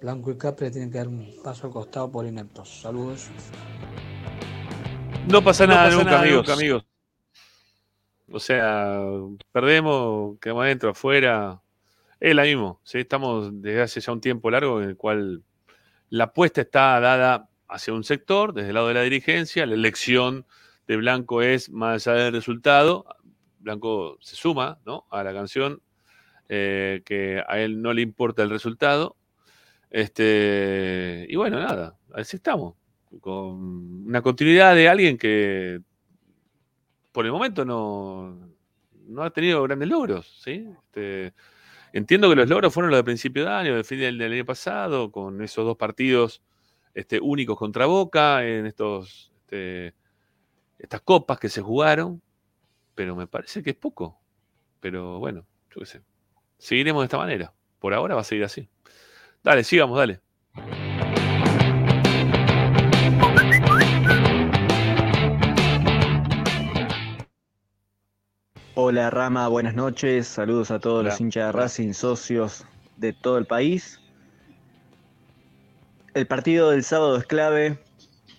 Blanco 0.00 0.32
y 0.32 0.36
Capri 0.36 0.70
tienen 0.70 0.90
que 0.90 0.98
dar 0.98 1.08
un 1.08 1.34
paso 1.42 1.68
al 1.68 1.72
costado 1.72 2.10
por 2.10 2.26
ineptos. 2.26 2.80
Saludos. 2.82 3.28
No 5.30 5.42
pasa 5.42 5.66
No 5.66 5.74
nada, 5.74 5.84
pasa 5.84 5.96
nunca, 5.96 6.10
nada 6.10 6.22
amigos, 6.22 6.38
nunca, 6.38 6.52
amigos. 6.52 6.86
O 8.30 8.40
sea, 8.40 9.00
perdemos, 9.52 10.38
quedamos 10.40 10.64
adentro, 10.64 10.90
afuera. 10.90 11.60
Es 12.18 12.34
la 12.34 12.42
mismo. 12.42 12.80
¿sí? 12.82 12.98
Estamos 12.98 13.50
desde 13.62 13.82
hace 13.82 14.00
ya 14.00 14.12
un 14.12 14.20
tiempo 14.20 14.50
largo 14.50 14.82
en 14.82 14.88
el 14.88 14.96
cual 14.96 15.44
la 16.14 16.24
apuesta 16.24 16.60
está 16.60 17.00
dada 17.00 17.48
hacia 17.68 17.92
un 17.92 18.04
sector, 18.04 18.54
desde 18.54 18.68
el 18.68 18.74
lado 18.74 18.86
de 18.86 18.94
la 18.94 19.02
dirigencia. 19.02 19.66
La 19.66 19.74
elección 19.74 20.46
de 20.86 20.96
Blanco 20.96 21.42
es 21.42 21.70
más 21.70 22.06
allá 22.06 22.26
del 22.26 22.34
resultado. 22.34 23.04
Blanco 23.58 24.16
se 24.20 24.36
suma 24.36 24.78
a 25.10 25.24
la 25.24 25.32
canción, 25.32 25.82
eh, 26.48 27.02
que 27.04 27.42
a 27.44 27.58
él 27.58 27.82
no 27.82 27.92
le 27.92 28.02
importa 28.02 28.44
el 28.44 28.50
resultado. 28.50 29.16
Este, 29.90 31.26
y 31.28 31.34
bueno, 31.34 31.58
nada, 31.58 31.96
así 32.12 32.36
estamos. 32.36 32.76
Con 33.20 34.06
una 34.06 34.22
continuidad 34.22 34.76
de 34.76 34.88
alguien 34.88 35.18
que 35.18 35.80
por 37.10 37.26
el 37.26 37.32
momento 37.32 37.64
no, 37.64 38.38
no 39.08 39.22
ha 39.24 39.30
tenido 39.30 39.64
grandes 39.64 39.88
logros. 39.88 40.42
¿sí? 40.44 40.64
Este, 40.80 41.34
entiendo 41.94 42.28
que 42.28 42.36
los 42.36 42.48
logros 42.48 42.74
fueron 42.74 42.90
los 42.90 42.98
de 42.98 43.04
principio 43.04 43.44
de 43.44 43.50
año, 43.50 43.76
de 43.76 43.84
fin 43.84 43.98
del, 44.00 44.20
año 44.20 44.44
pasado, 44.44 45.10
con 45.12 45.40
esos 45.42 45.64
dos 45.64 45.76
partidos 45.76 46.42
este, 46.92 47.20
únicos 47.20 47.56
contra 47.56 47.86
Boca, 47.86 48.44
en 48.44 48.66
estos, 48.66 49.32
este, 49.40 49.94
estas 50.78 51.00
copas 51.02 51.38
que 51.38 51.48
se 51.48 51.62
jugaron, 51.62 52.20
pero 52.94 53.14
me 53.14 53.28
parece 53.28 53.62
que 53.62 53.70
es 53.70 53.76
poco. 53.76 54.20
Pero 54.80 55.18
bueno, 55.20 55.46
yo 55.70 55.80
qué 55.80 55.86
sé. 55.86 56.02
Seguiremos 56.58 57.02
de 57.02 57.06
esta 57.06 57.18
manera. 57.18 57.54
Por 57.78 57.94
ahora 57.94 58.16
va 58.16 58.22
a 58.22 58.24
seguir 58.24 58.44
así. 58.44 58.68
Dale, 59.42 59.62
sigamos, 59.62 59.96
dale. 59.96 60.20
Hola 68.76 69.08
Rama, 69.08 69.46
buenas 69.46 69.76
noches. 69.76 70.26
Saludos 70.26 70.72
a 70.72 70.80
todos 70.80 71.04
los 71.04 71.20
hinchas 71.20 71.46
de 71.46 71.52
Racing, 71.52 71.92
socios 71.92 72.66
de 72.96 73.12
todo 73.12 73.38
el 73.38 73.46
país. 73.46 74.00
El 76.12 76.26
partido 76.26 76.70
del 76.70 76.82
sábado 76.82 77.16
es 77.16 77.24
clave. 77.24 77.78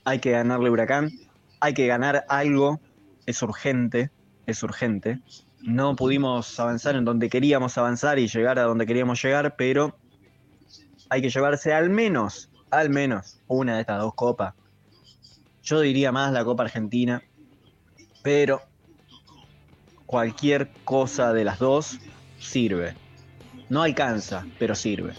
Hay 0.03 0.20
que 0.20 0.32
ganarle 0.32 0.70
Huracán. 0.70 1.10
Hay 1.62 1.74
que 1.74 1.88
ganar 1.88 2.26
algo. 2.28 2.82
Es 3.26 3.41
urgente. 3.44 4.12
Es 4.45 4.62
urgente. 4.62 5.22
No 5.62 5.95
pudimos 5.95 6.60
avanzar 6.60 6.98
en 6.98 7.06
donde 7.06 7.30
queríamos 7.30 7.78
avanzar 7.78 8.20
y 8.20 8.28
llegar 8.28 8.60
a 8.60 8.64
donde 8.64 8.86
queríamos 8.86 9.24
llegar, 9.24 9.56
pero 9.56 9.98
hay 11.10 11.22
que 11.22 11.30
llevarse 11.30 11.74
al 11.74 11.90
menos, 11.90 12.52
al 12.72 12.90
menos, 12.90 13.40
una 13.48 13.76
de 13.76 13.82
estas 13.82 14.02
dos 14.02 14.14
copas. 14.16 14.53
Yo 15.64 15.80
diría 15.80 16.12
más 16.12 16.34
la 16.34 16.44
Copa 16.44 16.64
Argentina, 16.64 17.24
pero 18.22 18.62
cualquier 20.06 20.72
cosa 20.84 21.34
de 21.34 21.44
las 21.44 21.60
dos 21.60 21.99
sirve. 22.40 22.95
No 23.69 23.82
alcanza, 23.82 24.45
pero 24.60 24.76
sirve. 24.76 25.14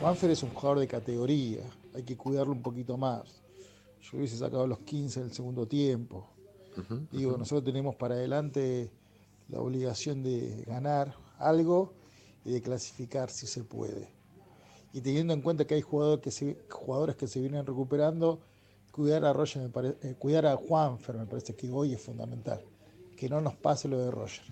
Juanfer 0.00 0.30
es 0.30 0.42
un 0.42 0.50
jugador 0.50 0.78
de 0.78 0.86
categoría, 0.86 1.64
hay 1.94 2.02
que 2.02 2.16
cuidarlo 2.16 2.52
un 2.52 2.62
poquito 2.62 2.96
más. 2.96 3.42
Yo 4.00 4.18
hubiese 4.18 4.38
sacado 4.38 4.66
los 4.66 4.78
15 4.80 5.20
en 5.20 5.26
el 5.26 5.32
segundo 5.32 5.66
tiempo. 5.66 6.28
Digo, 7.10 7.36
nosotros 7.36 7.64
tenemos 7.64 7.96
para 7.96 8.14
adelante 8.14 8.92
la 9.48 9.58
obligación 9.58 10.22
de 10.22 10.62
ganar 10.64 11.16
algo 11.38 11.92
y 12.44 12.52
de 12.52 12.62
clasificar 12.62 13.30
si 13.30 13.48
se 13.48 13.64
puede. 13.64 14.17
Y 14.92 15.00
teniendo 15.00 15.32
en 15.34 15.42
cuenta 15.42 15.66
que 15.66 15.74
hay 15.74 15.82
jugadores 15.82 16.22
que 16.22 16.30
se, 16.30 16.58
jugadores 16.70 17.16
que 17.16 17.26
se 17.26 17.40
vienen 17.40 17.66
recuperando, 17.66 18.40
cuidar 18.92 19.24
a 19.24 19.32
Roger 19.32 19.62
me 19.62 19.68
pare- 19.68 19.96
eh, 20.02 20.14
cuidar 20.18 20.46
a 20.46 20.56
Juanfer 20.56 21.16
me 21.16 21.26
parece 21.26 21.54
que 21.54 21.70
hoy 21.70 21.92
es 21.94 22.00
fundamental. 22.02 22.62
Que 23.16 23.28
no 23.28 23.40
nos 23.40 23.54
pase 23.56 23.88
lo 23.88 23.98
de 23.98 24.10
Roger. 24.10 24.44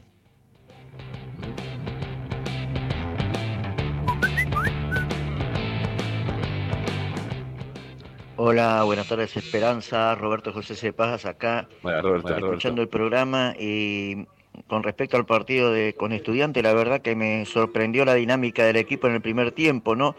Hola, 8.38 8.82
buenas 8.84 9.08
tardes 9.08 9.34
Esperanza, 9.36 10.14
Roberto 10.14 10.52
José 10.52 10.74
Cepaz 10.74 11.24
acá, 11.24 11.68
Hola, 11.82 12.02
Roberto, 12.02 12.28
escuchando 12.28 12.46
Roberto. 12.48 12.82
el 12.82 12.88
programa 12.88 13.54
y 13.58 14.26
con 14.66 14.82
respecto 14.82 15.16
al 15.16 15.26
partido 15.26 15.72
de 15.72 15.94
con 15.94 16.12
estudiante, 16.12 16.62
la 16.62 16.74
verdad 16.74 17.02
que 17.02 17.16
me 17.16 17.44
sorprendió 17.46 18.04
la 18.04 18.14
dinámica 18.14 18.64
del 18.64 18.76
equipo 18.76 19.06
en 19.06 19.14
el 19.14 19.22
primer 19.22 19.52
tiempo, 19.52 19.96
¿no? 19.96 20.16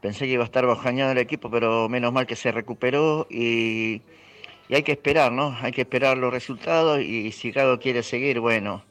Pensé 0.00 0.26
que 0.26 0.32
iba 0.32 0.42
a 0.42 0.46
estar 0.46 0.66
bajañado 0.66 1.12
el 1.12 1.18
equipo, 1.18 1.50
pero 1.50 1.88
menos 1.88 2.12
mal 2.12 2.26
que 2.26 2.36
se 2.36 2.52
recuperó 2.52 3.26
y, 3.30 4.02
y 4.68 4.74
hay 4.74 4.82
que 4.82 4.92
esperar, 4.92 5.32
¿no? 5.32 5.56
Hay 5.62 5.72
que 5.72 5.82
esperar 5.82 6.16
los 6.18 6.32
resultados 6.32 7.00
y 7.00 7.32
si 7.32 7.50
Gago 7.52 7.78
quiere 7.78 8.02
seguir, 8.02 8.40
bueno, 8.40 8.84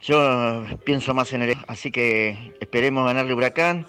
yo 0.00 0.64
pienso 0.84 1.14
más 1.14 1.32
en 1.32 1.42
el... 1.42 1.56
Así 1.66 1.90
que 1.90 2.54
esperemos 2.60 3.04
ganarle 3.06 3.34
Huracán 3.34 3.86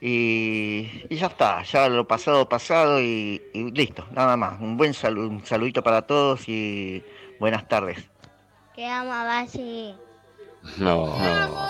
y, 0.00 0.88
y 1.10 1.16
ya 1.16 1.26
está, 1.28 1.62
ya 1.64 1.88
lo 1.88 2.06
pasado 2.08 2.48
pasado 2.48 3.00
y, 3.00 3.42
y 3.52 3.70
listo, 3.72 4.06
nada 4.12 4.36
más. 4.36 4.60
Un 4.60 4.76
buen 4.76 4.94
saludo, 4.94 5.28
un 5.28 5.44
saludito 5.44 5.82
para 5.82 6.02
todos 6.02 6.48
y 6.48 7.04
buenas 7.38 7.68
tardes. 7.68 8.09
Que 8.80 8.86
ama 8.86 9.24
Basi. 9.24 9.94
No, 10.78 11.08
no. 11.18 11.68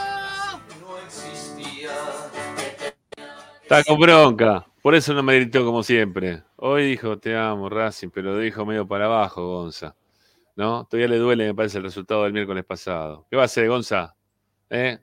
Está 3.63 3.83
con 3.83 3.99
bronca. 3.99 4.65
Por 4.81 4.95
eso 4.95 5.13
no 5.13 5.21
me 5.25 5.35
gritó 5.35 5.65
como 5.65 5.83
siempre. 5.83 6.45
Hoy 6.55 6.85
dijo 6.85 7.19
te 7.19 7.37
amo, 7.37 7.69
Racing, 7.69 8.11
pero 8.11 8.35
lo 8.35 8.39
dijo 8.39 8.65
medio 8.65 8.87
para 8.87 9.07
abajo, 9.07 9.45
Gonza. 9.45 9.97
¿No? 10.55 10.87
Todavía 10.89 11.09
le 11.09 11.17
duele, 11.17 11.47
me 11.49 11.55
parece, 11.57 11.79
el 11.79 11.83
resultado 11.83 12.23
del 12.23 12.33
miércoles 12.33 12.65
pasado. 12.65 13.27
¿Qué 13.29 13.35
va 13.35 13.43
a 13.43 13.47
hacer, 13.47 13.67
Gonza? 13.67 14.15
¿Eh? 14.69 15.01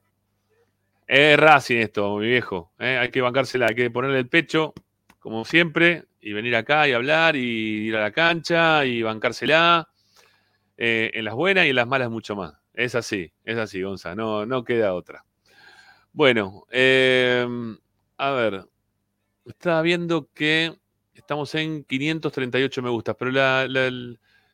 Es 1.06 1.38
Racing 1.38 1.80
esto, 1.80 2.16
mi 2.20 2.28
viejo. 2.28 2.72
¿eh? 2.80 3.00
Hay 3.02 3.12
que 3.12 3.20
bancársela, 3.20 3.66
hay 3.68 3.76
que 3.76 3.92
ponerle 3.92 4.20
el 4.20 4.30
pecho, 4.30 4.74
como 5.20 5.44
siempre, 5.44 6.06
y 6.22 6.32
venir 6.32 6.56
acá 6.56 6.88
y 6.88 6.94
hablar, 6.94 7.36
y 7.36 7.88
ir 7.88 7.98
a 7.98 8.02
la 8.02 8.12
cancha, 8.12 8.86
y 8.86 9.02
bancársela. 9.02 9.90
Eh, 10.78 11.12
en 11.14 11.26
las 11.26 11.36
buenas 11.36 11.66
y 11.66 11.70
en 11.70 11.76
las 11.76 11.88
malas 11.88 12.10
mucho 12.10 12.36
más. 12.36 12.54
Es 12.74 12.96
así, 12.96 13.32
es 13.44 13.58
así, 13.58 13.82
Gonza. 13.82 14.16
No, 14.16 14.46
no 14.46 14.64
queda 14.64 14.94
otra. 14.94 15.26
Bueno, 16.14 16.66
eh, 16.72 17.48
a 18.18 18.32
ver. 18.32 18.66
Estaba 19.46 19.82
viendo 19.82 20.30
que 20.34 20.74
estamos 21.14 21.56
en 21.56 21.84
538 21.86 22.82
me 22.82 22.90
gustas, 22.90 23.16
pero 23.18 23.32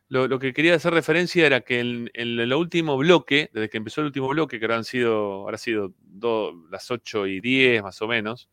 lo, 0.09 0.39
que 0.39 0.53
quería 0.53 0.75
hacer 0.75 0.93
referencia 0.93 1.45
era 1.45 1.61
que 1.61 1.79
en, 1.79 2.11
el 2.13 2.53
último 2.53 2.97
bloque, 2.97 3.49
desde 3.53 3.69
que 3.69 3.77
empezó 3.77 4.01
el 4.01 4.07
último 4.07 4.27
bloque, 4.29 4.59
que 4.59 4.65
habrán 4.65 4.83
sido, 4.83 5.43
habrá 5.43 5.57
sido 5.57 5.93
do- 5.99 6.53
las 6.69 6.91
8 6.91 7.27
y 7.27 7.39
10 7.41 7.81
más 7.83 8.01
o 8.01 8.07
menos, 8.07 8.49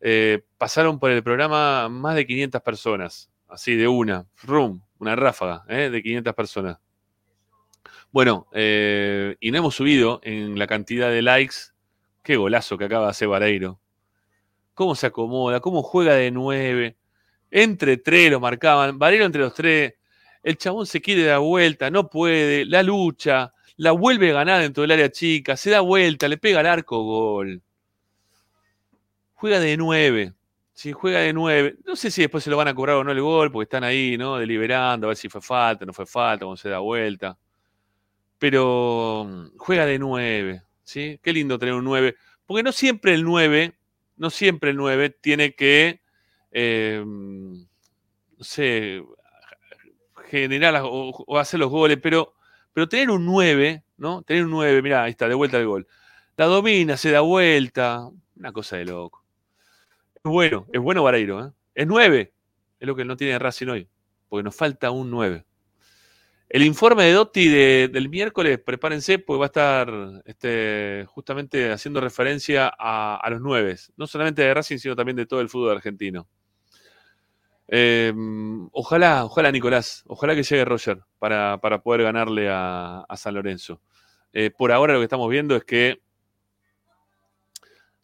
eh, 0.00 0.42
pasaron 0.58 0.98
por 0.98 1.10
el 1.10 1.22
programa 1.22 1.88
más 1.88 2.14
de 2.14 2.26
500 2.26 2.62
personas, 2.62 3.30
así 3.48 3.76
de 3.76 3.88
una, 3.88 4.26
rum, 4.42 4.82
una 4.98 5.16
ráfaga 5.16 5.64
eh, 5.68 5.90
de 5.90 6.02
500 6.02 6.34
personas. 6.34 6.78
Bueno, 8.10 8.46
eh, 8.52 9.36
y 9.40 9.50
no 9.50 9.58
hemos 9.58 9.74
subido 9.74 10.20
en 10.22 10.58
la 10.58 10.66
cantidad 10.66 11.10
de 11.10 11.22
likes. 11.22 11.56
Qué 12.22 12.36
golazo 12.36 12.78
que 12.78 12.84
acaba 12.84 13.04
de 13.04 13.10
hacer 13.10 13.28
Vareiro. 13.28 13.80
Cómo 14.74 14.94
se 14.94 15.06
acomoda, 15.06 15.60
cómo 15.60 15.82
juega 15.82 16.14
de 16.14 16.30
nueve. 16.30 16.96
Entre 17.50 17.96
tres 17.98 18.30
lo 18.30 18.40
marcaban. 18.40 18.98
Vareiro 18.98 19.24
entre 19.24 19.42
los 19.42 19.54
tres. 19.54 19.94
El 20.42 20.56
chabón 20.56 20.86
se 20.86 21.00
quiere 21.00 21.24
dar 21.24 21.40
vuelta, 21.40 21.90
no 21.90 22.08
puede. 22.08 22.64
La 22.64 22.82
lucha, 22.82 23.52
la 23.76 23.92
vuelve 23.92 24.30
a 24.30 24.34
ganar 24.34 24.62
dentro 24.62 24.82
del 24.82 24.92
área 24.92 25.10
chica. 25.10 25.56
Se 25.56 25.70
da 25.70 25.80
vuelta, 25.80 26.28
le 26.28 26.38
pega 26.38 26.60
al 26.60 26.66
arco, 26.66 27.02
gol. 27.02 27.62
Juega 29.34 29.60
de 29.60 29.76
nueve. 29.76 30.34
Si 30.76 30.92
juega 30.92 31.20
de 31.20 31.32
9, 31.32 31.78
no 31.86 31.96
sé 31.96 32.10
si 32.10 32.20
después 32.20 32.44
se 32.44 32.50
lo 32.50 32.58
van 32.58 32.68
a 32.68 32.74
cobrar 32.74 32.96
o 32.96 33.04
no 33.04 33.10
el 33.10 33.22
gol, 33.22 33.50
porque 33.50 33.64
están 33.64 33.82
ahí, 33.82 34.18
¿no? 34.18 34.36
Deliberando, 34.36 35.06
a 35.06 35.08
ver 35.08 35.16
si 35.16 35.30
fue 35.30 35.40
falta, 35.40 35.86
no 35.86 35.94
fue 35.94 36.04
falta, 36.04 36.44
cuando 36.44 36.58
se 36.58 36.68
da 36.68 36.80
vuelta. 36.80 37.38
Pero 38.38 39.24
mm, 39.26 39.56
juega 39.56 39.86
de 39.86 39.98
9, 39.98 40.62
¿sí? 40.84 41.18
Qué 41.22 41.32
lindo 41.32 41.58
tener 41.58 41.74
un 41.74 41.84
9. 41.84 42.16
Porque 42.44 42.62
no 42.62 42.72
siempre 42.72 43.14
el 43.14 43.24
9, 43.24 43.74
no 44.18 44.28
siempre 44.28 44.70
el 44.70 44.76
9 44.76 45.10
tiene 45.18 45.54
que, 45.54 46.02
eh, 46.52 47.02
no 47.06 48.44
sé, 48.44 49.02
generar 50.28 50.82
o, 50.84 51.38
hacer 51.38 51.58
los 51.58 51.70
goles, 51.70 51.98
pero, 52.02 52.34
pero 52.74 52.86
tener 52.86 53.10
un 53.10 53.24
9, 53.24 53.82
¿no? 53.96 54.22
Tener 54.24 54.44
un 54.44 54.50
9, 54.50 54.82
mirá, 54.82 55.04
ahí 55.04 55.12
está, 55.12 55.26
de 55.26 55.34
vuelta 55.34 55.56
el 55.58 55.66
gol. 55.66 55.86
La 56.36 56.44
domina, 56.46 56.98
se 56.98 57.10
da 57.12 57.22
vuelta, 57.22 58.10
una 58.36 58.52
cosa 58.52 58.76
de 58.76 58.84
loco. 58.84 59.25
Es 60.26 60.32
bueno, 60.32 60.66
es 60.72 60.80
bueno 60.80 61.04
Vareiro, 61.04 61.46
¿eh? 61.46 61.52
Es 61.72 61.86
9, 61.86 62.34
es 62.80 62.86
lo 62.86 62.96
que 62.96 63.04
no 63.04 63.16
tiene 63.16 63.38
Racing 63.38 63.68
hoy, 63.68 63.88
porque 64.28 64.42
nos 64.42 64.56
falta 64.56 64.90
un 64.90 65.08
9. 65.08 65.46
El 66.48 66.64
informe 66.64 67.04
de 67.04 67.12
Dotti 67.12 67.48
de- 67.48 67.88
del 67.92 68.08
miércoles, 68.08 68.58
prepárense, 68.58 69.20
porque 69.20 69.38
va 69.38 69.44
a 69.44 69.46
estar 69.46 70.22
este, 70.24 71.04
justamente 71.06 71.70
haciendo 71.70 72.00
referencia 72.00 72.72
a, 72.76 73.24
los 73.30 73.40
9, 73.40 73.76
no 73.96 74.08
solamente 74.08 74.42
de 74.42 74.52
Racing, 74.52 74.78
sino 74.78 74.96
también 74.96 75.14
de 75.14 75.26
todo 75.26 75.40
el 75.40 75.48
fútbol 75.48 75.76
argentino. 75.76 76.26
Eh, 77.68 78.12
ojalá, 78.72 79.24
ojalá 79.24 79.52
Nicolás, 79.52 80.02
ojalá 80.08 80.34
que 80.34 80.42
llegue 80.42 80.64
Roger 80.64 81.02
para, 81.20 81.60
poder 81.84 82.02
ganarle 82.02 82.48
a, 82.50 83.02
a 83.08 83.16
San 83.16 83.34
Lorenzo. 83.34 83.80
Eh, 84.32 84.50
por 84.50 84.72
ahora 84.72 84.94
lo 84.94 84.98
que 84.98 85.04
estamos 85.04 85.30
viendo 85.30 85.54
es 85.54 85.62
que 85.62 86.00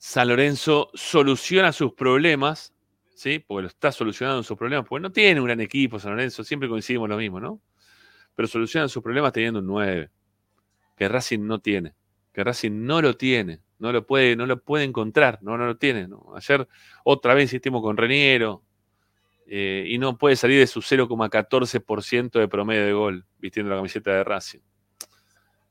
San 0.05 0.27
Lorenzo 0.27 0.91
soluciona 0.95 1.71
sus 1.71 1.93
problemas, 1.93 2.75
¿sí? 3.15 3.39
Porque 3.39 3.63
lo 3.63 3.69
está 3.69 3.93
solucionando 3.93 4.43
sus 4.43 4.59
problemas, 4.59 4.85
porque 4.89 5.01
no 5.01 5.13
tiene 5.13 5.39
un 5.39 5.47
gran 5.47 5.61
equipo 5.61 6.01
San 6.01 6.11
Lorenzo, 6.11 6.43
siempre 6.43 6.69
coincidimos 6.69 7.09
lo 7.09 7.17
mismo, 7.17 7.39
¿no? 7.39 7.61
Pero 8.35 8.49
soluciona 8.49 8.89
sus 8.89 9.01
problemas 9.01 9.33
teniendo 9.33 9.61
un 9.61 9.69
9, 9.69 10.11
que 10.97 11.09
Racing 11.09 11.47
no 11.47 11.61
tiene, 11.61 11.95
que 12.33 12.43
Racing 12.43 12.85
no 12.85 13.01
lo 13.01 13.17
tiene, 13.17 13.61
no 13.79 13.93
lo 13.93 14.05
puede, 14.05 14.35
no 14.35 14.45
lo 14.45 14.61
puede 14.61 14.83
encontrar, 14.83 15.39
no, 15.41 15.57
no 15.57 15.67
lo 15.67 15.77
tiene. 15.77 16.09
Ayer 16.35 16.67
otra 17.05 17.35
vez 17.35 17.45
insistimos 17.45 17.81
con 17.81 17.97
Reniero, 17.97 18.65
eh, 19.47 19.85
y 19.87 19.99
no 19.99 20.19
puede 20.19 20.35
salir 20.35 20.59
de 20.59 20.67
su 20.67 20.81
0,14% 20.81 22.41
de 22.41 22.49
promedio 22.49 22.85
de 22.85 22.93
gol 22.93 23.25
vistiendo 23.39 23.71
la 23.71 23.77
camiseta 23.77 24.11
de 24.11 24.25
Racing. 24.25 24.63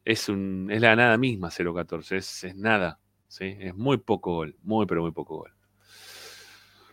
Es, 0.06 0.30
un, 0.30 0.69
es 0.72 0.80
la 0.80 0.95
nada 0.95 1.18
misma 1.18 1.50
0,14, 1.50 2.16
es, 2.16 2.45
es 2.45 2.56
nada. 2.56 3.00
¿Sí? 3.32 3.56
Es 3.60 3.76
muy 3.76 3.98
poco 3.98 4.35
gol, 4.35 4.56
muy 4.61 4.85
pero 4.85 5.01
muy 5.01 5.11
poco 5.11 5.38
gol. 5.38 5.51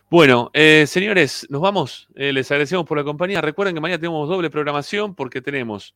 Bueno, 0.09 0.49
eh, 0.53 0.85
señores, 0.87 1.45
nos 1.49 1.61
vamos. 1.61 2.07
Eh, 2.15 2.33
les 2.33 2.49
agradecemos 2.49 2.85
por 2.85 2.97
la 2.97 3.03
compañía. 3.03 3.41
Recuerden 3.41 3.75
que 3.75 3.81
mañana 3.81 3.99
tenemos 3.99 4.27
doble 4.27 4.49
programación 4.49 5.13
porque 5.13 5.41
tenemos 5.41 5.95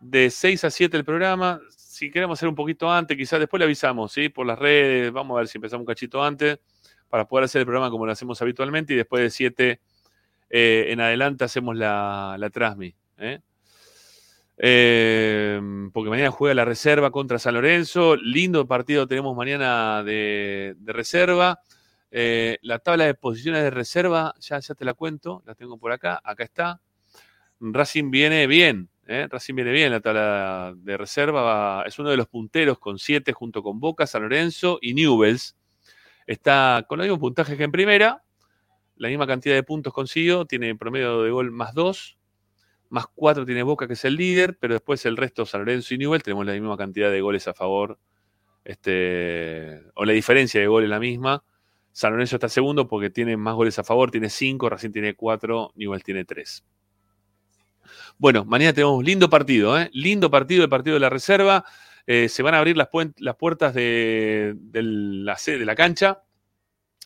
de 0.00 0.28
6 0.28 0.64
a 0.64 0.70
7 0.70 0.96
el 0.96 1.04
programa. 1.04 1.60
Si 1.70 2.10
queremos 2.10 2.38
hacer 2.38 2.48
un 2.48 2.54
poquito 2.54 2.90
antes, 2.92 3.16
quizás 3.16 3.38
después 3.38 3.58
le 3.60 3.64
avisamos, 3.64 4.12
¿sí? 4.12 4.28
Por 4.28 4.46
las 4.46 4.58
redes, 4.58 5.10
vamos 5.12 5.36
a 5.36 5.38
ver 5.38 5.48
si 5.48 5.56
empezamos 5.56 5.82
un 5.82 5.86
cachito 5.86 6.22
antes 6.22 6.58
para 7.08 7.26
poder 7.26 7.44
hacer 7.44 7.60
el 7.60 7.66
programa 7.66 7.90
como 7.90 8.04
lo 8.04 8.12
hacemos 8.12 8.42
habitualmente 8.42 8.92
y 8.92 8.96
después 8.96 9.22
de 9.22 9.30
7 9.30 9.80
eh, 10.50 10.86
en 10.88 11.00
adelante 11.00 11.44
hacemos 11.44 11.76
la, 11.76 12.36
la. 12.38 12.50
Eh, 14.58 15.60
porque 15.92 16.08
mañana 16.10 16.30
juega 16.30 16.54
la 16.54 16.64
reserva 16.64 17.10
contra 17.10 17.38
San 17.38 17.54
Lorenzo. 17.54 18.16
Lindo 18.16 18.66
partido 18.66 19.06
tenemos 19.06 19.36
mañana 19.36 20.02
de, 20.02 20.76
reserva. 20.84 21.60
Eh, 22.10 22.58
la 22.62 22.78
tabla 22.78 23.04
de 23.04 23.14
posiciones 23.14 23.62
de 23.62 23.70
reserva, 23.70 24.34
ya, 24.40 24.60
te 24.60 24.84
la 24.84 24.94
cuento, 24.94 25.42
la 25.46 25.54
tengo 25.54 25.78
por 25.78 25.92
acá. 25.92 26.20
Acá 26.24 26.44
está. 26.44 26.80
Racing 27.60 28.10
viene 28.10 28.46
bien. 28.46 28.88
¿eh? 29.06 29.26
Racing 29.30 29.54
viene 29.54 29.72
bien 29.72 29.86
en 29.86 29.92
la 29.92 30.00
tabla 30.00 30.74
de 30.76 30.96
reserva. 30.96 31.42
va- 31.42 31.82
es 31.86 31.98
uno 31.98 32.10
de 32.10 32.16
los 32.16 32.28
punteros 32.28 32.78
con 32.78 32.98
7 32.98 33.32
junto 33.32 33.62
con 33.62 33.80
Boca, 33.80 34.06
San 34.06 34.22
Lorenzo 34.22 34.78
y 34.80 34.94
Newells. 34.94 35.56
Está 36.26 36.84
con 36.88 37.00
el 37.00 37.06
mismo 37.06 37.20
puntaje 37.20 37.56
que 37.56 37.64
en 37.64 37.72
primera. 37.72 38.22
La 38.96 39.08
misma 39.08 39.26
cantidad 39.26 39.54
de 39.54 39.62
puntos 39.62 39.92
consiguió. 39.92 40.46
Tiene 40.46 40.74
promedio 40.74 41.22
de 41.22 41.30
gol 41.30 41.50
más 41.50 41.74
2 41.74 42.15
más 42.88 43.06
4 43.14 43.44
tiene 43.46 43.62
Boca, 43.62 43.86
que 43.86 43.94
es 43.94 44.04
el 44.04 44.16
líder, 44.16 44.56
pero 44.58 44.74
después 44.74 45.04
el 45.06 45.16
resto, 45.16 45.46
San 45.46 45.60
Lorenzo 45.60 45.94
y 45.94 45.98
Newell, 45.98 46.22
tenemos 46.22 46.46
la 46.46 46.52
misma 46.52 46.76
cantidad 46.76 47.10
de 47.10 47.20
goles 47.20 47.48
a 47.48 47.54
favor, 47.54 47.98
este, 48.64 49.82
o 49.94 50.04
la 50.04 50.12
diferencia 50.12 50.60
de 50.60 50.66
goles 50.66 50.88
la 50.88 51.00
misma. 51.00 51.44
San 51.92 52.12
Lorenzo 52.12 52.36
está 52.36 52.48
segundo 52.48 52.88
porque 52.88 53.10
tiene 53.10 53.36
más 53.36 53.54
goles 53.54 53.78
a 53.78 53.84
favor, 53.84 54.10
tiene 54.10 54.28
5, 54.28 54.68
Racing 54.68 54.90
tiene 54.90 55.14
4, 55.14 55.72
Newell 55.76 56.02
tiene 56.02 56.24
3. 56.24 56.64
Bueno, 58.18 58.44
mañana 58.44 58.72
tenemos 58.72 58.98
un 58.98 59.04
lindo 59.04 59.30
partido, 59.30 59.78
¿eh? 59.78 59.90
lindo 59.92 60.30
partido, 60.30 60.64
el 60.64 60.68
partido 60.70 60.94
de 60.94 61.00
la 61.00 61.10
reserva. 61.10 61.64
Eh, 62.06 62.28
se 62.28 62.42
van 62.42 62.54
a 62.54 62.58
abrir 62.58 62.76
las, 62.76 62.88
puertas 62.88 63.74
de, 63.74 64.56
la, 64.72 65.36
de 65.44 65.64
la 65.64 65.74
cancha, 65.74 66.22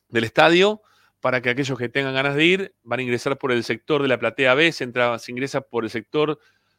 del 0.08 0.24
estadio, 0.24 0.82
para 1.20 1.40
que 1.42 1.50
aquellos 1.50 1.78
que 1.78 1.88
tengan 1.88 2.14
ganas 2.14 2.34
de 2.34 2.44
ir 2.44 2.74
van 2.82 3.00
a 3.00 3.02
ingresar 3.02 3.36
por 3.38 3.52
el 3.52 3.62
sector 3.62 4.02
de 4.02 4.08
la 4.08 4.18
platea 4.18 4.54
B, 4.54 4.72
se, 4.72 4.84
entra- 4.84 5.18
se 5.18 5.30
ingresa 5.32 5.60
por 5.60 5.84
el 5.84 5.90
sector 5.90 6.38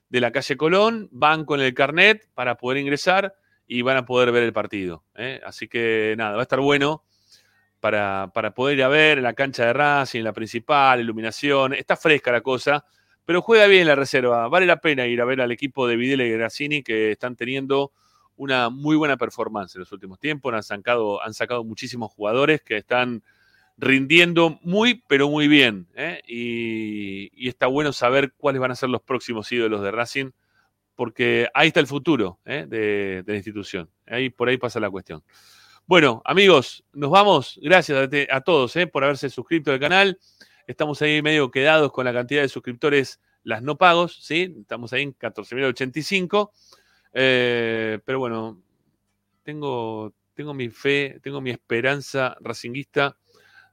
de 0.10 0.20
la 0.20 0.32
calle 0.32 0.58
Colón, 0.58 1.08
van 1.12 1.46
con 1.46 1.62
el 1.62 1.74
carnet 1.74 2.28
para 2.34 2.56
poder 2.58 2.80
ingresar 2.80 3.34
y 3.68 3.82
van 3.84 3.98
a 3.98 4.06
poder 4.06 4.32
ver 4.32 4.44
el 4.44 4.52
partido. 4.52 5.06
¿eh? 5.16 5.40
Así 5.46 5.68
que 5.68 6.16
nada, 6.18 6.34
va 6.34 6.40
a 6.40 6.44
estar 6.44 6.60
bueno 6.60 7.04
para, 7.80 8.32
para 8.34 8.54
poder 8.54 8.78
ir 8.78 8.84
a 8.84 8.88
ver 8.90 9.20
en 9.20 9.24
la 9.24 9.34
cancha 9.34 9.66
de 9.66 9.74
Racing, 9.74 10.20
en 10.20 10.26
la 10.26 10.34
principal, 10.34 11.00
iluminación, 11.00 11.74
está 11.74 11.96
fresca 11.96 12.32
la 12.32 12.42
cosa, 12.42 12.84
pero 13.24 13.42
juega 13.42 13.68
bien 13.68 13.88
la 13.88 13.96
reserva, 13.96 14.48
vale 14.50 14.66
la 14.66 14.78
pena 14.82 15.08
ir 15.08 15.22
a 15.22 15.26
ver 15.26 15.40
al 15.40 15.52
equipo 15.52 15.88
de 15.88 15.96
Videla 15.96 16.26
y 16.26 16.32
Grassini 16.32 16.84
que 16.84 17.12
están 17.12 17.36
teniendo 17.36 17.92
una 18.36 18.70
muy 18.70 18.96
buena 18.96 19.18
performance 19.18 19.76
en 19.76 19.82
los 19.82 19.92
últimos 19.92 20.20
tiempos, 20.20 20.54
han 20.54 20.64
sacado, 20.64 21.22
han 21.24 21.34
sacado 21.34 21.64
muchísimos 21.64 22.12
jugadores 22.12 22.62
que 22.62 22.78
están 22.78 23.24
rindiendo 23.82 24.60
muy, 24.62 25.04
pero 25.08 25.28
muy 25.28 25.48
bien. 25.48 25.88
¿eh? 25.96 26.22
Y, 26.28 27.48
está 27.50 27.66
bueno 27.68 27.92
saber 27.92 28.34
cuáles 28.38 28.62
van 28.62 28.72
a 28.72 28.76
ser 28.76 28.90
los 28.90 29.02
próximos 29.02 29.52
ídolos 29.52 29.82
de 29.82 29.92
Racing, 29.92 30.32
porque 30.96 31.50
ahí 31.54 31.70
está 31.70 31.80
el 31.80 31.88
futuro 31.88 32.40
¿eh? 32.46 32.66
de, 32.68 33.24
la 33.26 33.36
institución. 33.36 33.90
Ahí, 34.06 34.30
por 34.30 34.48
ahí 34.48 34.58
pasa 34.58 34.80
la 34.80 34.90
cuestión. 34.90 35.24
Bueno, 35.88 36.22
amigos, 36.26 36.86
nos 36.94 37.10
vamos. 37.10 37.60
Gracias 37.62 38.08
a, 38.30 38.42
todos 38.42 38.76
¿eh? 38.76 38.86
por 38.86 39.04
haberse 39.04 39.30
suscrito 39.32 39.72
al 39.72 39.80
canal. 39.80 40.20
Estamos 40.68 41.02
ahí 41.02 41.22
medio 41.24 41.50
quedados 41.50 41.92
con 41.92 42.06
la 42.06 42.14
cantidad 42.14 42.44
de 42.44 42.50
suscriptores, 42.50 43.20
las 43.44 43.64
no 43.64 43.78
pagos, 43.78 44.20
¿sí? 44.22 44.56
Estamos 44.62 44.94
ahí 44.94 45.02
en 45.02 45.18
14.085. 45.18 46.52
Eh, 47.14 48.00
pero 48.06 48.20
bueno, 48.20 48.62
tengo, 49.42 50.14
tengo 50.36 50.54
mi 50.54 50.70
fe, 50.70 51.20
tengo 51.24 51.42
mi 51.42 51.50
esperanza 51.50 52.38
racinguista 52.42 53.18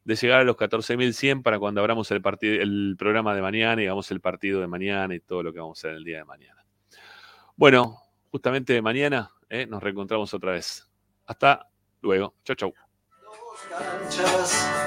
de 0.09 0.17
llegar 0.17 0.41
a 0.41 0.45
los 0.45 0.57
14.100 0.57 1.43
para 1.43 1.59
cuando 1.59 1.83
abramos 1.83 2.11
el, 2.13 2.23
partido, 2.23 2.63
el 2.63 2.97
programa 2.99 3.35
de 3.35 3.43
mañana 3.43 3.83
y 3.83 3.85
hagamos 3.85 4.11
el 4.11 4.23
partido 4.23 4.59
de 4.59 4.67
mañana 4.67 5.15
y 5.15 5.21
todo 5.21 5.43
lo 5.43 5.53
que 5.53 5.61
vamos 5.61 5.79
a 5.79 5.81
hacer 5.81 5.99
el 5.99 6.03
día 6.03 6.17
de 6.17 6.25
mañana. 6.25 6.65
Bueno, 7.57 7.99
justamente 8.31 8.81
mañana 8.81 9.31
¿eh? 9.51 9.67
nos 9.67 9.83
reencontramos 9.83 10.33
otra 10.33 10.53
vez. 10.53 10.91
Hasta 11.27 11.69
luego. 12.01 12.37
Chau, 12.43 12.57
chau. 12.57 12.73
canchas 13.69 14.79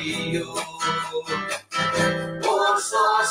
Rio. 0.00 0.54
Por 2.42 2.80
só 2.80 3.22